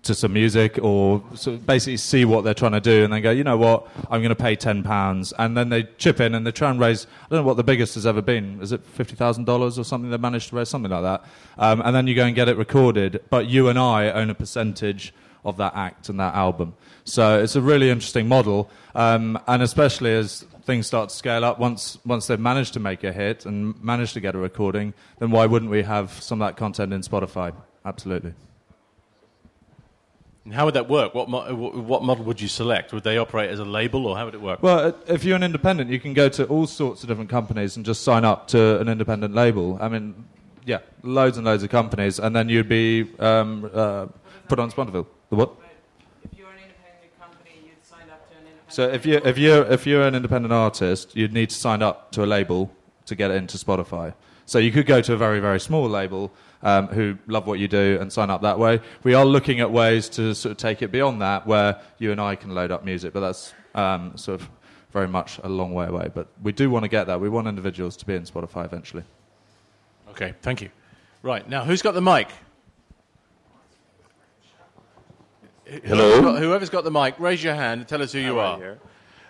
to 0.04 0.16
some 0.16 0.34
music 0.34 0.80
or 0.82 1.24
sort 1.36 1.56
of 1.56 1.66
basically 1.66 1.98
see 1.98 2.26
what 2.26 2.44
they're 2.44 2.54
trying 2.54 2.72
to 2.72 2.80
do 2.80 3.04
and 3.04 3.12
then 3.12 3.22
go, 3.22 3.32
you 3.32 3.44
know 3.44 3.58
what, 3.58 3.88
I'm 4.10 4.22
going 4.22 4.30
to 4.30 4.36
pay 4.36 4.56
£10. 4.56 5.34
And 5.38 5.58
then 5.58 5.70
they 5.70 5.84
chip 5.98 6.20
in 6.20 6.36
and 6.36 6.46
they 6.48 6.52
try 6.52 6.70
and 6.70 6.80
raise, 6.80 7.06
I 7.06 7.30
don't 7.30 7.44
know 7.44 7.48
what 7.48 7.58
the 7.58 7.64
biggest 7.64 7.96
has 7.96 8.06
ever 8.06 8.22
been. 8.22 8.62
Is 8.62 8.72
it 8.72 8.82
$50,000 8.98 9.78
or 9.78 9.84
something 9.84 10.10
they 10.10 10.18
managed 10.18 10.50
to 10.50 10.56
raise? 10.56 10.70
Something 10.70 10.92
like 10.92 11.04
that. 11.04 11.24
Um, 11.58 11.82
and 11.84 11.96
then 11.96 12.08
you 12.08 12.16
go 12.16 12.26
and 12.26 12.36
get 12.36 12.48
it 12.48 12.58
recorded. 12.58 13.22
But 13.30 13.48
you 13.48 13.68
and 13.68 13.78
I 13.78 14.12
own 14.12 14.30
a 14.30 14.36
percentage 14.36 15.14
of 15.46 15.58
that 15.58 15.76
act 15.76 16.10
and 16.10 16.20
that 16.20 16.34
album. 16.34 16.76
So 17.04 17.42
it's 17.42 17.56
a 17.56 17.62
really 17.62 17.90
interesting 17.90 18.28
model. 18.28 18.70
Um, 18.96 19.40
and 19.48 19.62
especially 19.64 20.14
as 20.14 20.46
things 20.64 20.88
start 20.88 21.10
to 21.10 21.16
scale 21.16 21.44
up, 21.44 21.60
once, 21.60 21.98
once 22.06 22.28
they've 22.28 22.40
managed 22.40 22.74
to 22.74 22.80
make 22.80 23.04
a 23.04 23.12
hit 23.12 23.46
and 23.46 23.82
managed 23.84 24.14
to 24.14 24.20
get 24.20 24.36
a 24.36 24.38
recording, 24.38 24.94
then 25.20 25.32
why 25.32 25.46
wouldn't 25.46 25.72
we 25.72 25.84
have 25.84 26.12
some 26.22 26.42
of 26.42 26.48
that 26.48 26.58
content 26.58 26.94
in 26.94 27.02
Spotify? 27.02 27.54
Absolutely. 27.86 28.34
And 30.50 30.56
how 30.56 30.66
would 30.66 30.74
that 30.74 30.90
work? 30.90 31.14
What, 31.14 31.30
mo- 31.30 31.54
what 31.54 32.02
model 32.02 32.26
would 32.26 32.42
you 32.42 32.48
select? 32.48 32.92
Would 32.92 33.04
they 33.04 33.20
operate 33.20 33.52
as 33.52 33.60
a 33.60 33.66
label, 33.66 34.08
or 34.08 34.18
how 34.18 34.26
would 34.26 34.34
it 34.34 34.42
work? 34.42 34.64
Well, 34.64 34.96
if 35.06 35.24
you're 35.24 35.36
an 35.36 35.44
independent, 35.44 35.92
you 35.92 36.00
can 36.00 36.16
go 36.16 36.28
to 36.28 36.48
all 36.48 36.66
sorts 36.66 37.04
of 37.04 37.08
different 37.08 37.30
companies 37.30 37.76
and 37.76 37.86
just 37.86 38.02
sign 38.02 38.26
up 38.26 38.48
to 38.48 38.80
an 38.80 38.90
independent 38.90 39.36
label. 39.36 39.78
I 39.80 39.90
mean, 39.90 40.26
yeah, 40.66 40.80
loads 41.04 41.38
and 41.38 41.46
loads 41.46 41.62
of 41.62 41.70
companies, 41.70 42.18
and 42.18 42.36
then 42.36 42.50
you'd 42.50 42.68
be 42.68 43.12
um, 43.20 43.70
uh, 43.72 44.08
put 44.48 44.58
on 44.58 44.72
Spotify. 44.72 45.06
The 45.30 45.36
what? 45.36 45.52
If 46.24 46.36
you're 46.36 46.48
an 46.48 46.56
independent 46.64 47.20
company, 47.20 47.52
you'd 47.68 47.86
sign 47.86 48.10
up 48.10 48.28
to 48.32 48.36
an 48.36 48.48
independent 48.48 48.74
So 48.74 48.88
if 48.88 49.06
you 49.06 49.22
if 49.24 49.38
you 49.38 49.54
if 49.72 49.86
you're 49.86 50.02
an 50.02 50.16
independent 50.16 50.52
artist, 50.52 51.16
you'd 51.16 51.32
need 51.32 51.52
to 51.52 51.56
sign 51.56 51.84
up 51.84 52.12
to 52.14 52.24
a 52.24 52.26
label 52.26 52.72
to 53.06 53.14
get 53.14 53.30
it 53.30 53.36
into 53.36 53.60
Spotify. 53.60 54.16
So 54.48 54.58
you 54.58 54.72
could 54.72 54.88
go 54.88 55.00
to 55.00 55.14
a 55.14 55.18
very 55.18 55.40
very 55.40 55.60
small 55.60 55.88
label 55.88 56.32
um, 56.62 56.88
who 56.88 57.18
love 57.28 57.48
what 57.48 57.60
you 57.60 57.68
do 57.68 57.98
and 58.02 58.12
sign 58.12 58.30
up 58.30 58.42
that 58.42 58.60
way. 58.60 58.82
We 59.04 59.14
are 59.14 59.26
looking 59.26 59.60
at 59.60 59.72
ways 59.72 60.10
to 60.10 60.34
sort 60.36 60.52
of 60.52 60.58
take 60.58 60.82
it 60.82 60.92
beyond 60.92 61.22
that, 61.22 61.48
where 61.48 61.80
you 61.98 62.12
and 62.12 62.20
I 62.22 62.36
can 62.36 62.54
load 62.54 62.72
up 62.72 62.84
music, 62.84 63.14
but 63.14 63.22
that's 63.22 63.54
um, 63.76 64.18
sort 64.18 64.42
of 64.42 64.50
very 64.92 65.08
much 65.08 65.40
a 65.44 65.50
long 65.50 65.74
way 65.74 65.86
away. 65.86 66.10
But 66.14 66.28
we 66.42 66.52
do 66.52 66.70
want 66.70 66.84
to 66.84 66.90
get 66.90 67.06
that. 67.08 67.22
We 67.22 67.30
want 67.30 67.48
individuals 67.48 67.96
to 67.98 68.06
be 68.06 68.16
in 68.16 68.24
Spotify 68.24 68.66
eventually. 68.66 69.04
Okay, 70.10 70.34
thank 70.42 70.62
you. 70.62 70.70
Right, 71.22 71.48
now 71.48 71.64
who's 71.64 71.82
got 71.82 71.94
the 71.94 72.02
mic? 72.02 72.28
Hello? 75.86 76.36
Whoever's 76.38 76.70
got 76.72 76.84
the 76.84 76.92
mic, 76.92 77.20
raise 77.20 77.44
your 77.44 77.54
hand 77.54 77.82
and 77.82 77.88
tell 77.88 78.02
us 78.02 78.12
who 78.12 78.20
you 78.20 78.38
Right 78.38 78.46
are. 78.54 78.58
here. 78.58 78.80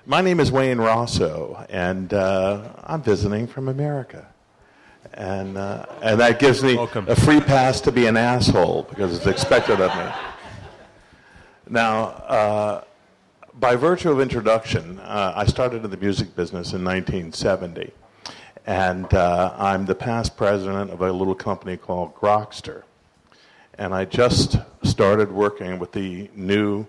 My 0.06 0.22
name 0.22 0.40
is 0.40 0.52
Wayne 0.52 0.78
Rosso, 0.80 1.66
and 1.70 2.14
uh, 2.14 2.70
I'm 2.86 3.02
visiting 3.02 3.46
from 3.46 3.68
America. 3.68 4.26
And, 5.14 5.58
uh, 5.58 5.86
and 6.02 6.20
that 6.20 6.40
gives 6.40 6.64
me 6.64 6.78
a 6.78 7.16
free 7.16 7.42
pass 7.42 7.82
to 7.82 7.92
be 7.92 8.06
an 8.06 8.16
asshole 8.16 8.84
because 8.90 9.16
it's 9.16 9.28
expected 9.28 9.82
of 9.82 9.96
me. 9.96 10.14
Now, 11.70 12.04
uh, 12.04 12.84
by 13.60 13.76
virtue 13.76 14.12
of 14.12 14.22
introduction, 14.22 15.00
uh, 15.00 15.34
I 15.36 15.46
started 15.46 15.84
in 15.84 15.92
the 15.92 15.98
music 15.98 16.36
business 16.36 16.74
in 16.74 16.84
1970. 16.84 17.92
And 18.66 19.12
uh, 19.14 19.54
I'm 19.58 19.86
the 19.86 19.96
past 19.96 20.38
president 20.38 20.92
of 20.92 21.02
a 21.02 21.12
little 21.12 21.36
company 21.36 21.76
called 21.76 22.16
Grokster. 22.16 22.84
And 23.78 23.94
I 23.94 24.06
just 24.06 24.58
started 24.84 25.32
working 25.32 25.80
with 25.80 25.92
the 25.92 26.30
new 26.36 26.86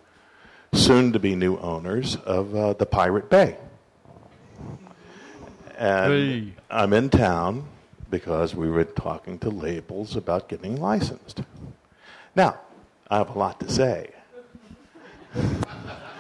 soon 0.72 1.12
to 1.12 1.18
be 1.18 1.34
new 1.34 1.56
owners 1.58 2.16
of 2.16 2.54
uh, 2.54 2.74
the 2.74 2.86
Pirate 2.86 3.28
Bay. 3.30 3.56
And 5.78 6.12
Hey. 6.12 6.52
I'm 6.70 6.92
in 6.92 7.08
town 7.08 7.64
because 8.10 8.54
we 8.54 8.68
were 8.68 8.84
talking 8.84 9.38
to 9.38 9.50
labels 9.50 10.16
about 10.16 10.48
getting 10.48 10.80
licensed. 10.80 11.42
Now, 12.34 12.58
I 13.10 13.18
have 13.18 13.34
a 13.34 13.38
lot 13.38 13.60
to 13.60 13.70
say 13.70 14.10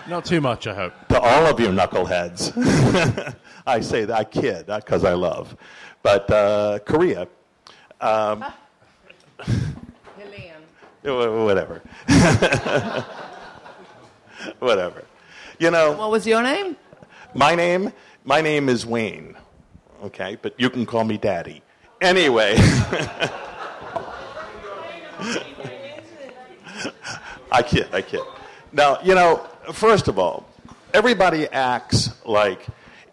Not 0.08 0.24
too 0.24 0.40
much, 0.40 0.66
I 0.66 0.74
hope. 0.74 0.92
to 1.08 1.20
all 1.20 1.46
of 1.46 1.60
you 1.60 1.68
knuckleheads. 1.68 3.34
I 3.66 3.80
say 3.80 4.04
that, 4.06 4.16
I 4.18 4.24
kid, 4.24 4.66
not 4.68 4.84
because 4.84 5.04
I 5.04 5.12
love. 5.14 5.56
But 6.02 6.30
uh, 6.30 6.78
Korea, 6.84 7.28
um, 8.00 8.44
Helienne. 10.18 10.64
whatever. 11.44 11.82
whatever. 14.58 15.04
You 15.58 15.70
know, 15.70 15.92
What 15.92 16.10
was 16.10 16.26
your 16.26 16.42
name? 16.42 16.76
My 17.34 17.54
name, 17.54 17.92
my 18.24 18.40
name 18.40 18.68
is 18.68 18.84
Wayne. 18.86 19.36
Okay, 20.04 20.38
but 20.40 20.54
you 20.58 20.70
can 20.70 20.86
call 20.86 21.04
me 21.04 21.18
Daddy. 21.18 21.62
Anyway, 22.00 22.54
I 27.52 27.62
kid, 27.62 27.88
I 27.92 28.00
kid. 28.00 28.22
Now, 28.72 28.98
you 29.02 29.14
know, 29.14 29.46
first 29.72 30.08
of 30.08 30.18
all, 30.18 30.48
everybody 30.94 31.46
acts 31.48 32.10
like 32.24 32.66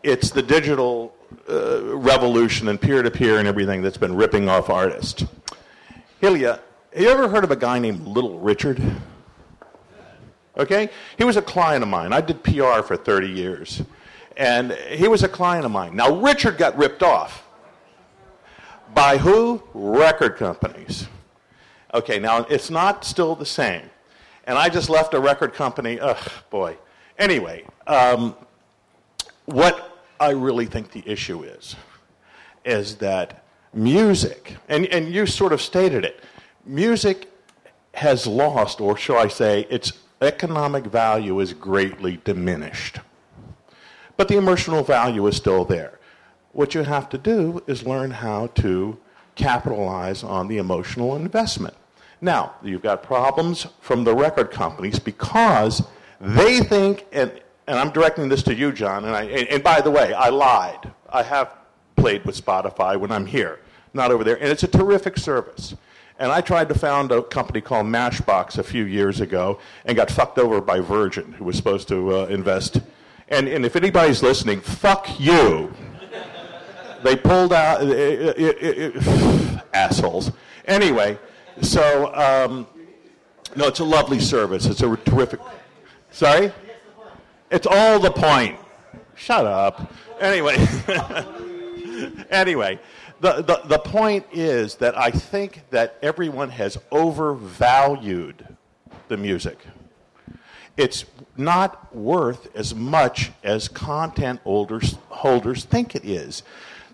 it's 0.03 0.29
the 0.29 0.41
digital 0.41 1.13
uh, 1.49 1.97
revolution 1.97 2.69
and 2.69 2.79
peer 2.79 3.03
to 3.03 3.11
peer 3.11 3.39
and 3.39 3.47
everything 3.47 3.81
that's 3.81 3.97
been 3.97 4.15
ripping 4.15 4.47
off 4.47 4.69
artists. 4.69 5.25
Hilya, 6.21 6.61
have 6.93 7.03
you 7.03 7.09
ever 7.09 7.27
heard 7.27 7.43
of 7.43 7.51
a 7.51 7.57
guy 7.57 7.79
named 7.79 8.07
Little 8.07 8.39
Richard? 8.39 8.81
Okay? 10.57 10.89
He 11.17 11.25
was 11.25 11.35
a 11.35 11.41
client 11.41 11.83
of 11.83 11.89
mine. 11.89 12.13
I 12.13 12.21
did 12.21 12.41
PR 12.41 12.81
for 12.81 12.95
30 12.95 13.27
years. 13.27 13.83
And 14.37 14.71
he 14.71 15.07
was 15.07 15.23
a 15.23 15.27
client 15.27 15.65
of 15.65 15.71
mine. 15.71 15.95
Now, 15.95 16.21
Richard 16.21 16.57
got 16.57 16.77
ripped 16.77 17.03
off. 17.03 17.46
By 19.07 19.17
who? 19.17 19.63
Record 19.73 20.35
companies. 20.35 21.07
Okay, 21.93 22.19
now 22.19 22.39
it's 22.49 22.69
not 22.69 23.05
still 23.05 23.35
the 23.35 23.45
same. 23.45 23.83
And 24.43 24.57
I 24.57 24.67
just 24.67 24.89
left 24.89 25.13
a 25.13 25.19
record 25.21 25.53
company. 25.53 25.97
Ugh, 25.97 26.29
boy. 26.49 26.75
Anyway, 27.17 27.63
um, 27.87 28.35
what 29.45 30.03
I 30.19 30.31
really 30.31 30.65
think 30.65 30.91
the 30.91 31.03
issue 31.05 31.43
is, 31.43 31.77
is 32.65 32.97
that 32.97 33.45
music, 33.73 34.57
and, 34.67 34.85
and 34.87 35.07
you 35.07 35.25
sort 35.25 35.53
of 35.53 35.61
stated 35.61 36.03
it, 36.03 36.21
music 36.65 37.31
has 37.93 38.27
lost, 38.27 38.81
or 38.81 38.97
shall 38.97 39.19
I 39.19 39.29
say, 39.29 39.67
its 39.69 39.93
economic 40.21 40.83
value 40.83 41.39
is 41.39 41.53
greatly 41.53 42.19
diminished. 42.25 42.99
But 44.17 44.27
the 44.27 44.35
emotional 44.35 44.83
value 44.83 45.25
is 45.27 45.37
still 45.37 45.63
there. 45.63 45.96
What 46.51 46.73
you 46.73 46.83
have 46.83 47.09
to 47.09 47.17
do 47.17 47.63
is 47.67 47.83
learn 47.83 48.11
how 48.11 48.47
to 48.55 48.97
capitalize 49.35 50.23
on 50.23 50.47
the 50.47 50.57
emotional 50.57 51.15
investment. 51.15 51.75
Now, 52.19 52.55
you've 52.63 52.81
got 52.81 53.03
problems 53.03 53.67
from 53.79 54.03
the 54.03 54.15
record 54.15 54.51
companies 54.51 54.97
because 54.97 55.83
they 56.19 56.61
think, 56.61 57.05
and, 57.11 57.31
and 57.67 57.77
I'm 57.77 57.91
directing 57.91 58.27
this 58.27 58.41
to 58.43 58.55
you, 58.55 58.71
John, 58.71 59.05
and, 59.05 59.15
I, 59.15 59.23
and, 59.23 59.47
and 59.49 59.63
by 59.63 59.81
the 59.81 59.91
way, 59.91 60.13
I 60.13 60.29
lied. 60.29 60.91
I 61.09 61.21
have 61.21 61.53
played 61.95 62.25
with 62.25 62.43
Spotify 62.43 62.99
when 62.99 63.11
I'm 63.11 63.25
here, 63.25 63.59
not 63.93 64.11
over 64.11 64.23
there, 64.23 64.35
and 64.35 64.49
it's 64.49 64.63
a 64.63 64.67
terrific 64.67 65.17
service. 65.17 65.75
And 66.19 66.31
I 66.31 66.41
tried 66.41 66.69
to 66.69 66.75
found 66.75 67.11
a 67.11 67.21
company 67.21 67.61
called 67.61 67.85
Mashbox 67.85 68.57
a 68.57 68.63
few 68.63 68.85
years 68.85 69.21
ago 69.21 69.59
and 69.85 69.95
got 69.95 70.09
fucked 70.09 70.39
over 70.39 70.59
by 70.59 70.79
Virgin, 70.79 71.33
who 71.33 71.45
was 71.45 71.55
supposed 71.55 71.87
to 71.89 72.21
uh, 72.21 72.25
invest. 72.25 72.81
And, 73.29 73.47
and 73.47 73.63
if 73.63 73.75
anybody's 73.75 74.23
listening, 74.23 74.61
fuck 74.61 75.19
you. 75.19 75.71
They 77.03 77.15
pulled 77.15 77.53
out, 77.53 77.81
uh, 77.81 77.85
uh, 78.39 79.59
assholes. 79.73 80.31
Anyway, 80.65 81.17
so, 81.61 82.13
um, 82.13 82.67
no, 83.55 83.67
it's 83.67 83.79
a 83.79 83.85
lovely 83.85 84.19
service. 84.19 84.65
It's 84.65 84.81
a 84.81 84.95
terrific. 84.97 85.39
Sorry? 86.11 86.51
It's 87.49 87.67
all 87.69 87.99
the 87.99 88.11
point. 88.11 88.59
Shut 89.15 89.45
up. 89.45 89.91
Anyway. 90.19 90.55
anyway, 92.29 92.79
the, 93.19 93.41
the, 93.41 93.61
the 93.65 93.79
point 93.79 94.25
is 94.31 94.75
that 94.75 94.97
I 94.97 95.11
think 95.11 95.61
that 95.71 95.97
everyone 96.01 96.49
has 96.49 96.77
overvalued 96.91 98.47
the 99.07 99.17
music. 99.17 99.59
It's 100.75 101.05
not 101.35 101.95
worth 101.95 102.55
as 102.55 102.75
much 102.75 103.31
as 103.43 103.67
content 103.67 104.41
holders, 104.43 104.97
holders 105.09 105.63
think 105.63 105.95
it 105.95 106.05
is. 106.05 106.43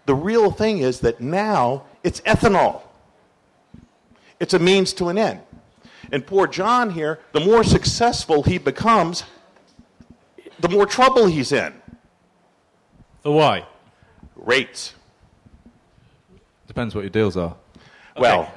The 0.06 0.16
real 0.16 0.52
thing 0.52 0.80
is 0.80 1.00
that 1.02 1.22
now 1.22 1.84
it's 2.04 2.22
ethanol. 2.22 2.82
It's 4.40 4.54
a 4.54 4.60
means 4.60 4.94
to 4.94 5.10
an 5.10 5.18
end. 5.18 5.42
And 6.12 6.26
poor 6.28 6.48
John 6.48 6.92
here, 6.92 7.20
the 7.32 7.40
more 7.40 7.64
successful 7.64 8.44
he 8.44 8.58
becomes, 8.58 9.24
the 10.60 10.70
more 10.70 10.86
trouble 10.86 11.28
he's 11.28 11.52
in. 11.52 11.74
The 13.22 13.32
why? 13.32 13.66
Rates. 14.36 14.94
Depends 16.68 16.94
what 16.94 17.02
your 17.02 17.10
deals 17.10 17.38
are. 17.38 17.56
Well, 18.18 18.54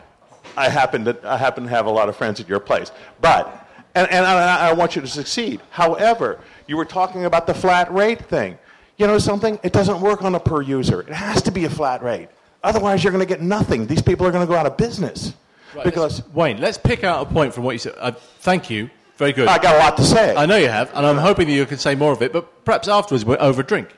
I 0.56 0.68
happen 0.68 1.04
to 1.04 1.18
I 1.24 1.36
happen 1.36 1.64
to 1.64 1.70
have 1.70 1.86
a 1.86 1.90
lot 1.90 2.08
of 2.08 2.16
friends 2.16 2.40
at 2.40 2.48
your 2.48 2.60
place, 2.60 2.90
but 3.20 3.68
and, 3.94 4.10
and 4.10 4.26
I, 4.26 4.70
I 4.70 4.72
want 4.72 4.96
you 4.96 5.02
to 5.02 5.08
succeed. 5.08 5.60
However, 5.70 6.40
you 6.66 6.76
were 6.76 6.84
talking 6.84 7.24
about 7.24 7.46
the 7.46 7.54
flat 7.54 7.92
rate 7.92 8.24
thing. 8.26 8.58
You 8.96 9.06
know 9.06 9.18
something? 9.18 9.58
It 9.62 9.72
doesn't 9.72 10.00
work 10.00 10.22
on 10.22 10.34
a 10.34 10.40
per 10.40 10.62
user. 10.62 11.00
It 11.02 11.12
has 11.12 11.42
to 11.42 11.50
be 11.50 11.64
a 11.64 11.70
flat 11.70 12.02
rate. 12.02 12.28
Otherwise, 12.62 13.04
you're 13.04 13.12
going 13.12 13.26
to 13.26 13.28
get 13.28 13.42
nothing. 13.42 13.86
These 13.86 14.02
people 14.02 14.26
are 14.26 14.32
going 14.32 14.46
to 14.46 14.50
go 14.50 14.58
out 14.58 14.66
of 14.66 14.76
business. 14.76 15.34
Right, 15.74 15.84
because 15.84 16.20
let's- 16.20 16.34
Wayne, 16.34 16.60
let's 16.60 16.78
pick 16.78 17.04
out 17.04 17.26
a 17.26 17.30
point 17.32 17.52
from 17.54 17.64
what 17.64 17.72
you 17.72 17.78
said. 17.78 17.94
Uh, 17.98 18.12
thank 18.40 18.70
you. 18.70 18.90
Very 19.18 19.32
good. 19.32 19.48
I 19.48 19.58
got 19.58 19.76
a 19.76 19.78
lot 19.78 19.96
to 19.98 20.04
say. 20.04 20.34
I 20.36 20.44
know 20.46 20.56
you 20.56 20.68
have, 20.68 20.90
and 20.94 21.06
I'm 21.06 21.16
hoping 21.16 21.46
that 21.48 21.54
you 21.54 21.64
can 21.64 21.78
say 21.78 21.94
more 21.94 22.12
of 22.12 22.20
it, 22.22 22.32
but 22.32 22.64
perhaps 22.64 22.86
afterwards 22.88 23.24
we'll 23.24 23.40
over 23.40 23.62
drink. 23.62 23.88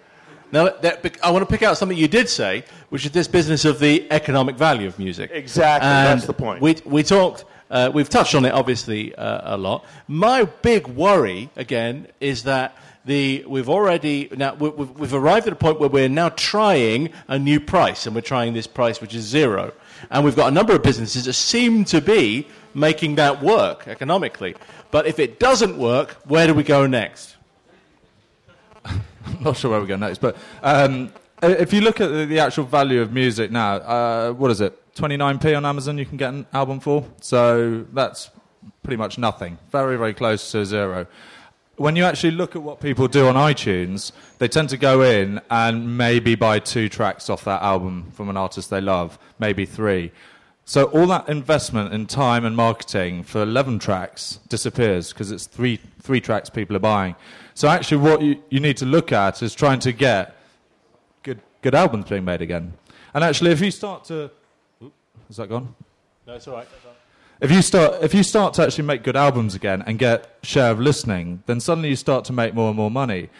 Now, 0.53 0.69
that, 0.69 1.17
I 1.23 1.31
want 1.31 1.43
to 1.47 1.53
pick 1.53 1.63
out 1.63 1.77
something 1.77 1.99
you 1.99 2.09
did 2.09 2.29
say, 2.29 2.65
which 2.89 3.05
is 3.05 3.11
this 3.11 3.27
business 3.29 3.65
of 3.65 3.81
the 3.81 4.11
economic 4.13 4.57
value 4.57 4.87
of 4.87 4.99
music. 4.99 5.31
Exactly, 5.33 5.89
And 5.89 6.07
that's 6.19 6.27
the 6.27 6.33
point. 6.33 6.63
We, 6.63 6.77
we 6.85 7.03
talked, 7.03 7.45
uh, 7.71 7.91
we've 7.93 8.09
touched 8.09 8.35
on 8.35 8.45
it 8.45 8.53
obviously 8.53 9.15
uh, 9.17 9.57
a 9.57 9.59
lot. 9.59 9.85
My 10.07 10.45
big 10.45 10.87
worry, 10.87 11.51
again, 11.57 12.07
is 12.21 12.45
that 12.45 12.77
the, 13.05 13.45
we've 13.47 13.69
already, 13.69 14.29
now 14.37 14.55
we- 14.55 14.71
we've, 14.71 14.91
we've 14.91 15.15
arrived 15.15 15.47
at 15.47 15.53
a 15.53 15.57
point 15.57 15.81
where 15.81 15.89
we're 15.89 16.09
now 16.09 16.29
trying 16.31 17.11
a 17.29 17.39
new 17.39 17.61
price, 17.61 18.07
and 18.07 18.15
we're 18.15 18.21
trying 18.21 18.53
this 18.55 18.67
price 18.67 19.01
which 19.01 19.15
is 19.15 19.25
zero. 19.25 19.73
And 20.11 20.25
we've 20.25 20.37
got 20.37 20.49
a 20.49 20.51
number 20.51 20.75
of 20.75 20.83
businesses 20.83 21.25
that 21.25 21.33
seem 21.33 21.85
to 21.87 22.01
be 22.01 22.47
making 22.75 23.17
that 23.17 23.43
work 23.43 23.89
economically. 23.89 24.55
But 24.91 25.07
if 25.07 25.19
it 25.19 25.41
doesn't 25.41 25.77
work, 25.79 26.17
where 26.25 26.47
do 26.47 26.55
we 26.55 26.63
go 26.63 26.87
next? 26.87 27.37
I'm 28.85 29.03
not 29.41 29.57
sure 29.57 29.71
where 29.71 29.81
we 29.81 29.87
go 29.87 29.97
next, 29.97 30.19
but 30.19 30.37
um, 30.63 31.13
if 31.43 31.73
you 31.73 31.81
look 31.81 32.01
at 32.01 32.09
the, 32.09 32.27
the 32.27 32.39
actual 32.41 32.65
value 32.65 33.01
of 33.01 33.13
music 33.13 33.51
now, 33.51 33.75
uh, 33.77 34.33
what 34.33 34.51
is 34.51 34.61
it? 34.61 34.79
29p 34.95 35.57
on 35.57 35.65
Amazon 35.65 35.97
you 35.99 36.07
can 36.07 36.17
get 36.17 36.33
an 36.33 36.47
album 36.53 36.81
for. 36.81 37.05
So 37.21 37.87
that's 37.93 38.31
pretty 38.83 38.97
much 38.97 39.19
nothing. 39.19 39.59
Very, 39.71 39.97
very 39.97 40.15
close 40.15 40.51
to 40.53 40.65
zero. 40.65 41.07
When 41.79 41.95
you 41.95 42.03
actually 42.03 42.33
look 42.33 42.57
at 42.57 42.63
what 42.63 42.81
people 42.81 43.07
do 43.07 43.29
on 43.29 43.37
iTunes, 43.37 44.11
they 44.39 44.49
tend 44.49 44.69
to 44.71 44.77
go 44.77 45.03
in 45.03 45.41
and 45.49 45.97
maybe 45.97 46.35
buy 46.35 46.59
two 46.59 46.89
tracks 46.89 47.31
off 47.31 47.45
that 47.45 47.63
album 47.63 48.11
from 48.15 48.29
an 48.29 48.37
artist 48.37 48.69
they 48.69 48.81
love, 48.81 49.17
maybe 49.39 49.65
three. 49.65 50.11
So 50.65 50.87
all 50.87 51.07
that 51.07 51.29
investment 51.29 51.95
in 51.95 52.07
time 52.07 52.45
and 52.45 52.57
marketing 52.57 53.23
for 53.23 53.43
11 53.43 53.79
tracks 53.79 54.41
disappears 54.49 55.13
because 55.13 55.31
it's 55.31 55.47
three, 55.47 55.79
three 56.03 56.21
tracks 56.21 56.51
people 56.51 56.75
are 56.75 56.81
buying. 56.81 57.15
So 57.55 57.69
actually 57.69 57.99
what 57.99 58.23
you, 58.23 58.43
you 58.51 58.59
need 58.59 58.77
to 58.79 58.85
look 58.85 59.13
at 59.13 59.41
is 59.41 59.55
trying 59.55 59.79
to 59.81 59.93
get 59.93 60.37
good, 61.23 61.41
good 61.63 61.77
albums 61.77 62.07
being 62.07 62.25
made 62.25 62.43
again. 62.43 62.75
And 63.15 63.23
actually 63.23 63.53
if 63.53 63.61
you 63.61 63.71
start 63.71 64.05
to... 64.07 64.33
Oop, 64.83 64.93
Is 65.31 65.37
that 65.37 65.49
gone? 65.49 65.77
No, 66.27 66.35
it's 66.35 66.49
all 66.49 66.57
right. 66.57 66.69
If 67.41 67.53
you 67.53 67.63
start, 67.63 68.03
if 68.03 68.15
you 68.15 68.25
start 68.25 68.55
to 68.55 68.65
actually 68.65 68.85
make 68.85 69.05
good 69.05 69.15
albums 69.15 69.55
again 69.55 69.85
and 69.87 69.97
get 69.97 70.39
share 70.43 70.73
of 70.73 70.81
listening, 70.81 71.45
then 71.47 71.61
suddenly 71.61 71.91
you 71.91 71.97
start 71.97 72.25
to 72.25 72.33
make 72.33 72.53
more 72.53 72.69
and 72.69 72.77
more 72.77 72.91
money. 72.91 73.31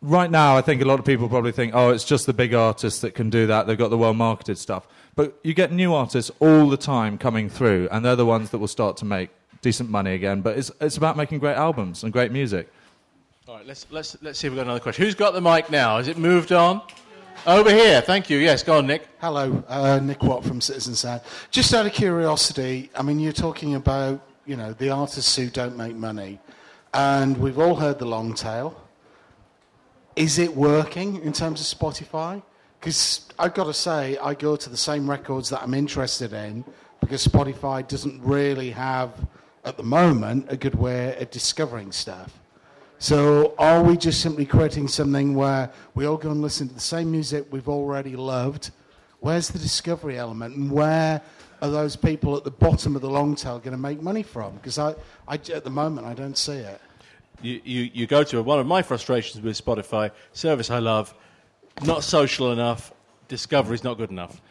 Right 0.00 0.30
now, 0.30 0.56
I 0.56 0.62
think 0.62 0.80
a 0.80 0.86
lot 0.86 0.98
of 0.98 1.04
people 1.04 1.28
probably 1.28 1.52
think, 1.52 1.74
oh, 1.74 1.90
it's 1.90 2.04
just 2.04 2.24
the 2.24 2.32
big 2.32 2.54
artists 2.54 3.02
that 3.02 3.14
can 3.14 3.28
do 3.28 3.46
that. 3.48 3.66
They've 3.66 3.76
got 3.76 3.90
the 3.90 3.98
well 3.98 4.14
marketed 4.14 4.56
stuff. 4.56 4.88
But 5.16 5.38
you 5.44 5.52
get 5.52 5.70
new 5.70 5.92
artists 5.92 6.30
all 6.40 6.70
the 6.70 6.78
time 6.78 7.18
coming 7.18 7.50
through, 7.50 7.90
and 7.92 8.02
they're 8.02 8.16
the 8.16 8.24
ones 8.24 8.50
that 8.50 8.58
will 8.58 8.68
start 8.68 8.96
to 8.98 9.04
make 9.04 9.28
decent 9.60 9.90
money 9.90 10.14
again. 10.14 10.40
But 10.40 10.56
it's, 10.56 10.70
it's 10.80 10.96
about 10.96 11.18
making 11.18 11.40
great 11.40 11.56
albums 11.56 12.04
and 12.04 12.14
great 12.14 12.32
music. 12.32 12.72
All 13.46 13.56
right, 13.56 13.66
let's, 13.66 13.86
let's, 13.90 14.16
let's 14.22 14.38
see 14.38 14.46
if 14.46 14.52
we've 14.52 14.58
got 14.58 14.62
another 14.62 14.80
question. 14.80 15.04
Who's 15.04 15.14
got 15.14 15.34
the 15.34 15.42
mic 15.42 15.70
now? 15.70 15.98
Has 15.98 16.08
it 16.08 16.16
moved 16.16 16.52
on? 16.52 16.80
Over 17.46 17.70
here, 17.70 18.02
thank 18.02 18.28
you. 18.28 18.36
Yes, 18.36 18.62
go 18.62 18.76
on, 18.76 18.86
Nick. 18.86 19.08
Hello, 19.18 19.64
uh, 19.66 19.98
Nick 20.02 20.22
Watt 20.22 20.44
from 20.44 20.60
Citizen 20.60 20.94
Sound. 20.94 21.22
Just 21.50 21.72
out 21.72 21.86
of 21.86 21.92
curiosity, 21.92 22.90
I 22.94 23.00
mean, 23.00 23.18
you're 23.18 23.32
talking 23.32 23.76
about, 23.76 24.20
you 24.44 24.56
know, 24.56 24.74
the 24.74 24.90
artists 24.90 25.34
who 25.36 25.48
don't 25.48 25.74
make 25.74 25.96
money, 25.96 26.38
and 26.92 27.38
we've 27.38 27.58
all 27.58 27.76
heard 27.76 27.98
the 27.98 28.04
long 28.04 28.34
tail. 28.34 28.78
Is 30.16 30.38
it 30.38 30.54
working 30.54 31.22
in 31.22 31.32
terms 31.32 31.60
of 31.60 31.78
Spotify? 31.78 32.42
Because 32.78 33.26
I've 33.38 33.54
got 33.54 33.64
to 33.64 33.74
say, 33.74 34.18
I 34.18 34.34
go 34.34 34.54
to 34.54 34.68
the 34.68 34.76
same 34.76 35.08
records 35.08 35.48
that 35.48 35.62
I'm 35.62 35.72
interested 35.72 36.34
in 36.34 36.62
because 37.00 37.26
Spotify 37.26 37.88
doesn't 37.88 38.22
really 38.22 38.70
have, 38.72 39.12
at 39.64 39.78
the 39.78 39.82
moment, 39.82 40.46
a 40.50 40.58
good 40.58 40.74
way 40.74 41.16
of 41.16 41.30
discovering 41.30 41.90
stuff. 41.90 42.39
So, 43.02 43.54
are 43.56 43.82
we 43.82 43.96
just 43.96 44.20
simply 44.20 44.44
creating 44.44 44.86
something 44.86 45.34
where 45.34 45.70
we 45.94 46.04
all 46.04 46.18
go 46.18 46.30
and 46.30 46.42
listen 46.42 46.68
to 46.68 46.74
the 46.74 46.80
same 46.80 47.10
music 47.10 47.46
we've 47.50 47.66
already 47.66 48.14
loved? 48.14 48.72
Where's 49.20 49.48
the 49.48 49.58
discovery 49.58 50.18
element, 50.18 50.54
and 50.54 50.70
where 50.70 51.22
are 51.62 51.70
those 51.70 51.96
people 51.96 52.36
at 52.36 52.44
the 52.44 52.50
bottom 52.50 52.94
of 52.96 53.00
the 53.00 53.08
long 53.08 53.36
tail 53.36 53.58
going 53.58 53.72
to 53.72 53.78
make 53.78 54.02
money 54.02 54.22
from? 54.22 54.54
Because 54.56 54.78
I, 54.78 54.94
I, 55.26 55.36
at 55.36 55.64
the 55.64 55.70
moment, 55.70 56.08
I 56.08 56.12
don't 56.12 56.36
see 56.36 56.58
it. 56.58 56.78
You, 57.40 57.62
you, 57.64 57.90
you 57.94 58.06
go 58.06 58.22
to 58.22 58.42
one 58.42 58.58
of 58.58 58.66
my 58.66 58.82
frustrations 58.82 59.42
with 59.42 59.58
Spotify, 59.58 60.10
service 60.34 60.70
I 60.70 60.80
love, 60.80 61.14
not 61.82 62.04
social 62.04 62.52
enough, 62.52 62.92
discovery's 63.28 63.82
not 63.82 63.96
good 63.96 64.10
enough. 64.10 64.42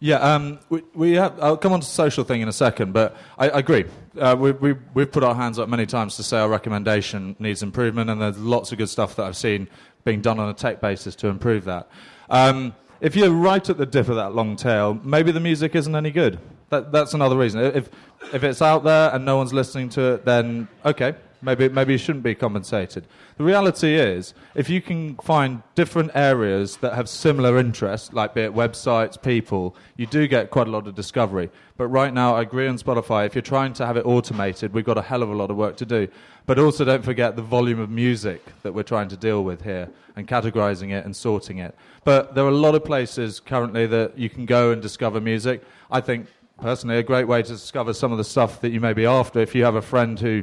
Yeah, 0.00 0.18
um, 0.18 0.60
we, 0.68 0.82
we 0.94 1.12
have, 1.14 1.40
I'll 1.42 1.56
come 1.56 1.72
on 1.72 1.80
to 1.80 1.86
the 1.86 1.90
social 1.90 2.22
thing 2.22 2.40
in 2.40 2.48
a 2.48 2.52
second, 2.52 2.92
but 2.92 3.16
I, 3.36 3.48
I 3.48 3.58
agree. 3.58 3.84
Uh, 4.16 4.36
we, 4.38 4.52
we, 4.52 4.74
we've 4.94 5.10
put 5.10 5.24
our 5.24 5.34
hands 5.34 5.58
up 5.58 5.68
many 5.68 5.86
times 5.86 6.14
to 6.16 6.22
say 6.22 6.38
our 6.38 6.48
recommendation 6.48 7.34
needs 7.40 7.64
improvement, 7.64 8.08
and 8.08 8.20
there's 8.20 8.38
lots 8.38 8.70
of 8.70 8.78
good 8.78 8.88
stuff 8.88 9.16
that 9.16 9.26
I've 9.26 9.36
seen 9.36 9.68
being 10.04 10.20
done 10.20 10.38
on 10.38 10.48
a 10.48 10.54
tech 10.54 10.80
basis 10.80 11.16
to 11.16 11.28
improve 11.28 11.64
that. 11.64 11.88
Um, 12.30 12.76
if 13.00 13.16
you're 13.16 13.30
right 13.30 13.68
at 13.68 13.76
the 13.76 13.86
dip 13.86 14.08
of 14.08 14.16
that 14.16 14.34
long 14.34 14.54
tail, 14.54 15.00
maybe 15.02 15.32
the 15.32 15.40
music 15.40 15.74
isn't 15.74 15.94
any 15.94 16.12
good. 16.12 16.38
That, 16.70 16.92
that's 16.92 17.14
another 17.14 17.36
reason. 17.36 17.60
If, 17.60 17.88
if 18.32 18.44
it's 18.44 18.62
out 18.62 18.84
there 18.84 19.12
and 19.12 19.24
no 19.24 19.36
one's 19.36 19.52
listening 19.52 19.88
to 19.90 20.14
it, 20.14 20.24
then 20.24 20.68
okay, 20.84 21.14
Maybe, 21.40 21.68
maybe 21.68 21.92
you 21.92 21.98
shouldn't 21.98 22.24
be 22.24 22.34
compensated. 22.34 23.06
The 23.36 23.44
reality 23.44 23.94
is, 23.94 24.34
if 24.54 24.68
you 24.68 24.80
can 24.80 25.16
find 25.18 25.62
different 25.74 26.10
areas 26.14 26.78
that 26.78 26.94
have 26.94 27.08
similar 27.08 27.58
interests, 27.58 28.12
like 28.12 28.34
be 28.34 28.42
it 28.42 28.54
websites, 28.54 29.20
people, 29.20 29.76
you 29.96 30.06
do 30.06 30.26
get 30.26 30.50
quite 30.50 30.66
a 30.66 30.70
lot 30.70 30.86
of 30.86 30.94
discovery. 30.94 31.50
But 31.76 31.86
right 31.88 32.12
now, 32.12 32.34
I 32.34 32.42
agree 32.42 32.66
on 32.66 32.76
Spotify. 32.78 33.26
If 33.26 33.36
you're 33.36 33.42
trying 33.42 33.72
to 33.74 33.86
have 33.86 33.96
it 33.96 34.04
automated, 34.04 34.72
we've 34.72 34.84
got 34.84 34.98
a 34.98 35.02
hell 35.02 35.22
of 35.22 35.30
a 35.30 35.34
lot 35.34 35.50
of 35.50 35.56
work 35.56 35.76
to 35.76 35.86
do. 35.86 36.08
But 36.46 36.58
also, 36.58 36.84
don't 36.84 37.04
forget 37.04 37.36
the 37.36 37.42
volume 37.42 37.78
of 37.78 37.90
music 37.90 38.44
that 38.62 38.74
we're 38.74 38.82
trying 38.82 39.08
to 39.08 39.16
deal 39.16 39.44
with 39.44 39.62
here 39.62 39.88
and 40.16 40.26
categorizing 40.26 40.90
it 40.90 41.04
and 41.04 41.14
sorting 41.14 41.58
it. 41.58 41.76
But 42.04 42.34
there 42.34 42.44
are 42.44 42.48
a 42.48 42.52
lot 42.52 42.74
of 42.74 42.84
places 42.84 43.38
currently 43.38 43.86
that 43.86 44.18
you 44.18 44.28
can 44.28 44.46
go 44.46 44.72
and 44.72 44.82
discover 44.82 45.20
music. 45.20 45.62
I 45.90 46.00
think, 46.00 46.26
personally, 46.60 46.96
a 46.96 47.02
great 47.02 47.28
way 47.28 47.42
to 47.42 47.48
discover 47.48 47.92
some 47.92 48.10
of 48.10 48.18
the 48.18 48.24
stuff 48.24 48.60
that 48.62 48.70
you 48.70 48.80
may 48.80 48.92
be 48.92 49.06
after 49.06 49.40
if 49.40 49.54
you 49.54 49.62
have 49.64 49.76
a 49.76 49.82
friend 49.82 50.18
who 50.18 50.42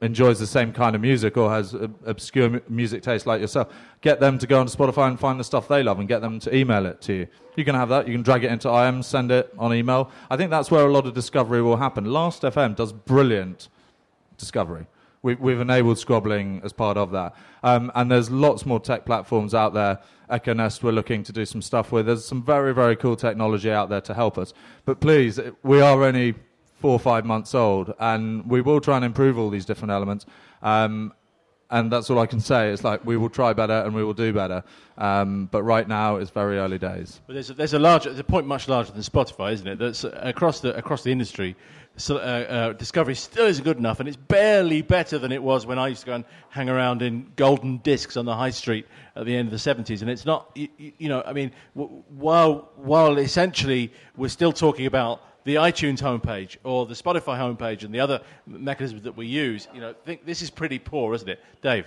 enjoys 0.00 0.38
the 0.38 0.46
same 0.46 0.72
kind 0.72 0.94
of 0.94 1.00
music 1.00 1.36
or 1.36 1.50
has 1.50 1.74
obscure 2.04 2.60
music 2.68 3.02
taste 3.02 3.26
like 3.26 3.40
yourself, 3.40 3.72
get 4.02 4.20
them 4.20 4.38
to 4.38 4.46
go 4.46 4.60
on 4.60 4.66
Spotify 4.66 5.08
and 5.08 5.18
find 5.18 5.40
the 5.40 5.44
stuff 5.44 5.68
they 5.68 5.82
love 5.82 5.98
and 5.98 6.08
get 6.08 6.20
them 6.20 6.38
to 6.40 6.54
email 6.54 6.84
it 6.86 7.00
to 7.02 7.12
you. 7.14 7.26
You 7.56 7.64
can 7.64 7.74
have 7.74 7.88
that. 7.88 8.06
You 8.06 8.12
can 8.12 8.22
drag 8.22 8.44
it 8.44 8.52
into 8.52 8.68
IM, 8.68 9.02
send 9.02 9.30
it 9.30 9.52
on 9.58 9.72
email. 9.72 10.10
I 10.30 10.36
think 10.36 10.50
that's 10.50 10.70
where 10.70 10.86
a 10.86 10.92
lot 10.92 11.06
of 11.06 11.14
discovery 11.14 11.62
will 11.62 11.78
happen. 11.78 12.04
Last 12.04 12.42
FM 12.42 12.76
does 12.76 12.92
brilliant 12.92 13.68
discovery. 14.36 14.86
We've, 15.22 15.40
we've 15.40 15.60
enabled 15.60 15.98
Scrobbling 15.98 16.62
as 16.62 16.72
part 16.72 16.98
of 16.98 17.10
that. 17.12 17.34
Um, 17.62 17.90
and 17.94 18.10
there's 18.10 18.30
lots 18.30 18.66
more 18.66 18.78
tech 18.78 19.06
platforms 19.06 19.54
out 19.54 19.72
there. 19.72 19.98
Echo 20.28 20.52
Nest 20.52 20.82
we're 20.82 20.92
looking 20.92 21.22
to 21.22 21.32
do 21.32 21.44
some 21.46 21.62
stuff 21.62 21.90
with. 21.90 22.06
There's 22.06 22.24
some 22.24 22.44
very, 22.44 22.74
very 22.74 22.96
cool 22.96 23.16
technology 23.16 23.70
out 23.70 23.88
there 23.88 24.00
to 24.02 24.14
help 24.14 24.36
us. 24.38 24.52
But 24.84 25.00
please, 25.00 25.40
we 25.62 25.80
are 25.80 26.02
only 26.04 26.34
four 26.86 26.92
or 26.92 27.00
five 27.00 27.24
months 27.24 27.52
old, 27.52 27.92
and 27.98 28.48
we 28.48 28.60
will 28.60 28.80
try 28.80 28.94
and 28.94 29.04
improve 29.04 29.36
all 29.36 29.50
these 29.50 29.64
different 29.64 29.90
elements. 29.90 30.24
Um, 30.62 31.12
and 31.68 31.90
that's 31.90 32.08
all 32.10 32.20
I 32.20 32.26
can 32.26 32.38
say. 32.38 32.70
It's 32.70 32.84
like 32.84 33.04
we 33.04 33.16
will 33.16 33.28
try 33.28 33.52
better 33.54 33.72
and 33.72 33.92
we 33.92 34.04
will 34.04 34.14
do 34.14 34.32
better. 34.32 34.62
Um, 34.96 35.48
but 35.50 35.64
right 35.64 35.88
now, 35.88 36.14
it's 36.14 36.30
very 36.30 36.58
early 36.58 36.78
days. 36.78 37.20
But 37.26 37.32
there's 37.32 37.50
a, 37.50 37.54
there's 37.54 37.74
a 37.74 37.80
larger, 37.80 38.10
there's 38.10 38.20
a 38.20 38.24
point 38.36 38.46
much 38.46 38.68
larger 38.68 38.92
than 38.92 39.02
Spotify, 39.02 39.52
isn't 39.54 39.66
it? 39.66 39.80
That's 39.80 40.04
uh, 40.04 40.16
across 40.22 40.60
the 40.60 40.76
across 40.76 41.02
the 41.02 41.10
industry. 41.10 41.56
So, 41.96 42.18
uh, 42.18 42.20
uh, 42.20 42.72
Discovery 42.74 43.16
still 43.16 43.46
isn't 43.46 43.64
good 43.64 43.78
enough, 43.78 43.98
and 43.98 44.08
it's 44.08 44.18
barely 44.18 44.82
better 44.82 45.18
than 45.18 45.32
it 45.32 45.42
was 45.42 45.66
when 45.66 45.80
I 45.80 45.88
used 45.88 46.02
to 46.02 46.06
go 46.06 46.12
and 46.12 46.24
hang 46.50 46.68
around 46.68 47.02
in 47.02 47.32
golden 47.34 47.78
discs 47.78 48.16
on 48.16 48.26
the 48.26 48.36
high 48.36 48.50
street 48.50 48.86
at 49.16 49.26
the 49.26 49.34
end 49.34 49.52
of 49.52 49.60
the 49.60 49.70
70s. 49.74 50.02
And 50.02 50.10
it's 50.10 50.24
not, 50.24 50.52
you, 50.54 50.68
you 50.78 51.08
know, 51.08 51.24
I 51.26 51.32
mean, 51.32 51.50
w- 51.74 52.04
while 52.10 52.70
while 52.76 53.18
essentially 53.18 53.92
we're 54.16 54.28
still 54.28 54.52
talking 54.52 54.86
about 54.86 55.20
the 55.46 55.54
iTunes 55.54 56.00
homepage 56.00 56.56
or 56.64 56.86
the 56.86 56.94
Spotify 56.94 57.38
homepage 57.38 57.84
and 57.84 57.94
the 57.94 58.00
other 58.00 58.20
mechanisms 58.48 59.02
that 59.02 59.16
we 59.16 59.26
use, 59.26 59.68
you 59.72 59.80
know, 59.80 59.94
think 60.04 60.26
this 60.26 60.42
is 60.42 60.50
pretty 60.50 60.80
poor, 60.80 61.14
isn't 61.14 61.28
it, 61.28 61.40
Dave? 61.62 61.86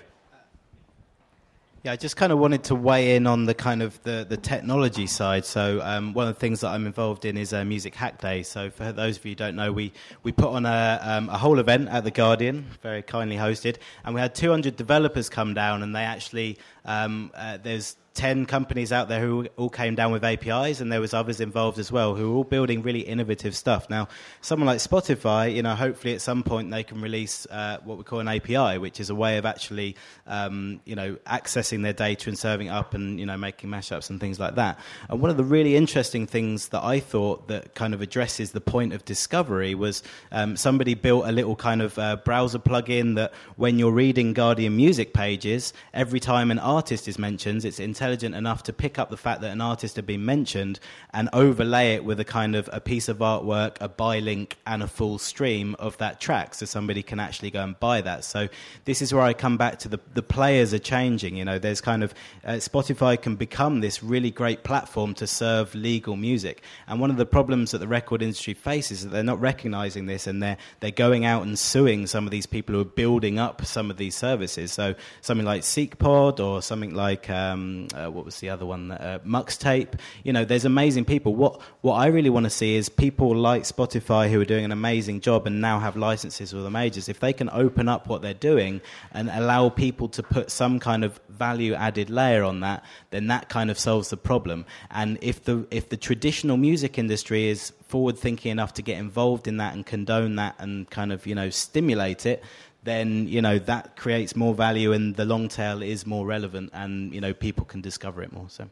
Yeah, 1.83 1.91
I 1.91 1.97
just 1.97 2.15
kind 2.15 2.31
of 2.31 2.39
wanted 2.39 2.63
to 2.65 2.75
weigh 2.75 3.17
in 3.17 3.27
on 3.27 3.45
the 3.45 3.53
kind 3.53 3.81
of 3.81 4.01
the, 4.03 4.25
the 4.27 4.37
technology 4.37 5.07
side. 5.07 5.43
So 5.43 5.81
um, 5.81 6.13
one 6.13 6.27
of 6.29 6.35
the 6.35 6.39
things 6.39 6.61
that 6.61 6.69
I'm 6.69 6.85
involved 6.85 7.25
in 7.25 7.35
is 7.35 7.51
a 7.51 7.65
Music 7.65 7.95
Hack 7.95 8.21
Day. 8.21 8.43
So 8.43 8.69
for 8.69 8.93
those 8.93 9.17
of 9.17 9.25
you 9.25 9.31
who 9.31 9.35
don't 9.35 9.57
know, 9.57 9.73
we, 9.73 9.91
we 10.23 10.31
put 10.31 10.49
on 10.49 10.65
a, 10.65 10.99
um, 11.01 11.27
a 11.29 11.37
whole 11.37 11.59
event 11.59 11.89
at 11.89 12.05
the 12.05 12.11
Guardian, 12.11 12.65
very 12.81 13.01
kindly 13.01 13.35
hosted, 13.35 13.75
and 14.05 14.15
we 14.15 14.21
had 14.21 14.35
200 14.35 14.77
developers 14.77 15.29
come 15.29 15.53
down, 15.53 15.83
and 15.83 15.93
they 15.93 16.03
actually 16.03 16.57
um, 16.85 17.31
uh, 17.35 17.57
there's 17.61 17.97
10 18.19 18.45
companies 18.47 18.91
out 18.91 19.07
there 19.07 19.21
who 19.21 19.47
all 19.55 19.69
came 19.69 19.95
down 19.95 20.11
with 20.11 20.25
APIs, 20.25 20.81
and 20.81 20.91
there 20.91 20.99
was 20.99 21.13
others 21.13 21.39
involved 21.39 21.79
as 21.79 21.89
well 21.89 22.15
who 22.15 22.31
were 22.31 22.35
all 22.35 22.43
building 22.43 22.81
really 22.81 22.99
innovative 22.99 23.55
stuff. 23.55 23.89
Now, 23.89 24.09
someone 24.41 24.67
like 24.67 24.79
Spotify, 24.79 25.55
you 25.55 25.63
know, 25.63 25.73
hopefully 25.73 26.15
at 26.15 26.19
some 26.19 26.43
point 26.43 26.69
they 26.69 26.83
can 26.83 26.99
release 26.99 27.45
uh, 27.45 27.77
what 27.85 27.97
we 27.97 28.03
call 28.03 28.19
an 28.19 28.27
API, 28.27 28.77
which 28.77 28.99
is 28.99 29.09
a 29.09 29.15
way 29.15 29.37
of 29.37 29.45
actually, 29.45 29.95
um, 30.27 30.81
you 30.83 30.95
know, 30.95 31.15
accessing 31.27 31.81
their 31.81 31.93
data 31.93 32.27
and 32.27 32.37
serving 32.37 32.67
up 32.67 32.93
and, 32.93 33.21
you 33.21 33.25
know, 33.25 33.37
making 33.37 33.69
mashups 33.69 34.09
and 34.09 34.19
things 34.19 34.37
like 34.37 34.55
that. 34.55 34.77
And 35.07 35.21
one 35.21 35.31
of 35.31 35.37
the 35.37 35.45
really 35.45 35.77
interesting 35.77 36.27
things 36.27 36.67
that 36.69 36.83
I 36.83 36.99
thought 36.99 37.47
that 37.47 37.73
kind 37.73 37.93
of 37.93 38.01
addresses 38.01 38.51
the 38.51 38.59
point 38.59 38.91
of 38.91 39.05
discovery 39.05 39.75
was 39.75 40.03
um, 40.33 40.57
somebody 40.57 40.93
built 40.93 41.25
a 41.25 41.31
little 41.31 41.55
kind 41.55 41.81
of 41.81 41.97
uh, 41.97 42.17
browser 42.17 42.59
plugin 42.59 43.15
that 43.15 43.33
when 43.55 43.79
you're 43.79 43.93
reading 43.93 44.33
Guardian 44.33 44.75
music 44.75 45.13
pages, 45.13 45.71
every 45.93 46.19
time 46.19 46.51
an 46.51 46.59
artist 46.59 47.07
is 47.07 47.17
mentioned, 47.17 47.63
it's 47.63 47.79
intelligent 47.79 48.08
intelligent 48.09 48.33
enough 48.33 48.63
to 48.63 48.73
pick 48.73 48.97
up 48.97 49.11
the 49.11 49.17
fact 49.17 49.41
that 49.41 49.51
an 49.51 49.61
artist 49.61 49.95
had 49.95 50.05
been 50.05 50.25
mentioned 50.25 50.79
and 51.13 51.29
overlay 51.31 51.93
it 51.93 52.03
with 52.03 52.19
a 52.19 52.25
kind 52.25 52.55
of 52.55 52.67
a 52.73 52.81
piece 52.81 53.07
of 53.07 53.19
artwork, 53.19 53.77
a 53.79 53.87
buy 53.87 54.17
link, 54.17 54.57
and 54.65 54.81
a 54.81 54.87
full 54.87 55.19
stream 55.19 55.75
of 55.77 55.95
that 55.99 56.19
track, 56.19 56.55
so 56.55 56.65
somebody 56.65 57.03
can 57.03 57.19
actually 57.19 57.51
go 57.51 57.61
and 57.63 57.79
buy 57.79 58.01
that. 58.01 58.23
So 58.23 58.49
this 58.85 59.03
is 59.03 59.13
where 59.13 59.21
I 59.21 59.33
come 59.33 59.57
back 59.57 59.77
to 59.79 59.87
the 59.87 59.99
the 60.15 60.23
players 60.23 60.73
are 60.73 60.79
changing. 60.79 61.37
You 61.37 61.45
know, 61.45 61.59
there's 61.59 61.81
kind 61.81 62.03
of 62.03 62.15
uh, 62.43 62.53
Spotify 62.53 63.21
can 63.21 63.35
become 63.35 63.81
this 63.81 64.01
really 64.01 64.31
great 64.31 64.63
platform 64.63 65.13
to 65.15 65.27
serve 65.27 65.75
legal 65.75 66.15
music, 66.15 66.63
and 66.87 66.99
one 66.99 67.11
of 67.11 67.17
the 67.17 67.27
problems 67.27 67.71
that 67.71 67.77
the 67.77 67.87
record 67.87 68.23
industry 68.23 68.55
faces 68.55 68.99
is 68.99 69.03
that 69.03 69.09
they're 69.11 69.23
not 69.23 69.39
recognizing 69.39 70.07
this 70.07 70.25
and 70.25 70.41
they're 70.41 70.57
they're 70.79 70.89
going 70.89 71.25
out 71.25 71.43
and 71.43 71.59
suing 71.59 72.07
some 72.07 72.25
of 72.25 72.31
these 72.31 72.47
people 72.47 72.73
who 72.73 72.81
are 72.81 72.85
building 72.85 73.37
up 73.37 73.63
some 73.65 73.91
of 73.91 73.97
these 73.97 74.15
services. 74.15 74.71
So 74.71 74.95
something 75.21 75.45
like 75.45 75.61
SeeqPod 75.61 76.39
or 76.39 76.61
something 76.63 76.95
like 76.95 77.29
um, 77.29 77.87
uh, 77.99 78.09
what 78.09 78.25
was 78.25 78.39
the 78.39 78.49
other 78.49 78.65
one? 78.65 78.91
Uh, 78.91 79.19
Muxtape. 79.25 79.99
You 80.23 80.33
know, 80.33 80.45
there's 80.45 80.65
amazing 80.65 81.05
people. 81.05 81.35
What 81.35 81.61
what 81.81 81.95
I 81.95 82.07
really 82.07 82.29
want 82.29 82.45
to 82.45 82.49
see 82.49 82.75
is 82.75 82.89
people 82.89 83.35
like 83.35 83.63
Spotify 83.63 84.29
who 84.29 84.39
are 84.41 84.45
doing 84.45 84.65
an 84.65 84.71
amazing 84.71 85.21
job 85.21 85.47
and 85.47 85.61
now 85.61 85.79
have 85.79 85.95
licenses 85.95 86.53
with 86.53 86.63
the 86.63 86.69
majors. 86.69 87.09
If 87.09 87.19
they 87.19 87.33
can 87.33 87.49
open 87.49 87.87
up 87.87 88.07
what 88.07 88.21
they're 88.21 88.33
doing 88.33 88.81
and 89.11 89.29
allow 89.29 89.69
people 89.69 90.07
to 90.09 90.23
put 90.23 90.51
some 90.51 90.79
kind 90.79 91.03
of 91.03 91.19
value 91.29 91.73
added 91.73 92.09
layer 92.09 92.43
on 92.43 92.61
that, 92.61 92.83
then 93.11 93.27
that 93.27 93.49
kind 93.49 93.69
of 93.71 93.79
solves 93.79 94.09
the 94.09 94.17
problem. 94.17 94.65
And 94.91 95.17
if 95.21 95.43
the 95.43 95.67
if 95.71 95.89
the 95.89 95.97
traditional 95.97 96.57
music 96.57 96.97
industry 96.97 97.47
is 97.47 97.73
forward 97.87 98.17
thinking 98.17 98.51
enough 98.51 98.73
to 98.75 98.83
get 98.83 98.99
involved 98.99 99.47
in 99.47 99.57
that 99.57 99.73
and 99.73 99.83
condone 99.85 100.35
that 100.35 100.55
and 100.59 100.87
kind 100.91 101.11
of 101.11 101.25
you 101.25 101.33
know 101.33 101.49
stimulate 101.49 102.25
it 102.25 102.43
then 102.83 103.27
you 103.27 103.41
know 103.41 103.59
that 103.59 103.95
creates 103.95 104.35
more 104.35 104.53
value 104.53 104.93
and 104.93 105.15
the 105.15 105.25
long 105.25 105.47
tail 105.47 105.81
is 105.81 106.05
more 106.05 106.25
relevant 106.25 106.69
and 106.73 107.13
you 107.13 107.21
know 107.21 107.33
people 107.33 107.65
can 107.65 107.81
discover 107.81 108.21
it 108.21 108.31
more 108.31 108.45
so. 108.47 108.69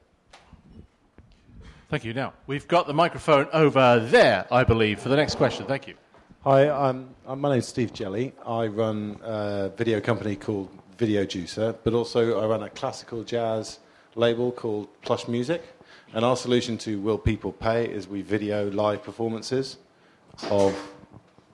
Thank 1.90 2.06
you. 2.06 2.14
Now 2.14 2.34
we've 2.48 2.68
got 2.68 2.88
the 2.88 2.94
microphone 2.94 3.48
over 3.54 4.00
there 4.00 4.46
i 4.52 4.64
believe 4.64 5.00
for 5.00 5.10
the 5.10 5.16
next 5.16 5.36
question. 5.36 5.66
Thank 5.66 5.88
you. 5.88 5.96
Hi 6.44 6.70
I'm, 6.70 7.10
I'm, 7.26 7.42
my 7.42 7.52
name's 7.52 7.68
steve 7.68 7.94
jelly. 7.94 8.34
I 8.46 8.68
run 8.68 9.20
a 9.24 9.72
video 9.76 10.00
company 10.00 10.36
called 10.36 10.70
video 10.98 11.26
juicer 11.26 11.76
but 11.84 11.94
also 11.94 12.40
i 12.40 12.46
run 12.46 12.64
a 12.64 12.70
classical 12.70 13.24
jazz 13.24 13.80
label 14.16 14.52
called 14.52 14.88
plush 15.02 15.28
music. 15.28 15.64
And 16.14 16.24
our 16.24 16.38
solution 16.38 16.78
to 16.80 17.02
will 17.02 17.18
people 17.18 17.52
pay 17.52 17.86
is 17.86 18.08
we 18.08 18.22
video 18.22 18.72
live 18.72 19.04
performances 19.04 19.78
of 20.50 20.74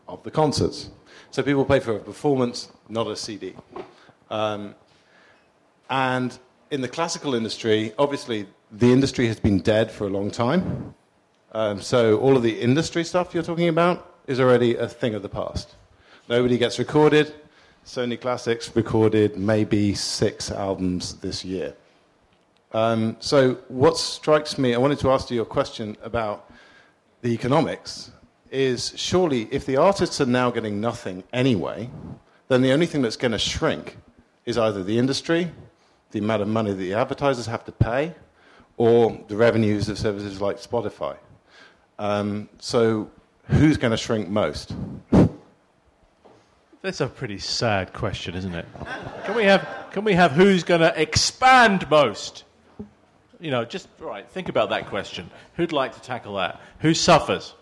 of 0.08 0.22
the 0.24 0.32
concerts 0.32 0.90
so 1.34 1.42
people 1.42 1.66
pay 1.66 1.80
for 1.80 1.96
a 1.96 2.00
performance, 2.00 2.72
not 2.90 3.08
a 3.08 3.16
CD. 3.16 3.56
Um, 4.30 4.76
and 5.90 6.38
in 6.70 6.82
the 6.82 6.88
classical 6.88 7.34
industry, 7.34 7.92
obviously, 7.98 8.46
the 8.72 8.92
industry 8.92 9.26
has 9.26 9.40
been 9.40 9.60
dead 9.60 9.90
for 9.90 10.06
a 10.06 10.12
long 10.12 10.30
time. 10.30 10.94
Um, 11.54 11.82
so 11.82 12.20
all 12.20 12.38
of 12.38 12.44
the 12.44 12.62
industry 12.62 13.04
stuff 13.04 13.34
you're 13.34 13.42
talking 13.42 13.68
about 13.68 14.16
is 14.28 14.40
already 14.40 14.76
a 14.76 14.88
thing 14.88 15.16
of 15.16 15.24
the 15.24 15.30
past. 15.30 15.74
Nobody 16.30 16.60
gets 16.60 16.78
recorded. 16.78 17.34
Sony 17.84 18.22
Classics 18.22 18.76
recorded 18.76 19.36
maybe 19.36 19.96
six 19.96 20.52
albums 20.52 21.16
this 21.16 21.44
year. 21.44 21.74
Um, 22.74 23.18
so 23.20 23.56
what 23.70 23.98
strikes 23.98 24.60
me, 24.60 24.76
I 24.76 24.78
wanted 24.78 25.00
to 25.00 25.10
ask 25.10 25.32
you 25.32 25.42
a 25.42 25.46
question 25.46 25.98
about 26.04 26.52
the 27.24 27.30
economics 27.30 28.12
is 28.54 28.94
surely 28.96 29.48
if 29.52 29.66
the 29.66 29.78
artists 29.78 30.22
are 30.22 30.28
now 30.28 30.52
getting 30.52 30.80
nothing 30.80 31.24
anyway, 31.34 31.90
then 32.48 32.62
the 32.62 32.72
only 32.72 32.86
thing 32.86 33.02
that's 33.02 33.18
going 33.18 33.32
to 33.32 33.40
shrink 33.40 33.98
is 34.46 34.58
either 34.58 34.84
the 34.84 35.00
industry, 35.00 35.52
the 36.12 36.20
amount 36.20 36.42
of 36.44 36.48
money 36.48 36.70
that 36.70 36.78
the 36.78 36.94
advertisers 36.94 37.48
have 37.48 37.66
to 37.66 37.72
pay, 37.72 38.14
or 38.78 39.20
the 39.28 39.36
revenues 39.36 39.90
of 39.90 39.98
services 39.98 40.40
like 40.40 40.58
Spotify. 40.58 41.18
Um, 41.98 42.48
so, 42.60 43.10
who's 43.46 43.78
going 43.78 43.92
to 43.92 43.98
shrink 43.98 44.30
most? 44.30 44.76
That's 46.82 47.02
a 47.02 47.08
pretty 47.08 47.40
sad 47.40 47.94
question, 47.94 48.36
isn't 48.36 48.54
it? 48.54 48.66
Can 49.26 49.36
we 49.36 49.46
have, 49.46 49.68
can 49.92 50.04
we 50.04 50.14
have 50.14 50.32
who's 50.32 50.64
going 50.64 50.82
to 50.82 51.02
expand 51.02 51.90
most? 51.90 52.44
You 53.40 53.52
know, 53.52 53.66
just, 53.66 53.88
right, 54.00 54.30
think 54.30 54.50
about 54.50 54.70
that 54.70 54.88
question. 54.88 55.30
Who'd 55.56 55.72
like 55.72 55.96
to 55.96 56.02
tackle 56.02 56.36
that? 56.36 56.60
Who 56.80 56.94
suffers? 56.94 57.56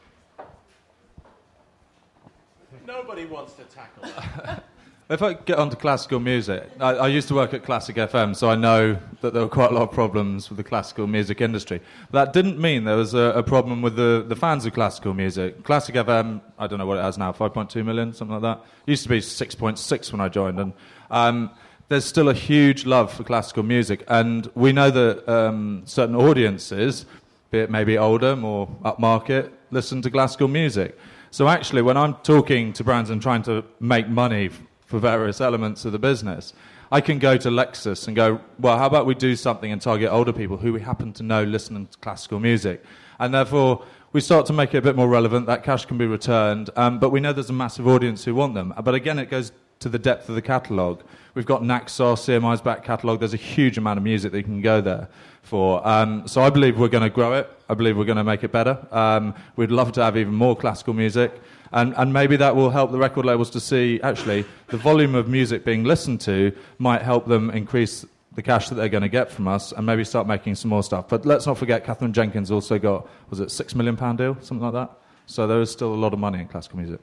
Nobody 2.86 3.26
wants 3.26 3.54
to 3.54 3.64
tackle 3.64 4.04
that. 4.04 4.64
If 5.12 5.22
I 5.22 5.34
get 5.34 5.60
onto 5.60 5.76
classical 5.76 6.22
music, 6.22 6.70
I, 6.80 6.92
I, 6.92 7.08
used 7.10 7.28
to 7.28 7.34
work 7.36 7.54
at 7.54 7.66
Classic 7.66 7.98
FM, 7.98 8.34
so 8.34 8.50
I 8.50 8.56
know 8.56 8.98
that 9.20 9.34
there 9.34 9.42
were 9.42 9.50
quite 9.50 9.70
a 9.70 9.74
lot 9.74 9.82
of 9.82 9.92
problems 9.92 10.50
with 10.50 10.56
the 10.56 10.64
classical 10.64 11.06
music 11.06 11.42
industry. 11.42 11.82
That 12.12 12.32
didn't 12.32 12.58
mean 12.62 12.86
there 12.86 12.96
was 12.96 13.14
a, 13.14 13.34
a 13.36 13.44
problem 13.44 13.82
with 13.82 13.98
the, 13.98 14.24
the 14.26 14.38
fans 14.38 14.66
of 14.66 14.72
classical 14.72 15.14
music. 15.14 15.66
Classic 15.66 15.96
FM, 15.96 16.40
I 16.58 16.66
don't 16.66 16.80
know 16.80 16.86
what 16.86 16.98
it 16.98 17.02
has 17.02 17.18
now, 17.18 17.34
5.2 17.34 17.84
million, 17.84 18.14
something 18.14 18.40
like 18.40 18.58
that. 18.58 18.66
It 18.88 18.92
used 18.92 19.04
to 19.04 19.10
be 19.10 19.20
6.6 19.20 20.12
when 20.14 20.22
I 20.22 20.30
joined, 20.30 20.62
and 20.62 20.72
um, 21.10 21.50
there's 21.90 22.06
still 22.06 22.30
a 22.30 22.34
huge 22.34 22.86
love 22.86 23.12
for 23.12 23.26
classical 23.26 23.64
music. 23.64 24.06
And 24.08 24.50
we 24.56 24.72
know 24.72 24.92
that 24.92 25.28
um, 25.28 25.82
certain 25.84 26.16
audiences, 26.16 27.06
be 27.50 27.60
it 27.60 27.70
maybe 27.70 27.98
older, 27.98 28.38
more 28.38 28.70
upmarket, 28.86 29.52
listen 29.72 30.02
to 30.04 30.10
classical 30.10 30.48
music. 30.48 30.98
So 31.32 31.48
actually, 31.48 31.82
when 31.82 31.98
I'm 31.98 32.16
talking 32.16 32.74
to 32.74 32.84
brands 32.84 33.10
and 33.10 33.22
trying 33.22 33.42
to 33.44 33.64
make 33.80 34.08
money 34.08 34.50
for 34.92 35.00
various 35.00 35.42
elements 35.42 35.86
of 35.86 35.94
the 35.94 36.00
business. 36.00 36.54
I 36.92 37.00
can 37.00 37.18
go 37.18 37.38
to 37.38 37.50
Lexus 37.50 38.08
and 38.08 38.16
go, 38.16 38.42
well, 38.60 38.78
how 38.78 38.86
about 38.86 39.06
we 39.06 39.16
do 39.16 39.38
something 39.38 39.72
and 39.72 39.82
target 39.82 40.12
older 40.12 40.34
people 40.34 40.58
who 40.58 40.74
we 40.74 40.82
happen 40.82 41.14
to 41.14 41.24
know 41.24 41.44
listen 41.44 41.88
to 41.88 41.98
classical 42.00 42.42
music? 42.42 42.84
And 43.18 43.34
therefore, 43.34 43.86
we 44.12 44.20
start 44.20 44.46
to 44.48 44.54
make 44.54 44.74
it 44.74 44.80
a 44.80 44.82
bit 44.82 44.98
more 44.98 45.08
relevant. 45.08 45.48
That 45.48 45.64
cash 45.64 45.86
can 45.86 45.98
be 45.98 46.06
returned. 46.06 46.70
Um, 46.76 47.00
but 47.00 47.12
we 47.12 47.22
know 47.22 47.32
there's 47.32 47.50
a 47.50 47.54
massive 47.54 47.88
audience 47.88 48.26
who 48.26 48.36
want 48.36 48.54
them. 48.54 48.74
But 48.84 48.94
again, 48.94 49.18
it 49.18 49.30
goes 49.30 49.54
to 49.80 49.88
the 49.88 49.98
depth 49.98 50.28
of 50.28 50.36
the 50.36 50.42
catalogue. 50.42 51.02
We've 51.34 51.46
got 51.46 51.64
Naxos, 51.64 52.28
EMI's 52.28 52.62
back 52.62 52.84
catalogue. 52.84 53.20
There's 53.20 53.34
a 53.34 53.38
huge 53.38 53.78
amount 53.78 53.98
of 53.98 54.04
music 54.04 54.34
that 54.34 54.44
can 54.44 54.62
go 54.62 54.82
there 54.82 55.08
for. 55.42 55.86
Um, 55.88 56.28
so 56.28 56.42
I 56.42 56.50
believe 56.50 56.78
we're 56.78 56.88
going 56.88 57.04
to 57.04 57.10
grow 57.10 57.34
it. 57.34 57.50
I 57.70 57.74
believe 57.74 57.98
we're 57.98 58.06
going 58.06 58.18
to 58.18 58.24
make 58.24 58.44
it 58.44 58.52
better. 58.52 58.86
Um, 58.92 59.34
we'd 59.56 59.72
love 59.72 59.92
to 59.94 60.04
have 60.04 60.18
even 60.18 60.34
more 60.34 60.56
classical 60.56 60.94
music. 60.94 61.32
And, 61.72 61.94
and 61.98 62.12
maybe 62.12 62.36
that 62.38 62.56
will 62.56 62.70
help 62.70 62.92
the 62.92 62.98
record 62.98 63.26
labels 63.26 63.50
to 63.52 63.60
see 63.60 64.00
actually 64.04 64.46
the 64.68 64.78
volume 64.78 65.16
of 65.16 65.28
music 65.28 65.64
being 65.64 65.84
listened 65.84 66.20
to 66.22 66.52
might 66.80 67.02
help 67.02 67.28
them 67.28 67.50
increase 67.50 68.06
the 68.34 68.42
cash 68.42 68.70
that 68.70 68.76
they're 68.76 68.90
going 68.90 69.04
to 69.04 69.10
get 69.10 69.32
from 69.32 69.48
us 69.48 69.72
and 69.72 69.86
maybe 69.86 70.04
start 70.04 70.28
making 70.28 70.56
some 70.56 70.70
more 70.70 70.84
stuff. 70.84 71.08
But 71.08 71.26
let's 71.26 71.46
not 71.46 71.58
forget, 71.58 71.86
Katherine 71.86 72.14
Jenkins 72.14 72.52
also 72.52 72.78
got, 72.78 73.08
was 73.30 73.40
it 73.40 73.50
£6 73.50 73.76
million 73.76 73.96
deal, 74.16 74.38
something 74.42 74.66
like 74.66 74.74
that? 74.74 74.92
So 75.26 75.48
there 75.48 75.62
is 75.62 75.72
still 75.72 75.94
a 75.94 75.96
lot 75.96 76.14
of 76.14 76.20
money 76.20 76.40
in 76.40 76.48
classical 76.48 76.78
music. 76.80 77.00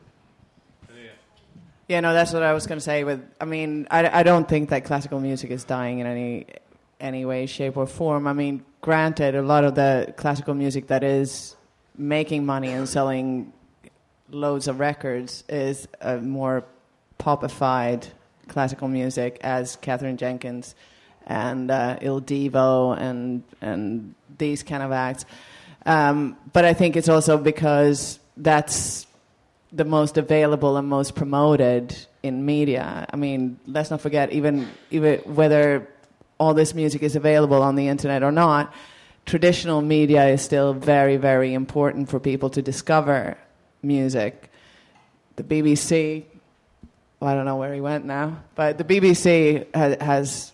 Yeah, 1.88 2.00
no, 2.00 2.12
that's 2.12 2.34
what 2.34 2.42
I 2.42 2.52
was 2.52 2.66
going 2.66 2.76
to 2.76 2.84
say. 2.84 3.02
With, 3.04 3.26
I 3.40 3.46
mean, 3.46 3.88
I, 3.90 4.20
I 4.20 4.22
don't 4.22 4.46
think 4.46 4.68
that 4.68 4.84
classical 4.84 5.20
music 5.20 5.50
is 5.50 5.64
dying 5.64 6.00
in 6.00 6.06
any 6.06 6.46
any 7.00 7.24
way, 7.24 7.46
shape, 7.46 7.76
or 7.76 7.86
form. 7.86 8.26
I 8.26 8.32
mean, 8.32 8.64
granted, 8.80 9.34
a 9.34 9.42
lot 9.42 9.64
of 9.64 9.74
the 9.74 10.12
classical 10.16 10.54
music 10.54 10.88
that 10.88 11.02
is 11.04 11.56
making 11.96 12.46
money 12.46 12.68
and 12.68 12.88
selling 12.88 13.52
loads 14.30 14.68
of 14.68 14.78
records 14.80 15.44
is 15.48 15.88
a 16.00 16.18
more 16.18 16.64
popified 17.18 18.06
classical 18.46 18.88
music 18.88 19.38
as 19.42 19.76
Katherine 19.76 20.16
Jenkins 20.16 20.74
and 21.26 21.70
uh, 21.70 21.98
Il 22.00 22.20
Divo 22.20 22.98
and 22.98 23.42
and 23.60 24.14
these 24.38 24.62
kind 24.62 24.82
of 24.82 24.92
acts. 24.92 25.24
Um, 25.86 26.36
but 26.52 26.64
I 26.64 26.74
think 26.74 26.96
it's 26.96 27.08
also 27.08 27.38
because 27.38 28.18
that's 28.36 29.06
the 29.72 29.84
most 29.84 30.16
available 30.16 30.76
and 30.76 30.88
most 30.88 31.14
promoted 31.14 31.96
in 32.22 32.44
media. 32.44 33.06
I 33.10 33.16
mean, 33.16 33.58
let's 33.66 33.90
not 33.90 34.00
forget 34.00 34.32
even 34.32 34.68
even 34.90 35.18
whether 35.20 35.88
all 36.38 36.54
this 36.54 36.74
music 36.74 37.02
is 37.02 37.16
available 37.16 37.62
on 37.62 37.74
the 37.74 37.88
internet 37.88 38.22
or 38.22 38.32
not. 38.32 38.72
Traditional 39.26 39.82
media 39.82 40.28
is 40.28 40.42
still 40.42 40.72
very, 40.72 41.16
very 41.16 41.52
important 41.52 42.08
for 42.08 42.18
people 42.18 42.48
to 42.50 42.62
discover 42.62 43.36
music. 43.82 44.50
The 45.36 45.42
BBC, 45.42 46.24
well, 47.20 47.30
I 47.30 47.34
don't 47.34 47.44
know 47.44 47.56
where 47.56 47.74
he 47.74 47.80
went 47.80 48.04
now, 48.04 48.42
but 48.54 48.78
the 48.78 48.84
BBC 48.84 49.66
has, 49.74 50.00
has 50.00 50.52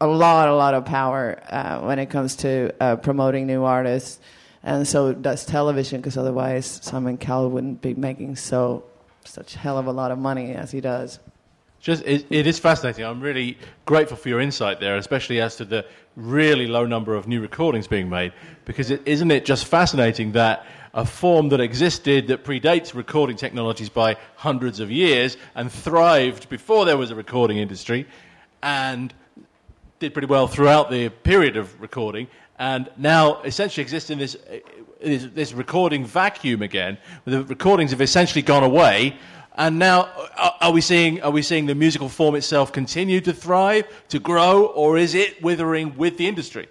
a 0.00 0.06
lot, 0.06 0.48
a 0.48 0.54
lot 0.54 0.74
of 0.74 0.84
power 0.84 1.42
uh, 1.48 1.80
when 1.80 1.98
it 1.98 2.06
comes 2.06 2.36
to 2.36 2.72
uh, 2.80 2.96
promoting 2.96 3.46
new 3.46 3.64
artists, 3.64 4.18
and 4.62 4.86
so 4.86 5.12
does 5.12 5.44
television. 5.44 6.00
Because 6.00 6.16
otherwise, 6.16 6.80
Simon 6.82 7.18
Cowell 7.18 7.50
wouldn't 7.50 7.82
be 7.82 7.94
making 7.94 8.36
so 8.36 8.84
such 9.24 9.54
hell 9.54 9.78
of 9.78 9.86
a 9.86 9.92
lot 9.92 10.10
of 10.10 10.18
money 10.18 10.52
as 10.52 10.70
he 10.70 10.80
does. 10.80 11.18
Just 11.80 12.04
it, 12.04 12.26
it 12.30 12.46
is 12.46 12.58
fascinating. 12.58 13.04
I'm 13.04 13.20
really 13.20 13.56
grateful 13.86 14.16
for 14.16 14.28
your 14.28 14.40
insight 14.40 14.80
there, 14.80 14.96
especially 14.96 15.40
as 15.40 15.56
to 15.56 15.64
the 15.64 15.86
really 16.14 16.66
low 16.66 16.84
number 16.84 17.14
of 17.14 17.26
new 17.26 17.40
recordings 17.40 17.86
being 17.86 18.08
made. 18.08 18.32
Because 18.64 18.90
is 18.90 19.00
isn't 19.06 19.30
it 19.30 19.44
just 19.44 19.64
fascinating 19.64 20.32
that 20.32 20.66
a 20.92 21.06
form 21.06 21.48
that 21.50 21.60
existed 21.60 22.26
that 22.28 22.44
predates 22.44 22.94
recording 22.94 23.36
technologies 23.36 23.88
by 23.88 24.16
hundreds 24.36 24.80
of 24.80 24.90
years 24.90 25.36
and 25.54 25.70
thrived 25.70 26.48
before 26.48 26.84
there 26.84 26.96
was 26.96 27.10
a 27.10 27.14
recording 27.14 27.58
industry 27.58 28.06
and 28.62 29.14
did 30.00 30.12
pretty 30.12 30.26
well 30.26 30.48
throughout 30.48 30.90
the 30.90 31.08
period 31.08 31.56
of 31.56 31.80
recording 31.80 32.26
and 32.58 32.90
now 32.98 33.40
essentially 33.42 33.82
exists 33.82 34.10
in 34.10 34.18
this, 34.18 34.36
this, 35.00 35.26
this 35.34 35.52
recording 35.54 36.04
vacuum 36.04 36.60
again. 36.60 36.98
The 37.24 37.42
recordings 37.44 37.92
have 37.92 38.02
essentially 38.02 38.42
gone 38.42 38.64
away. 38.64 39.16
And 39.56 39.78
now, 39.78 40.08
are, 40.36 40.54
are, 40.60 40.72
we 40.72 40.80
seeing, 40.80 41.20
are 41.22 41.30
we 41.30 41.42
seeing 41.42 41.66
the 41.66 41.74
musical 41.74 42.08
form 42.08 42.34
itself 42.34 42.72
continue 42.72 43.20
to 43.22 43.32
thrive, 43.32 43.86
to 44.08 44.18
grow, 44.18 44.66
or 44.66 44.96
is 44.96 45.14
it 45.14 45.42
withering 45.42 45.96
with 45.96 46.16
the 46.18 46.26
industry? 46.26 46.68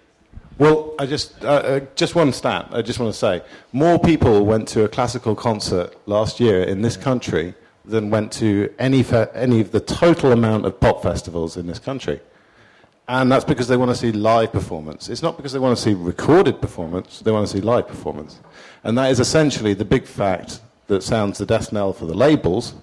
Well, 0.58 0.94
I 0.98 1.06
just, 1.06 1.42
uh, 1.42 1.48
uh, 1.48 1.80
just 1.94 2.14
one 2.14 2.32
stat 2.32 2.68
I 2.70 2.82
just 2.82 2.98
want 2.98 3.12
to 3.12 3.18
say. 3.18 3.42
More 3.72 3.98
people 3.98 4.44
went 4.44 4.68
to 4.68 4.84
a 4.84 4.88
classical 4.88 5.34
concert 5.34 5.96
last 6.06 6.38
year 6.40 6.62
in 6.62 6.82
this 6.82 6.96
country 6.96 7.54
than 7.84 8.10
went 8.10 8.30
to 8.32 8.72
any, 8.78 9.02
fe- 9.02 9.28
any 9.34 9.60
of 9.60 9.72
the 9.72 9.80
total 9.80 10.32
amount 10.32 10.66
of 10.66 10.78
pop 10.78 11.02
festivals 11.02 11.56
in 11.56 11.66
this 11.66 11.78
country. 11.78 12.20
And 13.08 13.32
that's 13.32 13.44
because 13.44 13.68
they 13.68 13.76
want 13.76 13.90
to 13.90 13.94
see 13.94 14.12
live 14.12 14.52
performance. 14.52 15.08
It's 15.08 15.22
not 15.22 15.36
because 15.36 15.52
they 15.52 15.58
want 15.58 15.76
to 15.76 15.82
see 15.82 15.94
recorded 15.94 16.60
performance, 16.60 17.20
they 17.20 17.32
want 17.32 17.48
to 17.48 17.52
see 17.52 17.60
live 17.60 17.88
performance. 17.88 18.38
And 18.84 18.96
that 18.98 19.10
is 19.10 19.18
essentially 19.18 19.74
the 19.74 19.84
big 19.84 20.06
fact 20.06 20.60
that 20.90 21.02
sounds 21.04 21.38
the 21.38 21.46
death 21.46 21.72
knell 21.72 21.92
for 21.92 22.06
the 22.06 22.14
labels, 22.14 22.74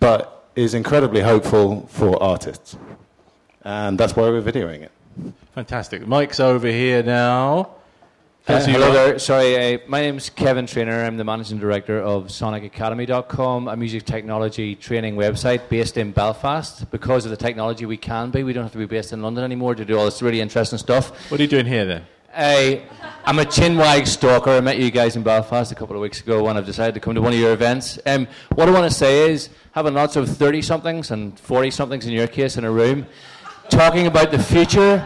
but 0.00 0.50
is 0.56 0.74
incredibly 0.74 1.20
hopeful 1.20 1.86
for 1.86 2.20
artists. 2.20 2.76
And 3.62 3.96
that's 3.96 4.16
why 4.16 4.28
we're 4.28 4.42
videoing 4.42 4.82
it. 4.82 4.92
Fantastic. 5.54 6.06
Mike's 6.06 6.40
over 6.40 6.66
here 6.66 7.02
now. 7.02 7.70
Uh, 8.48 8.64
hello 8.64 8.92
there. 8.92 9.18
Sorry, 9.18 9.74
uh, 9.74 9.78
my 9.86 10.00
name 10.00 10.16
is 10.16 10.30
Kevin 10.30 10.66
Trainer. 10.66 11.04
I'm 11.04 11.16
the 11.16 11.24
managing 11.24 11.58
director 11.58 12.00
of 12.00 12.28
SonicAcademy.com, 12.28 13.68
a 13.68 13.76
music 13.76 14.04
technology 14.04 14.74
training 14.74 15.16
website 15.16 15.68
based 15.68 15.96
in 15.96 16.12
Belfast. 16.12 16.90
Because 16.90 17.24
of 17.24 17.30
the 17.30 17.36
technology 17.36 17.86
we 17.86 17.98
can 17.98 18.30
be, 18.30 18.42
we 18.42 18.52
don't 18.52 18.64
have 18.64 18.72
to 18.72 18.78
be 18.78 18.86
based 18.86 19.12
in 19.12 19.22
London 19.22 19.44
anymore 19.44 19.74
to 19.74 19.84
do 19.84 19.96
all 19.96 20.06
this 20.06 20.22
really 20.22 20.40
interesting 20.40 20.78
stuff. 20.78 21.30
What 21.30 21.38
are 21.38 21.42
you 21.42 21.48
doing 21.48 21.66
here 21.66 21.84
then? 21.84 22.06
I'm 22.38 23.40
a 23.40 23.44
chinwag 23.44 24.06
stalker. 24.06 24.50
I 24.50 24.60
met 24.60 24.78
you 24.78 24.92
guys 24.92 25.16
in 25.16 25.24
Belfast 25.24 25.72
a 25.72 25.74
couple 25.74 25.96
of 25.96 26.02
weeks 26.02 26.20
ago 26.20 26.44
when 26.44 26.56
I've 26.56 26.66
decided 26.66 26.94
to 26.94 27.00
come 27.00 27.16
to 27.16 27.20
one 27.20 27.32
of 27.32 27.38
your 27.40 27.52
events. 27.52 27.98
Um, 28.06 28.28
what 28.54 28.68
I 28.68 28.70
want 28.70 28.88
to 28.88 28.96
say 28.96 29.28
is, 29.28 29.50
having 29.72 29.94
lots 29.94 30.14
of 30.14 30.28
30 30.28 30.62
somethings 30.62 31.10
and 31.10 31.36
40 31.40 31.72
somethings 31.72 32.06
in 32.06 32.12
your 32.12 32.28
case 32.28 32.56
in 32.56 32.62
a 32.62 32.70
room, 32.70 33.06
talking 33.70 34.06
about 34.06 34.30
the 34.30 34.38
future 34.38 35.04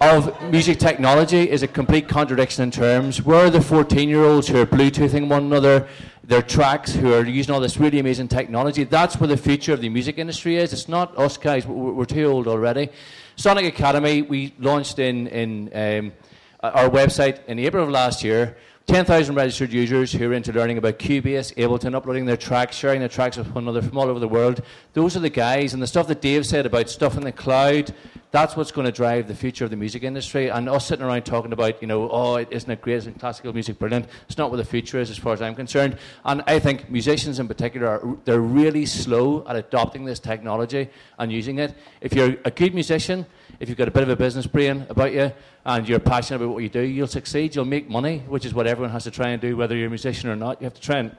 of 0.00 0.42
music 0.50 0.78
technology 0.78 1.50
is 1.50 1.62
a 1.62 1.68
complete 1.68 2.08
contradiction 2.08 2.62
in 2.62 2.70
terms. 2.70 3.22
Where 3.22 3.44
are 3.44 3.50
the 3.50 3.60
14 3.60 4.08
year 4.08 4.24
olds 4.24 4.48
who 4.48 4.58
are 4.58 4.64
Bluetoothing 4.64 5.28
one 5.28 5.44
another, 5.44 5.86
their 6.24 6.40
tracks, 6.40 6.94
who 6.94 7.12
are 7.12 7.26
using 7.26 7.54
all 7.54 7.60
this 7.60 7.76
really 7.76 7.98
amazing 7.98 8.28
technology? 8.28 8.84
That's 8.84 9.20
where 9.20 9.28
the 9.28 9.36
future 9.36 9.74
of 9.74 9.82
the 9.82 9.90
music 9.90 10.16
industry 10.16 10.56
is. 10.56 10.72
It's 10.72 10.88
not 10.88 11.14
us 11.18 11.36
guys, 11.36 11.66
we're, 11.66 12.06
too 12.06 12.24
old 12.24 12.48
already. 12.48 12.88
Sonic 13.36 13.66
Academy, 13.66 14.22
we 14.22 14.54
launched 14.58 14.98
in, 14.98 15.26
in 15.26 15.70
um, 15.74 16.12
Uh, 16.62 16.70
our 16.74 16.90
website 16.90 17.42
in 17.46 17.58
April 17.58 17.82
of 17.82 17.90
last 17.90 18.22
year. 18.22 18.56
10,000 18.86 19.34
registered 19.34 19.72
users 19.72 20.12
who 20.12 20.30
are 20.30 20.34
into 20.34 20.52
learning 20.52 20.76
about 20.76 20.98
Cubase, 20.98 21.54
Ableton, 21.54 21.94
uploading 21.94 22.26
their 22.26 22.36
tracks, 22.36 22.76
sharing 22.76 22.98
their 22.98 23.08
tracks 23.08 23.36
with 23.36 23.46
one 23.54 23.64
another 23.64 23.80
from 23.80 23.96
all 23.96 24.08
over 24.08 24.18
the 24.18 24.28
world. 24.28 24.62
Those 24.92 25.16
are 25.16 25.20
the 25.20 25.30
guys. 25.30 25.72
And 25.72 25.82
the 25.82 25.86
stuff 25.86 26.08
that 26.08 26.20
Dave 26.20 26.44
said 26.44 26.66
about 26.66 26.90
stuff 26.90 27.16
in 27.16 27.22
the 27.22 27.32
cloud, 27.32 27.94
that's 28.32 28.56
what's 28.56 28.70
going 28.70 28.84
to 28.84 28.92
drive 28.92 29.26
the 29.26 29.34
future 29.34 29.64
of 29.64 29.70
the 29.70 29.76
music 29.76 30.04
industry. 30.04 30.48
And 30.50 30.68
us 30.68 30.86
sitting 30.86 31.04
around 31.04 31.24
talking 31.24 31.52
about, 31.52 31.82
you 31.82 31.88
know, 31.88 32.08
oh, 32.10 32.36
isn't 32.36 32.70
it 32.70 32.80
great? 32.80 32.96
Isn't 32.96 33.18
classical 33.18 33.52
music 33.52 33.78
brilliant? 33.78 34.06
It's 34.28 34.38
not 34.38 34.50
what 34.50 34.58
the 34.58 34.64
future 34.64 35.00
is, 35.00 35.10
as 35.10 35.18
far 35.18 35.32
as 35.32 35.42
I'm 35.42 35.54
concerned. 35.56 35.98
And 36.24 36.42
I 36.46 36.60
think 36.60 36.88
musicians 36.90 37.40
in 37.40 37.48
particular, 37.48 37.88
are, 37.88 38.18
they're 38.24 38.40
really 38.40 38.86
slow 38.86 39.44
at 39.48 39.56
adopting 39.56 40.04
this 40.04 40.20
technology 40.20 40.88
and 41.18 41.32
using 41.32 41.58
it. 41.58 41.74
If 42.00 42.12
you're 42.12 42.36
a 42.44 42.52
good 42.52 42.72
musician, 42.72 43.26
if 43.58 43.68
you've 43.68 43.78
got 43.78 43.88
a 43.88 43.92
bit 43.92 44.04
of 44.04 44.08
a 44.10 44.16
business 44.16 44.46
brain 44.46 44.86
about 44.88 45.12
you 45.12 45.32
and 45.64 45.88
you're 45.88 45.98
passionate 45.98 46.42
about 46.42 46.54
what 46.54 46.62
you 46.62 46.68
do, 46.68 46.82
you'll 46.82 47.08
succeed. 47.08 47.56
You'll 47.56 47.64
make 47.64 47.90
money, 47.90 48.20
which 48.28 48.44
is 48.44 48.54
what 48.54 48.68
everyone 48.68 48.92
has 48.92 49.04
to 49.04 49.10
try 49.10 49.30
and 49.30 49.42
do, 49.42 49.56
whether 49.56 49.74
you're 49.76 49.88
a 49.88 49.90
musician 49.90 50.30
or 50.30 50.36
not. 50.36 50.60
You 50.60 50.66
have 50.66 50.74
to 50.74 50.80
try 50.80 50.98
and 50.98 51.16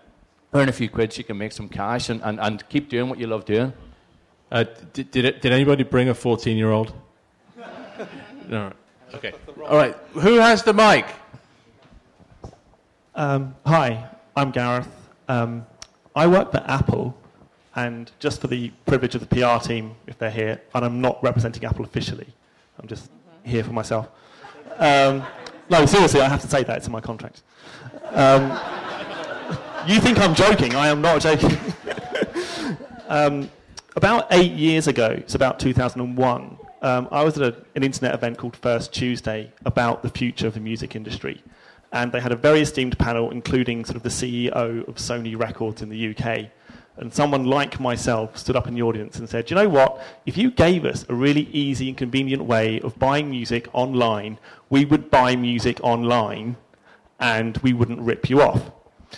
earn 0.54 0.70
a 0.70 0.74
few 0.74 0.90
quid 0.90 1.12
so 1.12 1.18
you 1.18 1.24
can 1.26 1.38
make 1.38 1.52
some 1.52 1.68
cash 1.68 2.10
and, 2.10 2.22
and, 2.24 2.40
and 2.40 2.68
keep 2.70 2.90
doing 2.90 3.10
what 3.10 3.20
you 3.20 3.28
love 3.28 3.44
doing. 3.44 3.74
Uh, 4.52 4.65
did, 4.91 5.10
did, 5.11 5.26
it, 5.26 5.41
did 5.41 5.53
anybody 5.53 5.84
bring 5.84 6.10
a 6.10 6.14
14 6.14 6.57
year 6.57 6.72
old? 6.72 6.94
no. 8.49 8.73
Okay. 9.14 9.34
All 9.64 9.78
right. 9.78 9.95
Who 10.14 10.36
has 10.36 10.64
the 10.64 10.73
mic? 10.73 11.06
Um, 13.15 13.56
hi, 13.65 14.10
I'm 14.36 14.52
Gareth. 14.52 14.88
Um, 15.28 15.65
I 16.15 16.28
work 16.28 16.52
for 16.52 16.64
Apple, 16.68 17.18
And 17.76 18.11
just 18.19 18.41
for 18.41 18.48
the 18.48 18.72
privilege 18.86 19.15
of 19.15 19.22
the 19.22 19.28
PR 19.28 19.65
team, 19.65 19.95
if 20.07 20.18
they're 20.18 20.30
here, 20.30 20.61
and 20.76 20.84
I'm 20.84 20.99
not 20.99 21.23
representing 21.23 21.64
Apple 21.64 21.86
officially, 21.86 22.28
I'm 22.80 22.88
just 22.88 23.10
here 23.44 23.64
for 23.64 23.72
myself. 23.72 24.10
Um, 24.78 25.23
no, 25.69 25.86
seriously, 25.86 26.19
I 26.19 26.28
have 26.28 26.41
to 26.41 26.49
say 26.49 26.64
that. 26.64 26.78
It's 26.78 26.88
in 26.88 26.91
my 26.91 26.99
contract. 26.99 27.44
Um, 28.11 28.52
you 29.88 30.02
think 30.02 30.19
I'm 30.19 30.36
joking? 30.36 30.76
I 30.76 30.90
am 30.90 31.02
not 31.02 31.22
joking. 31.22 31.57
about 33.95 34.27
eight 34.31 34.53
years 34.53 34.88
ago, 34.88 35.07
it's 35.09 35.35
about 35.35 35.59
2001, 35.59 36.57
um, 36.81 37.07
I 37.11 37.23
was 37.23 37.38
at 37.38 37.53
a, 37.53 37.57
an 37.76 37.84
internet 37.84 38.13
event 38.13 38.38
called 38.38 38.55
First 38.55 38.93
Tuesday 38.93 39.51
about 39.65 40.01
the 40.01 40.09
future 40.09 40.47
of 40.47 40.53
the 40.55 40.59
music 40.59 40.95
industry. 40.95 41.43
And 41.91 42.11
they 42.11 42.22
had 42.22 42.31
a 42.31 42.35
very 42.35 42.61
esteemed 42.61 42.97
panel, 42.97 43.31
including 43.31 43.85
sort 43.85 43.97
of 43.97 44.03
the 44.03 44.09
CEO 44.09 44.88
of 44.88 44.95
Sony 44.95 45.38
Records 45.38 45.81
in 45.81 45.89
the 45.89 46.15
UK. 46.15 46.49
And 46.97 47.13
someone 47.13 47.45
like 47.45 47.80
myself 47.80 48.38
stood 48.38 48.55
up 48.55 48.68
in 48.68 48.73
the 48.73 48.81
audience 48.81 49.19
and 49.19 49.30
said, 49.30 49.49
you 49.49 49.55
know 49.55 49.69
what? 49.69 50.01
If 50.26 50.38
you 50.38 50.51
gave 50.51 50.85
us 50.85 51.05
a 51.09 51.13
really 51.13 51.43
easy 51.51 51.89
and 51.89 51.97
convenient 51.97 52.43
way 52.43 52.80
of 52.81 52.97
buying 52.97 53.30
music 53.30 53.68
online, 53.73 54.39
we 54.69 54.85
would 54.85 55.11
buy 55.11 55.35
music 55.35 55.80
online 55.84 56.55
and 57.19 57.57
we 57.57 57.73
wouldn't 57.73 57.99
rip 57.99 58.30
you 58.30 58.41
off. 58.41 58.72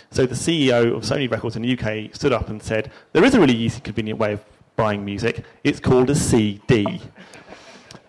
So 0.09 0.25
the 0.25 0.35
CEO 0.35 0.95
of 0.95 1.03
Sony 1.03 1.29
Records 1.29 1.55
in 1.55 1.61
the 1.61 1.77
UK 1.77 2.13
stood 2.15 2.33
up 2.33 2.49
and 2.49 2.61
said, 2.61 2.91
There 3.11 3.23
is 3.23 3.35
a 3.35 3.39
really 3.39 3.55
easy, 3.55 3.79
convenient 3.79 4.19
way 4.19 4.33
of 4.33 4.43
buying 4.75 5.03
music. 5.05 5.43
It's 5.63 5.79
called 5.79 6.09
a 6.09 6.15
CD. 6.15 7.01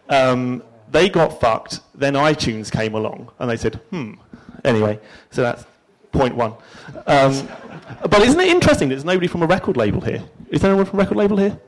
Um, 0.09 0.63
they 0.91 1.09
got 1.09 1.41
fucked. 1.41 1.81
Then 1.95 2.15
iTunes 2.15 2.71
came 2.71 2.95
along 2.95 3.31
and 3.39 3.51
they 3.51 3.57
said, 3.57 3.77
hmm. 3.91 4.15
Anyway, 4.65 4.99
so 5.31 5.43
that's 5.43 5.65
point 6.13 6.35
one. 6.35 6.55
Um, 7.07 7.49
but 8.03 8.23
isn't 8.23 8.41
it 8.41 8.49
interesting 8.49 8.89
there's 8.89 9.05
nobody 9.05 9.27
from 9.27 9.43
a 9.43 9.47
record 9.47 9.77
label 9.77 10.01
here? 10.01 10.23
Is 10.49 10.63
there 10.63 10.71
anyone 10.71 10.87
from 10.87 10.99
a 10.99 11.03
record 11.03 11.17
label 11.17 11.37
here? 11.37 11.59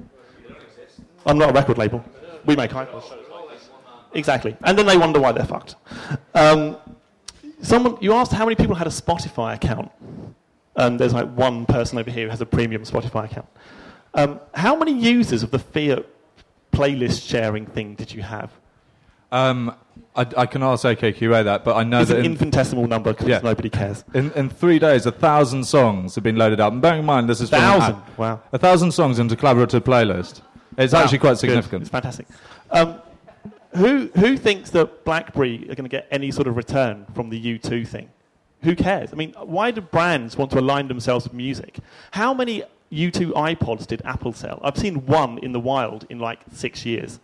I'm 1.27 1.39
not 1.39 1.51
a 1.51 1.53
record 1.53 1.77
label. 1.77 2.05
We 2.47 2.57
make 2.57 2.71
iPods. 2.71 3.13
Exactly. 4.15 4.57
And 4.63 4.79
then 4.79 4.87
they 4.87 4.97
wonder 4.97 5.21
why 5.21 5.33
they're 5.33 5.45
fucked. 5.45 5.75
Um, 6.35 6.77
someone, 7.61 7.99
you 8.01 8.13
asked 8.15 8.33
how 8.33 8.45
many 8.45 8.55
people 8.55 8.75
had 8.75 8.87
a 8.87 8.91
Spotify 8.91 9.55
account. 9.55 9.91
And 10.77 10.99
there's 10.99 11.13
like 11.13 11.29
one 11.33 11.67
person 11.67 11.99
over 11.99 12.11
here 12.11 12.25
who 12.25 12.31
has 12.31 12.41
a 12.41 12.47
premium 12.47 12.85
Spotify 12.85 13.25
account. 13.25 13.49
Um, 14.17 14.41
how 14.55 14.75
many 14.75 14.93
users 14.93 15.43
of 15.43 15.51
the 15.51 15.59
Fiat 15.59 16.07
playlist 16.73 17.29
sharing 17.29 17.67
thing 17.67 17.95
did 17.95 18.13
you 18.13 18.23
have? 18.23 18.51
Um, 19.31 19.75
I, 20.15 20.27
I, 20.37 20.47
can 20.47 20.63
ask 20.63 20.85
AKQA 20.85 21.45
that, 21.45 21.65
but 21.65 21.77
I 21.77 21.85
know 21.85 22.01
it's 22.01 22.09
that 22.09 22.21
an 22.21 22.25
in, 22.25 22.33
infinitesimal 22.33 22.87
number 22.87 23.13
because 23.13 23.29
yeah. 23.29 23.41
nobody 23.43 23.69
cares. 23.69 24.05
In, 24.15 24.33
in, 24.33 24.49
three 24.49 24.79
days, 24.79 25.05
a 25.05 25.13
thousand 25.13 25.65
songs 25.65 26.15
have 26.15 26.25
been 26.25 26.37
loaded 26.37 26.61
up. 26.61 26.73
And 26.73 26.81
bearing 26.81 27.01
in 27.01 27.07
mind, 27.07 27.29
this 27.29 27.41
is 27.41 27.53
a 27.53 27.57
thousand. 27.57 28.01
wow, 28.17 28.41
a 28.53 28.59
thousand 28.59 28.93
songs 28.93 29.19
into 29.19 29.37
collaborative 29.37 29.81
playlist. 29.81 30.41
It's 30.79 30.93
wow. 30.93 31.03
actually 31.03 31.19
quite 31.19 31.39
significant. 31.39 31.71
Good. 31.71 31.83
It's 31.83 31.91
fantastic. 31.91 32.27
Um, 32.71 33.01
who 33.75 34.07
who 34.15 34.37
thinks 34.37 34.71
that 34.71 35.05
BlackBerry 35.05 35.65
are 35.65 35.75
going 35.75 35.85
to 35.85 35.89
get 35.89 36.07
any 36.11 36.31
sort 36.31 36.47
of 36.47 36.57
return 36.57 37.05
from 37.15 37.29
the 37.29 37.59
U2 37.59 37.87
thing? 37.87 38.09
Who 38.63 38.75
cares? 38.75 39.13
I 39.13 39.17
mean, 39.17 39.33
why 39.33 39.71
do 39.71 39.81
brands 39.81 40.37
want 40.37 40.51
to 40.53 40.59
align 40.59 40.89
themselves 40.89 41.25
with 41.25 41.35
music? 41.35 41.79
How 42.13 42.33
many 42.33 42.63
U2 42.93 43.33
iPods 43.33 43.87
did 43.87 44.03
Apple 44.05 44.33
sell? 44.33 44.61
I've 44.63 44.77
seen 44.77 45.07
one 45.07 45.39
in 45.39 45.53
the 45.53 45.61
wild 45.61 46.07
in 46.09 46.19
like 46.19 46.41
six 46.53 46.87
years. 46.87 47.19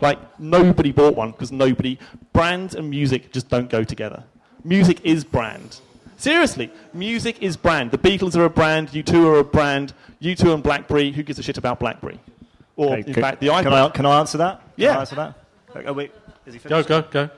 Like, 0.00 0.18
nobody 0.40 0.92
bought 0.92 1.14
one 1.14 1.30
because 1.30 1.52
nobody. 1.52 1.98
Brands 2.32 2.74
and 2.74 2.90
music 2.90 3.32
just 3.32 3.48
don't 3.48 3.70
go 3.70 3.84
together. 3.84 4.24
Music 4.64 5.00
is 5.04 5.24
brand. 5.24 5.80
Seriously, 6.16 6.70
music 6.92 7.42
is 7.42 7.56
brand. 7.56 7.90
The 7.90 7.98
Beatles 7.98 8.36
are 8.36 8.44
a 8.44 8.50
brand, 8.50 8.88
U2 8.90 9.26
are 9.26 9.38
a 9.40 9.44
brand, 9.44 9.92
U2 10.22 10.54
and 10.54 10.62
BlackBerry, 10.62 11.12
who 11.12 11.22
gives 11.22 11.38
a 11.38 11.42
shit 11.42 11.58
about 11.58 11.80
BlackBerry? 11.80 12.18
Or, 12.76 12.96
okay, 12.96 13.04
in 13.06 13.14
fact, 13.14 13.40
the 13.40 13.48
iPod. 13.48 13.62
Can 13.62 13.72
I, 13.72 13.88
can 13.90 14.06
I 14.06 14.20
answer 14.20 14.38
that? 14.38 14.60
Can 14.60 14.70
yeah. 14.76 14.96
I 14.96 15.00
answer 15.00 15.16
that? 15.16 15.34
Oh, 15.86 15.92
wait, 15.92 16.12
is 16.46 16.54
he 16.54 16.60
finished? 16.60 16.88
Go, 16.88 17.02
go, 17.02 17.08
go. 17.10 17.30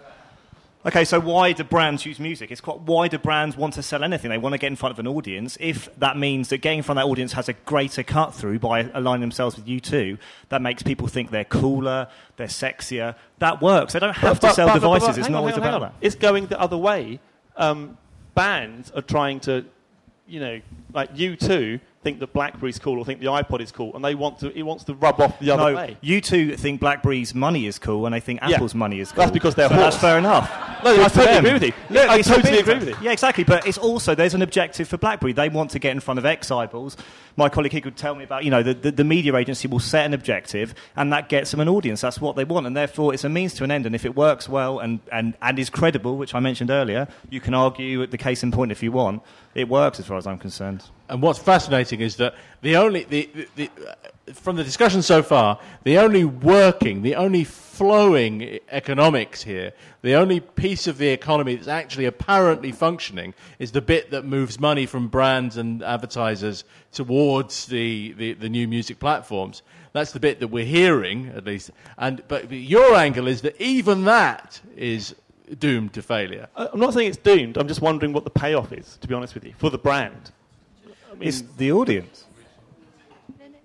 Okay, 0.86 1.04
so 1.04 1.18
why 1.18 1.50
do 1.50 1.64
brands 1.64 2.06
use 2.06 2.20
music? 2.20 2.52
It's 2.52 2.60
quite 2.60 2.78
why 2.78 3.08
do 3.08 3.18
brands 3.18 3.56
want 3.56 3.74
to 3.74 3.82
sell 3.82 4.04
anything? 4.04 4.30
They 4.30 4.38
want 4.38 4.52
to 4.52 4.58
get 4.58 4.68
in 4.68 4.76
front 4.76 4.92
of 4.92 5.00
an 5.00 5.08
audience. 5.08 5.58
If 5.58 5.92
that 5.98 6.16
means 6.16 6.50
that 6.50 6.58
getting 6.58 6.78
in 6.78 6.82
front 6.84 7.00
of 7.00 7.04
that 7.04 7.10
audience 7.10 7.32
has 7.32 7.48
a 7.48 7.54
greater 7.54 8.04
cut 8.04 8.32
through 8.32 8.60
by 8.60 8.88
aligning 8.94 9.22
themselves 9.22 9.56
with 9.56 9.66
U2, 9.66 10.16
that 10.50 10.62
makes 10.62 10.84
people 10.84 11.08
think 11.08 11.32
they're 11.32 11.44
cooler, 11.44 12.06
they're 12.36 12.46
sexier. 12.46 13.16
That 13.40 13.60
works. 13.60 13.94
They 13.94 13.98
don't 13.98 14.14
have 14.14 14.40
but, 14.40 14.50
to 14.50 14.54
sell 14.54 14.68
but, 14.68 14.74
devices. 14.74 15.08
But, 15.08 15.18
it's 15.18 15.28
not 15.28 15.38
always 15.38 15.56
about 15.56 15.80
that. 15.80 15.94
It's 16.00 16.14
going 16.14 16.46
the 16.46 16.60
other 16.60 16.78
way. 16.78 17.18
Um, 17.56 17.98
bands 18.36 18.92
are 18.92 19.02
trying 19.02 19.40
to, 19.40 19.64
you 20.28 20.38
know, 20.38 20.60
like 20.92 21.12
U2 21.16 21.80
think 22.06 22.20
that 22.20 22.32
BlackBerry's 22.32 22.78
cool 22.78 23.00
or 23.00 23.04
think 23.04 23.18
the 23.18 23.26
iPod 23.26 23.60
is 23.60 23.72
cool, 23.72 23.92
and 23.96 24.04
they 24.04 24.14
want 24.14 24.38
to. 24.38 24.56
It 24.56 24.62
wants 24.62 24.84
to 24.84 24.94
rub 24.94 25.20
off 25.20 25.40
the 25.40 25.50
other 25.50 25.72
no, 25.72 25.76
way. 25.76 25.96
U2 26.04 26.56
think 26.56 26.80
BlackBerry's 26.80 27.34
money 27.34 27.66
is 27.66 27.80
cool, 27.80 28.06
and 28.06 28.14
they 28.14 28.20
think 28.20 28.38
Apple's 28.42 28.74
yeah. 28.74 28.78
money 28.78 29.00
is 29.00 29.10
cool. 29.10 29.22
That's 29.22 29.32
because 29.32 29.56
they're. 29.56 29.68
So 29.68 29.74
that's 29.74 29.96
fair 29.96 30.18
enough. 30.18 30.48
No, 30.84 31.02
I 31.02 31.08
totally 31.08 31.38
agree 31.38 31.52
with 31.54 31.62
you. 31.64 31.72
No, 31.90 32.08
I 32.08 32.22
totally 32.22 32.58
agree 32.58 32.74
with 32.74 32.88
you. 32.90 32.96
Yeah, 33.00 33.10
exactly. 33.10 33.42
But 33.42 33.66
it's 33.66 33.78
also 33.78 34.14
there's 34.14 34.34
an 34.34 34.42
objective 34.42 34.86
for 34.86 34.98
BlackBerry. 34.98 35.32
They 35.32 35.48
want 35.48 35.70
to 35.70 35.80
get 35.80 35.90
in 35.90 36.00
front 36.00 36.18
of 36.18 36.26
X 36.26 36.50
eyeballs. 36.50 36.96
My 37.36 37.48
colleague 37.50 37.72
here 37.72 37.82
could 37.82 37.96
tell 37.96 38.14
me 38.14 38.24
about. 38.24 38.44
You 38.44 38.50
know, 38.50 38.62
the, 38.62 38.74
the, 38.74 38.90
the 38.90 39.04
media 39.04 39.34
agency 39.36 39.68
will 39.68 39.80
set 39.80 40.06
an 40.06 40.14
objective, 40.14 40.74
and 40.96 41.12
that 41.12 41.28
gets 41.28 41.50
them 41.50 41.60
an 41.60 41.68
audience. 41.68 42.00
That's 42.00 42.20
what 42.20 42.34
they 42.34 42.44
want, 42.44 42.66
and 42.66 42.76
therefore 42.76 43.12
it's 43.12 43.24
a 43.24 43.28
means 43.28 43.54
to 43.54 43.64
an 43.64 43.70
end. 43.70 43.86
And 43.86 43.94
if 43.94 44.04
it 44.04 44.16
works 44.16 44.48
well 44.48 44.78
and 44.78 45.00
and 45.12 45.34
and 45.42 45.58
is 45.58 45.70
credible, 45.70 46.16
which 46.16 46.34
I 46.34 46.40
mentioned 46.40 46.70
earlier, 46.70 47.08
you 47.30 47.40
can 47.40 47.54
argue 47.54 48.06
the 48.06 48.18
case 48.18 48.42
in 48.42 48.52
point 48.52 48.72
if 48.72 48.82
you 48.82 48.92
want. 48.92 49.22
It 49.54 49.68
works 49.68 50.00
as 50.00 50.06
far 50.06 50.16
as 50.16 50.26
I'm 50.26 50.38
concerned. 50.38 50.84
And 51.08 51.22
what's 51.22 51.38
fascinating 51.38 52.00
is 52.00 52.16
that 52.16 52.34
the 52.62 52.76
only 52.76 53.04
the, 53.04 53.30
the, 53.34 53.48
the, 53.56 53.70
uh, 53.88 54.32
from 54.32 54.56
the 54.56 54.64
discussion 54.64 55.02
so 55.02 55.22
far, 55.22 55.60
the 55.84 55.98
only 55.98 56.24
working, 56.24 57.02
the 57.02 57.14
only 57.14 57.44
flowing 57.44 58.58
economics 58.70 59.42
here, 59.42 59.72
the 60.06 60.14
only 60.14 60.38
piece 60.40 60.86
of 60.86 60.98
the 60.98 61.08
economy 61.08 61.56
that's 61.56 61.68
actually 61.68 62.04
apparently 62.04 62.70
functioning 62.70 63.34
is 63.58 63.72
the 63.72 63.80
bit 63.80 64.10
that 64.12 64.24
moves 64.24 64.60
money 64.60 64.86
from 64.86 65.08
brands 65.08 65.56
and 65.56 65.82
advertisers 65.82 66.64
towards 66.92 67.66
the, 67.66 68.12
the, 68.12 68.34
the 68.34 68.48
new 68.48 68.68
music 68.68 69.00
platforms. 69.00 69.62
That's 69.92 70.12
the 70.12 70.20
bit 70.20 70.40
that 70.40 70.48
we're 70.48 70.64
hearing, 70.64 71.32
at 71.34 71.44
least. 71.44 71.70
And 71.98 72.22
but 72.28 72.52
your 72.52 72.94
angle 72.94 73.26
is 73.26 73.40
that 73.42 73.60
even 73.60 74.04
that 74.04 74.60
is 74.76 75.16
doomed 75.58 75.94
to 75.94 76.02
failure. 76.02 76.48
I'm 76.54 76.78
not 76.78 76.94
saying 76.94 77.08
it's 77.08 77.16
doomed. 77.16 77.56
I'm 77.56 77.66
just 77.66 77.80
wondering 77.80 78.12
what 78.12 78.24
the 78.24 78.30
payoff 78.30 78.72
is, 78.72 78.98
to 79.00 79.08
be 79.08 79.14
honest 79.14 79.34
with 79.34 79.44
you, 79.44 79.54
for 79.56 79.70
the 79.70 79.78
brand. 79.78 80.30
I 81.10 81.14
mean, 81.14 81.28
it's 81.28 81.42
the 81.56 81.72
audience. 81.72 82.25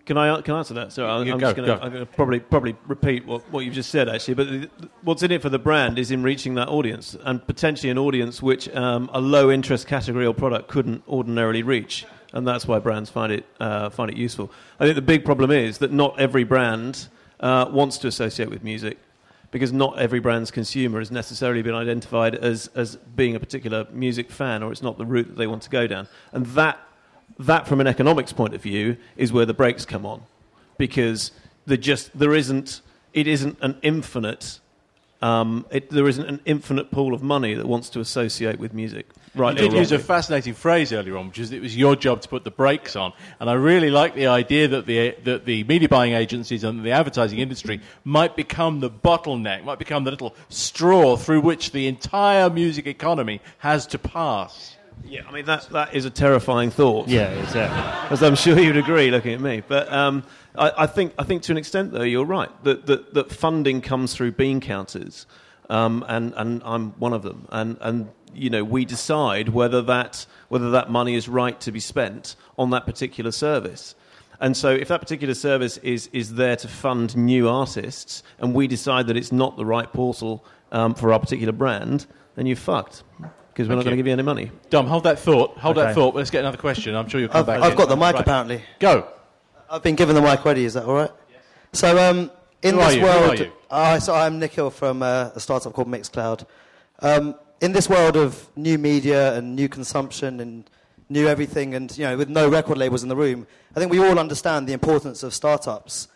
Can 0.06 0.18
I, 0.18 0.42
can 0.42 0.56
I 0.56 0.58
answer 0.60 0.74
that? 0.76 0.92
So 0.92 1.08
I'm, 1.08 1.22
I'm 1.22 1.38
go, 1.38 1.54
just 1.54 1.56
going 1.56 1.92
to 1.92 2.06
probably, 2.08 2.40
probably 2.40 2.76
repeat 2.88 3.26
what, 3.26 3.50
what 3.52 3.66
you've 3.66 3.76
just 3.76 3.92
said, 3.92 4.10
actually. 4.10 4.34
But 4.34 4.48
the, 4.48 4.70
what's 5.04 5.24
in 5.24 5.32
it 5.32 5.42
for 5.42 5.50
the 5.50 5.60
brand 5.60 6.00
is 6.00 6.12
in 6.12 6.24
reaching 6.24 6.56
that 6.56 6.70
audience, 6.70 7.16
and 7.24 7.46
potentially 7.46 7.90
an 7.92 7.98
audience 7.98 8.42
which 8.42 8.68
um, 8.76 9.10
a 9.14 9.22
low 9.22 9.52
interest 9.52 9.88
category 9.88 10.26
or 10.26 10.34
product 10.34 10.70
couldn't 10.70 11.04
ordinarily 11.08 11.64
reach. 11.64 12.06
And 12.34 12.48
that's 12.48 12.68
why 12.68 12.80
brands 12.80 13.10
find 13.10 13.32
it, 13.32 13.46
uh, 13.60 13.90
find 13.90 14.10
it 14.10 14.18
useful. 14.18 14.52
I 14.80 14.86
think 14.86 14.96
the 14.96 15.02
big 15.02 15.26
problem 15.26 15.52
is 15.52 15.80
that 15.80 15.92
not 15.92 16.20
every 16.20 16.46
brand 16.46 17.08
uh, 17.40 17.68
wants 17.70 17.98
to 18.00 18.08
associate 18.08 18.50
with 18.50 18.64
music 18.64 18.98
because 19.52 19.74
not 19.74 20.00
every 20.00 20.20
brand's 20.20 20.50
consumer 20.50 21.00
has 21.00 21.12
necessarily 21.12 21.62
been 21.62 21.76
identified 21.76 22.36
as, 22.36 22.70
as 22.74 22.96
being 22.96 23.36
a 23.36 23.40
particular 23.40 23.86
music 23.92 24.32
fan 24.32 24.64
or 24.64 24.72
it's 24.72 24.82
not 24.82 24.98
the 24.98 25.06
route 25.06 25.28
that 25.28 25.38
they 25.38 25.48
want 25.48 25.62
to 25.64 25.70
go 25.70 25.88
down. 25.88 26.08
And 26.32 26.46
that 26.48 26.80
that 27.40 27.68
from 27.68 27.82
an 27.82 27.88
economics 27.88 28.34
point 28.34 28.54
of 28.54 28.62
view 28.62 28.98
is 29.18 29.32
where 29.32 29.46
the 29.46 29.54
brakes 29.54 29.86
come 29.86 30.06
on 30.06 30.22
because 30.78 31.32
there 31.66 31.78
just 31.78 32.18
there 32.18 32.34
isn't 32.34 32.82
it 33.14 33.28
isn't 33.28 33.58
an 33.62 33.78
infinite 33.82 34.60
um, 35.22 35.68
it, 35.70 35.92
there 35.92 36.08
isn't 36.08 36.26
an 36.26 36.40
infinite 36.46 36.90
pool 36.90 37.14
of 37.14 37.22
money 37.22 37.54
that 37.54 37.68
wants 37.68 37.90
to 37.92 38.00
associate 38.00 38.58
with 38.58 38.74
music. 38.74 39.08
Right. 39.36 39.56
You 39.56 39.70
did 39.70 39.78
use 39.78 39.92
a 39.92 40.00
fascinating 40.00 40.56
phrase 40.56 40.92
earlier 40.92 41.16
on, 41.16 41.28
which 41.28 41.38
is 41.38 41.52
it 41.52 41.62
was 41.62 41.78
your 41.78 41.96
job 41.96 42.22
to 42.22 42.28
put 42.28 42.44
the 42.44 42.52
brakes 42.52 42.96
on, 42.96 43.14
and 43.40 43.50
I 43.50 43.54
really 43.54 43.92
like 43.92 44.16
the 44.16 44.28
idea 44.28 44.68
that 44.70 44.88
the 44.88 45.16
that 45.24 45.46
the 45.46 45.64
media 45.66 45.88
buying 45.88 46.14
agencies 46.14 46.64
and 46.64 46.84
the 46.84 46.92
advertising 46.92 47.40
industry 47.40 47.82
might 48.04 48.36
become 48.36 48.80
the 48.80 48.90
bottleneck, 48.90 49.64
might 49.64 49.80
become 49.80 50.04
the 50.04 50.12
little 50.12 50.36
straw 50.50 51.16
through 51.16 51.42
which 51.42 51.72
the 51.72 51.88
entire 51.88 52.50
music 52.50 52.88
economy 52.88 53.42
has 53.60 53.86
to 53.88 54.00
pass. 54.00 54.76
Yeah, 55.06 55.22
I 55.28 55.32
mean 55.32 55.46
that 55.46 55.70
that 55.70 55.94
is 55.94 56.06
a 56.06 56.10
terrifying 56.10 56.72
thought. 56.72 57.08
Yeah, 57.08 57.30
exactly. 57.30 58.10
As 58.12 58.24
I'm 58.24 58.36
sure 58.36 58.60
you'd 58.60 58.78
agree, 58.78 59.12
looking 59.12 59.34
at 59.34 59.42
me. 59.42 59.64
But 59.68 59.92
um, 59.92 60.24
I, 60.56 60.72
I, 60.80 60.88
think 60.88 61.14
I 61.18 61.24
think 61.24 61.44
to 61.44 61.52
an 61.52 61.58
extent, 61.58 61.92
though, 61.92 62.04
you're 62.04 62.26
right 62.26 62.50
that 62.64 62.86
that, 62.86 63.14
that 63.14 63.32
funding 63.32 63.82
comes 63.82 64.14
through 64.14 64.34
bean 64.34 64.60
counters, 64.62 65.26
um, 65.70 66.06
and 66.08 66.34
and 66.38 66.62
I'm 66.64 66.92
one 66.92 67.14
of 67.14 67.24
them. 67.24 67.48
And 67.50 67.78
and 67.82 68.10
you 68.34 68.50
know 68.50 68.64
we 68.64 68.86
decide 68.86 69.50
whether 69.50 69.82
that 69.84 70.26
whether 70.50 70.72
that 70.72 70.90
money 70.90 71.16
is 71.16 71.28
right 71.28 71.60
to 71.62 71.72
be 71.72 71.80
spent 71.80 72.36
on 72.58 72.70
that 72.72 72.86
particular 72.86 73.32
service. 73.32 73.96
And 74.40 74.58
so, 74.58 74.72
if 74.72 74.88
that 74.88 75.00
particular 75.00 75.36
service 75.36 75.78
is, 75.78 76.10
is 76.14 76.34
there 76.34 76.56
to 76.56 76.68
fund 76.68 77.16
new 77.16 77.48
artists, 77.48 78.24
and 78.40 78.56
we 78.56 78.66
decide 78.66 79.06
that 79.06 79.16
it's 79.16 79.32
not 79.32 79.56
the 79.56 79.66
right 79.68 79.92
portal 79.94 80.44
um, 80.72 80.96
for 80.96 81.14
our 81.14 81.20
particular 81.20 81.54
brand, 81.54 82.08
then 82.36 82.48
you're 82.48 82.56
fucked 82.56 83.04
because 83.52 83.68
we're 83.68 83.76
not 83.76 83.84
going 83.84 83.92
to 83.92 83.98
give 83.98 84.08
you 84.08 84.14
any 84.14 84.24
money. 84.24 84.52
Dom, 84.70 84.88
hold 84.88 85.04
that 85.04 85.20
thought. 85.20 85.58
Hold 85.58 85.78
okay. 85.78 85.88
that 85.88 85.96
thought. 85.96 86.16
Let's 86.16 86.30
get 86.30 86.40
another 86.40 86.58
question. 86.58 86.96
I'm 86.96 87.10
sure 87.10 87.20
you'll 87.20 87.30
come 87.30 87.42
I've, 87.42 87.46
back. 87.46 87.62
I've 87.62 87.72
in. 87.74 87.78
got 87.78 87.90
the 87.90 87.96
mic 87.96 88.14
right. 88.14 88.22
apparently. 88.22 88.64
Go. 88.80 89.08
I've 89.70 89.84
been 89.84 89.96
given 89.96 90.16
the 90.16 90.22
mic 90.22 90.46
already. 90.46 90.66
Is 90.66 90.74
that 90.76 90.86
all 90.86 90.94
right? 90.94 91.12
Yes. 91.30 91.42
So, 91.74 91.98
um, 91.98 92.32
in 92.62 92.76
Who 92.76 92.82
are 92.82 92.86
this 92.86 92.96
you? 92.96 93.02
Who 93.02 93.08
world, 93.08 93.40
are 93.40 93.44
you? 93.44 93.52
Uh, 93.70 94.00
so 94.00 94.14
I'm 94.16 94.40
Nikhil 94.40 94.70
from 94.70 95.04
uh, 95.04 95.32
a 95.36 95.40
startup 95.40 95.74
called 95.74 95.88
Mixcloud. 95.88 96.46
Um, 97.00 97.36
in 97.60 97.74
this 97.74 97.90
world 97.90 98.16
of 98.16 98.50
new 98.56 98.78
media 98.78 99.36
and 99.36 99.56
new 99.56 99.70
consumption 99.70 100.40
and 100.40 100.70
new 101.10 101.28
everything, 101.28 101.76
and 101.76 101.96
you 101.98 102.06
know, 102.06 102.18
with 102.18 102.30
no 102.30 102.50
record 102.50 102.78
labels 102.78 103.04
in 103.04 103.10
the 103.10 103.16
room, 103.16 103.48
I 103.76 103.80
think 103.80 103.92
we 103.92 104.00
all 104.00 104.18
understand 104.18 104.68
the 104.68 104.74
importance 104.74 105.24
of 105.24 105.34
startups. 105.34 106.08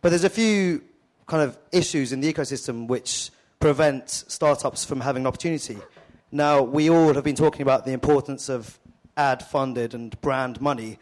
But 0.00 0.10
there's 0.10 0.24
a 0.24 0.30
few 0.30 0.82
kind 1.26 1.42
of 1.42 1.58
issues 1.70 2.12
in 2.12 2.20
the 2.20 2.32
ecosystem 2.32 2.86
which 2.86 3.30
prevent 3.60 4.10
startups 4.10 4.84
from 4.84 5.00
having 5.00 5.22
an 5.22 5.26
opportunity. 5.26 5.78
Now, 6.34 6.62
we 6.62 6.88
all 6.88 7.12
have 7.12 7.24
been 7.24 7.36
talking 7.36 7.60
about 7.60 7.84
the 7.84 7.92
importance 7.92 8.48
of 8.48 8.78
ad 9.18 9.42
funded 9.42 9.92
and 9.92 10.18
brand 10.22 10.62
money, 10.62 10.98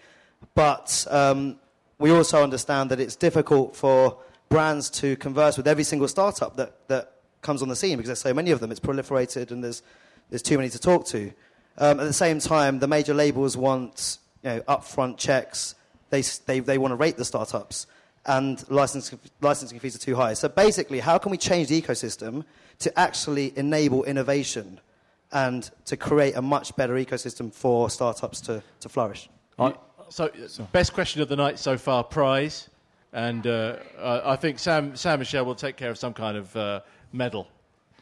but 0.56 1.06
um, 1.08 1.60
we 2.00 2.10
also 2.10 2.42
understand 2.42 2.90
that 2.90 2.98
it's 2.98 3.14
difficult 3.14 3.76
for 3.76 4.18
brands 4.48 4.90
to 4.90 5.14
converse 5.16 5.56
with 5.56 5.68
every 5.68 5.84
single 5.84 6.08
startup 6.08 6.56
that, 6.56 6.88
that 6.88 7.12
comes 7.42 7.62
on 7.62 7.68
the 7.68 7.76
scene 7.76 7.96
because 7.96 8.08
there's 8.08 8.18
so 8.18 8.34
many 8.34 8.50
of 8.50 8.58
them. 8.58 8.72
It's 8.72 8.80
proliferated 8.80 9.52
and 9.52 9.62
there's, 9.62 9.84
there's 10.30 10.42
too 10.42 10.56
many 10.58 10.68
to 10.68 10.80
talk 10.80 11.06
to. 11.06 11.32
Um, 11.78 12.00
at 12.00 12.04
the 12.04 12.12
same 12.12 12.40
time, 12.40 12.80
the 12.80 12.88
major 12.88 13.14
labels 13.14 13.56
want 13.56 14.18
you 14.42 14.50
know, 14.50 14.60
upfront 14.62 15.16
checks. 15.16 15.76
They, 16.10 16.22
they, 16.22 16.58
they 16.58 16.76
want 16.76 16.90
to 16.90 16.96
rate 16.96 17.16
the 17.16 17.24
startups, 17.24 17.86
and 18.26 18.68
licensing, 18.68 19.20
licensing 19.40 19.78
fees 19.78 19.94
are 19.94 20.00
too 20.00 20.16
high. 20.16 20.34
So 20.34 20.48
basically, 20.48 20.98
how 20.98 21.18
can 21.18 21.30
we 21.30 21.38
change 21.38 21.68
the 21.68 21.80
ecosystem 21.80 22.44
to 22.80 22.98
actually 22.98 23.56
enable 23.56 24.02
innovation 24.02 24.80
and 25.32 25.70
to 25.86 25.96
create 25.96 26.36
a 26.36 26.42
much 26.42 26.74
better 26.76 26.94
ecosystem 26.94 27.52
for 27.52 27.90
startups 27.90 28.40
to, 28.42 28.62
to 28.80 28.88
flourish? 28.88 29.28
So, 30.08 30.30
best 30.72 30.92
question 30.92 31.22
of 31.22 31.28
the 31.28 31.36
night 31.36 31.58
so 31.58 31.78
far, 31.78 32.02
prize. 32.02 32.68
And 33.12 33.46
uh, 33.46 33.76
I 34.00 34.32
I 34.32 34.36
think 34.36 34.58
Sam, 34.58 34.96
Sam 34.96 35.18
Michelle 35.18 35.44
will 35.44 35.54
take 35.54 35.76
care 35.76 35.90
of 35.90 35.98
some 35.98 36.14
kind 36.14 36.36
of 36.36 36.56
uh, 36.56 36.80
medal 37.12 37.48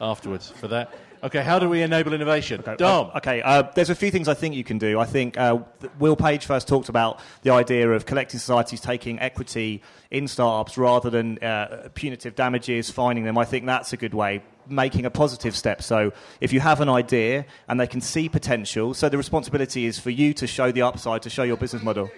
afterwards 0.00 0.50
for 0.50 0.68
that. 0.68 0.92
Okay, 1.22 1.42
how 1.42 1.58
do 1.58 1.68
we 1.68 1.82
enable 1.82 2.12
innovation? 2.12 2.62
Dom. 2.76 3.10
Uh, 3.12 3.16
okay, 3.16 3.42
uh, 3.42 3.62
there's 3.74 3.90
a 3.90 3.94
few 3.94 4.10
things 4.10 4.28
I 4.28 4.34
think 4.34 4.54
you 4.54 4.62
can 4.62 4.78
do. 4.78 5.00
I 5.00 5.04
think 5.04 5.36
uh, 5.36 5.58
Will 5.98 6.14
Page 6.14 6.46
first 6.46 6.68
talked 6.68 6.88
about 6.88 7.18
the 7.42 7.50
idea 7.50 7.90
of 7.90 8.06
collecting 8.06 8.38
societies 8.38 8.80
taking 8.80 9.18
equity 9.18 9.82
in 10.10 10.28
startups 10.28 10.78
rather 10.78 11.10
than 11.10 11.38
uh, 11.38 11.88
punitive 11.94 12.36
damages, 12.36 12.90
finding 12.90 13.24
them. 13.24 13.36
I 13.36 13.44
think 13.44 13.66
that's 13.66 13.92
a 13.92 13.96
good 13.96 14.14
way, 14.14 14.42
making 14.68 15.04
a 15.06 15.10
positive 15.10 15.56
step. 15.56 15.82
So 15.82 16.12
if 16.40 16.52
you 16.52 16.60
have 16.60 16.80
an 16.80 16.88
idea 16.88 17.46
and 17.68 17.80
they 17.80 17.86
can 17.86 18.00
see 18.00 18.28
potential, 18.28 18.94
so 18.94 19.08
the 19.08 19.16
responsibility 19.16 19.86
is 19.86 19.98
for 19.98 20.10
you 20.10 20.34
to 20.34 20.46
show 20.46 20.72
the 20.72 20.82
upside, 20.82 21.22
to 21.22 21.30
show 21.30 21.42
your 21.42 21.56
business 21.56 21.82
model. 21.82 22.10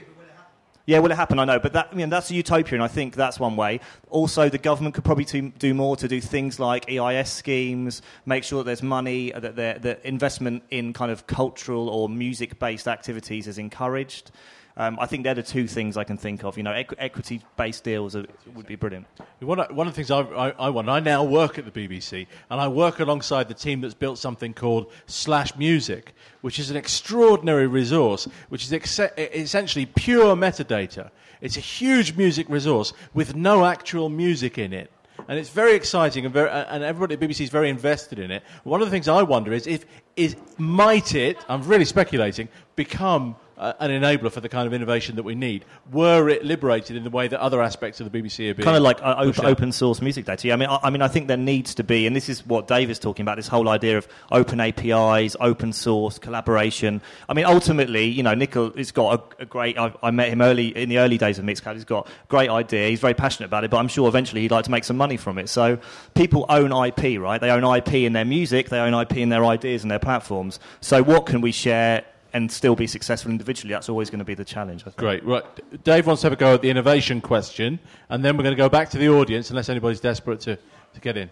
Yeah, 0.86 0.98
will 0.98 1.12
it 1.12 1.16
happen? 1.16 1.38
I 1.38 1.44
know, 1.44 1.60
but 1.60 1.74
that, 1.74 1.90
I 1.92 1.94
mean, 1.94 2.08
that's 2.08 2.30
a 2.30 2.34
utopia, 2.34 2.74
and 2.74 2.82
I 2.82 2.88
think 2.88 3.14
that's 3.14 3.38
one 3.38 3.54
way. 3.54 3.78
Also, 4.08 4.48
the 4.48 4.58
government 4.58 4.96
could 4.96 5.04
probably 5.04 5.24
do 5.24 5.74
more 5.74 5.94
to 5.96 6.08
do 6.08 6.20
things 6.20 6.58
like 6.58 6.90
EIS 6.90 7.30
schemes, 7.30 8.02
make 8.26 8.42
sure 8.42 8.58
that 8.58 8.64
there's 8.64 8.82
money, 8.82 9.30
that 9.30 9.54
the 9.54 9.98
investment 10.02 10.64
in 10.70 10.92
kind 10.92 11.12
of 11.12 11.28
cultural 11.28 11.88
or 11.88 12.08
music-based 12.08 12.88
activities 12.88 13.46
is 13.46 13.58
encouraged. 13.58 14.32
Um, 14.80 14.98
I 14.98 15.04
think 15.04 15.24
they're 15.24 15.34
the 15.34 15.42
two 15.42 15.66
things 15.66 15.98
I 15.98 16.04
can 16.04 16.16
think 16.16 16.42
of. 16.42 16.56
You 16.56 16.62
know, 16.62 16.70
equ- 16.70 16.94
equity-based 16.96 17.84
deals 17.84 18.16
are, 18.16 18.24
would 18.54 18.66
be 18.66 18.76
brilliant. 18.76 19.06
One 19.40 19.60
of, 19.60 19.76
one 19.76 19.86
of 19.86 19.92
the 19.92 19.96
things 20.02 20.10
I, 20.10 20.20
I, 20.20 20.50
I 20.52 20.70
want, 20.70 20.88
I 20.88 21.00
now 21.00 21.22
work 21.22 21.58
at 21.58 21.66
the 21.66 21.70
BBC, 21.70 22.26
and 22.48 22.58
I 22.58 22.66
work 22.66 22.98
alongside 22.98 23.48
the 23.48 23.54
team 23.54 23.82
that's 23.82 23.92
built 23.92 24.18
something 24.18 24.54
called 24.54 24.90
Slash 25.04 25.54
Music, 25.56 26.14
which 26.40 26.58
is 26.58 26.70
an 26.70 26.78
extraordinary 26.78 27.66
resource, 27.66 28.26
which 28.48 28.64
is 28.64 28.72
ex- 28.72 28.98
essentially 29.18 29.84
pure 29.84 30.34
metadata. 30.34 31.10
It's 31.42 31.58
a 31.58 31.60
huge 31.60 32.16
music 32.16 32.48
resource 32.48 32.94
with 33.12 33.36
no 33.36 33.66
actual 33.66 34.08
music 34.08 34.56
in 34.56 34.72
it. 34.72 34.90
And 35.28 35.38
it's 35.38 35.50
very 35.50 35.74
exciting, 35.74 36.24
and, 36.24 36.32
very, 36.32 36.48
and 36.48 36.82
everybody 36.82 37.14
at 37.14 37.20
BBC 37.20 37.42
is 37.42 37.50
very 37.50 37.68
invested 37.68 38.18
in 38.18 38.30
it. 38.30 38.42
One 38.64 38.80
of 38.80 38.86
the 38.86 38.90
things 38.90 39.08
I 39.08 39.24
wonder 39.24 39.52
is 39.52 39.66
if 39.66 39.84
is 40.16 40.36
might 40.56 41.14
it? 41.14 41.36
I'm 41.50 41.62
really 41.64 41.84
speculating. 41.84 42.48
Become 42.76 43.36
uh, 43.60 43.74
an 43.78 43.90
enabler 43.90 44.32
for 44.32 44.40
the 44.40 44.48
kind 44.48 44.66
of 44.66 44.72
innovation 44.72 45.16
that 45.16 45.22
we 45.22 45.34
need. 45.34 45.66
Were 45.92 46.30
it 46.30 46.44
liberated 46.44 46.96
in 46.96 47.04
the 47.04 47.10
way 47.10 47.28
that 47.28 47.38
other 47.40 47.60
aspects 47.62 48.00
of 48.00 48.10
the 48.10 48.18
BBC 48.22 48.50
are 48.50 48.54
being 48.54 48.64
kind 48.64 48.76
of 48.76 48.82
like 48.82 48.98
uh, 49.02 49.22
pushed 49.22 49.44
open, 49.44 49.70
source 49.70 50.00
music 50.00 50.24
data. 50.24 50.48
Yeah, 50.48 50.54
I 50.54 50.56
mean, 50.56 50.68
I, 50.70 50.78
I 50.84 50.90
mean, 50.90 51.02
I 51.02 51.08
think 51.08 51.28
there 51.28 51.36
needs 51.36 51.74
to 51.74 51.84
be, 51.84 52.06
and 52.06 52.16
this 52.16 52.30
is 52.30 52.44
what 52.46 52.66
Dave 52.66 52.90
is 52.90 52.98
talking 52.98 53.22
about. 53.22 53.36
This 53.36 53.48
whole 53.48 53.68
idea 53.68 53.98
of 53.98 54.08
open 54.32 54.60
APIs, 54.60 55.36
open 55.40 55.74
source 55.74 56.18
collaboration. 56.18 57.02
I 57.28 57.34
mean, 57.34 57.44
ultimately, 57.44 58.06
you 58.06 58.22
know, 58.22 58.34
Nikhil 58.34 58.72
has 58.76 58.92
got 58.92 59.34
a, 59.38 59.42
a 59.42 59.46
great. 59.46 59.78
I, 59.78 59.92
I 60.02 60.10
met 60.10 60.30
him 60.30 60.40
early 60.40 60.68
in 60.68 60.88
the 60.88 60.98
early 60.98 61.18
days 61.18 61.38
of 61.38 61.44
Mixcloud. 61.44 61.74
He's 61.74 61.84
got 61.84 62.08
a 62.08 62.26
great 62.28 62.48
idea. 62.48 62.88
He's 62.88 63.00
very 63.00 63.14
passionate 63.14 63.46
about 63.46 63.64
it, 63.64 63.70
but 63.70 63.76
I'm 63.76 63.88
sure 63.88 64.08
eventually 64.08 64.40
he'd 64.40 64.50
like 64.50 64.64
to 64.64 64.70
make 64.70 64.84
some 64.84 64.96
money 64.96 65.18
from 65.18 65.36
it. 65.36 65.50
So 65.50 65.78
people 66.14 66.46
own 66.48 66.72
IP, 66.72 67.20
right? 67.20 67.38
They 67.38 67.50
own 67.50 67.64
IP 67.76 67.92
in 67.94 68.14
their 68.14 68.24
music. 68.24 68.70
They 68.70 68.78
own 68.78 68.94
IP 68.94 69.18
in 69.18 69.28
their 69.28 69.44
ideas 69.44 69.82
and 69.82 69.90
their 69.90 69.98
platforms. 69.98 70.58
So 70.80 71.02
what 71.02 71.26
can 71.26 71.42
we 71.42 71.52
share? 71.52 72.04
And 72.32 72.50
still 72.52 72.76
be 72.76 72.86
successful 72.86 73.32
individually. 73.32 73.74
That's 73.74 73.88
always 73.88 74.08
going 74.08 74.20
to 74.20 74.24
be 74.24 74.34
the 74.34 74.44
challenge. 74.44 74.82
I 74.82 74.84
think. 74.84 74.96
Great. 74.98 75.24
Right. 75.24 75.44
Dave 75.82 76.06
wants 76.06 76.22
to 76.22 76.26
have 76.26 76.32
a 76.32 76.36
go 76.36 76.54
at 76.54 76.62
the 76.62 76.70
innovation 76.70 77.20
question, 77.20 77.80
and 78.08 78.24
then 78.24 78.36
we're 78.36 78.44
going 78.44 78.56
to 78.56 78.62
go 78.62 78.68
back 78.68 78.90
to 78.90 78.98
the 78.98 79.08
audience, 79.08 79.50
unless 79.50 79.68
anybody's 79.68 80.00
desperate 80.00 80.40
to, 80.40 80.56
to 80.94 81.00
get 81.00 81.16
in. 81.16 81.30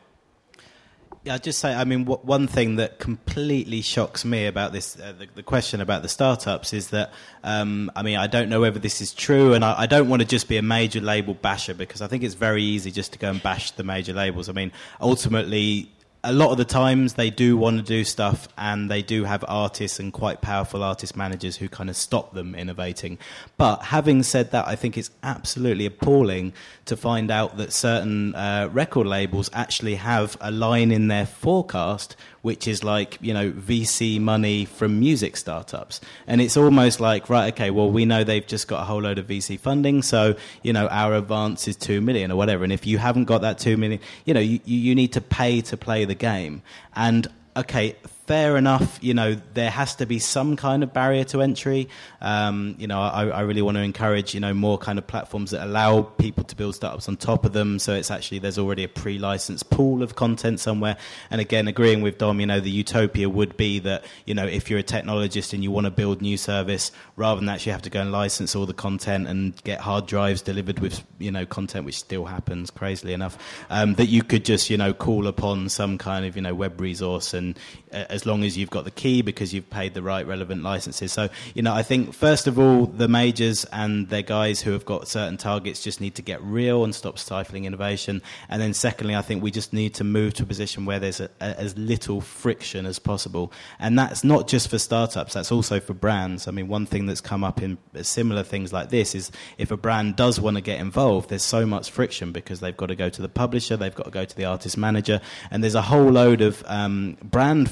Yeah, 1.25 1.35
I'd 1.35 1.43
just 1.43 1.59
say, 1.59 1.75
I 1.75 1.85
mean, 1.85 2.05
what, 2.05 2.25
one 2.25 2.47
thing 2.47 2.77
that 2.77 2.99
completely 2.99 3.81
shocks 3.81 4.25
me 4.25 4.47
about 4.47 4.73
this, 4.73 4.99
uh, 4.99 5.12
the, 5.19 5.27
the 5.35 5.43
question 5.43 5.81
about 5.81 6.03
the 6.03 6.09
startups 6.09 6.73
is 6.73 6.91
that, 6.91 7.12
um, 7.43 7.91
I 7.95 8.03
mean, 8.03 8.16
I 8.16 8.29
don't 8.29 8.49
know 8.49 8.61
whether 8.61 8.79
this 8.79 9.01
is 9.01 9.12
true, 9.12 9.53
and 9.53 9.65
I, 9.65 9.81
I 9.83 9.87
don't 9.87 10.09
want 10.09 10.23
to 10.23 10.29
just 10.29 10.49
be 10.49 10.57
a 10.57 10.62
major 10.62 11.01
label 11.01 11.35
basher 11.35 11.75
because 11.75 12.03
I 12.03 12.07
think 12.07 12.23
it's 12.23 12.35
very 12.35 12.62
easy 12.62 12.91
just 12.91 13.12
to 13.12 13.19
go 13.19 13.31
and 13.31 13.43
bash 13.43 13.73
the 13.73 13.85
major 13.85 14.12
labels. 14.12 14.49
I 14.49 14.53
mean, 14.53 14.73
ultimately, 15.01 15.91
a 16.24 16.32
lot 16.32 16.51
of 16.51 16.59
the 16.59 16.65
times 16.65 17.15
they 17.15 17.31
do 17.31 17.57
want 17.57 17.77
to 17.77 17.82
do 17.82 18.03
stuff 18.03 18.49
and 18.59 18.90
they 18.90 19.03
do 19.03 19.24
have 19.24 19.45
artists 19.47 20.01
and 20.01 20.12
quite 20.12 20.40
powerful 20.40 20.82
artist 20.82 21.16
managers 21.16 21.57
who 21.57 21.69
kind 21.69 21.89
of 21.89 21.97
stop 21.97 22.35
them 22.35 22.55
innovating. 22.55 23.19
But 23.57 23.85
having 23.85 24.23
said 24.24 24.51
that, 24.51 24.66
I 24.66 24.74
think 24.74 24.99
it's 24.99 25.11
absolutely 25.23 25.86
appalling 25.86 26.53
to 26.86 26.97
find 26.97 27.31
out 27.31 27.57
that 27.59 27.73
certain 27.73 28.35
uh, 28.35 28.69
record 28.73 29.07
labels 29.07 29.49
actually 29.53 29.95
have 29.95 30.36
a 30.40 30.51
line 30.51 30.90
in 30.90 31.07
their 31.07 31.27
forecast 31.27 32.16
which 32.43 32.69
is 32.69 32.85
like, 32.85 33.19
you 33.20 33.35
know, 33.35 33.51
VC 33.51 34.20
money 34.20 34.65
from 34.65 34.98
music 34.98 35.36
startups. 35.36 36.01
And 36.27 36.40
it's 36.40 36.56
almost 36.56 37.01
like, 37.01 37.28
right, 37.28 37.52
okay, 37.52 37.70
well, 37.70 37.90
we 37.90 38.05
know 38.05 38.24
they've 38.24 38.47
just 38.47 38.69
got 38.69 38.82
a 38.82 38.85
whole 38.85 39.02
load 39.02 39.19
of 39.19 39.27
VC 39.27 39.59
funding, 39.59 40.02
so, 40.02 40.36
you 40.62 40.73
know, 40.73 40.86
our 40.89 41.15
advance 41.15 41.69
is 41.69 41.77
2 41.77 42.01
million 42.01 42.31
or 42.31 42.36
whatever. 42.36 42.65
And 42.65 42.73
if 42.73 42.86
you 42.86 42.98
haven't 42.98 43.24
got 43.24 43.43
that 43.43 43.59
2 43.59 43.77
million, 43.77 44.01
you 44.24 44.35
know, 44.35 44.40
you, 44.40 44.60
you 44.65 44.94
need 44.94 45.12
to 45.15 45.20
pay 45.20 45.60
to 45.62 45.77
play 45.77 46.05
the 46.05 46.15
game. 46.15 46.62
And, 46.94 47.27
okay, 47.56 47.97
fair 48.29 48.59
enough, 48.59 48.99
you 49.01 49.15
know, 49.15 49.35
there 49.55 49.71
has 49.71 49.95
to 49.95 50.05
be 50.05 50.19
some 50.19 50.55
kind 50.55 50.83
of 50.83 50.93
barrier 50.93 51.25
to 51.25 51.41
entry. 51.41 51.89
Um, 52.21 52.77
you 52.79 52.87
know, 52.87 53.01
I, 53.01 53.29
I 53.29 53.41
really 53.41 53.63
want 53.63 53.79
to 53.79 53.83
encourage, 53.83 54.35
you 54.35 54.41
know, 54.41 54.53
more 54.53 54.77
kind 54.77 54.99
of 54.99 55.07
platforms 55.07 55.53
that 55.53 55.65
allow 55.65 56.03
people 56.03 56.45
to 56.45 56.55
build 56.55 56.75
startups 56.75 57.09
on 57.09 57.17
top 57.17 57.47
of 57.47 57.55
them. 57.55 57.79
So 57.79 57.95
it's 57.95 58.11
actually, 58.11 58.41
there's 58.41 58.59
already 58.59 58.85
a 58.85 58.89
pre 58.89 59.19
licensed 59.19 59.71
pool 59.71 60.03
of 60.03 60.15
content 60.15 60.61
somewhere. 60.61 60.99
And 61.31 61.41
again, 61.41 61.69
agreeing 61.69 62.03
with 62.03 62.19
Dom, 62.19 62.39
you 62.39 62.45
know, 62.45 62.61
the 62.61 62.71
utopia 62.71 63.31
would 63.31 63.57
be 63.57 63.79
that, 63.79 64.05
you 64.27 64.35
know, 64.35 64.45
if 64.45 64.69
you're 64.69 64.81
a 64.81 64.85
technologist 64.85 65.55
and 65.55 65.63
you 65.63 65.71
want 65.71 65.87
to 65.87 65.91
build 65.91 66.21
new 66.21 66.37
service, 66.37 66.93
rather 67.17 67.41
than 67.41 67.49
actually 67.49 67.73
have 67.73 67.83
to 67.83 67.91
go 67.91 68.03
and 68.03 68.13
license 68.13 68.55
all 68.55 68.67
the 68.67 68.75
content 68.75 69.27
and 69.27 69.57
get 69.65 69.81
hard 69.81 70.05
drives 70.05 70.43
delivered 70.43 70.81
with, 70.81 71.03
you 71.19 71.31
know, 71.31 71.47
content, 71.47 71.87
which 71.87 71.99
still 71.99 72.27
happens, 72.27 72.71
crazily 72.71 73.15
enough, 73.15 73.39
um, 73.71 73.95
that 73.95 74.07
you 74.07 74.23
could 74.23 74.45
just, 74.45 74.69
you 74.69 74.77
know, 74.77 74.93
call 74.93 75.27
upon 75.27 75.71
some 75.71 75.97
kind 75.97 76.27
of, 76.27 76.37
you 76.37 76.43
know, 76.43 76.55
web 76.55 76.79
resource 76.79 77.33
and 77.33 77.59
uh, 77.91 78.18
as 78.19 78.27
long 78.27 78.43
as 78.43 78.59
you've 78.59 78.70
got 78.70 78.85
the 78.85 78.90
key 78.90 79.23
because 79.23 79.55
you've 79.55 79.70
paid 79.70 79.95
the 79.95 80.03
right 80.03 80.27
relevant 80.27 80.65
licenses. 80.65 81.12
So, 81.12 81.28
you 81.55 81.62
know, 81.62 81.73
I 81.73 81.85
think 81.85 82.12
first 82.12 82.49
of 82.49 82.59
all, 82.59 82.86
the 82.86 83.07
majors 83.07 83.65
and 83.66 84.09
their 84.09 84.23
guys 84.23 84.61
who 84.61 84.73
have 84.73 84.85
got 84.85 85.07
certain 85.07 85.36
targets 85.36 85.81
just 85.81 86.01
need 86.01 86.16
to 86.16 86.23
get 86.23 86.43
real 86.43 86.82
and 86.82 86.93
stop 86.93 87.16
stifling 87.16 87.65
innovation. 87.65 88.20
And 88.49 88.61
then 88.61 88.74
secondly, 88.74 89.15
I 89.15 89.23
think 89.23 89.40
we 89.40 89.53
just 89.53 89.73
need 89.73 89.95
to 89.95 90.05
move 90.05 90.35
to 90.35 90.43
a 90.43 90.47
position 90.47 90.85
where 90.85 90.99
there's 90.99 91.20
a, 91.20 91.31
a, 91.40 91.61
as 91.61 91.78
little 91.78 92.20
friction 92.20 92.86
as 92.86 92.99
possible. 92.99 93.53
And 93.78 93.97
that's 93.97 94.24
not 94.24 94.49
just 94.49 94.69
for 94.69 94.78
startups, 94.78 95.35
that's 95.35 95.53
also 95.53 95.78
for 95.78 95.95
brands. 95.95 96.49
I 96.49 96.51
mean, 96.51 96.66
one 96.66 96.86
thing 96.86 97.07
that's 97.07 97.20
come 97.20 97.45
up 97.45 97.62
in 97.62 97.78
similar 98.03 98.43
things 98.43 98.73
like 98.73 98.90
this 98.90 99.15
is 99.15 99.31
if 99.59 99.70
a 99.70 99.77
brand 99.77 100.16
does 100.16 100.40
want 100.40 100.57
to 100.57 100.61
get 100.61 100.81
involved, 100.81 101.28
there's 101.31 101.45
so 101.45 101.65
much 101.65 101.89
friction 101.89 102.32
because 102.32 102.59
they've 102.59 102.77
got 102.77 102.86
to 102.86 102.97
go 102.97 103.09
to 103.09 103.23
the 103.23 103.28
publisher, 103.28 103.77
they've 103.77 103.95
got 103.95 104.07
to 104.07 104.11
go 104.11 104.24
to 104.24 104.36
the 104.36 104.45
artist 104.45 104.77
manager, 104.77 105.20
and 105.53 105.62
there's 105.62 105.77
a 105.77 105.82
whole 105.82 106.11
load 106.11 106.40
of 106.40 106.65
um, 106.66 107.16
brand 107.23 107.70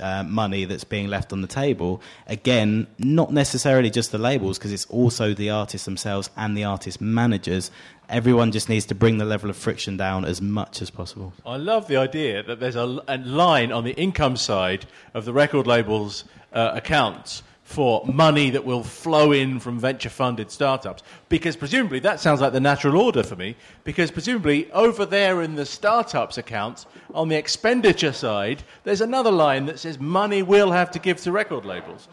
uh, 0.00 0.22
money 0.24 0.64
that's 0.64 0.84
being 0.84 1.08
left 1.08 1.32
on 1.32 1.40
the 1.40 1.46
table. 1.46 2.00
Again, 2.26 2.86
not 2.98 3.32
necessarily 3.32 3.90
just 3.90 4.12
the 4.12 4.18
labels, 4.18 4.58
because 4.58 4.72
it's 4.72 4.86
also 4.86 5.34
the 5.34 5.50
artists 5.50 5.84
themselves 5.84 6.30
and 6.36 6.56
the 6.56 6.64
artist 6.64 7.00
managers. 7.00 7.70
Everyone 8.08 8.50
just 8.50 8.68
needs 8.68 8.86
to 8.86 8.94
bring 8.94 9.18
the 9.18 9.24
level 9.24 9.50
of 9.50 9.56
friction 9.56 9.96
down 9.96 10.24
as 10.24 10.42
much 10.42 10.82
as 10.82 10.90
possible. 10.90 11.32
I 11.46 11.56
love 11.56 11.86
the 11.86 11.96
idea 11.96 12.42
that 12.42 12.58
there's 12.58 12.76
a, 12.76 13.00
a 13.06 13.18
line 13.18 13.70
on 13.72 13.84
the 13.84 13.92
income 13.92 14.36
side 14.36 14.86
of 15.14 15.24
the 15.24 15.32
record 15.32 15.66
label's 15.66 16.24
uh, 16.52 16.72
accounts 16.74 17.42
for 17.70 18.04
money 18.04 18.50
that 18.50 18.64
will 18.64 18.82
flow 18.82 19.30
in 19.30 19.60
from 19.60 19.78
venture 19.78 20.08
funded 20.10 20.50
startups? 20.50 21.04
Because 21.28 21.54
presumably 21.54 22.00
that 22.00 22.18
sounds 22.18 22.40
like 22.40 22.52
the 22.52 22.58
natural 22.58 22.96
order 23.00 23.22
for 23.22 23.36
me. 23.36 23.54
Because 23.84 24.10
presumably 24.10 24.68
over 24.72 25.06
there 25.06 25.42
in 25.42 25.54
the 25.54 25.64
startups 25.64 26.36
accounts, 26.36 26.86
on 27.14 27.28
the 27.28 27.36
expenditure 27.36 28.12
side, 28.12 28.64
there's 28.82 29.00
another 29.00 29.30
line 29.30 29.66
that 29.66 29.78
says 29.78 30.00
money 30.00 30.42
we'll 30.42 30.72
have 30.72 30.90
to 30.90 30.98
give 30.98 31.20
to 31.20 31.30
record 31.30 31.64
labels. 31.64 32.08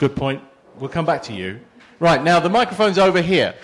Good 0.00 0.16
point. 0.16 0.42
We'll 0.80 0.90
come 0.90 1.06
back 1.06 1.22
to 1.24 1.32
you. 1.32 1.60
Right, 2.00 2.22
now 2.22 2.40
the 2.40 2.50
microphone's 2.50 2.98
over 2.98 3.22
here. 3.22 3.54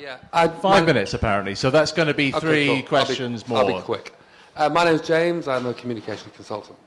yeah. 0.00 0.18
Five 0.32 0.62
my- 0.62 0.82
minutes 0.82 1.14
apparently, 1.14 1.56
so 1.56 1.68
that's 1.68 1.90
going 1.90 2.06
to 2.08 2.14
be 2.14 2.28
Okay, 2.28 2.40
three 2.40 2.66
cool. 2.66 2.76
I'll 2.76 2.82
be- 2.82 2.86
questions 2.86 3.48
more. 3.48 3.58
I'll 3.58 3.66
be 3.66 3.80
quick. 3.80 4.14
Uh, 4.56 4.68
my 4.68 4.84
name 4.84 4.94
is 4.94 5.00
James. 5.02 5.48
I'm 5.48 5.66
a 5.66 5.74
communication 5.74 6.30
consultant. 6.36 6.78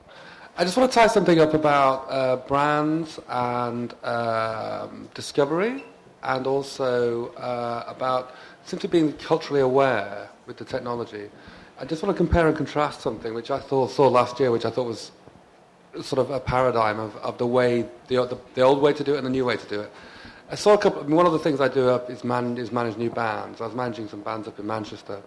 I 0.58 0.64
just 0.64 0.78
want 0.78 0.90
to 0.90 0.94
tie 0.98 1.06
something 1.06 1.38
up 1.38 1.52
about 1.52 2.06
uh, 2.08 2.36
brands 2.36 3.20
and 3.28 3.92
um, 4.02 5.06
discovery, 5.12 5.84
and 6.22 6.46
also 6.46 7.28
uh, 7.34 7.84
about 7.86 8.34
simply 8.64 8.88
being 8.88 9.12
culturally 9.12 9.60
aware 9.60 10.30
with 10.46 10.56
the 10.56 10.64
technology. 10.64 11.28
I 11.78 11.84
just 11.84 12.02
want 12.02 12.16
to 12.16 12.16
compare 12.16 12.48
and 12.48 12.56
contrast 12.56 13.02
something 13.02 13.34
which 13.34 13.50
I 13.50 13.58
thought, 13.58 13.90
saw 13.90 14.08
last 14.08 14.40
year, 14.40 14.50
which 14.50 14.64
I 14.64 14.70
thought 14.70 14.86
was 14.86 15.12
sort 16.00 16.20
of 16.20 16.30
a 16.30 16.40
paradigm 16.40 17.00
of, 17.00 17.14
of 17.16 17.36
the 17.36 17.46
way 17.46 17.82
the, 18.08 18.24
the, 18.24 18.38
the 18.54 18.62
old 18.62 18.80
way 18.80 18.94
to 18.94 19.04
do 19.04 19.12
it 19.12 19.18
and 19.18 19.26
the 19.26 19.30
new 19.30 19.44
way 19.44 19.58
to 19.58 19.68
do 19.68 19.80
it. 19.80 19.92
I 20.50 20.54
saw 20.54 20.72
a 20.72 20.78
couple. 20.78 21.02
One 21.02 21.26
of 21.26 21.32
the 21.32 21.38
things 21.38 21.60
I 21.60 21.68
do 21.68 21.90
up 21.90 22.08
is, 22.08 22.24
man, 22.24 22.56
is 22.56 22.72
manage 22.72 22.96
new 22.96 23.10
bands. 23.10 23.60
I 23.60 23.66
was 23.66 23.74
managing 23.74 24.08
some 24.08 24.22
bands 24.22 24.48
up 24.48 24.58
in 24.58 24.66
Manchester, 24.66 25.20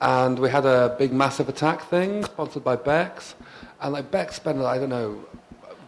and 0.00 0.38
we 0.38 0.50
had 0.50 0.66
a 0.66 0.94
big 1.00 1.12
massive 1.12 1.48
attack 1.48 1.82
thing 1.90 2.22
sponsored 2.26 2.62
by 2.62 2.76
Beck's, 2.76 3.34
and 3.82 3.92
like 3.92 4.10
Beck's 4.10 4.36
spent 4.36 4.60
I 4.60 4.78
don't 4.78 4.88
know, 4.88 5.24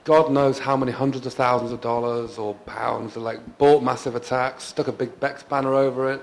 God 0.05 0.31
knows 0.31 0.59
how 0.59 0.77
many 0.77 0.93
hundreds 0.93 1.27
of 1.27 1.33
thousands 1.33 1.73
of 1.73 1.81
dollars 1.81 2.37
or 2.37 2.55
pounds. 2.67 3.15
They 3.15 3.21
like 3.21 3.59
bought 3.59 3.83
massive 3.83 4.15
attacks, 4.15 4.65
stuck 4.65 4.89
a 4.89 4.93
big 4.93 5.19
Beck's 5.21 5.43
banner 5.43 5.75
over 5.75 6.13
it, 6.13 6.23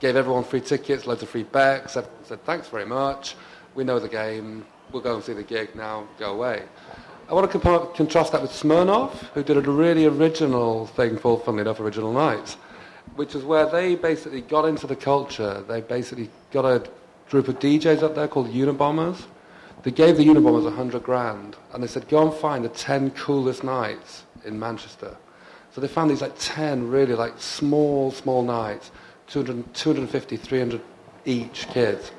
gave 0.00 0.16
everyone 0.16 0.44
free 0.44 0.60
tickets, 0.60 1.06
loads 1.06 1.22
of 1.22 1.28
free 1.28 1.42
Beck's. 1.42 1.92
Said, 1.92 2.08
said 2.22 2.42
thanks 2.44 2.68
very 2.68 2.86
much. 2.86 3.36
We 3.74 3.84
know 3.84 3.98
the 3.98 4.08
game. 4.08 4.64
We'll 4.92 5.02
go 5.02 5.16
and 5.16 5.22
see 5.22 5.34
the 5.34 5.42
gig 5.42 5.74
now. 5.74 6.08
Go 6.18 6.32
away. 6.32 6.62
I 7.28 7.34
want 7.34 7.44
to 7.44 7.52
compare, 7.52 7.78
contrast 7.94 8.32
that 8.32 8.40
with 8.40 8.50
Smirnoff, 8.52 9.12
who 9.34 9.42
did 9.42 9.58
a 9.58 9.60
really 9.60 10.06
original 10.06 10.86
thing 10.86 11.18
called, 11.18 11.44
funnily 11.44 11.60
enough, 11.60 11.78
Original 11.78 12.10
Nights, 12.10 12.54
which 13.16 13.34
is 13.34 13.44
where 13.44 13.66
they 13.66 13.96
basically 13.96 14.40
got 14.40 14.64
into 14.64 14.86
the 14.86 14.96
culture. 14.96 15.62
They 15.68 15.82
basically 15.82 16.30
got 16.52 16.64
a 16.64 16.88
group 17.28 17.48
of 17.48 17.58
DJs 17.58 18.02
up 18.02 18.14
there 18.14 18.28
called 18.28 18.50
Unabombers. 18.50 19.24
They 19.82 19.90
gave 19.90 20.16
the 20.16 20.24
Unabombers 20.24 20.74
hundred 20.74 21.02
grand, 21.02 21.56
and 21.72 21.82
they 21.82 21.86
said, 21.86 22.08
go 22.08 22.26
and 22.28 22.34
find 22.34 22.64
the 22.64 22.68
ten 22.68 23.10
coolest 23.12 23.62
nights 23.62 24.24
in 24.44 24.58
Manchester. 24.58 25.16
So 25.72 25.80
they 25.80 25.88
found 25.88 26.10
these 26.10 26.20
like 26.20 26.34
ten 26.38 26.88
really 26.88 27.14
like 27.14 27.34
small, 27.38 28.10
small 28.10 28.42
nights, 28.42 28.90
200, 29.28 29.74
250, 29.74 30.36
300 30.36 30.80
each 31.24 31.68
kids. 31.68 32.10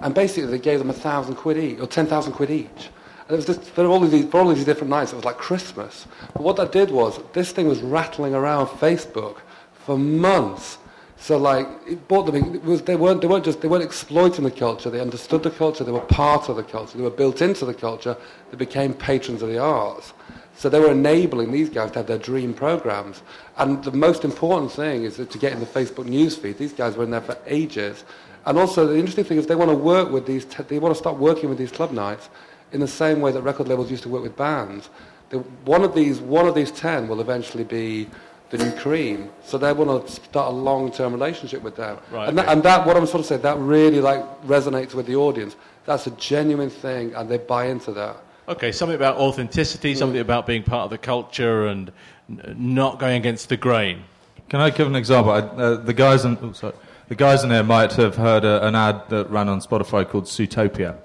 And 0.00 0.14
basically 0.14 0.50
they 0.50 0.58
gave 0.58 0.80
them 0.80 0.90
a 0.90 0.94
thousand 0.94 1.36
quid 1.36 1.56
each, 1.56 1.80
or 1.80 1.86
ten 1.86 2.06
thousand 2.06 2.32
quid 2.32 2.50
each. 2.50 2.90
And 3.28 3.30
it 3.30 3.36
was 3.36 3.46
just, 3.46 3.62
for 3.62 3.86
all 3.86 4.02
of 4.02 4.10
these, 4.10 4.26
for 4.26 4.40
all 4.40 4.50
of 4.50 4.56
these 4.56 4.64
different 4.64 4.90
nights, 4.90 5.12
it 5.12 5.16
was 5.16 5.24
like 5.24 5.38
Christmas. 5.38 6.06
But 6.34 6.42
what 6.42 6.56
that 6.56 6.72
did 6.72 6.90
was, 6.90 7.20
this 7.32 7.52
thing 7.52 7.68
was 7.68 7.80
rattling 7.80 8.34
around 8.34 8.66
Facebook 8.66 9.38
for 9.72 9.96
months. 9.96 10.78
So 11.22 11.38
like, 11.38 11.68
it 11.86 12.08
brought 12.08 12.24
them. 12.24 12.34
It 12.34 12.64
was, 12.64 12.82
they 12.82 12.96
weren't. 12.96 13.20
They 13.20 13.28
weren't 13.28 13.44
just. 13.44 13.60
They 13.60 13.68
weren't 13.68 13.84
exploiting 13.84 14.42
the 14.42 14.50
culture. 14.50 14.90
They 14.90 14.98
understood 14.98 15.44
the 15.44 15.52
culture. 15.52 15.84
They 15.84 15.92
were 15.92 16.00
part 16.00 16.48
of 16.48 16.56
the 16.56 16.64
culture. 16.64 16.98
They 16.98 17.04
were 17.04 17.10
built 17.10 17.40
into 17.40 17.64
the 17.64 17.74
culture. 17.74 18.16
They 18.50 18.56
became 18.56 18.92
patrons 18.92 19.40
of 19.40 19.48
the 19.48 19.58
arts. 19.58 20.14
So 20.56 20.68
they 20.68 20.80
were 20.80 20.90
enabling 20.90 21.52
these 21.52 21.70
guys 21.70 21.92
to 21.92 22.00
have 22.00 22.08
their 22.08 22.18
dream 22.18 22.52
programs. 22.52 23.22
And 23.56 23.84
the 23.84 23.92
most 23.92 24.24
important 24.24 24.72
thing 24.72 25.04
is 25.04 25.14
to 25.16 25.38
get 25.38 25.52
in 25.52 25.60
the 25.60 25.66
Facebook 25.66 26.06
newsfeed. 26.06 26.58
These 26.58 26.72
guys 26.72 26.96
were 26.96 27.04
in 27.04 27.12
there 27.12 27.20
for 27.20 27.38
ages. 27.46 28.04
And 28.44 28.58
also, 28.58 28.88
the 28.88 28.96
interesting 28.96 29.24
thing 29.24 29.38
is 29.38 29.46
they 29.46 29.54
want 29.54 29.70
to 29.70 29.76
work 29.76 30.10
with 30.10 30.26
these. 30.26 30.44
Te- 30.44 30.64
they 30.64 30.80
want 30.80 30.92
to 30.92 30.98
start 30.98 31.18
working 31.18 31.48
with 31.48 31.58
these 31.58 31.70
club 31.70 31.92
nights 31.92 32.30
in 32.72 32.80
the 32.80 32.88
same 32.88 33.20
way 33.20 33.30
that 33.30 33.42
record 33.42 33.68
labels 33.68 33.92
used 33.92 34.02
to 34.02 34.08
work 34.08 34.24
with 34.24 34.36
bands. 34.36 34.90
They, 35.30 35.38
one 35.38 35.84
of 35.84 35.94
these, 35.94 36.18
one 36.18 36.48
of 36.48 36.56
these 36.56 36.72
ten 36.72 37.06
will 37.06 37.20
eventually 37.20 37.62
be 37.62 38.08
the 38.52 38.58
new 38.58 38.70
cream. 38.72 39.30
So 39.44 39.56
they 39.56 39.72
want 39.72 40.06
to 40.06 40.12
start 40.12 40.52
a 40.52 40.54
long-term 40.54 41.12
relationship 41.12 41.62
with 41.62 41.74
them. 41.74 41.98
Right, 42.10 42.28
and, 42.28 42.38
that, 42.38 42.44
okay. 42.44 42.52
and 42.52 42.62
that, 42.62 42.86
what 42.86 42.96
I'm 42.96 43.06
sort 43.06 43.20
of 43.20 43.26
saying, 43.26 43.40
that 43.42 43.58
really 43.58 44.00
like 44.00 44.22
resonates 44.46 44.94
with 44.94 45.06
the 45.06 45.16
audience. 45.16 45.56
That's 45.86 46.06
a 46.06 46.10
genuine 46.12 46.70
thing, 46.70 47.14
and 47.14 47.28
they 47.28 47.38
buy 47.38 47.66
into 47.66 47.92
that. 47.92 48.16
Okay, 48.48 48.70
something 48.70 48.94
about 48.94 49.16
authenticity, 49.16 49.94
something 49.94 50.20
about 50.20 50.46
being 50.46 50.62
part 50.62 50.84
of 50.84 50.90
the 50.90 50.98
culture 50.98 51.66
and 51.66 51.90
n- 52.28 52.54
not 52.58 52.98
going 52.98 53.16
against 53.16 53.48
the 53.48 53.56
grain. 53.56 54.04
Can 54.50 54.60
I 54.60 54.68
give 54.68 54.86
an 54.86 54.96
example? 54.96 55.32
I, 55.32 55.38
uh, 55.38 55.76
the 55.76 55.94
guys 55.94 56.26
in 56.26 56.36
oh, 56.42 56.52
sorry. 56.52 56.74
the 57.08 57.14
guys 57.14 57.44
in 57.44 57.48
there 57.48 57.62
might 57.62 57.92
have 57.94 58.16
heard 58.16 58.44
a, 58.44 58.66
an 58.66 58.74
ad 58.74 59.08
that 59.08 59.30
ran 59.30 59.48
on 59.48 59.60
Spotify 59.60 60.06
called 60.06 60.24
Zootopia. 60.24 60.96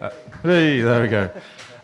Uh, 0.00 0.10
hey, 0.42 0.80
there 0.80 1.02
we 1.02 1.08
go. 1.08 1.30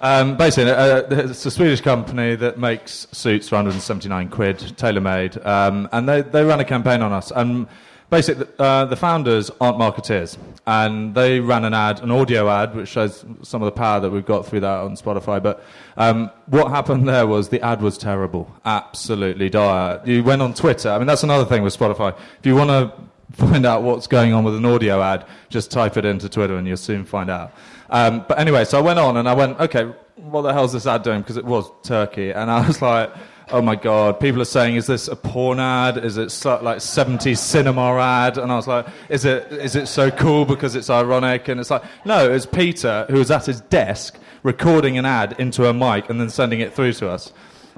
Um, 0.05 0.37
basically, 0.37 0.71
uh, 0.71 1.03
it's 1.09 1.47
a 1.47 1.51
Swedish 1.51 1.81
company 1.81 2.35
that 2.35 2.59
makes 2.59 3.07
suits 3.13 3.49
for 3.49 3.55
179 3.55 4.29
quid, 4.29 4.77
tailor-made, 4.77 5.39
um, 5.47 5.89
and 5.93 6.07
they, 6.07 6.21
they 6.21 6.45
ran 6.45 6.61
a 6.61 6.65
campaign 6.67 7.01
on 7.01 7.11
us. 7.11 7.33
And 7.35 7.67
basically, 8.11 8.47
uh, 8.59 8.85
the 8.85 8.97
founders 8.97 9.51
aren't 9.63 9.79
marketeers, 9.79 10.37
and 10.67 11.15
they 11.15 11.41
ran 11.41 11.65
an 11.65 11.73
ad, 11.73 12.03
an 12.03 12.11
audio 12.11 12.51
ad, 12.51 12.77
which 12.77 12.91
shows 12.91 13.25
some 13.41 13.63
of 13.63 13.65
the 13.65 13.73
power 13.73 13.99
that 14.01 14.11
we've 14.11 14.27
got 14.27 14.45
through 14.45 14.61
that 14.61 14.81
on 14.81 14.95
Spotify. 14.95 15.43
But 15.43 15.65
um, 15.97 16.31
what 16.49 16.69
happened 16.69 17.09
there 17.09 17.27
was 17.27 17.49
the 17.49 17.63
ad 17.63 17.81
was 17.81 17.97
terrible, 17.97 18.55
absolutely 18.67 19.49
dire. 19.49 20.03
You 20.05 20.23
went 20.23 20.43
on 20.43 20.53
Twitter. 20.53 20.91
I 20.91 20.99
mean, 20.99 21.07
that's 21.07 21.23
another 21.23 21.47
thing 21.47 21.63
with 21.63 21.75
Spotify. 21.75 22.15
If 22.41 22.45
you 22.45 22.57
want 22.57 22.69
to 22.69 22.93
find 23.33 23.65
out 23.65 23.83
what's 23.83 24.07
going 24.07 24.35
on 24.35 24.45
with 24.45 24.55
an 24.55 24.67
audio 24.67 25.01
ad, 25.01 25.25
just 25.49 25.71
type 25.71 25.97
it 25.97 26.05
into 26.05 26.29
Twitter 26.29 26.57
and 26.57 26.69
you'll 26.69 26.77
soon 26.77 27.07
find 27.07 27.31
out. 27.31 27.55
Um, 27.91 28.25
but 28.29 28.39
anyway, 28.39 28.65
so 28.65 28.79
I 28.79 28.81
went 28.81 28.99
on 28.99 29.17
and 29.17 29.29
I 29.29 29.35
went, 29.35 29.61
okay, 29.61 29.93
what 30.17 30.43
the 30.43 30.53
hell's 30.53 30.73
this 30.73 30.87
ad 30.87 31.03
doing? 31.03 31.21
Because 31.21 31.37
it 31.37 31.45
was 31.45 31.71
Turkey. 31.83 32.31
And 32.31 32.51
I 32.51 32.67
was 32.67 32.81
like, 32.81 33.13
oh 33.51 33.61
my 33.61 33.77
God, 33.77 34.21
people 34.21 34.41
are 34.41 34.47
saying, 34.47 34.77
is 34.77 34.87
this 34.87 35.09
a 35.09 35.17
porn 35.17 35.61
ad? 35.61 35.99
Is 35.99 36.17
it 36.17 36.31
so, 36.31 36.59
like 36.63 36.79
70s 36.79 37.39
cinema 37.39 37.99
ad? 37.99 38.39
And 38.39 38.51
I 38.51 38.57
was 38.57 38.67
like, 38.67 38.87
is 39.09 39.25
it, 39.25 39.53
is 39.53 39.77
it 39.77 39.87
so 39.87 40.11
cool 40.11 40.45
because 40.45 40.75
it's 40.75 40.91
ironic? 40.91 41.49
And 41.49 41.61
it's 41.61 41.71
like, 41.71 41.83
no, 42.05 42.31
it's 42.31 42.47
Peter 42.47 43.07
who 43.11 43.19
was 43.19 43.31
at 43.31 43.47
his 43.47 43.61
desk 43.61 44.19
recording 44.43 44.99
an 44.99 45.05
ad 45.05 45.37
into 45.39 45.69
a 45.69 45.73
mic 45.73 46.09
and 46.11 46.21
then 46.21 46.31
sending 46.31 46.61
it 46.61 46.73
through 46.73 46.93
to 46.95 47.09
us. 47.09 47.33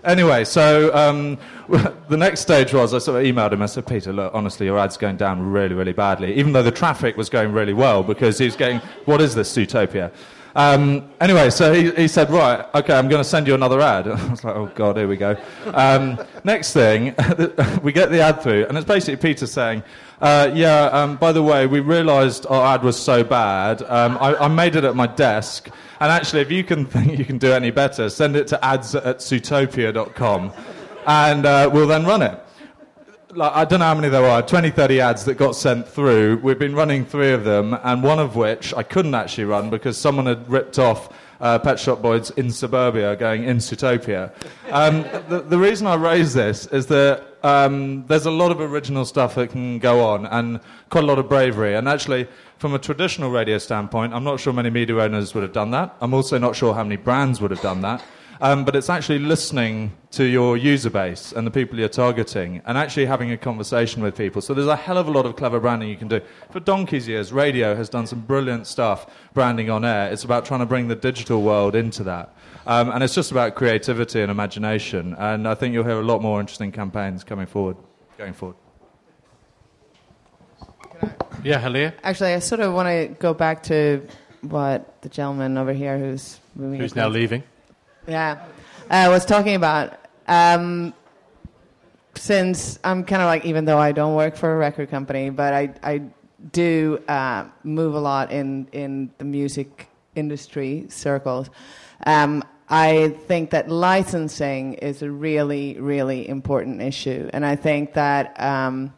Anyway, 0.04 0.44
so 0.44 0.94
um, 0.94 1.38
the 2.08 2.16
next 2.16 2.40
stage 2.40 2.72
was 2.72 2.94
I 2.94 2.98
sort 2.98 3.24
of 3.24 3.26
emailed 3.26 3.52
him. 3.52 3.62
I 3.62 3.66
said, 3.66 3.86
Peter, 3.86 4.12
look, 4.12 4.32
honestly, 4.34 4.66
your 4.66 4.78
ad's 4.78 4.96
going 4.96 5.16
down 5.16 5.50
really, 5.50 5.74
really 5.74 5.92
badly, 5.92 6.34
even 6.34 6.52
though 6.52 6.62
the 6.62 6.70
traffic 6.70 7.16
was 7.16 7.28
going 7.28 7.52
really 7.52 7.74
well 7.74 8.02
because 8.02 8.38
he 8.38 8.44
was 8.44 8.56
getting, 8.56 8.78
what 9.06 9.20
is 9.20 9.34
this, 9.34 9.54
Suitopia? 9.54 10.12
Um, 10.56 11.10
anyway, 11.20 11.50
so 11.50 11.72
he, 11.72 11.90
he 11.92 12.08
said, 12.08 12.30
right, 12.30 12.66
okay, 12.74 12.94
I'm 12.94 13.08
going 13.08 13.22
to 13.22 13.28
send 13.28 13.46
you 13.46 13.54
another 13.54 13.80
ad. 13.80 14.08
I 14.08 14.30
was 14.30 14.42
like, 14.42 14.56
oh, 14.56 14.72
God, 14.74 14.96
here 14.96 15.06
we 15.06 15.16
go. 15.16 15.36
Um, 15.66 16.18
next 16.42 16.72
thing, 16.72 17.14
we 17.82 17.92
get 17.92 18.10
the 18.10 18.20
ad 18.20 18.42
through, 18.42 18.66
and 18.66 18.76
it's 18.76 18.86
basically 18.86 19.16
Peter 19.16 19.46
saying, 19.46 19.82
uh, 20.20 20.50
yeah, 20.54 20.86
um, 20.86 21.16
by 21.16 21.30
the 21.30 21.42
way, 21.42 21.66
we 21.66 21.80
realised 21.80 22.46
our 22.46 22.74
ad 22.74 22.82
was 22.82 22.98
so 22.98 23.22
bad. 23.22 23.82
Um, 23.82 24.16
I, 24.18 24.34
I 24.36 24.48
made 24.48 24.74
it 24.74 24.84
at 24.84 24.96
my 24.96 25.06
desk. 25.06 25.68
And 26.00 26.10
actually, 26.10 26.40
if 26.40 26.50
you 26.50 26.64
can 26.64 26.86
think 26.94 27.18
you 27.18 27.24
can 27.24 27.38
do 27.38 27.52
any 27.52 27.70
better, 27.70 28.08
send 28.08 28.34
it 28.34 28.48
to 28.48 28.64
ads 28.64 28.94
at 28.94 29.18
suitopia.com 29.18 30.52
and 31.06 31.46
uh, 31.46 31.70
we'll 31.72 31.86
then 31.86 32.04
run 32.04 32.22
it. 32.22 32.42
Like, 33.36 33.52
I 33.52 33.66
don't 33.66 33.80
know 33.80 33.84
how 33.84 33.94
many 33.94 34.08
there 34.08 34.24
are, 34.24 34.40
20, 34.40 34.70
30 34.70 34.98
ads 34.98 35.26
that 35.26 35.34
got 35.34 35.54
sent 35.54 35.86
through. 35.86 36.38
We've 36.38 36.58
been 36.58 36.74
running 36.74 37.04
three 37.04 37.32
of 37.32 37.44
them, 37.44 37.76
and 37.84 38.02
one 38.02 38.18
of 38.18 38.34
which 38.34 38.72
I 38.72 38.82
couldn't 38.82 39.14
actually 39.14 39.44
run 39.44 39.68
because 39.68 39.98
someone 39.98 40.24
had 40.24 40.48
ripped 40.48 40.78
off 40.78 41.12
uh, 41.42 41.58
Pet 41.58 41.78
Shop 41.78 42.00
Boys 42.00 42.30
in 42.30 42.50
Suburbia 42.50 43.14
going 43.14 43.44
in 43.44 43.58
Suitopia. 43.58 44.32
Um, 44.70 45.02
the, 45.28 45.40
the 45.40 45.58
reason 45.58 45.86
I 45.86 45.96
raise 45.96 46.32
this 46.32 46.66
is 46.68 46.86
that 46.86 47.26
um, 47.42 48.06
there's 48.06 48.24
a 48.24 48.30
lot 48.30 48.52
of 48.52 48.60
original 48.62 49.04
stuff 49.04 49.34
that 49.34 49.50
can 49.50 49.80
go 49.80 50.02
on 50.02 50.24
and 50.24 50.58
quite 50.88 51.04
a 51.04 51.06
lot 51.06 51.18
of 51.18 51.28
bravery. 51.28 51.74
And 51.74 51.90
actually, 51.90 52.28
from 52.56 52.72
a 52.72 52.78
traditional 52.78 53.30
radio 53.30 53.58
standpoint, 53.58 54.14
I'm 54.14 54.24
not 54.24 54.40
sure 54.40 54.54
many 54.54 54.70
media 54.70 54.96
owners 54.96 55.34
would 55.34 55.42
have 55.42 55.52
done 55.52 55.72
that. 55.72 55.94
I'm 56.00 56.14
also 56.14 56.38
not 56.38 56.56
sure 56.56 56.72
how 56.72 56.84
many 56.84 56.96
brands 56.96 57.42
would 57.42 57.50
have 57.50 57.60
done 57.60 57.82
that. 57.82 58.02
Um, 58.40 58.64
but 58.64 58.76
it's 58.76 58.90
actually 58.90 59.18
listening 59.18 59.92
to 60.10 60.24
your 60.24 60.56
user 60.56 60.90
base 60.90 61.32
and 61.32 61.46
the 61.46 61.50
people 61.50 61.78
you're 61.78 61.88
targeting 61.88 62.60
and 62.66 62.76
actually 62.76 63.06
having 63.06 63.30
a 63.32 63.36
conversation 63.36 64.02
with 64.02 64.14
people. 64.16 64.42
So 64.42 64.52
there's 64.52 64.66
a 64.66 64.76
hell 64.76 64.98
of 64.98 65.08
a 65.08 65.10
lot 65.10 65.24
of 65.24 65.36
clever 65.36 65.58
branding 65.58 65.88
you 65.88 65.96
can 65.96 66.08
do. 66.08 66.20
For 66.50 66.60
donkey's 66.60 67.08
years, 67.08 67.32
radio 67.32 67.74
has 67.74 67.88
done 67.88 68.06
some 68.06 68.20
brilliant 68.20 68.66
stuff 68.66 69.06
branding 69.32 69.70
on 69.70 69.84
air. 69.84 70.10
It's 70.12 70.24
about 70.24 70.44
trying 70.44 70.60
to 70.60 70.66
bring 70.66 70.88
the 70.88 70.94
digital 70.96 71.42
world 71.42 71.74
into 71.74 72.02
that. 72.04 72.34
Um, 72.66 72.90
and 72.90 73.02
it's 73.02 73.14
just 73.14 73.30
about 73.30 73.54
creativity 73.54 74.20
and 74.20 74.30
imagination. 74.30 75.14
And 75.18 75.48
I 75.48 75.54
think 75.54 75.72
you'll 75.72 75.84
hear 75.84 76.00
a 76.00 76.04
lot 76.04 76.20
more 76.20 76.38
interesting 76.40 76.72
campaigns 76.72 77.24
coming 77.24 77.46
forward, 77.46 77.76
going 78.18 78.34
forward. 78.34 78.56
Yeah, 81.44 81.60
Helienne? 81.60 81.92
Actually, 82.02 82.34
I 82.34 82.38
sort 82.40 82.60
of 82.60 82.72
want 82.74 82.88
to 82.88 83.14
go 83.20 83.34
back 83.34 83.62
to 83.64 84.06
what 84.40 85.00
the 85.02 85.08
gentleman 85.08 85.56
over 85.58 85.72
here 85.72 85.98
who's 85.98 86.40
moving 86.54 86.80
Who's 86.80 86.92
across- 86.92 87.04
now 87.04 87.08
leaving? 87.08 87.42
Yeah, 88.08 88.44
I 88.88 89.08
was 89.08 89.24
talking 89.24 89.56
about 89.56 89.98
um, 90.28 90.94
since 92.14 92.78
I'm 92.84 93.02
kind 93.02 93.20
of 93.20 93.26
like 93.26 93.44
even 93.44 93.64
though 93.64 93.78
I 93.78 93.90
don't 93.90 94.14
work 94.14 94.36
for 94.36 94.54
a 94.54 94.56
record 94.56 94.90
company, 94.90 95.30
but 95.30 95.52
I 95.52 95.74
I 95.82 96.02
do 96.52 97.02
uh, 97.08 97.46
move 97.64 97.94
a 97.94 97.98
lot 97.98 98.30
in 98.30 98.68
in 98.70 99.10
the 99.18 99.24
music 99.24 99.88
industry 100.14 100.86
circles. 100.88 101.50
Um, 102.06 102.44
I 102.68 103.16
think 103.26 103.50
that 103.50 103.68
licensing 103.68 104.74
is 104.74 105.02
a 105.02 105.10
really 105.10 105.80
really 105.80 106.28
important 106.28 106.82
issue, 106.82 107.28
and 107.32 107.44
I 107.44 107.56
think 107.56 107.94
that. 107.94 108.40
Um, 108.40 108.92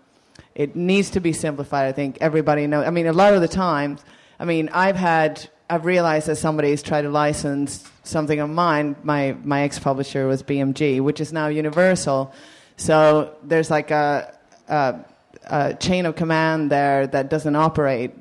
it 0.55 0.75
needs 0.75 1.11
to 1.11 1.21
be 1.21 1.33
simplified. 1.33 1.87
I 1.87 1.93
think 1.93 2.19
everybody 2.21 2.67
knows. 2.67 2.85
I 2.85 2.91
mean, 2.91 3.07
a 3.07 3.13
lot 3.13 3.33
of 3.33 3.41
the 3.41 3.47
times, 3.47 4.05
I 4.41 4.45
mean, 4.45 4.69
I've 4.71 4.97
had, 4.97 5.49
I've 5.71 5.85
realized 5.85 6.27
that 6.27 6.35
somebody's 6.35 6.83
tried 6.83 7.03
to 7.03 7.11
license 7.11 7.89
something 8.09 8.41
of 8.41 8.51
mine. 8.51 8.97
My 9.03 9.37
my 9.45 9.63
ex 9.63 9.79
publisher 9.79 10.27
was 10.27 10.43
BMG, 10.43 11.01
which 11.01 11.21
is 11.21 11.33
now 11.33 11.49
Universal. 11.49 12.33
So 12.77 13.37
there's 13.43 13.71
like 13.71 13.91
a, 13.91 14.37
a, 14.69 15.01
a 15.45 15.75
chain 15.75 16.07
of 16.07 16.15
command 16.15 16.71
there 16.71 17.07
that 17.09 17.29
doesn't 17.29 17.57
operate 17.57 18.13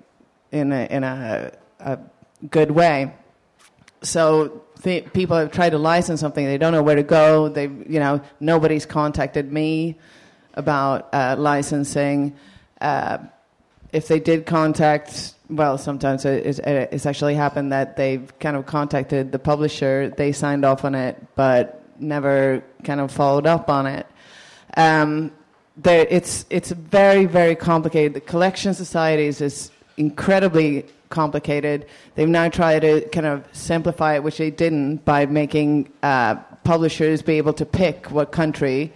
in 0.52 0.72
a 0.72 0.86
in 0.90 1.04
a, 1.04 1.52
a 1.80 2.00
good 2.50 2.72
way. 2.72 3.14
So 4.02 4.64
th- 4.84 5.12
people 5.14 5.38
have 5.38 5.52
tried 5.52 5.72
to 5.72 5.78
license 5.78 6.20
something, 6.20 6.46
they 6.46 6.58
don't 6.58 6.74
know 6.74 6.84
where 6.84 6.96
to 6.96 7.04
go. 7.04 7.50
They, 7.50 7.64
you 7.64 8.00
know, 8.00 8.22
nobody's 8.40 8.86
contacted 8.86 9.52
me 9.52 9.98
about 10.54 11.10
uh, 11.14 11.36
licensing. 11.38 12.36
Uh, 12.80 13.20
if 13.92 14.08
they 14.08 14.20
did 14.20 14.46
contact, 14.46 15.34
well, 15.50 15.78
sometimes 15.78 16.26
it, 16.26 16.60
it, 16.60 16.90
it's 16.92 17.06
actually 17.06 17.36
happened 17.36 17.72
that 17.72 17.96
they've 17.96 18.32
kind 18.40 18.58
of 18.58 18.66
contacted 18.66 19.32
the 19.32 19.40
publisher, 19.40 20.14
they 20.18 20.32
signed 20.32 20.66
off 20.66 20.84
on 20.84 20.96
it, 20.96 21.22
but 21.36 21.84
never 22.00 22.64
kind 22.84 23.00
of 23.00 23.12
followed 23.12 23.48
up 23.48 23.70
on 23.70 23.88
it. 23.88 24.08
Um, 24.76 25.32
it's 25.84 26.46
it's 26.50 26.72
very 26.72 27.26
very 27.26 27.56
complicated. 27.56 28.14
The 28.16 28.22
collection 28.22 28.74
societies 28.74 29.42
is 29.42 29.72
incredibly 29.96 30.86
complicated. 31.10 31.86
They've 32.16 32.28
now 32.28 32.50
tried 32.50 32.80
to 32.80 33.08
kind 33.10 33.26
of 33.26 33.46
simplify 33.54 34.16
it, 34.16 34.24
which 34.24 34.38
they 34.38 34.52
didn't, 34.52 35.06
by 35.06 35.26
making 35.26 35.92
uh, 36.04 36.36
publishers 36.64 37.22
be 37.22 37.38
able 37.38 37.54
to 37.54 37.66
pick 37.66 38.12
what 38.12 38.32
country 38.32 38.92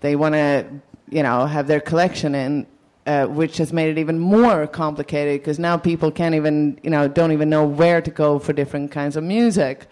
they 0.00 0.16
want 0.16 0.34
to 0.34 0.66
you 1.14 1.22
know, 1.22 1.46
have 1.46 1.66
their 1.66 1.80
collection 1.80 2.34
in, 2.34 2.66
uh, 3.06 3.26
which 3.26 3.58
has 3.58 3.72
made 3.72 3.90
it 3.90 3.98
even 3.98 4.18
more 4.18 4.66
complicated 4.66 5.40
because 5.40 5.58
now 5.58 5.76
people 5.76 6.10
can't 6.10 6.34
even, 6.34 6.78
you 6.82 6.90
know, 6.90 7.06
don't 7.06 7.32
even 7.32 7.50
know 7.50 7.64
where 7.64 8.00
to 8.00 8.10
go 8.10 8.38
for 8.38 8.52
different 8.52 8.90
kinds 8.90 9.16
of 9.16 9.24
music. 9.24 9.86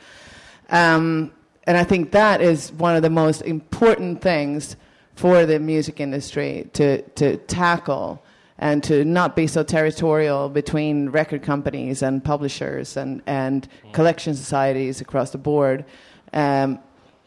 Um, 0.70 1.32
and 1.64 1.76
I 1.76 1.84
think 1.84 2.12
that 2.12 2.40
is 2.40 2.72
one 2.72 2.97
of 2.97 3.02
the 3.02 3.10
most 3.10 3.43
important 3.43 4.22
things 4.22 4.76
for 5.14 5.44
the 5.44 5.59
music 5.60 6.01
industry 6.01 6.70
to, 6.72 7.02
to 7.02 7.36
tackle 7.36 8.22
and 8.59 8.82
to 8.84 9.05
not 9.05 9.36
be 9.36 9.47
so 9.47 9.62
territorial 9.62 10.48
between 10.48 11.09
record 11.10 11.43
companies 11.43 12.02
and 12.02 12.24
publishers 12.24 12.97
and, 12.97 13.22
and 13.26 13.68
collection 13.93 14.34
societies 14.34 15.01
across 15.01 15.30
the 15.30 15.39
board. 15.39 15.84
Um, 16.32 16.78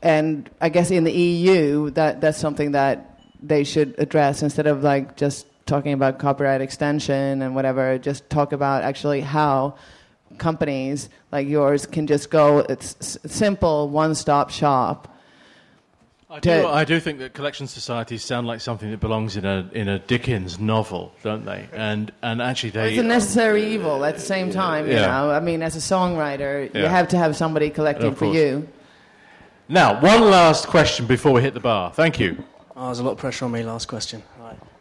and 0.01 0.49
I 0.61 0.69
guess 0.69 0.91
in 0.91 1.03
the 1.03 1.11
EU, 1.11 1.89
that, 1.91 2.21
that's 2.21 2.37
something 2.37 2.71
that 2.71 3.19
they 3.41 3.63
should 3.63 3.95
address 3.97 4.41
instead 4.41 4.65
of 4.65 4.83
like 4.83 5.15
just 5.17 5.45
talking 5.65 5.93
about 5.93 6.19
copyright 6.19 6.61
extension 6.61 7.41
and 7.41 7.55
whatever. 7.55 7.97
Just 7.97 8.29
talk 8.29 8.51
about 8.51 8.83
actually 8.83 9.21
how 9.21 9.75
companies 10.37 11.09
like 11.31 11.47
yours 11.47 11.85
can 11.85 12.07
just 12.07 12.29
go. 12.29 12.59
It's 12.59 13.17
simple, 13.25 13.89
one-stop 13.89 14.49
shop. 14.49 15.11
I 16.29 16.39
do, 16.39 16.67
I 16.67 16.83
do 16.83 16.99
think 16.99 17.19
that 17.19 17.33
collection 17.33 17.65
societies 17.65 18.21
sound 18.23 18.45
like 18.45 18.59
something 18.59 18.91
that 18.91 18.99
belongs 18.99 19.37
in 19.37 19.45
a 19.45 19.69
in 19.71 19.87
a 19.87 19.99
Dickens 19.99 20.59
novel, 20.59 21.13
don't 21.23 21.45
they? 21.45 21.69
And 21.71 22.11
and 22.21 22.41
actually, 22.41 22.71
they 22.71 22.89
it's 22.89 22.99
a 22.99 23.03
necessary 23.03 23.63
evil 23.73 24.03
at 24.03 24.15
the 24.15 24.21
same 24.21 24.51
time. 24.51 24.87
You 24.87 24.95
know, 24.95 25.31
I 25.31 25.39
mean, 25.39 25.61
as 25.61 25.75
a 25.77 25.79
songwriter, 25.79 26.73
Yeah. 26.73 26.81
you 26.81 26.87
have 26.87 27.07
to 27.09 27.17
have 27.17 27.37
somebody 27.37 27.69
collecting 27.69 28.15
for 28.15 28.25
you. 28.25 28.67
Now, 29.69 30.01
one 30.01 30.29
last 30.29 30.67
question 30.67 31.05
before 31.07 31.31
we 31.31 31.41
hit 31.41 31.53
the 31.53 31.59
bar. 31.61 31.91
Thank 31.93 32.19
you. 32.19 32.43
Oh, 32.75 32.87
there's 32.87 32.99
a 32.99 33.03
lot 33.03 33.11
of 33.11 33.17
pressure 33.17 33.45
on 33.45 33.51
me. 33.51 33.63
Last 33.63 33.87
question. 33.87 34.21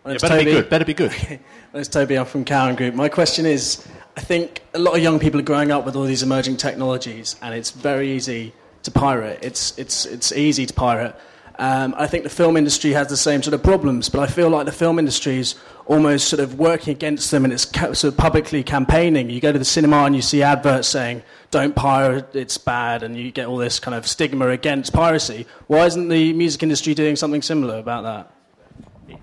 Yeah, 0.06 0.18
better 0.20 0.36
be 0.38 0.44
Toby. 0.44 0.50
good. 0.52 0.68
Better 0.68 0.84
be 0.84 0.94
good. 0.94 1.12
My 1.30 1.38
name's 1.74 1.88
Toby. 1.88 2.18
I'm 2.18 2.26
from 2.26 2.44
Cowan 2.44 2.74
Group. 2.76 2.94
My 2.94 3.08
question 3.08 3.46
is: 3.46 3.86
I 4.16 4.20
think 4.20 4.62
a 4.74 4.78
lot 4.78 4.94
of 4.94 5.02
young 5.02 5.18
people 5.18 5.40
are 5.40 5.44
growing 5.44 5.70
up 5.70 5.86
with 5.86 5.96
all 5.96 6.04
these 6.04 6.22
emerging 6.22 6.58
technologies, 6.58 7.36
and 7.40 7.54
it's 7.54 7.70
very 7.70 8.10
easy 8.12 8.52
to 8.82 8.90
pirate. 8.90 9.38
It's 9.42 9.78
it's 9.78 10.04
it's 10.04 10.30
easy 10.32 10.66
to 10.66 10.74
pirate. 10.74 11.16
Um, 11.56 11.94
I 11.96 12.08
think 12.08 12.24
the 12.24 12.30
film 12.30 12.56
industry 12.56 12.90
has 12.90 13.06
the 13.06 13.16
same 13.16 13.40
sort 13.42 13.54
of 13.54 13.62
problems, 13.62 14.08
but 14.08 14.20
I 14.20 14.26
feel 14.26 14.50
like 14.50 14.66
the 14.66 14.72
film 14.72 14.98
industry 14.98 15.38
is 15.38 15.54
almost 15.86 16.26
sort 16.28 16.40
of 16.40 16.58
working 16.58 16.90
against 16.90 17.30
them, 17.30 17.44
and 17.44 17.52
it's 17.52 17.64
ca- 17.64 17.92
sort 17.92 18.12
of 18.12 18.18
publicly 18.18 18.64
campaigning. 18.64 19.30
You 19.30 19.40
go 19.40 19.52
to 19.52 19.58
the 19.58 19.64
cinema 19.64 19.98
and 20.04 20.16
you 20.16 20.20
see 20.20 20.42
adverts 20.42 20.88
saying 20.88 21.22
"Don't 21.50 21.74
pirate, 21.74 22.34
it's 22.34 22.58
bad," 22.58 23.02
and 23.04 23.16
you 23.16 23.30
get 23.30 23.46
all 23.46 23.56
this 23.56 23.80
kind 23.80 23.94
of 23.94 24.06
stigma 24.06 24.48
against 24.48 24.92
piracy. 24.92 25.46
Why 25.66 25.86
isn't 25.86 26.08
the 26.08 26.34
music 26.34 26.62
industry 26.62 26.92
doing 26.92 27.16
something 27.16 27.40
similar 27.40 27.78
about 27.78 28.02
that? 28.02 28.33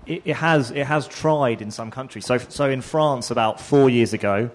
It, 0.06 0.22
it 0.24 0.36
has 0.36 0.70
it 0.70 0.86
has 0.86 1.06
tried 1.08 1.62
in 1.62 1.70
some 1.70 1.90
countries. 1.90 2.26
So 2.26 2.38
so 2.38 2.68
in 2.68 2.80
France 2.80 3.30
about 3.30 3.60
four 3.60 3.90
years 3.90 4.12
ago, 4.12 4.50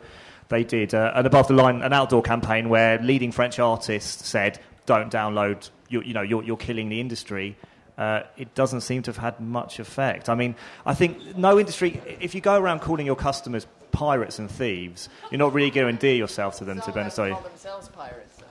they 0.49 0.63
did 0.63 0.93
uh, 0.93 1.11
an 1.15 1.25
above 1.25 1.47
the 1.47 1.53
line 1.53 1.81
an 1.81 1.93
outdoor 1.93 2.21
campaign 2.21 2.69
where 2.69 2.99
leading 2.99 3.31
French 3.31 3.59
artists 3.59 4.27
said, 4.27 4.59
"Don't 4.85 5.11
download. 5.11 5.69
You, 5.89 6.01
you 6.01 6.13
know 6.13 6.21
you're, 6.21 6.43
you're 6.43 6.57
killing 6.57 6.89
the 6.89 6.99
industry." 6.99 7.57
Uh, 7.97 8.21
it 8.37 8.53
doesn't 8.53 8.81
seem 8.81 9.01
to 9.01 9.09
have 9.09 9.17
had 9.17 9.39
much 9.39 9.79
effect. 9.79 10.29
I 10.29 10.35
mean, 10.35 10.53
I 10.85 10.93
think 10.93 11.35
no 11.35 11.59
industry. 11.59 11.99
If 12.19 12.35
you 12.35 12.41
go 12.41 12.59
around 12.59 12.81
calling 12.81 13.07
your 13.07 13.15
customers 13.15 13.65
pirates 13.91 14.37
and 14.37 14.51
thieves, 14.51 15.09
you're 15.31 15.39
not 15.39 15.53
really 15.53 15.71
going 15.71 15.85
to 15.85 15.89
endear 15.89 16.13
yourself 16.15 16.59
to 16.59 16.65
them. 16.65 16.79
To 16.81 16.91
be 16.91 16.99
honest, 16.99 17.17
are 17.17 17.29
you? 17.29 17.37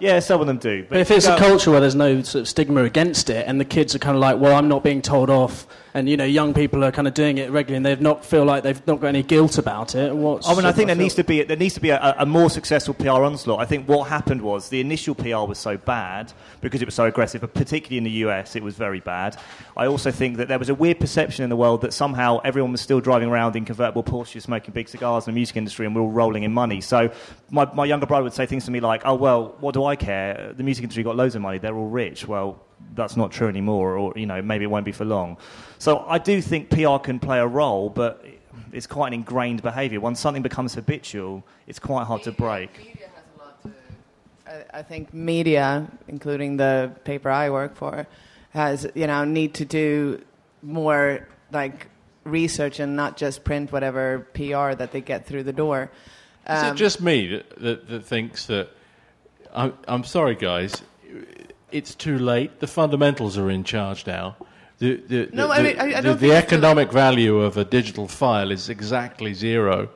Yeah, 0.01 0.19
some 0.19 0.41
of 0.41 0.47
them 0.49 0.59
do. 0.59 0.85
But 0.89 0.99
if 0.99 1.11
it's 1.11 1.27
go- 1.27 1.37
a 1.37 1.39
culture 1.39 1.71
where 1.71 1.81
there's 1.81 1.95
no 1.95 2.23
sort 2.23 2.43
of 2.43 2.49
stigma 2.49 2.83
against 2.83 3.31
it, 3.31 3.47
and 3.47 3.61
the 3.61 3.65
kids 3.65 3.95
are 3.95 3.99
kind 4.01 4.17
of 4.17 4.21
like, 4.21 4.39
"Well, 4.41 4.55
I'm 4.55 4.69
not 4.69 4.83
being 4.83 5.01
told 5.01 5.31
off," 5.31 5.67
and 5.97 6.11
you 6.11 6.17
know, 6.19 6.25
young 6.25 6.53
people 6.53 6.85
are 6.85 6.93
kind 6.93 7.09
of 7.09 7.15
doing 7.15 7.39
it 7.39 7.51
regularly, 7.51 7.79
and 7.79 7.87
they've 7.87 8.03
not 8.03 8.23
feel 8.23 8.45
like 8.45 8.63
they've 8.63 8.87
not 8.87 9.01
got 9.01 9.07
any 9.07 9.23
guilt 9.23 9.57
about 9.57 9.95
it. 9.95 10.15
What's 10.15 10.47
oh, 10.47 10.53
I 10.53 10.55
mean, 10.55 10.67
I 10.67 10.73
think 10.73 10.89
there 10.89 10.95
needs 10.95 11.15
to 11.15 11.25
be 11.25 11.43
there 11.43 11.57
needs 11.57 11.73
to 11.73 11.81
be 11.81 11.89
a, 11.89 12.15
a 12.19 12.27
more 12.27 12.51
successful 12.51 12.93
PR 12.93 13.25
onslaught. 13.25 13.61
I 13.61 13.65
think 13.65 13.89
what 13.89 14.07
happened 14.07 14.43
was 14.43 14.69
the 14.69 14.81
initial 14.81 15.15
PR 15.15 15.49
was 15.49 15.57
so 15.57 15.79
bad 15.79 16.35
because 16.61 16.83
it 16.83 16.85
was 16.85 16.95
so 16.95 17.07
aggressive, 17.07 17.41
but 17.41 17.55
particularly 17.55 17.97
in 17.97 18.05
the 18.05 18.11
US, 18.27 18.57
it 18.57 18.63
was 18.63 18.77
very 18.77 19.01
bad. 19.01 19.39
I 19.75 19.87
also 19.87 20.11
think 20.11 20.37
that 20.37 20.49
there 20.49 20.59
was 20.59 20.69
a 20.69 20.75
weird 20.75 21.01
perception 21.01 21.45
in 21.45 21.49
the 21.49 21.57
world 21.57 21.81
that 21.81 21.95
somehow 21.95 22.41
everyone 22.45 22.73
was 22.73 22.83
still 22.83 23.01
driving 23.01 23.31
around 23.31 23.57
in 23.57 23.65
convertible 23.65 24.05
Porsches, 24.05 24.43
smoking 24.43 24.75
big 24.75 24.91
cigars 24.91 25.27
in 25.27 25.33
the 25.33 25.35
music 25.35 25.57
industry, 25.57 25.87
and 25.87 25.97
we're 25.97 26.03
all 26.03 26.11
rolling 26.11 26.43
in 26.43 26.53
money. 26.53 26.83
So 26.83 27.11
my, 27.51 27.73
my 27.73 27.87
younger 27.87 28.05
brother 28.05 28.25
would 28.25 28.35
say 28.35 28.45
things 28.45 28.67
to 28.67 28.71
me 28.71 28.81
like, 28.81 29.01
"Oh 29.07 29.15
well, 29.15 29.57
what 29.61 29.73
do 29.73 29.83
I 29.83 29.97
care? 29.97 30.53
The 30.55 30.63
music 30.63 30.83
industry 30.83 31.05
got 31.05 31.17
loads 31.17 31.35
of 31.35 31.41
money; 31.41 31.57
they're 31.57 31.75
all 31.75 31.89
rich." 31.89 32.29
Well, 32.29 32.66
that's 32.95 33.17
not 33.17 33.31
true 33.33 33.49
anymore, 33.49 33.97
or 33.97 34.13
you 34.17 34.27
know, 34.27 34.41
maybe 34.43 34.65
it 34.65 34.69
won't 34.69 34.85
be 34.85 34.93
for 34.93 35.05
long. 35.05 35.37
So 35.79 36.05
I 36.09 36.19
do 36.19 36.41
think 36.41 36.71
PR 36.71 36.99
can 36.99 37.19
play 37.19 37.39
a 37.39 37.47
role, 37.47 37.91
but 37.91 38.25
it's 38.73 38.87
quite 38.87 39.09
an 39.09 39.15
ingrained 39.15 39.63
behaviour. 39.63 40.01
Once 40.01 40.21
something 40.21 40.43
becomes 40.43 40.75
habitual, 40.75 41.45
it's 41.67 41.79
quite 41.79 42.05
hard 42.07 42.23
to 42.25 42.33
break. 42.33 42.71
I, 44.47 44.79
I 44.79 44.83
think 44.83 45.13
media, 45.13 45.87
including 46.09 46.57
the 46.57 46.93
paper 47.05 47.31
I 47.31 47.51
work 47.51 47.77
for, 47.77 48.07
has 48.51 48.87
you 48.95 49.07
know 49.07 49.25
need 49.25 49.55
to 49.55 49.65
do 49.65 50.23
more 50.63 51.27
like 51.53 51.89
research 52.25 52.81
and 52.81 52.97
not 52.97 53.17
just 53.17 53.45
print 53.45 53.71
whatever 53.73 54.27
PR 54.35 54.75
that 54.75 54.91
they 54.93 55.01
get 55.01 55.27
through 55.27 55.45
the 55.45 55.53
door. 55.53 55.91
Is 56.49 56.63
Um, 56.63 56.75
it 56.75 56.77
just 56.77 57.01
me 57.01 57.29
that, 57.29 57.59
that, 57.61 57.89
that 57.89 58.05
thinks 58.05 58.47
that? 58.47 58.69
I'm, 59.55 59.73
I'm 59.89 60.05
sorry, 60.05 60.35
guys. 60.35 60.83
It's 61.73 61.95
too 61.95 62.19
late. 62.19 62.61
The 62.61 62.67
fundamentals 62.67 63.37
are 63.37 63.51
in 63.51 63.65
charge 63.65 64.07
now. 64.07 64.37
The, 64.79 64.97
the, 64.97 65.29
No, 65.33 65.49
the, 65.49 65.55
I 65.55 65.63
mean, 65.63 65.79
I- 65.79 65.83
I 65.99 66.01
the- 66.01 66.13
the 66.15 66.17
think 66.19 66.23
it's 66.23 66.23
too- 66.23 66.33
economic 66.57 66.93
value 66.93 67.41
of 67.41 67.57
a 67.57 67.65
digital 67.65 68.07
file 68.09 68.51
is 68.51 68.69
exactly 68.69 69.35
zero. 69.35 69.89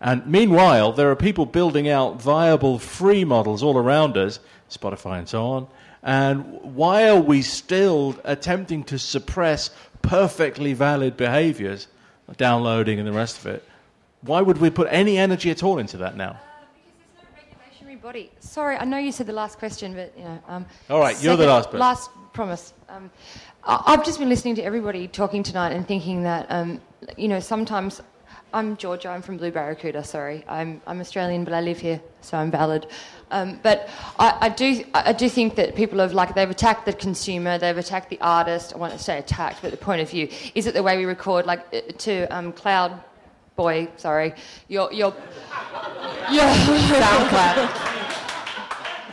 And 0.00 0.26
meanwhile, 0.26 0.92
there 0.92 1.10
are 1.10 1.16
people 1.16 1.46
building 1.46 1.88
out 1.88 2.20
viable 2.20 2.78
free 2.78 3.24
models 3.24 3.62
all 3.62 3.76
around 3.78 4.16
us, 4.16 4.40
Spotify 4.70 5.18
and 5.18 5.28
so 5.28 5.46
on. 5.46 5.66
And 6.02 6.44
why 6.62 7.08
are 7.08 7.20
we 7.20 7.42
still 7.42 8.16
attempting 8.24 8.84
to 8.84 8.98
suppress 8.98 9.70
perfectly 10.02 10.72
valid 10.72 11.16
behaviors, 11.16 11.88
downloading 12.36 12.98
and 12.98 13.08
the 13.08 13.12
rest 13.12 13.38
of 13.38 13.46
it? 13.46 13.64
Why 14.22 14.40
would 14.40 14.58
we 14.58 14.70
put 14.70 14.88
any 14.90 15.18
energy 15.18 15.50
at 15.50 15.62
all 15.62 15.78
into 15.78 15.96
that 15.98 16.16
now? 16.16 16.38
Regulatory 18.06 18.28
body. 18.28 18.30
Sorry, 18.40 18.76
I 18.76 18.84
know 18.84 18.98
you 18.98 19.10
said 19.10 19.26
the 19.26 19.32
last 19.32 19.58
question, 19.58 19.94
but 19.94 20.12
you 20.16 20.24
know. 20.24 20.38
Um, 20.48 20.66
All 20.90 21.00
right, 21.00 21.20
you're 21.22 21.36
the 21.36 21.46
last 21.46 21.66
person. 21.66 21.80
Last 21.80 22.10
promise. 22.32 22.72
Um, 22.88 23.10
I've 23.64 24.04
just 24.04 24.18
been 24.18 24.28
listening 24.28 24.54
to 24.56 24.62
everybody 24.62 25.08
talking 25.08 25.42
tonight 25.42 25.72
and 25.72 25.86
thinking 25.86 26.22
that 26.22 26.46
um, 26.48 26.80
you 27.16 27.26
know 27.26 27.40
sometimes 27.40 28.00
I'm 28.52 28.76
Georgia. 28.76 29.08
I'm 29.08 29.22
from 29.22 29.38
Blue 29.38 29.50
Barracuda. 29.50 30.04
Sorry, 30.04 30.44
I'm, 30.48 30.80
I'm 30.86 31.00
Australian, 31.00 31.44
but 31.44 31.52
I 31.52 31.60
live 31.60 31.80
here, 31.80 32.00
so 32.20 32.38
I'm 32.38 32.50
valid. 32.50 32.86
Um, 33.32 33.58
but 33.62 33.88
I, 34.18 34.38
I 34.40 34.48
do 34.50 34.84
I 34.94 35.12
do 35.12 35.28
think 35.28 35.56
that 35.56 35.74
people 35.74 35.98
have 35.98 36.12
like 36.12 36.34
they've 36.34 36.50
attacked 36.50 36.86
the 36.86 36.92
consumer, 36.92 37.58
they've 37.58 37.76
attacked 37.76 38.10
the 38.10 38.20
artist. 38.20 38.72
I 38.72 38.78
want 38.78 38.92
to 38.92 39.00
say 39.00 39.18
attacked, 39.18 39.62
but 39.62 39.72
the 39.72 39.76
point 39.76 40.00
of 40.00 40.08
view 40.10 40.28
is 40.54 40.66
it 40.66 40.74
the 40.74 40.82
way 40.82 40.96
we 40.96 41.06
record, 41.06 41.44
like 41.44 41.60
uh, 41.74 41.80
to 41.98 42.26
um, 42.26 42.52
Cloud 42.52 43.02
Boy. 43.56 43.88
Sorry, 43.96 44.34
your 44.68 44.92
your 44.92 45.14
your 46.30 46.44
SoundCloud. 46.44 47.96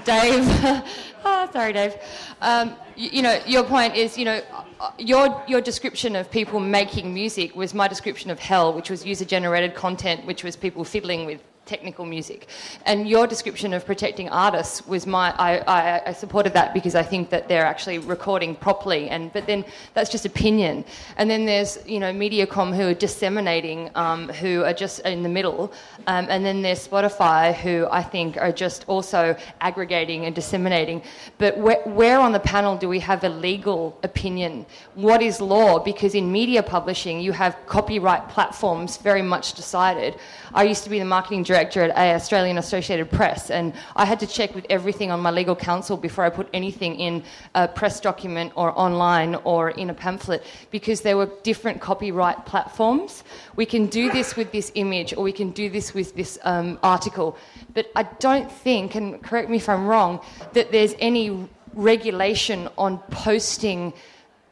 Dave. 0.06 0.44
oh, 1.26 1.50
sorry, 1.52 1.74
Dave. 1.74 1.96
Um, 2.42 2.76
you, 2.96 3.10
you 3.14 3.22
know, 3.22 3.40
your 3.48 3.64
point 3.64 3.96
is, 3.96 4.18
you 4.18 4.26
know, 4.26 4.42
uh, 4.80 4.92
your, 4.98 5.42
your 5.48 5.62
description 5.62 6.16
of 6.16 6.30
people 6.30 6.60
making 6.60 7.14
music 7.14 7.56
was 7.56 7.74
my 7.74 7.88
description 7.88 8.30
of 8.30 8.40
hell, 8.40 8.74
which 8.74 8.90
was 8.90 9.06
user 9.06 9.26
generated 9.26 9.76
content, 9.76 10.26
which 10.26 10.44
was 10.44 10.56
people 10.56 10.84
fiddling 10.84 11.26
with 11.26 11.42
technical 11.66 12.06
music. 12.06 12.48
And 12.86 13.08
your 13.08 13.26
description 13.26 13.74
of 13.74 13.86
protecting 13.86 14.28
artists 14.30 14.86
was 14.86 15.08
my, 15.08 15.34
I, 15.38 15.58
I, 15.60 16.02
I, 16.08 16.14
supported 16.14 16.54
that 16.54 16.74
because 16.74 16.94
I 16.94 17.04
think 17.04 17.30
that 17.30 17.48
they're 17.48 17.66
actually 17.66 18.00
recording 18.00 18.54
properly. 18.56 19.10
And, 19.10 19.32
but 19.32 19.48
then 19.48 19.64
that's 19.94 20.10
just 20.10 20.26
opinion. 20.26 20.84
And 21.16 21.30
then 21.30 21.46
there's, 21.46 21.80
you 21.88 22.00
know, 22.00 22.12
Mediacom 22.12 22.76
who 22.76 22.90
are 22.90 22.94
disseminating, 22.94 23.90
um, 23.96 24.28
who 24.28 24.64
are 24.64 24.74
just 24.74 25.00
in 25.02 25.24
the 25.24 25.30
middle. 25.30 25.72
Um, 26.08 26.28
and 26.30 26.46
then 26.46 26.62
there's 26.62 26.86
Spotify 26.86 27.54
who 27.54 27.88
I 27.90 28.04
think 28.04 28.36
are 28.38 28.52
just 28.52 28.84
also 28.88 29.36
aggregating 29.62 30.26
and 30.26 30.36
disseminating. 30.36 31.02
But 31.38 31.58
where, 31.58 31.82
where 31.86 32.20
on 32.20 32.34
the 32.34 32.42
panel 32.42 32.76
do 32.76 32.90
we 32.90 33.00
have 33.00 33.24
a 33.24 33.30
legal 33.30 33.98
opinion? 34.04 34.66
What 34.96 35.22
is 35.22 35.40
law? 35.40 35.80
Because 35.80 36.14
in 36.14 36.30
media 36.30 36.62
publishing, 36.62 37.22
you 37.22 37.32
have 37.32 37.56
copyright 37.68 38.28
platforms 38.28 38.98
very 38.98 39.22
much 39.22 39.54
decided. 39.54 40.16
I 40.54 40.64
used 40.64 40.84
to 40.84 40.90
be 40.90 41.00
the 41.00 41.06
marketing 41.06 41.44
director 41.44 41.53
at 41.54 41.76
a 41.76 42.14
Australian 42.16 42.58
Associated 42.58 43.10
Press, 43.12 43.50
and 43.50 43.74
I 43.96 44.06
had 44.06 44.20
to 44.20 44.28
check 44.28 44.56
with 44.56 44.66
everything 44.70 45.12
on 45.12 45.20
my 45.20 45.32
legal 45.32 45.56
counsel 45.56 45.98
before 45.98 46.24
I 46.24 46.30
put 46.30 46.48
anything 46.54 47.00
in 47.00 47.24
a 47.56 47.68
press 47.68 48.00
document 48.00 48.54
or 48.56 48.78
online 48.78 49.36
or 49.44 49.70
in 49.72 49.90
a 49.90 49.94
pamphlet 49.94 50.44
because 50.72 51.02
there 51.02 51.18
were 51.18 51.30
different 51.44 51.82
copyright 51.82 52.46
platforms. 52.46 53.24
We 53.56 53.66
can 53.66 53.88
do 53.88 54.12
this 54.12 54.36
with 54.36 54.52
this 54.52 54.72
image, 54.76 55.14
or 55.14 55.24
we 55.24 55.32
can 55.32 55.52
do 55.52 55.70
this 55.70 55.94
with 55.94 56.16
this 56.16 56.40
um, 56.44 56.80
article, 56.84 57.38
but 57.74 57.92
I 57.96 58.04
don't 58.04 58.52
think, 58.52 58.96
and 58.96 59.22
correct 59.22 59.50
me 59.50 59.58
if 59.58 59.70
I'm 59.70 59.86
wrong, 59.86 60.20
that 60.54 60.72
there's 60.72 60.96
any 61.00 61.48
regulation 61.74 62.70
on 62.78 63.00
posting, 63.10 63.94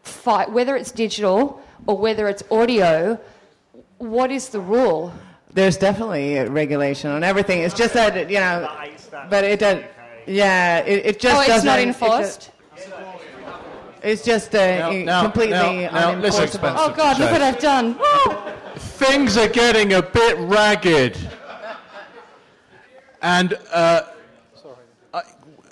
fi- 0.04 0.48
whether 0.48 0.76
it's 0.76 0.92
digital 0.92 1.62
or 1.88 1.98
whether 1.98 2.28
it's 2.28 2.44
audio. 2.52 3.20
What 3.98 4.32
is 4.32 4.50
the 4.50 4.60
rule? 4.60 5.14
There's 5.54 5.78
definitely 5.78 6.38
a 6.38 6.50
regulation 6.50 7.12
on 7.12 7.24
everything. 7.24 7.62
It's 7.62 7.76
just 7.76 7.94
that 7.94 8.30
you 8.30 8.40
know, 8.40 8.70
but 9.30 9.44
it 9.44 9.60
does. 9.60 9.84
Yeah, 10.26 10.80
it, 10.80 11.06
it 11.06 11.20
just 11.20 11.36
oh, 11.36 11.40
it's 11.42 11.50
doesn't. 11.50 11.66
not 11.66 11.80
enforced. 11.80 12.52
It's 14.04 14.24
just 14.24 14.56
uh, 14.56 14.92
now, 14.92 15.24
completely 15.24 15.52
now, 15.52 15.72
now, 15.92 16.16
listen, 16.16 16.48
unenforceable. 16.48 16.76
Oh 16.78 16.94
God, 16.96 17.20
look 17.20 17.32
what 17.32 17.42
I've 17.42 17.60
done! 17.60 18.00
Things 18.76 19.38
are 19.38 19.50
getting 19.50 19.94
a 19.94 20.02
bit 20.02 20.38
ragged. 20.40 21.18
And 23.22 23.54
uh, 23.72 24.04
I, 25.14 25.22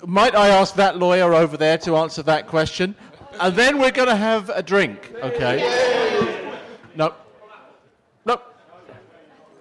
might 0.06 0.36
I 0.36 0.48
ask 0.48 0.74
that 0.76 0.98
lawyer 0.98 1.34
over 1.34 1.56
there 1.56 1.78
to 1.78 1.96
answer 1.96 2.22
that 2.22 2.46
question? 2.46 2.94
And 3.40 3.56
then 3.56 3.78
we're 3.78 3.90
going 3.90 4.08
to 4.08 4.16
have 4.16 4.50
a 4.50 4.62
drink, 4.62 5.12
okay? 5.22 5.58
No. 6.94 7.08
No. 7.08 7.14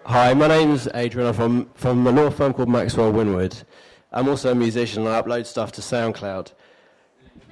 Hi, 0.09 0.33
my 0.33 0.47
name's 0.47 0.87
Adrian. 0.95 1.27
I'm 1.27 1.35
from, 1.35 1.69
from 1.75 2.07
a 2.07 2.11
law 2.11 2.31
firm 2.31 2.51
called 2.51 2.67
Maxwell 2.67 3.13
Winward. 3.13 3.63
I'm 4.11 4.27
also 4.27 4.51
a 4.51 4.55
musician 4.55 5.05
and 5.05 5.13
I 5.13 5.21
upload 5.21 5.45
stuff 5.45 5.71
to 5.73 5.81
SoundCloud. 5.81 6.51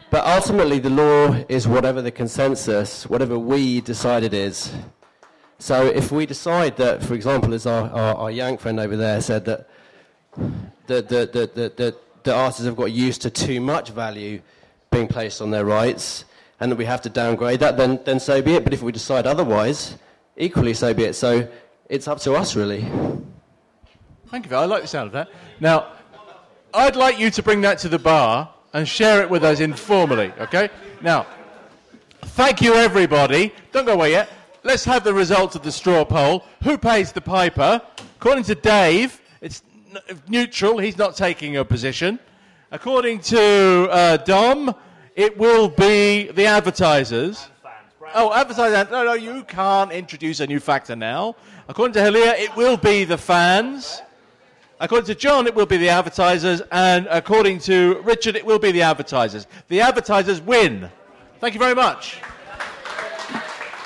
But 0.09 0.25
ultimately, 0.25 0.79
the 0.79 0.89
law 0.89 1.35
is 1.47 1.67
whatever 1.67 2.01
the 2.01 2.09
consensus, 2.09 3.07
whatever 3.07 3.37
we 3.37 3.81
decide 3.81 4.23
it 4.23 4.33
is. 4.33 4.73
So 5.59 5.85
if 5.85 6.11
we 6.11 6.25
decide 6.25 6.77
that, 6.77 7.03
for 7.03 7.13
example, 7.13 7.53
as 7.53 7.67
our, 7.67 7.91
our, 7.91 8.15
our 8.15 8.31
Yank 8.31 8.59
friend 8.59 8.79
over 8.79 8.97
there 8.97 9.21
said, 9.21 9.45
that 9.45 9.69
the, 10.87 11.03
the, 11.03 11.29
the, 11.31 11.51
the, 11.53 11.73
the, 11.75 11.95
the 12.23 12.33
artists 12.33 12.65
have 12.65 12.75
got 12.75 12.91
used 12.91 13.21
to 13.21 13.29
too 13.29 13.61
much 13.61 13.91
value 13.91 14.41
being 14.89 15.07
placed 15.07 15.43
on 15.43 15.51
their 15.51 15.63
rights 15.63 16.25
and 16.59 16.71
that 16.71 16.77
we 16.77 16.85
have 16.85 17.03
to 17.03 17.09
downgrade 17.09 17.59
that, 17.59 17.77
then, 17.77 17.99
then 18.05 18.19
so 18.19 18.41
be 18.41 18.55
it. 18.55 18.63
But 18.63 18.73
if 18.73 18.81
we 18.81 18.91
decide 18.91 19.27
otherwise, 19.27 19.95
equally 20.37 20.73
so 20.73 20.91
be 20.95 21.03
it. 21.03 21.13
So 21.13 21.47
it's 21.89 22.07
up 22.07 22.19
to 22.21 22.33
us, 22.33 22.55
really. 22.55 22.85
Thank 24.29 24.49
you. 24.49 24.55
I 24.55 24.65
like 24.65 24.81
the 24.81 24.87
sound 24.87 25.07
of 25.07 25.13
that. 25.13 25.29
Now, 25.59 25.93
I'd 26.73 26.95
like 26.95 27.17
you 27.17 27.31
to 27.31 27.43
bring 27.43 27.61
that 27.61 27.79
to 27.79 27.89
the 27.89 27.99
bar 27.99 28.53
and 28.73 28.87
share 28.87 29.21
it 29.21 29.29
with 29.29 29.43
us 29.43 29.61
informally, 29.61 30.33
okay? 30.39 30.69
Now, 31.01 31.25
thank 32.21 32.61
you, 32.61 32.73
everybody. 32.73 33.53
Don't 33.71 33.85
go 33.85 33.93
away 33.93 34.11
yet. 34.11 34.29
Let's 34.63 34.83
have 34.83 35.05
the 35.05 35.13
results 35.13 35.55
of 35.55 35.63
the 35.63 35.71
straw 35.71 36.03
poll. 36.03 36.43
Who 36.63 36.77
pays 36.77 37.13
the 37.13 37.21
piper? 37.21 37.81
According 38.17 38.43
to 38.45 38.55
Dave, 38.55 39.21
it's 39.39 39.63
neutral. 40.27 40.77
He's 40.77 40.97
not 40.97 41.15
taking 41.15 41.55
a 41.55 41.63
position. 41.63 42.19
According 42.69 43.21
to 43.21 43.87
uh, 43.89 44.17
Dom, 44.17 44.75
it 45.15 45.37
will 45.37 45.69
be 45.69 46.29
the 46.31 46.45
advertisers. 46.45 47.47
Oh, 48.15 48.33
advertisers. 48.33 48.89
No, 48.89 49.03
no, 49.03 49.13
you 49.13 49.43
can't 49.43 49.91
introduce 49.91 50.39
a 50.39 50.47
new 50.47 50.59
factor 50.59 50.95
now. 50.95 51.35
According 51.67 51.93
to 51.93 51.99
Helienne, 51.99 52.39
it 52.39 52.55
will 52.55 52.77
be 52.77 53.03
the 53.03 53.17
fans. 53.17 54.01
According 54.79 55.07
to 55.07 55.15
John, 55.15 55.47
it 55.47 55.55
will 55.55 55.65
be 55.65 55.77
the 55.77 55.89
advertisers. 55.89 56.61
And 56.71 57.07
according 57.09 57.59
to 57.59 57.99
Richard, 58.03 58.35
it 58.35 58.45
will 58.45 58.59
be 58.59 58.71
the 58.71 58.81
advertisers. 58.81 59.47
The 59.67 59.81
advertisers 59.81 60.41
win. 60.41 60.89
Thank 61.39 61.53
you 61.53 61.59
very 61.59 61.75
much. 61.75 62.19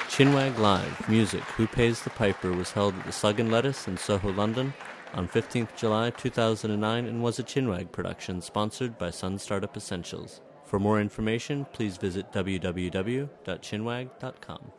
Chinwag 0.08 0.58
Live 0.58 1.10
Music 1.10 1.42
Who 1.56 1.68
Pays 1.68 2.02
the 2.02 2.10
Piper 2.12 2.52
was 2.52 2.72
held 2.72 2.94
at 2.96 3.06
the 3.06 3.12
Slug 3.12 3.40
and 3.40 3.52
Lettuce 3.52 3.88
in 3.88 3.98
Soho, 3.98 4.32
London 4.32 4.74
on 5.14 5.28
15th 5.28 5.76
July 5.76 6.10
2009 6.10 7.06
and 7.06 7.24
was 7.24 7.40
a 7.40 7.44
Chinwag 7.44 7.92
production 7.92 8.42
sponsored 8.42 8.98
by 8.98 9.10
Sun 9.10 9.40
Startup 9.40 9.76
Essentials. 9.76 10.42
For 10.72 10.80
more 10.80 11.02
information, 11.02 11.66
please 11.74 11.98
visit 11.98 12.32
www.chinwag.com. 12.32 14.72